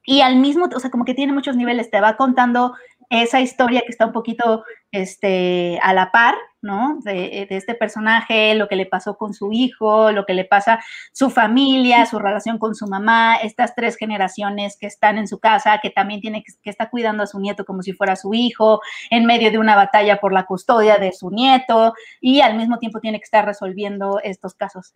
Y 0.03 0.21
al 0.21 0.37
mismo, 0.37 0.67
o 0.75 0.79
sea, 0.79 0.89
como 0.89 1.05
que 1.05 1.13
tiene 1.13 1.31
muchos 1.31 1.55
niveles, 1.55 1.91
te 1.91 2.01
va 2.01 2.17
contando 2.17 2.73
esa 3.09 3.39
historia 3.39 3.81
que 3.81 3.91
está 3.91 4.07
un 4.07 4.13
poquito 4.13 4.63
este, 4.91 5.79
a 5.83 5.93
la 5.93 6.11
par, 6.11 6.35
¿no? 6.61 6.99
De, 7.03 7.47
este 7.49 7.75
personaje, 7.75 8.55
lo 8.55 8.67
que 8.67 8.75
le 8.75 8.85
pasó 8.85 9.17
con 9.17 9.33
su 9.33 9.51
hijo, 9.51 10.11
lo 10.11 10.25
que 10.25 10.33
le 10.33 10.45
pasa 10.45 10.79
su 11.11 11.29
familia, 11.29 12.05
su 12.05 12.19
relación 12.19 12.57
con 12.57 12.75
su 12.75 12.87
mamá, 12.87 13.37
estas 13.37 13.75
tres 13.75 13.97
generaciones 13.97 14.77
que 14.77 14.87
están 14.87 15.17
en 15.17 15.27
su 15.27 15.39
casa, 15.39 15.79
que 15.81 15.89
también 15.89 16.21
tiene 16.21 16.43
que, 16.43 16.53
que 16.61 16.69
está 16.69 16.89
cuidando 16.89 17.23
a 17.23 17.27
su 17.27 17.39
nieto 17.39 17.65
como 17.65 17.81
si 17.81 17.93
fuera 17.93 18.15
su 18.15 18.33
hijo, 18.33 18.81
en 19.09 19.25
medio 19.25 19.51
de 19.51 19.57
una 19.57 19.75
batalla 19.75 20.19
por 20.19 20.33
la 20.33 20.45
custodia 20.45 20.97
de 20.97 21.11
su 21.11 21.29
nieto 21.31 21.93
y 22.19 22.41
al 22.41 22.55
mismo 22.57 22.77
tiempo 22.77 22.99
tiene 22.99 23.19
que 23.19 23.25
estar 23.25 23.45
resolviendo 23.45 24.19
estos 24.23 24.53
casos. 24.55 24.93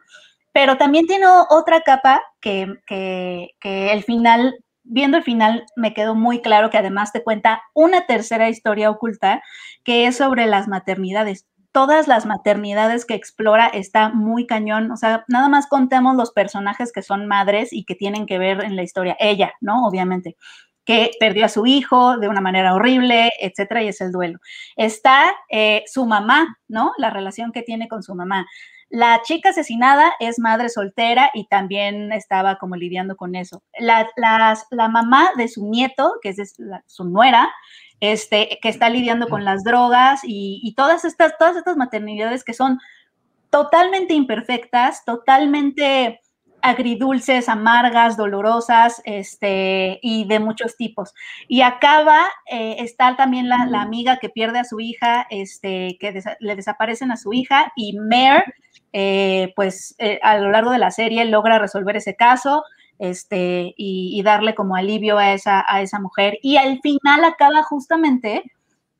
Pero 0.51 0.77
también 0.77 1.05
tiene 1.05 1.25
otra 1.49 1.81
capa 1.81 2.21
que, 2.39 2.75
que, 2.85 3.55
que 3.59 3.91
el 3.91 4.03
final 4.03 4.55
viendo 4.85 5.17
el 5.17 5.23
final 5.23 5.65
me 5.75 5.93
quedó 5.93 6.15
muy 6.15 6.41
claro 6.41 6.69
que 6.69 6.77
además 6.77 7.11
te 7.11 7.23
cuenta 7.23 7.63
una 7.73 8.05
tercera 8.05 8.49
historia 8.49 8.89
oculta 8.89 9.41
que 9.83 10.07
es 10.07 10.17
sobre 10.17 10.45
las 10.45 10.67
maternidades. 10.67 11.45
Todas 11.75 12.07
las 12.07 12.25
maternidades 12.25 13.03
que 13.03 13.15
explora 13.15 13.67
está 13.67 14.07
muy 14.07 14.47
cañón, 14.47 14.89
o 14.91 14.95
sea, 14.95 15.25
nada 15.27 15.49
más 15.49 15.67
contemos 15.67 16.15
los 16.15 16.31
personajes 16.31 16.93
que 16.93 17.01
son 17.01 17.27
madres 17.27 17.73
y 17.73 17.83
que 17.83 17.95
tienen 17.95 18.25
que 18.27 18.37
ver 18.37 18.63
en 18.63 18.77
la 18.77 18.83
historia. 18.83 19.17
Ella, 19.19 19.51
¿no? 19.59 19.85
Obviamente 19.85 20.37
que 20.85 21.11
perdió 21.19 21.45
a 21.45 21.49
su 21.49 21.65
hijo 21.65 22.17
de 22.17 22.29
una 22.29 22.39
manera 22.39 22.75
horrible, 22.75 23.31
etcétera, 23.41 23.83
y 23.83 23.87
es 23.89 23.99
el 23.99 24.11
duelo. 24.11 24.39
Está 24.77 25.35
eh, 25.49 25.83
su 25.87 26.05
mamá, 26.05 26.59
¿no? 26.67 26.93
La 26.97 27.09
relación 27.09 27.51
que 27.51 27.63
tiene 27.63 27.87
con 27.87 28.03
su 28.03 28.15
mamá. 28.15 28.45
La 28.89 29.21
chica 29.23 29.49
asesinada 29.49 30.13
es 30.19 30.39
madre 30.39 30.69
soltera 30.69 31.31
y 31.33 31.47
también 31.47 32.13
estaba 32.13 32.57
como 32.57 32.75
lidiando 32.75 33.17
con 33.17 33.35
eso. 33.35 33.63
La, 33.79 34.07
la 34.15 34.87
mamá 34.87 35.31
de 35.35 35.47
su 35.47 35.67
nieto, 35.67 36.13
que 36.21 36.29
es 36.29 36.55
su 36.85 37.03
nuera, 37.03 37.51
este, 37.99 38.59
que 38.61 38.69
está 38.69 38.89
lidiando 38.89 39.27
con 39.27 39.45
las 39.45 39.63
drogas 39.63 40.21
y, 40.23 40.73
todas, 40.75 41.05
estas, 41.05 41.37
todas 41.37 41.55
estas 41.55 41.77
maternidades 41.77 42.43
que 42.43 42.53
son 42.53 42.79
totalmente 43.49 44.13
imperfectas, 44.13 45.05
totalmente 45.05 46.19
agridulces, 46.61 47.47
amargas, 47.47 48.17
dolorosas, 48.17 49.01
este, 49.05 49.99
y 50.01 50.25
de 50.25 50.39
muchos 50.39 50.75
tipos. 50.75 51.13
Y 51.47 51.61
acaba, 51.61 52.25
eh, 52.49 52.77
está 52.79 53.15
también 53.15 53.47
la, 53.49 53.67
amiga 53.81 54.17
que 54.17 54.29
pierde 54.29 54.59
a 54.59 54.63
su 54.63 54.79
hija, 54.79 55.27
este, 55.29 55.97
que 55.99 56.21
le 56.39 56.55
desaparecen 56.55 57.11
a 57.11 57.17
su 57.17 57.33
hija, 57.33 57.71
y 57.75 57.97
Mare, 57.99 58.43
eh, 58.93 59.53
pues 59.55 59.95
eh, 59.99 60.19
a 60.23 60.37
lo 60.37 60.49
largo 60.49 60.71
de 60.71 60.79
la 60.79 60.89
serie 60.89 61.25
logra 61.25 61.59
resolver 61.59 61.97
ese 61.97 62.15
caso 62.15 62.63
este, 62.99 63.73
y, 63.77 64.21
darle 64.23 64.55
como 64.55 64.75
alivio 64.75 65.17
a 65.17 65.33
esa, 65.33 65.63
a 65.67 65.81
esa 65.81 65.99
mujer. 65.99 66.37
Y 66.41 66.57
al 66.57 66.79
final 66.81 67.23
acaba 67.23 67.63
justamente 67.63 68.43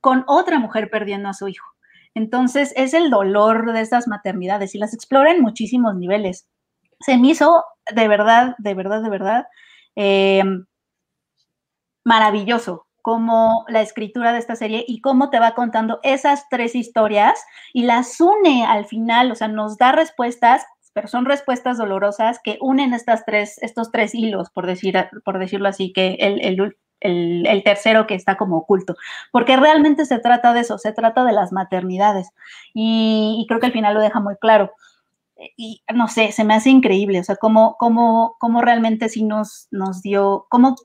con 0.01 0.23
otra 0.27 0.59
mujer 0.59 0.89
perdiendo 0.89 1.30
a 1.30 1.34
su 1.34 1.47
hijo. 1.47 1.67
Entonces 2.13 2.73
es 2.76 2.93
el 2.93 3.09
dolor 3.09 3.73
de 3.73 3.81
estas 3.81 4.07
maternidades 4.07 4.76
y 4.76 4.77
las 4.77 4.93
explora 4.93 5.31
en 5.31 5.41
muchísimos 5.41 5.95
niveles. 5.95 6.47
Se 6.99 7.17
me 7.17 7.30
hizo 7.30 7.63
de 7.93 8.07
verdad, 8.07 8.55
de 8.57 8.73
verdad, 8.73 9.03
de 9.03 9.09
verdad 9.09 9.45
eh, 9.95 10.43
maravilloso 12.03 12.88
como 13.01 13.65
la 13.67 13.81
escritura 13.81 14.34
de 14.34 14.39
esta 14.39 14.55
serie 14.55 14.84
y 14.88 14.99
cómo 14.99 15.30
te 15.30 15.39
va 15.39 15.53
contando 15.53 15.99
esas 16.01 16.49
tres 16.49 16.73
historias 16.73 17.39
y 17.72 17.84
las 17.84 18.19
une 18.19 18.65
al 18.65 18.85
final, 18.85 19.31
o 19.31 19.35
sea, 19.35 19.47
nos 19.47 19.77
da 19.77 19.91
respuestas, 19.91 20.65
pero 20.95 21.09
son 21.09 21.26
respuestas 21.26 21.77
dolorosas 21.77 22.39
que 22.41 22.57
unen 22.61 22.93
estas 22.93 23.26
tres, 23.26 23.61
estos 23.61 23.91
tres 23.91 24.15
hilos, 24.15 24.49
por, 24.49 24.65
decir, 24.65 24.95
por 25.26 25.39
decirlo 25.39 25.67
así, 25.67 25.91
que 25.91 26.15
el, 26.22 27.63
tercero 27.65 28.07
que 28.07 28.15
está 28.15 28.38
como 28.38 28.59
oculto, 28.59 28.95
porque 29.34 29.57
realmente 29.57 30.05
se 30.05 30.19
trata 30.19 30.53
de 30.53 30.61
eso, 30.61 30.77
se 30.77 30.93
trata 30.93 31.26
de 31.26 31.34
las 31.34 31.51
maternidades 31.51 32.30
y, 32.73 33.45
creo 33.49 33.59
que 33.59 33.65
al 33.65 33.73
final 33.73 33.93
lo 33.93 33.99
deja 33.99 34.22
muy 34.22 34.38
claro. 34.38 34.72
y 35.57 35.84
no 35.93 36.07
sé, 36.07 36.31
se 36.31 36.45
me 36.45 36.53
hace 36.53 36.69
increíble, 36.69 37.19
o 37.19 37.23
sea, 37.26 37.35
cómo, 37.35 37.76
cómo, 37.77 38.38
cómo 38.39 38.61
realmente 38.61 39.09
sí 39.09 39.23
nos, 39.23 39.67
nos 39.72 40.01
dio, 40.01 40.47
cómo, 40.49 40.77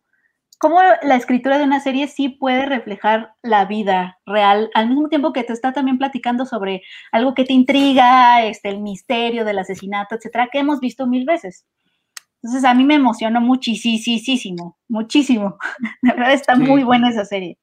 cómo 0.60 0.78
la 1.02 1.16
escritura 1.16 1.56
de 1.56 1.64
una 1.64 1.80
serie 1.80 2.06
sí 2.06 2.28
puede 2.28 2.66
reflejar 2.66 3.32
la 3.42 3.64
vida 3.64 4.18
real, 4.26 4.70
al 4.74 4.88
mismo 4.88 5.08
tiempo 5.08 5.32
que 5.32 5.42
te 5.42 5.54
está 5.54 5.72
también 5.72 5.96
platicando 5.96 6.44
sobre 6.44 6.82
algo 7.12 7.34
que 7.34 7.46
te 7.46 7.54
intriga, 7.54 8.44
este, 8.44 8.68
el 8.68 8.80
misterio 8.80 9.46
del 9.46 9.58
asesinato, 9.58 10.14
etcétera, 10.14 10.50
que 10.52 10.58
hemos 10.58 10.78
visto 10.78 11.06
mil 11.06 11.24
veces. 11.24 11.64
Entonces 12.42 12.68
a 12.68 12.74
mí 12.74 12.84
me 12.84 12.96
emocionó 12.96 13.40
muchísimo, 13.40 14.76
muchísimo. 14.86 15.56
De 16.02 16.12
verdad 16.12 16.34
está 16.34 16.54
muy 16.56 16.84
buena 16.84 17.08
esa 17.08 17.24
serie. 17.24 17.58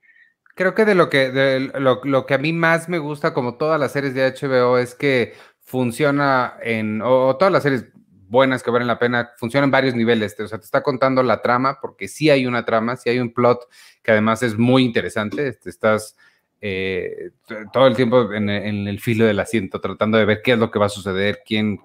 Creo 0.55 0.73
que 0.73 0.85
de 0.85 0.95
lo 0.95 1.07
que 1.07 1.29
de 1.29 1.71
lo, 1.79 2.25
que 2.25 2.33
a 2.33 2.39
mí 2.39 2.51
más 2.51 2.89
me 2.89 2.97
gusta, 2.97 3.31
como 3.31 3.57
todas 3.57 3.79
las 3.79 3.91
series 3.91 4.15
de 4.15 4.27
HBO, 4.27 4.79
es 4.79 4.95
que 4.95 5.35
funciona 5.61 6.55
en, 6.63 7.03
o, 7.03 7.37
todas 7.37 7.51
las 7.51 7.61
series 7.61 7.85
buenas 8.29 8.63
que 8.63 8.71
valen 8.71 8.87
la 8.87 8.99
pena, 8.99 9.31
funcionan 9.37 9.67
en 9.67 9.71
varios 9.71 9.95
niveles. 9.95 10.39
O 10.39 10.47
sea, 10.47 10.59
te 10.59 10.65
está 10.65 10.83
contando 10.83 11.23
la 11.23 11.41
trama, 11.41 11.79
porque 11.81 12.07
sí 12.07 12.29
hay 12.29 12.45
una 12.45 12.65
trama, 12.65 12.95
sí 12.95 13.09
hay 13.09 13.19
un 13.19 13.33
plot 13.33 13.67
que 14.03 14.11
además 14.11 14.43
es 14.43 14.57
muy 14.57 14.83
interesante. 14.83 15.53
Te 15.53 15.69
estás 15.69 16.15
eh, 16.61 17.31
todo 17.71 17.87
el 17.87 17.95
tiempo 17.95 18.33
en, 18.33 18.49
el 18.49 18.99
filo 18.99 19.25
del 19.25 19.39
asiento, 19.39 19.79
tratando 19.79 20.17
de 20.17 20.25
ver 20.25 20.41
qué 20.43 20.53
es 20.53 20.59
lo 20.59 20.71
que 20.71 20.79
va 20.79 20.87
a 20.87 20.89
suceder, 20.89 21.41
quién 21.45 21.79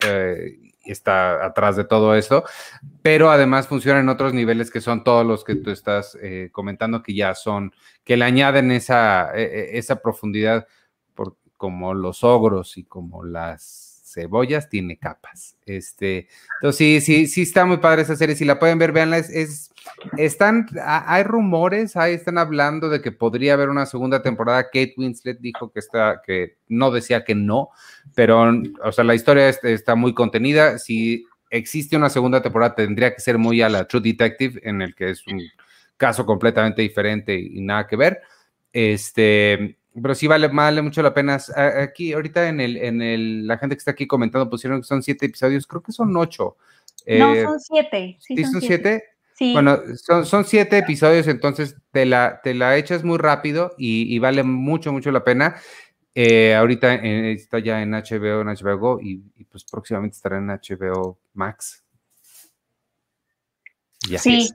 eh, 0.00 0.58
está 0.84 1.44
atrás 1.44 1.76
de 1.76 1.84
todo 1.84 2.14
eso, 2.14 2.44
pero 3.02 3.30
además 3.30 3.68
funciona 3.68 4.00
en 4.00 4.08
otros 4.08 4.34
niveles 4.34 4.70
que 4.70 4.80
son 4.80 5.04
todos 5.04 5.26
los 5.26 5.44
que 5.44 5.54
tú 5.56 5.70
estás 5.70 6.16
eh, 6.20 6.50
comentando, 6.52 7.02
que 7.02 7.14
ya 7.14 7.34
son, 7.34 7.72
que 8.04 8.16
le 8.16 8.24
añaden 8.24 8.70
esa, 8.70 9.32
e, 9.34 9.42
e, 9.42 9.78
esa 9.78 9.96
profundidad, 9.96 10.66
como 11.56 11.92
los 11.92 12.22
ogros 12.22 12.76
y 12.76 12.84
como 12.84 13.24
las 13.24 13.87
cebollas, 14.12 14.68
tiene 14.68 14.98
capas. 14.98 15.56
Este, 15.66 16.28
entonces 16.60 16.78
sí, 16.78 17.00
sí, 17.00 17.26
sí 17.26 17.42
está 17.42 17.64
muy 17.64 17.78
padre 17.78 18.02
esa 18.02 18.16
serie. 18.16 18.36
Si 18.36 18.44
la 18.44 18.58
pueden 18.58 18.78
ver, 18.78 18.92
véanla. 18.92 19.18
Es, 19.18 19.70
están, 20.16 20.66
hay 20.84 21.22
rumores, 21.22 21.96
ahí 21.96 22.14
están 22.14 22.38
hablando 22.38 22.88
de 22.88 23.00
que 23.00 23.12
podría 23.12 23.54
haber 23.54 23.68
una 23.68 23.86
segunda 23.86 24.22
temporada. 24.22 24.64
Kate 24.64 24.94
Winslet 24.96 25.38
dijo 25.40 25.72
que 25.72 25.80
está, 25.80 26.20
que 26.24 26.56
no 26.68 26.90
decía 26.90 27.24
que 27.24 27.34
no, 27.34 27.70
pero, 28.14 28.52
o 28.82 28.92
sea, 28.92 29.04
la 29.04 29.14
historia 29.14 29.48
está 29.48 29.94
muy 29.94 30.14
contenida. 30.14 30.78
Si 30.78 31.24
existe 31.50 31.96
una 31.96 32.10
segunda 32.10 32.42
temporada, 32.42 32.74
tendría 32.74 33.14
que 33.14 33.20
ser 33.20 33.38
muy 33.38 33.62
a 33.62 33.68
la 33.68 33.86
True 33.86 34.02
Detective, 34.02 34.60
en 34.62 34.82
el 34.82 34.94
que 34.94 35.10
es 35.10 35.26
un 35.26 35.40
caso 35.96 36.24
completamente 36.26 36.82
diferente 36.82 37.38
y 37.38 37.60
nada 37.60 37.86
que 37.86 37.96
ver. 37.96 38.20
Este, 38.72 39.77
pero 40.02 40.14
sí 40.14 40.26
vale, 40.26 40.48
vale 40.48 40.82
mucho 40.82 41.02
la 41.02 41.14
pena. 41.14 41.38
Aquí, 41.82 42.12
ahorita 42.12 42.48
en 42.48 42.60
el, 42.60 42.76
en 42.76 43.02
el, 43.02 43.46
la 43.46 43.58
gente 43.58 43.76
que 43.76 43.78
está 43.78 43.92
aquí 43.92 44.06
comentando 44.06 44.48
pusieron 44.48 44.80
que 44.80 44.86
son 44.86 45.02
siete 45.02 45.26
episodios, 45.26 45.66
creo 45.66 45.82
que 45.82 45.92
son 45.92 46.16
ocho. 46.16 46.56
no, 47.06 47.34
eh, 47.34 47.44
son 47.44 47.60
siete. 47.60 48.16
Sí, 48.20 48.44
son, 48.44 48.60
siete. 48.60 49.04
Sí. 49.34 49.52
Bueno, 49.52 49.78
son, 49.96 50.26
son, 50.26 50.44
siete 50.44 50.78
episodios, 50.78 51.28
entonces 51.28 51.76
te 51.90 52.06
la, 52.06 52.40
te 52.42 52.54
la 52.54 52.76
echas 52.76 53.04
muy 53.04 53.18
rápido 53.18 53.74
y, 53.78 54.18
vale 54.18 54.42
mucho, 54.42 54.92
mucho 54.92 55.10
la 55.10 55.24
pena. 55.24 55.56
Eh, 56.14 56.54
ahorita 56.54 56.94
está 56.94 57.60
ya 57.60 57.80
en 57.80 57.92
HBO, 57.92 58.40
en 58.40 58.48
HBO 58.48 58.78
Go 58.78 58.98
y, 59.00 59.18
pues 59.44 59.64
próximamente 59.64 60.16
estará 60.16 60.38
en 60.38 60.48
HBO 60.48 61.18
Max. 61.34 61.84
Ya 64.08 64.18
sí. 64.18 64.50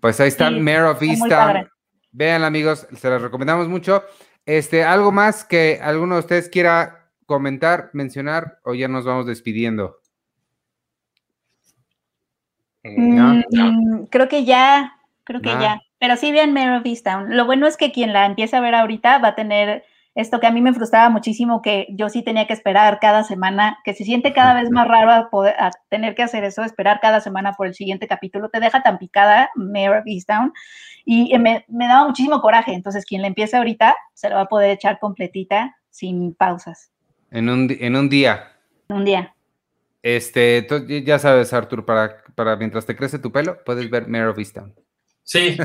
Pues 0.00 0.20
ahí 0.20 0.28
está 0.28 0.50
Mare 0.50 0.82
of 0.82 1.02
Easttown. 1.02 1.68
Vean 2.12 2.42
amigos, 2.42 2.86
se 2.96 3.10
las 3.10 3.20
recomendamos 3.20 3.68
mucho. 3.68 4.02
Este, 4.48 4.82
¿algo 4.82 5.12
más 5.12 5.44
que 5.44 5.78
alguno 5.82 6.14
de 6.14 6.20
ustedes 6.20 6.48
quiera 6.48 7.10
comentar, 7.26 7.90
mencionar 7.92 8.60
o 8.64 8.72
ya 8.72 8.88
nos 8.88 9.04
vamos 9.04 9.26
despidiendo? 9.26 9.98
Mm, 12.82 14.04
creo 14.08 14.28
que 14.30 14.46
ya, 14.46 14.96
creo 15.24 15.42
que 15.42 15.50
ya. 15.50 15.82
Pero 15.98 16.16
sí 16.16 16.32
vean 16.32 16.54
Mare 16.54 16.78
of 16.78 16.86
Easttown. 16.86 17.36
Lo 17.36 17.44
bueno 17.44 17.66
es 17.66 17.76
que 17.76 17.92
quien 17.92 18.14
la 18.14 18.24
empieza 18.24 18.56
a 18.56 18.60
ver 18.62 18.74
ahorita 18.74 19.18
va 19.18 19.28
a 19.28 19.34
tener 19.34 19.84
esto 20.14 20.40
que 20.40 20.46
a 20.46 20.50
mí 20.50 20.60
me 20.60 20.74
frustraba 20.74 21.10
muchísimo, 21.10 21.62
que 21.62 21.86
yo 21.90 22.08
sí 22.08 22.22
tenía 22.22 22.46
que 22.46 22.52
esperar 22.52 22.98
cada 23.00 23.24
semana, 23.24 23.78
que 23.84 23.94
se 23.94 24.04
siente 24.04 24.32
cada 24.32 24.54
vez 24.54 24.70
más 24.70 24.88
raro 24.88 25.28
poder, 25.30 25.54
tener 25.88 26.14
que 26.14 26.22
hacer 26.22 26.44
eso, 26.44 26.64
esperar 26.64 26.98
cada 27.00 27.20
semana 27.20 27.52
por 27.52 27.66
el 27.66 27.74
siguiente 27.74 28.08
capítulo, 28.08 28.48
te 28.48 28.60
deja 28.60 28.82
tan 28.82 28.98
picada 28.98 29.50
Mare 29.54 30.00
of 30.00 30.06
Easttown 30.06 30.52
y 31.04 31.34
eh, 31.34 31.38
me, 31.38 31.64
daba 31.68 32.06
muchísimo 32.06 32.40
coraje. 32.40 32.72
Entonces, 32.72 33.04
quien 33.04 33.22
le 33.22 33.28
empiece 33.28 33.56
ahorita 33.56 33.96
se 34.14 34.28
lo 34.28 34.36
va 34.36 34.42
a 34.42 34.48
poder 34.48 34.70
echar 34.70 34.98
completita 34.98 35.76
sin 35.90 36.34
pausas. 36.34 36.90
En 37.30 37.48
un, 37.48 37.68
en 37.78 37.96
un 37.96 38.08
día. 38.08 38.52
En 38.88 38.96
un 38.96 39.04
día. 39.04 39.34
Este, 40.02 40.66
ya 41.04 41.18
sabes, 41.18 41.52
Artur, 41.52 41.84
para, 41.84 42.22
para 42.34 42.56
mientras 42.56 42.86
te 42.86 42.96
crece 42.96 43.18
tu 43.18 43.30
pelo, 43.30 43.62
puedes 43.64 43.88
ver 43.90 44.08
Mare 44.08 44.28
of 44.28 44.38
Easttown. 44.38 44.74
Sí, 45.28 45.58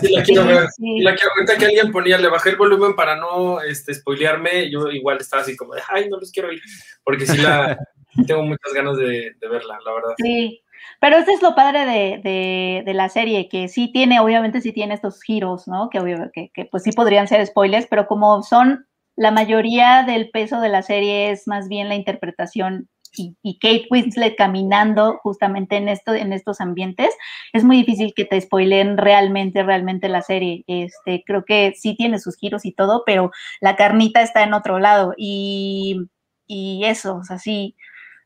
sí, 0.00 0.14
la 0.14 0.22
quiero 0.22 0.46
ver. 0.46 0.68
La 0.78 1.16
quiero, 1.16 1.32
ahorita 1.34 1.58
que 1.58 1.64
alguien 1.66 1.90
ponía, 1.90 2.16
le 2.16 2.28
bajé 2.28 2.50
el 2.50 2.56
volumen 2.56 2.94
para 2.94 3.16
no 3.16 3.60
este, 3.60 3.92
spoilearme, 3.92 4.70
yo 4.70 4.88
igual 4.88 5.18
estaba 5.18 5.42
así 5.42 5.56
como 5.56 5.74
de, 5.74 5.82
ay, 5.88 6.08
no 6.08 6.16
los 6.16 6.30
quiero 6.30 6.52
ir, 6.52 6.60
porque 7.02 7.26
sí 7.26 7.36
la 7.38 7.76
tengo 8.28 8.44
muchas 8.44 8.72
ganas 8.72 8.96
de, 8.96 9.34
de 9.36 9.48
verla, 9.48 9.80
la 9.84 9.92
verdad. 9.92 10.14
Sí, 10.16 10.62
pero 11.00 11.16
eso 11.16 11.32
es 11.32 11.42
lo 11.42 11.56
padre 11.56 11.86
de, 12.22 12.82
de, 12.84 12.94
la 12.94 13.08
serie, 13.08 13.48
que 13.48 13.66
sí 13.66 13.90
tiene, 13.92 14.20
obviamente 14.20 14.60
sí 14.60 14.70
tiene 14.70 14.94
estos 14.94 15.20
giros, 15.22 15.66
¿no? 15.66 15.90
Que, 15.90 15.98
que, 16.32 16.52
que, 16.54 16.66
pues 16.66 16.84
sí 16.84 16.92
podrían 16.92 17.26
ser 17.26 17.44
spoilers, 17.44 17.88
pero 17.90 18.06
como 18.06 18.44
son, 18.44 18.86
la 19.16 19.32
mayoría 19.32 20.04
del 20.06 20.30
peso 20.30 20.60
de 20.60 20.68
la 20.68 20.82
serie 20.82 21.32
es 21.32 21.48
más 21.48 21.68
bien 21.68 21.88
la 21.88 21.96
interpretación 21.96 22.88
y, 23.12 23.58
Kate 23.58 23.86
Winslet 23.90 24.36
caminando 24.36 25.18
justamente 25.22 25.76
en, 25.76 25.88
esto, 25.88 26.14
en 26.14 26.32
estos 26.32 26.60
ambientes, 26.60 27.10
es 27.52 27.64
muy 27.64 27.78
difícil 27.78 28.14
que 28.14 28.24
te 28.24 28.40
spoilen 28.40 28.96
realmente, 28.96 29.62
realmente 29.62 30.08
la 30.08 30.22
serie. 30.22 30.64
Este, 30.66 31.24
creo 31.26 31.44
que 31.44 31.74
sí 31.76 31.96
tiene 31.96 32.18
sus 32.18 32.36
giros 32.36 32.64
y 32.64 32.72
todo, 32.72 33.02
pero 33.04 33.30
la 33.60 33.76
carnita 33.76 34.22
está 34.22 34.42
en 34.42 34.54
otro 34.54 34.78
lado 34.78 35.14
y, 35.16 36.08
y 36.46 36.84
eso, 36.84 37.16
o 37.16 37.24
sea, 37.24 37.38
sí, 37.38 37.76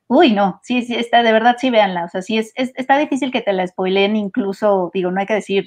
Uy, 0.06 0.32
no, 0.32 0.60
sí, 0.62 0.82
sí, 0.82 0.94
está, 0.94 1.22
de 1.22 1.32
verdad 1.32 1.56
sí 1.58 1.70
véanla. 1.70 2.04
O 2.04 2.08
sea, 2.08 2.22
sí 2.22 2.36
es, 2.38 2.52
está 2.54 2.98
difícil 2.98 3.32
que 3.32 3.40
te 3.40 3.52
la 3.52 3.66
spoileen, 3.66 4.16
incluso, 4.16 4.90
digo, 4.92 5.10
no 5.10 5.20
hay 5.20 5.26
que 5.26 5.34
decir 5.34 5.64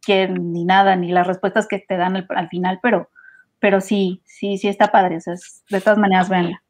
quién 0.00 0.52
ni 0.52 0.64
nada, 0.64 0.96
ni 0.96 1.12
las 1.12 1.26
respuestas 1.26 1.66
que 1.68 1.78
te 1.80 1.96
dan 1.96 2.26
al, 2.28 2.48
final, 2.48 2.80
pero, 2.82 3.10
pero 3.58 3.80
sí, 3.80 4.22
sí, 4.24 4.58
sí 4.58 4.68
está 4.68 4.90
padre. 4.90 5.18
O 5.18 5.20
sea, 5.20 5.34
de 5.68 5.80
todas 5.80 5.98
maneras, 5.98 6.28
véanla. 6.30 6.62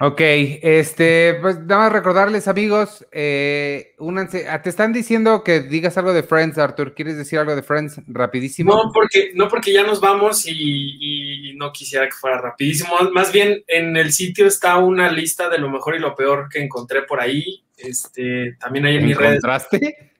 Ok, 0.00 0.20
este, 0.20 1.38
pues 1.40 1.58
nada 1.58 1.82
más 1.82 1.92
recordarles, 1.92 2.46
amigos, 2.46 3.04
eh, 3.10 3.96
únanse. 3.98 4.48
Ah, 4.48 4.62
te 4.62 4.70
están 4.70 4.92
diciendo 4.92 5.42
que 5.42 5.60
digas 5.60 5.98
algo 5.98 6.12
de 6.12 6.22
Friends, 6.22 6.56
Arthur. 6.56 6.94
¿Quieres 6.94 7.16
decir 7.16 7.40
algo 7.40 7.56
de 7.56 7.64
Friends 7.64 8.00
rapidísimo? 8.06 8.72
No, 8.72 8.92
porque, 8.92 9.32
no 9.34 9.48
porque 9.48 9.72
ya 9.72 9.82
nos 9.82 10.00
vamos 10.00 10.46
y, 10.46 11.52
no 11.56 11.72
quisiera 11.72 12.06
que 12.06 12.12
fuera 12.12 12.40
rapidísimo. 12.40 12.90
Más 13.12 13.32
bien, 13.32 13.64
en 13.66 13.96
el 13.96 14.12
sitio 14.12 14.46
está 14.46 14.76
una 14.76 15.10
lista 15.10 15.48
de 15.48 15.58
lo 15.58 15.68
mejor 15.68 15.96
y 15.96 15.98
lo 15.98 16.14
peor 16.14 16.48
que 16.48 16.62
encontré 16.62 17.02
por 17.02 17.20
ahí. 17.20 17.64
Este, 17.76 18.56
también 18.60 18.86
hay 18.86 18.96
en 18.96 19.06
mi 19.06 19.14
red. 19.14 19.34
¿Encontraste? 19.34 20.12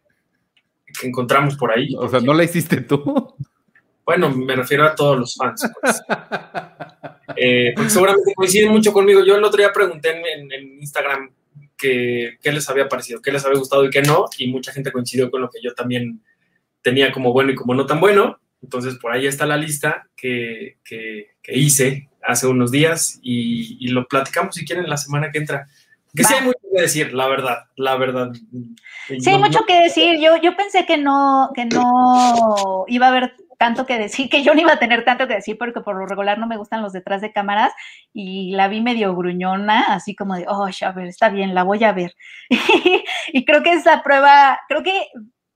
Que 1.01 1.07
encontramos 1.07 1.57
por 1.57 1.71
ahí. 1.71 1.95
O 1.97 2.09
sea, 2.09 2.19
¿no 2.19 2.35
la 2.35 2.43
hiciste 2.43 2.81
tú? 2.81 3.33
Bueno, 4.09 4.31
me 4.31 4.57
refiero 4.57 4.87
a 4.87 4.95
todos 4.95 5.19
los 5.19 5.37
fans. 5.37 5.71
Pues. 5.81 6.03
Eh, 7.41 7.73
porque 7.77 7.91
seguramente 7.91 8.35
coinciden 8.35 8.73
mucho 8.73 8.93
conmigo. 8.93 9.23
Yo 9.23 9.37
el 9.37 9.45
otro 9.45 9.59
día 9.59 9.73
pregunté 9.73 10.11
en, 10.11 10.81
Instagram 10.81 11.31
qué 11.77 12.37
les 12.43 12.69
había 12.69 12.89
parecido, 12.89 13.21
qué 13.21 13.31
les 13.31 13.45
había 13.45 13.59
gustado 13.59 13.85
y 13.85 13.91
qué 13.91 14.03
no, 14.03 14.25
y 14.39 14.49
mucha 14.49 14.73
gente 14.73 14.91
coincidió 14.91 15.31
con 15.31 15.43
lo 15.43 15.51
que 15.51 15.61
yo 15.63 15.73
también 15.75 16.21
tenía 16.83 17.13
como 17.13 17.33
bueno 17.33 17.53
y 17.53 17.55
como 17.55 17.75
no 17.75 17.87
tan 17.87 18.01
bueno. 18.01 18.41
Entonces, 18.61 18.97
por 18.97 19.13
ahí 19.13 19.27
está 19.27 19.47
la 19.47 19.57
lista 19.57 20.09
que, 20.17 20.79
hice 21.47 22.09
hace 22.23 22.49
unos 22.49 22.73
días 22.73 23.21
y, 23.23 23.87
lo 23.89 24.09
platicamos 24.09 24.57
si 24.57 24.65
quieren 24.65 24.89
la 24.89 24.97
semana 24.97 25.31
que 25.31 25.39
entra. 25.39 25.69
Que 26.13 26.25
sí 26.25 26.35
hay 26.35 26.45
mucho 26.45 26.59
que 26.75 26.81
decir, 26.81 27.13
la 27.13 27.29
verdad, 27.29 27.59
la 27.77 27.95
verdad. 27.97 28.33
Sí, 29.07 29.31
hay 29.31 29.39
mucho 29.39 29.61
que 29.65 29.81
decir. 29.81 30.19
Yo, 30.19 30.41
yo 30.43 30.57
pensé 30.57 30.87
que 30.87 30.97
no, 30.97 31.51
que 31.55 31.67
no 31.67 32.85
iba 32.89 33.07
a 33.07 33.11
haber 33.11 33.35
tanto 33.59 33.87
que 33.87 33.99
decir, 33.99 34.31
que 34.31 34.43
yo 34.43 34.55
no 34.55 34.61
iba 34.61 34.73
a 34.73 34.79
tener 34.79 35.05
tanto 35.05 35.27
que 35.27 35.35
decir 35.35 35.59
porque 35.59 35.81
por 35.81 35.97
lo 35.97 36.07
regular 36.07 36.39
no 36.39 36.47
me 36.47 36.57
gustan 36.57 36.81
los 36.81 36.93
detrás 36.93 37.21
de 37.21 37.33
cámaras 37.33 37.73
y 38.13 38.53
la 38.53 38.69
vi 38.69 38.81
medio 38.81 39.15
gruñona, 39.15 39.95
así 39.95 40.15
como 40.15 40.37
de, 40.37 40.47
oh, 40.49 40.67
a 40.67 40.93
ver, 40.93 41.09
está 41.09 41.29
bien, 41.29 41.55
la 41.55 41.65
voy 41.65 41.85
a 41.85 41.93
ver. 41.93 42.15
y 43.33 43.45
creo 43.45 43.63
que 43.63 43.73
es 43.73 43.85
la 43.85 44.03
prueba, 44.03 44.61
creo 44.69 44.83
que 44.83 45.09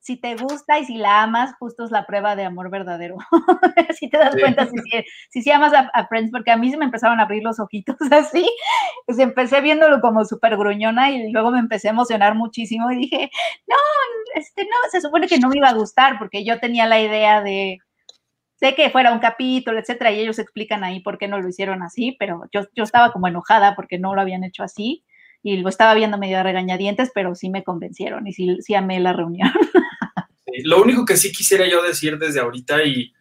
si 0.03 0.17
te 0.17 0.35
gusta 0.35 0.81
y 0.81 0.85
si 0.85 0.97
la 0.97 1.23
amas, 1.23 1.55
justo 1.61 1.85
es 1.85 1.93
la 1.93 2.05
prueba 2.05 2.35
de 2.35 2.45
amor 2.45 2.71
verdadero. 2.71 3.19
si 3.97 4.11
te 4.11 4.19
das 4.19 4.35
cuenta 4.35 4.67
si, 5.31 5.43
si, 5.43 5.51
amas 5.53 5.73
a, 5.73 6.07
Friends, 6.09 6.33
porque 6.33 6.51
a 6.51 6.57
mí 6.57 6.73
se 6.73 6.77
me 6.77 6.85
empezaron 6.85 7.21
a 7.21 7.23
abrir 7.23 7.45
los 7.45 7.61
ojitos 7.61 7.97
así, 8.11 8.45
pues 9.07 9.21
empecé 9.21 9.61
viéndolo 9.61 10.01
como 10.01 10.25
súper 10.25 10.57
gruñona 10.57 11.13
y 11.13 11.31
luego 11.31 11.53
me 11.53 11.61
empecé 11.61 11.87
a 11.87 11.93
emocionar 11.93 12.35
muchísimo 12.35 12.91
y 12.91 12.97
dije, 12.97 13.31
no, 13.69 13.77
este 14.35 14.65
no, 14.65 14.91
se 14.91 15.01
supone 15.01 15.29
que 15.29 15.39
no 15.39 15.49
me 15.49 15.59
iba 15.59 15.69
a 15.69 15.75
gustar 15.75 16.19
porque 16.19 16.45
yo 16.45 16.59
tenía 16.59 16.87
la 16.87 17.01
idea 17.01 17.41
de, 17.41 17.79
sé 18.63 18.77
que 18.77 18.91
fuera 18.91 19.13
un 19.13 19.19
capítulo, 19.19 19.81
etcétera, 19.81 20.13
y 20.13 20.21
ellos 20.21 20.39
explican 20.39 20.85
ahí 20.85 21.01
por 21.01 21.19
qué 21.19 21.27
no 21.27 21.41
lo 21.41 21.49
hicieron 21.49 21.83
así, 21.83 22.15
pero 22.21 22.45
yo, 22.53 22.61
yo 22.77 22.85
estaba 22.85 23.13
como 23.13 23.27
enojada 23.27 23.75
porque 23.75 23.99
no 23.99 24.15
lo 24.15 24.21
habían 24.21 24.45
hecho 24.45 24.63
así. 24.63 25.05
y 25.43 25.57
lo 25.57 25.69
estaba 25.69 25.95
viendo 25.95 26.17
medio 26.17 26.41
regañadientes, 26.45 27.11
pero 27.13 27.35
sí 27.35 27.51
me 27.51 27.65
convencieron 27.65 28.29
y 28.29 28.33
sí, 28.33 28.59
sí 28.61 28.77
amé 28.77 29.01
la 29.01 29.13
reunión. 29.13 29.51
Lo 30.65 30.81
único 30.81 31.05
que 31.05 31.17
sí 31.17 31.33
quisiera 31.33 31.67
yo 31.69 31.83
decir 31.83 32.19
desde 32.19 32.39
ahorita 32.39 32.85
y 32.85 33.13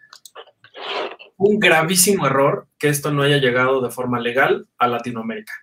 un 1.37 1.57
gravísimo 1.59 2.27
error 2.27 2.67
que 2.77 2.89
esto 2.89 3.11
no 3.11 3.23
haya 3.23 3.37
llegado 3.37 3.81
de 3.81 3.89
forma 3.89 4.19
legal 4.19 4.67
a 4.77 4.87
Latinoamérica. 4.87 5.53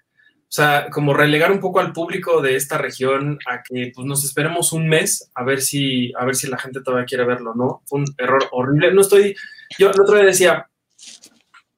O 0.49 0.51
sea, 0.51 0.89
como 0.91 1.13
relegar 1.13 1.53
un 1.53 1.61
poco 1.61 1.79
al 1.79 1.93
público 1.93 2.41
de 2.41 2.57
esta 2.57 2.79
región 2.79 3.39
a 3.47 3.63
que 3.63 3.93
pues, 3.95 4.07
nos 4.07 4.25
esperemos 4.25 4.73
un 4.73 4.89
mes 4.89 5.31
a 5.35 5.45
ver 5.45 5.61
si 5.61 6.11
a 6.15 6.25
ver 6.25 6.37
si 6.37 6.49
la 6.49 6.57
gente 6.57 6.81
todavía 6.81 7.05
quiere 7.05 7.25
verlo, 7.27 7.55
¿no? 7.55 7.83
Fue 7.85 8.01
un 8.01 8.07
error 8.17 8.43
horrible. 8.53 8.95
No 8.95 9.03
estoy, 9.03 9.37
yo 9.79 9.91
el 9.91 10.01
otro 10.01 10.17
día 10.17 10.25
decía, 10.25 10.67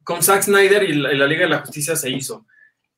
con 0.05 0.22
Zack 0.22 0.42
Snyder 0.42 0.84
y 0.84 0.94
la, 0.94 1.12
y 1.12 1.16
la 1.16 1.26
Liga 1.26 1.42
de 1.42 1.48
la 1.48 1.59
Justicia 1.59 1.97
se 1.97 2.10
hizo. 2.10 2.47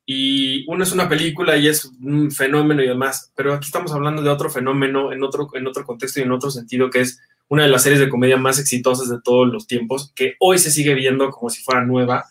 Y 0.05 0.69
uno 0.69 0.83
es 0.83 0.91
una 0.91 1.09
película 1.09 1.57
y 1.57 1.67
es 1.67 1.85
un 1.85 2.29
fenómeno 2.29 2.83
y 2.83 2.87
demás, 2.87 3.31
pero 3.35 3.53
aquí 3.53 3.65
estamos 3.65 3.93
hablando 3.93 4.21
de 4.21 4.29
otro 4.29 4.51
fenómeno 4.51 5.11
en 5.11 5.23
otro, 5.23 5.49
en 5.53 5.65
otro 5.65 5.85
contexto 5.85 6.19
y 6.19 6.23
en 6.23 6.33
otro 6.33 6.51
sentido, 6.51 6.91
que 6.91 6.99
es 6.99 7.19
una 7.47 7.63
de 7.63 7.69
las 7.69 7.83
series 7.83 7.99
de 7.99 8.09
comedia 8.09 8.37
más 8.37 8.59
exitosas 8.59 9.09
de 9.09 9.21
todos 9.23 9.47
los 9.47 9.65
tiempos, 9.65 10.11
que 10.13 10.35
hoy 10.39 10.59
se 10.59 10.71
sigue 10.71 10.93
viendo 10.93 11.31
como 11.31 11.49
si 11.49 11.63
fuera 11.63 11.83
nueva 11.83 12.25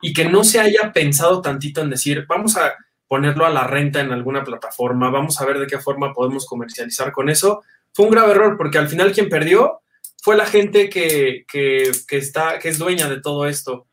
y 0.00 0.12
que 0.12 0.26
no 0.26 0.44
se 0.44 0.60
haya 0.60 0.92
pensado 0.92 1.40
tantito 1.40 1.80
en 1.80 1.90
decir, 1.90 2.26
vamos 2.28 2.56
a 2.56 2.74
ponerlo 3.08 3.46
a 3.46 3.50
la 3.50 3.64
renta 3.64 4.00
en 4.00 4.12
alguna 4.12 4.44
plataforma, 4.44 5.10
vamos 5.10 5.40
a 5.40 5.46
ver 5.46 5.58
de 5.58 5.66
qué 5.66 5.78
forma 5.78 6.12
podemos 6.12 6.46
comercializar 6.46 7.12
con 7.12 7.28
eso, 7.28 7.62
fue 7.92 8.06
un 8.06 8.12
grave 8.12 8.32
error 8.32 8.56
porque 8.56 8.78
al 8.78 8.88
final 8.88 9.12
quien 9.12 9.28
perdió 9.28 9.80
fue 10.22 10.36
la 10.36 10.46
gente 10.46 10.90
que, 10.90 11.44
que, 11.48 11.92
está, 12.10 12.58
que 12.58 12.68
es 12.68 12.78
dueña 12.78 13.08
de 13.08 13.20
todo 13.20 13.46
esto. 13.46 13.86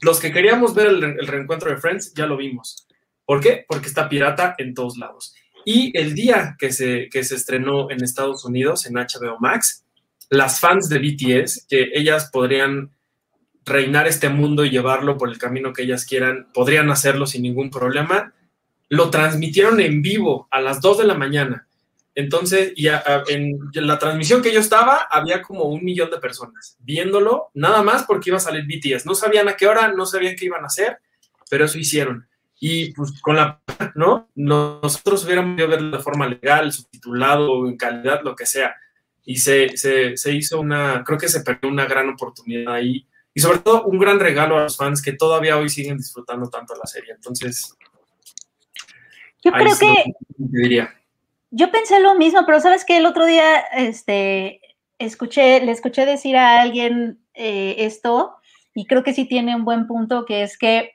Los 0.00 0.20
que 0.20 0.32
queríamos 0.32 0.74
ver 0.74 0.86
el, 0.86 1.04
el 1.04 1.26
reencuentro 1.26 1.70
de 1.70 1.76
Friends 1.76 2.14
ya 2.14 2.26
lo 2.26 2.36
vimos. 2.36 2.86
¿Por 3.26 3.40
qué? 3.40 3.64
Porque 3.68 3.88
está 3.88 4.08
pirata 4.08 4.54
en 4.56 4.72
todos 4.72 4.96
lados. 4.96 5.34
Y 5.68 5.96
el 5.98 6.14
día 6.14 6.56
que 6.58 6.72
se, 6.72 7.08
que 7.10 7.24
se 7.24 7.34
estrenó 7.34 7.90
en 7.90 8.02
Estados 8.02 8.44
Unidos, 8.44 8.86
en 8.86 8.94
HBO 8.94 9.38
Max, 9.40 9.84
las 10.30 10.60
fans 10.60 10.88
de 10.88 11.00
BTS, 11.00 11.66
que 11.68 11.90
ellas 11.92 12.30
podrían 12.32 12.95
reinar 13.66 14.06
este 14.06 14.28
mundo 14.28 14.64
y 14.64 14.70
llevarlo 14.70 15.18
por 15.18 15.28
el 15.28 15.38
camino 15.38 15.72
que 15.72 15.82
ellas 15.82 16.06
quieran, 16.06 16.46
podrían 16.54 16.88
hacerlo 16.90 17.26
sin 17.26 17.42
ningún 17.42 17.70
problema, 17.70 18.32
lo 18.88 19.10
transmitieron 19.10 19.80
en 19.80 20.00
vivo 20.00 20.46
a 20.50 20.60
las 20.60 20.80
2 20.80 20.98
de 20.98 21.04
la 21.04 21.14
mañana. 21.14 21.66
Entonces, 22.14 22.72
y 22.76 22.86
en 22.88 23.58
la 23.74 23.98
transmisión 23.98 24.40
que 24.40 24.52
yo 24.52 24.60
estaba, 24.60 25.06
había 25.10 25.42
como 25.42 25.64
un 25.64 25.84
millón 25.84 26.10
de 26.10 26.16
personas 26.16 26.78
viéndolo, 26.80 27.50
nada 27.52 27.82
más 27.82 28.04
porque 28.04 28.30
iba 28.30 28.38
a 28.38 28.40
salir 28.40 28.64
BTS. 28.64 29.04
No 29.04 29.14
sabían 29.14 29.48
a 29.48 29.56
qué 29.56 29.66
hora, 29.66 29.92
no 29.92 30.06
sabían 30.06 30.34
qué 30.34 30.46
iban 30.46 30.62
a 30.62 30.68
hacer, 30.68 30.98
pero 31.50 31.66
eso 31.66 31.78
hicieron. 31.78 32.26
Y 32.58 32.94
pues 32.94 33.20
con 33.20 33.36
la, 33.36 33.60
¿no? 33.94 34.30
Nosotros 34.34 35.26
hubiéramos 35.26 35.56
podido 35.56 35.68
verlo 35.68 35.96
de 35.98 36.02
forma 36.02 36.26
legal, 36.26 36.72
subtitulado, 36.72 37.68
en 37.68 37.76
calidad, 37.76 38.22
lo 38.22 38.34
que 38.34 38.46
sea. 38.46 38.74
Y 39.26 39.36
se, 39.36 39.76
se, 39.76 40.16
se 40.16 40.32
hizo 40.32 40.58
una, 40.58 41.04
creo 41.04 41.18
que 41.18 41.28
se 41.28 41.42
perdió 41.42 41.68
una 41.68 41.84
gran 41.84 42.08
oportunidad 42.08 42.72
ahí. 42.72 43.06
Y 43.36 43.40
sobre 43.40 43.58
todo 43.58 43.84
un 43.84 43.98
gran 43.98 44.18
regalo 44.18 44.56
a 44.56 44.62
los 44.62 44.78
fans 44.78 45.02
que 45.02 45.12
todavía 45.12 45.58
hoy 45.58 45.68
siguen 45.68 45.98
disfrutando 45.98 46.48
tanto 46.48 46.74
la 46.74 46.86
serie. 46.86 47.12
Entonces, 47.12 47.76
yo 49.44 49.52
creo 49.52 49.78
que... 49.78 50.14
Diría. 50.38 50.94
Yo 51.50 51.70
pensé 51.70 52.00
lo 52.00 52.14
mismo, 52.14 52.46
pero 52.46 52.60
sabes 52.60 52.86
que 52.86 52.96
el 52.96 53.04
otro 53.04 53.26
día 53.26 53.58
este, 53.76 54.62
escuché, 54.98 55.60
le 55.60 55.72
escuché 55.72 56.06
decir 56.06 56.34
a 56.38 56.62
alguien 56.62 57.20
eh, 57.34 57.74
esto 57.80 58.36
y 58.72 58.86
creo 58.86 59.02
que 59.02 59.12
sí 59.12 59.26
tiene 59.26 59.54
un 59.54 59.66
buen 59.66 59.86
punto, 59.86 60.24
que 60.24 60.42
es 60.42 60.56
que 60.56 60.92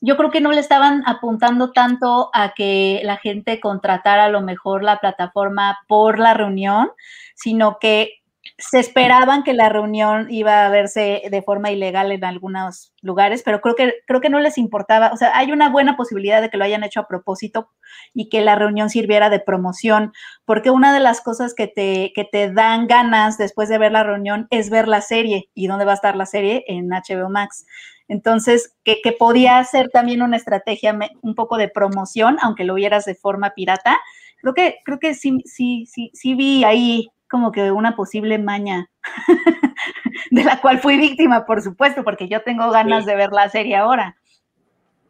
yo 0.00 0.16
creo 0.16 0.30
que 0.30 0.40
no 0.40 0.52
le 0.52 0.62
estaban 0.62 1.02
apuntando 1.04 1.72
tanto 1.72 2.30
a 2.32 2.54
que 2.54 3.02
la 3.04 3.18
gente 3.18 3.60
contratara 3.60 4.24
a 4.24 4.30
lo 4.30 4.40
mejor 4.40 4.82
la 4.82 5.00
plataforma 5.00 5.80
por 5.86 6.18
la 6.18 6.32
reunión, 6.32 6.90
sino 7.34 7.76
que 7.78 8.22
se 8.56 8.78
esperaban 8.78 9.42
que 9.42 9.52
la 9.52 9.68
reunión 9.68 10.28
iba 10.30 10.64
a 10.64 10.70
verse 10.70 11.22
de 11.28 11.42
forma 11.42 11.72
ilegal 11.72 12.12
en 12.12 12.24
algunos 12.24 12.94
lugares, 13.02 13.42
pero 13.44 13.60
creo 13.60 13.74
que, 13.74 13.94
creo 14.06 14.20
que 14.20 14.30
no 14.30 14.38
les 14.38 14.58
importaba. 14.58 15.10
O 15.12 15.16
sea, 15.16 15.36
hay 15.36 15.50
una 15.50 15.70
buena 15.70 15.96
posibilidad 15.96 16.40
de 16.40 16.50
que 16.50 16.56
lo 16.56 16.64
hayan 16.64 16.84
hecho 16.84 17.00
a 17.00 17.08
propósito 17.08 17.70
y 18.12 18.28
que 18.28 18.42
la 18.42 18.54
reunión 18.54 18.90
sirviera 18.90 19.28
de 19.28 19.40
promoción, 19.40 20.12
porque 20.44 20.70
una 20.70 20.94
de 20.94 21.00
las 21.00 21.20
cosas 21.20 21.52
que 21.52 21.66
te, 21.66 22.12
que 22.14 22.24
te 22.24 22.52
dan 22.52 22.86
ganas 22.86 23.38
después 23.38 23.68
de 23.68 23.78
ver 23.78 23.90
la 23.90 24.04
reunión 24.04 24.46
es 24.50 24.70
ver 24.70 24.86
la 24.86 25.00
serie. 25.00 25.50
¿Y 25.54 25.66
dónde 25.66 25.84
va 25.84 25.92
a 25.92 25.96
estar 25.96 26.14
la 26.14 26.26
serie? 26.26 26.64
En 26.68 26.90
HBO 26.90 27.30
Max. 27.30 27.66
Entonces, 28.06 28.76
que, 28.84 29.00
que 29.02 29.12
podía 29.12 29.64
ser 29.64 29.88
también 29.88 30.22
una 30.22 30.36
estrategia 30.36 30.96
un 31.22 31.34
poco 31.34 31.56
de 31.56 31.68
promoción, 31.68 32.36
aunque 32.40 32.64
lo 32.64 32.74
vieras 32.74 33.04
de 33.04 33.16
forma 33.16 33.50
pirata. 33.50 33.98
Creo 34.40 34.54
que, 34.54 34.76
creo 34.84 35.00
que 35.00 35.14
sí, 35.14 35.42
sí, 35.46 35.86
sí, 35.86 36.10
sí 36.14 36.34
vi 36.34 36.62
ahí 36.62 37.08
como 37.34 37.50
que 37.50 37.72
una 37.72 37.96
posible 37.96 38.38
maña 38.38 38.88
de 40.30 40.44
la 40.44 40.60
cual 40.60 40.78
fui 40.78 40.96
víctima, 40.96 41.46
por 41.46 41.62
supuesto, 41.62 42.04
porque 42.04 42.28
yo 42.28 42.42
tengo 42.42 42.70
ganas 42.70 43.02
sí. 43.02 43.10
de 43.10 43.16
ver 43.16 43.32
la 43.32 43.50
serie 43.50 43.74
ahora. 43.74 44.16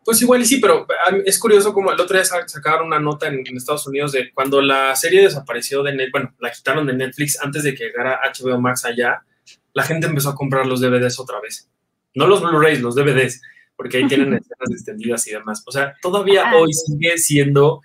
Pues 0.07 0.23
igual 0.23 0.41
y 0.41 0.47
sí, 0.47 0.57
pero 0.59 0.87
es 1.27 1.39
curioso 1.39 1.75
como 1.75 1.93
el 1.93 2.01
otro 2.01 2.17
día 2.17 2.25
sacaron 2.25 2.87
una 2.87 2.99
nota 2.99 3.27
en, 3.27 3.47
en 3.47 3.59
Estados 3.59 3.87
Unidos 3.87 4.13
de 4.13 4.33
cuando 4.33 4.63
la 4.63 4.97
serie 4.97 5.21
desapareció 5.21 5.83
de 5.83 5.93
Netflix, 5.93 6.13
bueno, 6.13 6.35
la 6.39 6.51
quitaron 6.51 6.87
de 6.87 6.95
Netflix 6.95 7.39
antes 7.43 7.63
de 7.63 7.75
que 7.75 7.85
llegara 7.85 8.19
HBO 8.25 8.59
Max 8.59 8.87
allá, 8.87 9.23
la 9.75 9.83
gente 9.83 10.07
empezó 10.07 10.31
a 10.31 10.35
comprar 10.35 10.65
los 10.65 10.81
DVDs 10.81 11.21
otra 11.21 11.43
vez. 11.43 11.69
No 12.15 12.27
los 12.27 12.41
Blu-rays, 12.41 12.81
los 12.81 12.95
DVDs, 12.95 13.43
porque 13.77 13.99
ahí 13.99 14.07
tienen 14.09 14.29
escenas 14.33 14.71
extendidas 14.71 15.27
y 15.27 15.33
demás. 15.33 15.63
O 15.67 15.73
sea, 15.73 15.95
todavía 16.01 16.45
ah, 16.47 16.57
hoy 16.57 16.73
sigue 16.73 17.19
siendo 17.19 17.83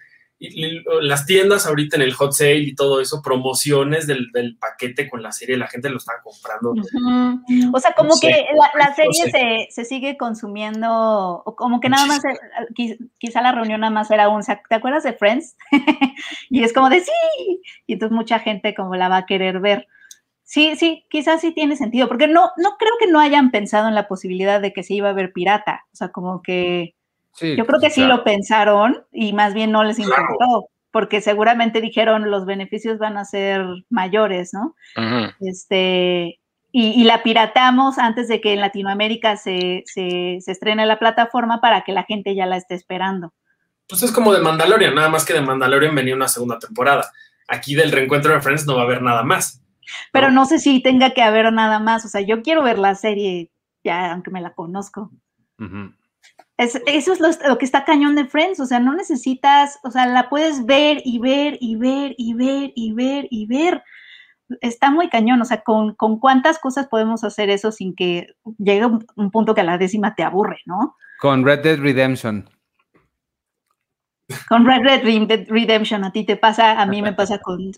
las 1.02 1.26
tiendas 1.26 1.68
ahorita 1.68 1.98
en 1.98 2.02
el 2.02 2.14
hot 2.14 2.32
sale 2.32 2.60
y 2.60 2.76
todo 2.76 3.02
eso, 3.02 3.22
promociones 3.22 4.08
del, 4.08 4.32
del 4.32 4.58
paquete 4.58 5.10
con 5.10 5.22
la 5.22 5.34
serie, 5.34 5.58
la 5.58 5.68
gente 5.68 5.90
lo 5.90 5.98
está 5.98 6.14
comprando. 6.24 6.72
Uh 6.72 6.76
-huh. 6.76 7.72
O 7.74 7.80
sea, 7.80 7.92
como 7.92 8.10
no 8.10 8.20
que 8.22 8.34
sé, 8.34 8.46
la, 8.56 8.72
la, 8.88 8.96
serie 8.96 9.26
no 9.26 9.26
sé. 9.26 9.32
se, 9.32 9.68
se, 9.70 9.86
sigue 9.86 10.16
consumiendo, 10.18 11.44
o 11.46 11.56
como 11.56 11.82
que 11.82 11.90
nada 11.90 12.06
más, 12.06 12.22
quizá 13.20 13.42
la 13.42 13.52
reunión 13.52 13.82
nada 13.82 13.92
más 13.92 14.10
era 14.12 14.30
un, 14.30 14.42
¿te 14.42 14.76
acuerdas 14.76 15.04
de 15.04 15.14
Friends? 15.14 15.58
y 16.50 16.64
es 16.64 16.72
como 16.72 16.90
de 16.90 17.02
sí, 17.02 17.62
y 17.86 17.94
entonces 17.94 18.16
mucha 18.16 18.40
gente 18.40 18.74
como 18.74 18.96
la 18.96 19.10
va 19.10 19.18
a 19.18 19.26
querer 19.26 19.60
ver. 19.60 19.88
Sí, 20.44 20.76
sí, 20.78 21.06
quizás 21.10 21.42
sí 21.42 21.52
tiene 21.54 21.76
sentido, 21.76 22.08
porque 22.08 22.28
no, 22.28 22.52
no 22.58 22.78
creo 22.80 22.94
que 23.00 23.06
no 23.08 23.20
hayan 23.20 23.52
pensado 23.52 23.88
en 23.88 23.94
la 23.94 24.08
posibilidad 24.08 24.62
de 24.62 24.74
que 24.74 24.84
se 24.84 24.96
iba 24.96 25.10
a 25.10 25.14
ver 25.14 25.34
pirata, 25.34 25.86
o 25.94 25.96
sea, 25.96 26.10
como 26.10 26.42
que 26.42 26.96
Sí, 27.34 27.56
Yo 27.56 27.66
creo 27.66 27.80
que 27.80 27.90
sí 27.90 28.02
claro. 28.02 28.18
lo 28.18 28.24
pensaron 28.24 29.04
y 29.12 29.34
más 29.34 29.54
bien 29.54 29.72
no 29.72 29.84
les 29.84 30.00
importó, 30.00 30.38
claro. 30.38 30.70
porque 30.92 31.22
seguramente 31.22 31.80
dijeron 31.82 32.30
los 32.30 32.46
beneficios 32.46 32.98
van 32.98 33.18
a 33.18 33.26
ser 33.26 33.66
mayores, 33.90 34.54
¿no? 34.54 34.76
Uh 34.98 35.02
-huh. 35.02 35.36
Este, 35.40 36.40
y, 36.72 37.02
y, 37.02 37.04
la 37.04 37.24
piratamos 37.24 37.98
antes 37.98 38.28
de 38.28 38.42
que 38.42 38.54
en 38.54 38.60
Latinoamérica 38.62 39.38
se, 39.38 39.84
se, 39.86 40.38
se, 40.42 40.52
estrene 40.52 40.86
la 40.86 41.00
plataforma 41.00 41.62
para 41.62 41.82
que 41.82 41.94
la 41.94 42.04
gente 42.04 42.36
ya 42.36 42.46
la 42.46 42.58
esté 42.58 42.76
esperando. 42.76 43.34
Pues 43.88 44.04
es 44.04 44.12
como 44.12 44.34
de 44.34 44.42
Mandalorian, 44.42 44.94
nada 44.94 45.10
más 45.10 45.26
que 45.26 45.34
de 45.34 45.42
Mandalorian 45.42 45.96
venía 45.96 46.14
una 46.16 46.28
segunda 46.28 46.60
temporada. 46.60 47.10
Aquí 47.48 47.74
del 47.74 47.92
reencuentro 47.92 48.34
de 48.34 48.42
Friends 48.42 48.68
no 48.68 48.76
va 48.76 48.82
a 48.82 48.86
haber 48.86 49.02
nada 49.02 49.24
más. 49.24 49.64
Pero 50.12 50.30
no, 50.30 50.42
no 50.42 50.46
sé 50.46 50.60
si 50.60 50.82
tenga 50.82 51.12
que 51.12 51.24
haber 51.24 51.52
nada 51.52 51.80
más, 51.80 52.06
o 52.06 52.08
sea, 52.08 52.22
yo 52.22 52.44
quiero 52.44 52.62
ver 52.62 52.78
la 52.78 52.94
serie 52.94 53.50
ya, 53.84 54.12
aunque 54.12 54.30
me 54.30 54.42
la 54.42 54.54
conozco. 54.54 55.10
Uh 55.58 55.64
-huh. 55.64 55.96
Es, 56.60 56.78
eso 56.88 57.14
es 57.14 57.22
lo, 57.22 57.30
lo, 57.48 57.58
que 57.58 57.64
está 57.64 57.86
cañón 57.86 58.16
de 58.16 58.26
Friends, 58.26 58.60
o 58.60 58.66
sea, 58.66 58.82
no 58.82 58.94
necesitas, 58.94 59.80
o 59.82 59.92
sea, 59.92 60.06
la 60.08 60.28
puedes 60.28 60.66
ver 60.66 61.02
y 61.06 61.18
ver 61.18 61.58
y 61.62 61.78
ver 61.78 62.16
y 62.18 62.34
ver 62.34 62.74
y 62.76 62.92
ver 62.92 63.28
y 63.32 63.46
ver. 63.46 63.82
Está 64.60 64.92
muy 64.92 65.08
cañón, 65.08 65.42
o 65.42 65.46
sea, 65.46 65.62
con, 65.62 65.96
con 65.96 66.20
cuántas 66.20 66.60
cosas 66.60 66.88
podemos 66.88 67.24
hacer 67.24 67.50
eso 67.50 67.72
sin 67.72 67.96
que 67.96 68.36
llegue 68.58 68.86
un, 68.88 69.08
un, 69.16 69.32
punto 69.32 69.56
que 69.56 69.62
a 69.62 69.64
la 69.64 69.78
décima 69.78 70.16
te 70.16 70.24
aburre, 70.24 70.58
¿no? 70.66 70.98
Con 71.22 71.46
Red 71.46 71.62
Dead 71.62 71.80
Redemption. 71.80 72.50
Con 74.50 74.66
Red 74.66 74.84
Dead 74.84 75.48
Redemption, 75.48 76.04
a 76.04 76.12
ti 76.12 76.26
te 76.26 76.36
pasa, 76.36 76.82
a 76.82 76.86
mí 76.86 77.02
me 77.02 77.14
pasa 77.14 77.40
con 77.42 77.72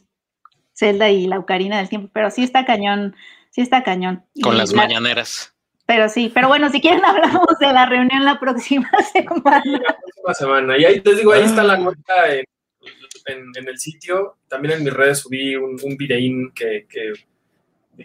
Zelda 0.74 1.08
y 1.12 1.28
la 1.28 1.38
Ocarina 1.38 1.78
del 1.78 1.90
Tiempo, 1.90 2.10
pero 2.12 2.32
sí 2.32 2.42
está 2.42 2.66
cañón, 2.66 3.16
sí 3.52 3.62
está 3.62 3.84
cañón. 3.84 4.26
Con 4.42 4.56
y 4.56 4.58
las 4.58 4.72
la, 4.72 4.78
mañaneras. 4.78 5.51
Pero 5.92 6.08
sí, 6.08 6.32
pero 6.34 6.48
bueno, 6.48 6.70
si 6.70 6.80
quieren 6.80 7.04
hablamos 7.06 7.60
de 7.60 7.68
la 7.74 7.86
reunión 7.86 8.24
la 8.24 8.40
próxima 8.40 8.90
semana. 9.12 9.62
Sí, 9.62 9.72
la 9.72 9.98
próxima 9.98 10.34
semana. 10.34 10.78
Y 10.78 10.86
ahí 10.86 11.02
les 11.04 11.18
digo, 11.18 11.34
ahí 11.34 11.44
está 11.44 11.66
la 11.66 11.76
nota 11.76 12.34
en, 12.34 12.46
en, 13.26 13.52
en 13.58 13.68
el 13.68 13.78
sitio. 13.78 14.38
También 14.48 14.76
en 14.76 14.86
mis 14.86 14.94
redes 14.94 15.20
subí 15.20 15.54
un, 15.58 15.78
un 15.84 15.98
videín 15.98 16.54
que, 16.56 16.88
que, 16.88 17.12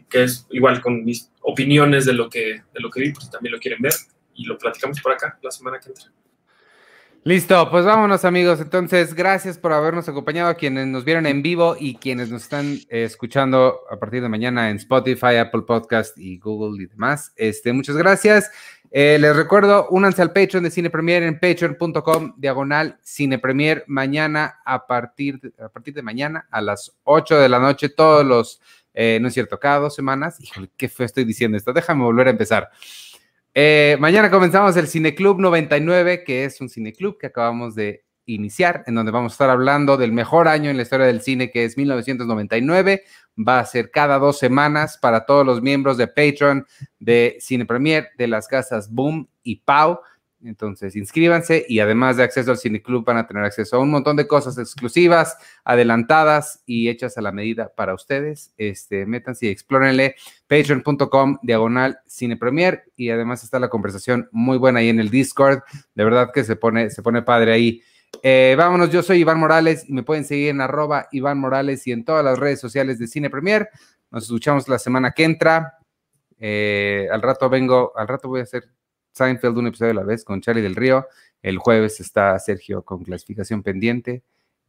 que, 0.08 0.24
es 0.24 0.48
igual 0.50 0.80
con 0.80 1.04
mis 1.04 1.30
opiniones 1.42 2.06
de 2.06 2.14
lo 2.14 2.28
que, 2.28 2.60
de 2.74 2.80
lo 2.80 2.90
que 2.90 3.02
vi, 3.02 3.12
pues 3.12 3.30
también 3.30 3.52
lo 3.52 3.60
quieren 3.60 3.80
ver. 3.80 3.92
Y 4.34 4.46
lo 4.46 4.58
platicamos 4.58 5.00
por 5.00 5.12
acá 5.12 5.38
la 5.40 5.52
semana 5.52 5.78
que 5.78 5.90
entra. 5.90 6.10
Listo, 7.26 7.68
pues 7.72 7.84
vámonos 7.84 8.24
amigos. 8.24 8.60
Entonces, 8.60 9.12
gracias 9.12 9.58
por 9.58 9.72
habernos 9.72 10.08
acompañado 10.08 10.54
quienes 10.54 10.86
nos 10.86 11.04
vieron 11.04 11.26
en 11.26 11.42
vivo 11.42 11.74
y 11.76 11.96
quienes 11.96 12.30
nos 12.30 12.44
están 12.44 12.78
eh, 12.88 13.02
escuchando 13.02 13.80
a 13.90 13.96
partir 13.96 14.22
de 14.22 14.28
mañana 14.28 14.70
en 14.70 14.76
Spotify, 14.76 15.34
Apple 15.40 15.62
Podcast 15.62 16.16
y 16.16 16.38
Google 16.38 16.84
y 16.84 16.86
demás. 16.86 17.32
Este, 17.34 17.72
muchas 17.72 17.96
gracias. 17.96 18.52
Eh, 18.92 19.18
les 19.20 19.34
recuerdo, 19.34 19.88
únanse 19.90 20.22
al 20.22 20.32
Patreon 20.32 20.62
de 20.62 20.70
Cine 20.70 20.88
Premier 20.88 21.24
en 21.24 21.40
patreon.com 21.40 22.34
diagonal 22.36 22.96
Cine 23.02 23.40
Premier 23.40 23.82
mañana 23.88 24.60
a 24.64 24.86
partir, 24.86 25.40
de, 25.40 25.64
a 25.64 25.68
partir 25.68 25.94
de 25.94 26.02
mañana 26.02 26.46
a 26.52 26.60
las 26.60 26.96
8 27.02 27.40
de 27.40 27.48
la 27.48 27.58
noche, 27.58 27.88
todos 27.88 28.24
los, 28.24 28.60
eh, 28.94 29.18
no 29.20 29.26
es 29.26 29.34
cierto, 29.34 29.58
cada 29.58 29.80
dos 29.80 29.96
semanas. 29.96 30.40
Híjole, 30.40 30.70
qué 30.76 30.88
feo 30.88 31.06
estoy 31.06 31.24
diciendo 31.24 31.58
esto. 31.58 31.72
Déjame 31.72 32.04
volver 32.04 32.28
a 32.28 32.30
empezar. 32.30 32.70
Eh, 33.58 33.96
mañana 34.00 34.30
comenzamos 34.30 34.76
el 34.76 34.86
Cine 34.86 35.14
Club 35.14 35.40
99, 35.40 36.24
que 36.24 36.44
es 36.44 36.60
un 36.60 36.68
cine 36.68 36.92
club 36.92 37.16
que 37.18 37.28
acabamos 37.28 37.74
de 37.74 38.04
iniciar, 38.26 38.84
en 38.86 38.94
donde 38.94 39.10
vamos 39.10 39.32
a 39.32 39.36
estar 39.36 39.48
hablando 39.48 39.96
del 39.96 40.12
mejor 40.12 40.46
año 40.46 40.68
en 40.68 40.76
la 40.76 40.82
historia 40.82 41.06
del 41.06 41.22
cine, 41.22 41.50
que 41.50 41.64
es 41.64 41.78
1999. 41.78 43.04
Va 43.38 43.60
a 43.60 43.64
ser 43.64 43.90
cada 43.90 44.18
dos 44.18 44.38
semanas 44.38 44.98
para 44.98 45.24
todos 45.24 45.46
los 45.46 45.62
miembros 45.62 45.96
de 45.96 46.06
Patreon 46.06 46.66
de 46.98 47.38
Cine 47.40 47.64
Premier, 47.64 48.10
de 48.18 48.26
las 48.26 48.46
casas 48.46 48.92
Boom 48.92 49.26
y 49.42 49.62
Pau. 49.62 50.00
Entonces, 50.46 50.94
inscríbanse 50.94 51.66
y 51.68 51.80
además 51.80 52.16
de 52.16 52.22
acceso 52.22 52.52
al 52.52 52.58
Cine 52.58 52.80
Club 52.80 53.04
van 53.04 53.16
a 53.16 53.26
tener 53.26 53.42
acceso 53.44 53.76
a 53.76 53.80
un 53.80 53.90
montón 53.90 54.16
de 54.16 54.26
cosas 54.26 54.56
exclusivas, 54.58 55.36
adelantadas 55.64 56.62
y 56.66 56.88
hechas 56.88 57.18
a 57.18 57.22
la 57.22 57.32
medida 57.32 57.72
para 57.74 57.94
ustedes. 57.94 58.52
Este, 58.56 59.06
métanse 59.06 59.46
y 59.46 59.48
explórenle 59.48 60.14
patreon.com 60.46 61.38
diagonal 61.42 61.98
Cine 62.06 62.36
Premier 62.36 62.84
y 62.94 63.10
además 63.10 63.42
está 63.42 63.58
la 63.58 63.68
conversación 63.68 64.28
muy 64.30 64.56
buena 64.56 64.78
ahí 64.80 64.88
en 64.88 65.00
el 65.00 65.10
Discord. 65.10 65.62
De 65.94 66.04
verdad 66.04 66.30
que 66.32 66.44
se 66.44 66.54
pone, 66.54 66.90
se 66.90 67.02
pone 67.02 67.22
padre 67.22 67.52
ahí. 67.52 67.82
Eh, 68.22 68.54
vámonos, 68.56 68.90
yo 68.90 69.02
soy 69.02 69.18
Iván 69.18 69.40
Morales 69.40 69.84
y 69.88 69.92
me 69.92 70.04
pueden 70.04 70.24
seguir 70.24 70.50
en 70.50 70.60
arroba 70.60 71.08
Iván 71.10 71.38
Morales 71.38 71.86
y 71.86 71.92
en 71.92 72.04
todas 72.04 72.24
las 72.24 72.38
redes 72.38 72.60
sociales 72.60 72.98
de 72.98 73.08
Cine 73.08 73.30
Premier. 73.30 73.68
Nos 74.10 74.24
escuchamos 74.24 74.68
la 74.68 74.78
semana 74.78 75.10
que 75.10 75.24
entra. 75.24 75.74
Eh, 76.38 77.08
al 77.10 77.22
rato 77.22 77.48
vengo, 77.48 77.92
al 77.96 78.06
rato 78.06 78.28
voy 78.28 78.40
a 78.40 78.44
hacer 78.44 78.64
Seinfeld 79.16 79.56
un 79.56 79.68
episodio 79.68 79.92
a 79.92 79.94
la 79.94 80.02
vez 80.02 80.24
con 80.24 80.42
Charlie 80.42 80.62
del 80.62 80.76
Río. 80.76 81.06
El 81.42 81.58
jueves 81.58 82.00
está 82.00 82.38
Sergio 82.38 82.82
con 82.84 83.02
clasificación 83.02 83.62
pendiente 83.62 84.22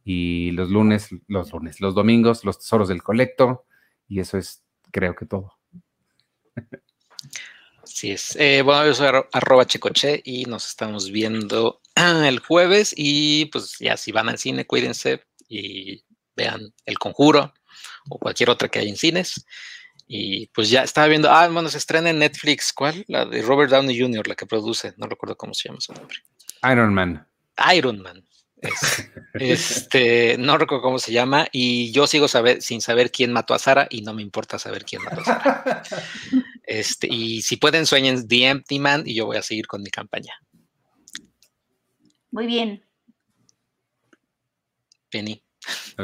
y 0.04 0.52
los 0.52 0.70
lunes, 0.70 1.10
los 1.26 1.52
lunes, 1.52 1.80
los 1.80 1.94
domingos, 1.94 2.44
los 2.44 2.58
tesoros 2.58 2.88
del 2.88 3.02
colecto. 3.02 3.66
Y 4.08 4.20
eso 4.20 4.38
es, 4.38 4.62
creo 4.90 5.14
que 5.14 5.26
todo. 5.26 5.52
Así 7.82 8.10
es. 8.12 8.36
Eh, 8.36 8.62
bueno, 8.62 8.86
yo 8.86 8.94
soy 8.94 9.08
arroba 9.32 9.66
checoche 9.66 10.22
y 10.24 10.44
nos 10.46 10.66
estamos 10.66 11.10
viendo 11.10 11.80
el 11.94 12.38
jueves 12.38 12.94
y 12.96 13.46
pues 13.46 13.76
ya 13.78 13.98
si 13.98 14.12
van 14.12 14.30
al 14.30 14.38
cine, 14.38 14.66
cuídense 14.66 15.24
y 15.46 16.02
vean 16.36 16.72
El 16.86 16.98
Conjuro 16.98 17.52
o 18.08 18.18
cualquier 18.18 18.48
otra 18.48 18.68
que 18.68 18.78
hay 18.78 18.88
en 18.88 18.96
cines. 18.96 19.44
Y 20.10 20.46
pues 20.48 20.70
ya 20.70 20.82
estaba 20.82 21.06
viendo, 21.06 21.30
ah, 21.30 21.48
bueno, 21.48 21.68
se 21.68 21.76
estrena 21.76 22.08
en 22.08 22.18
Netflix, 22.18 22.72
¿cuál? 22.72 23.04
La 23.08 23.26
de 23.26 23.42
Robert 23.42 23.70
Downey 23.70 24.00
Jr., 24.00 24.26
la 24.26 24.34
que 24.34 24.46
produce, 24.46 24.94
no 24.96 25.06
recuerdo 25.06 25.36
cómo 25.36 25.52
se 25.52 25.68
llama 25.68 25.80
su 25.80 25.92
nombre. 25.92 26.16
Iron 26.62 26.94
Man. 26.94 27.28
Iron 27.74 28.00
Man. 28.00 28.24
este, 29.34 30.36
no 30.38 30.56
recuerdo 30.56 30.82
cómo 30.82 30.98
se 30.98 31.12
llama, 31.12 31.46
y 31.52 31.92
yo 31.92 32.06
sigo 32.06 32.26
saber, 32.26 32.62
sin 32.62 32.80
saber 32.80 33.12
quién 33.12 33.32
mató 33.32 33.52
a 33.52 33.58
Sara, 33.58 33.86
y 33.90 34.00
no 34.00 34.14
me 34.14 34.22
importa 34.22 34.58
saber 34.58 34.86
quién 34.86 35.02
mató 35.02 35.20
a 35.20 35.24
Sara. 35.24 35.82
Este, 36.70 37.06
y 37.10 37.40
si 37.40 37.56
pueden, 37.56 37.86
sueñen 37.86 38.28
The 38.28 38.46
Empty 38.46 38.78
Man, 38.78 39.02
y 39.06 39.14
yo 39.14 39.24
voy 39.24 39.38
a 39.38 39.42
seguir 39.42 39.66
con 39.66 39.82
mi 39.82 39.88
campaña. 39.88 40.34
Muy 42.30 42.46
bien. 42.46 42.84
Penny. 45.10 45.42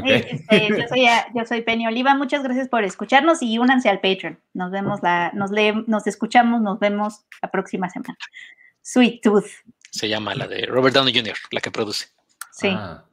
Este, 0.05 0.69
yo, 1.35 1.45
soy, 1.47 1.63
Penny 1.63 1.87
Oliva. 1.87 2.15
Muchas 2.15 2.43
gracias 2.43 2.69
por 2.69 2.85
escucharnos 2.85 3.43
y 3.43 3.59
únanse 3.59 3.89
al 3.89 4.01
Patreon. 4.01 4.39
Nos 4.53 4.71
vemos 4.71 5.03
la, 5.03 5.31
nos 5.35 5.51
nos 5.87 6.07
escuchamos, 6.07 6.61
nos 6.61 6.79
vemos 6.79 7.25
la 7.41 7.51
próxima 7.51 7.89
semana. 7.89 8.19
Sweet 8.83 9.23
Tooth. 9.23 9.47
Se 9.91 10.09
llama 10.09 10.35
la 10.35 10.49
de 10.49 10.67
Robert 10.67 10.95
Downey 10.95 11.15
Jr., 11.15 11.37
la 11.51 11.61
que 11.61 11.71
produce. 11.71 12.09
Sí. 12.51 12.69
Ah. 12.71 13.05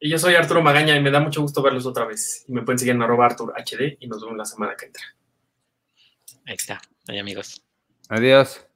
Y 0.00 0.08
yo 0.08 0.18
soy 0.18 0.34
Arturo 0.34 0.62
Magaña 0.62 0.96
y 0.96 1.02
me 1.02 1.10
da 1.10 1.20
mucho 1.20 1.42
gusto 1.42 1.62
verlos 1.62 1.84
otra 1.84 2.06
vez. 2.06 2.44
Y 2.48 2.52
me 2.52 2.62
pueden 2.62 2.78
seguir 2.78 2.94
en 2.94 3.02
arroba 3.02 3.26
Artur 3.26 3.52
HD 3.54 3.98
y 4.00 4.08
nos 4.08 4.22
vemos 4.22 4.38
la 4.38 4.46
semana 4.46 4.74
que 4.76 4.86
entra. 4.86 5.04
Ahí 6.46 6.54
está. 6.54 6.80
Ahí 7.06 7.18
amigos. 7.18 7.62
Adiós. 8.08 8.66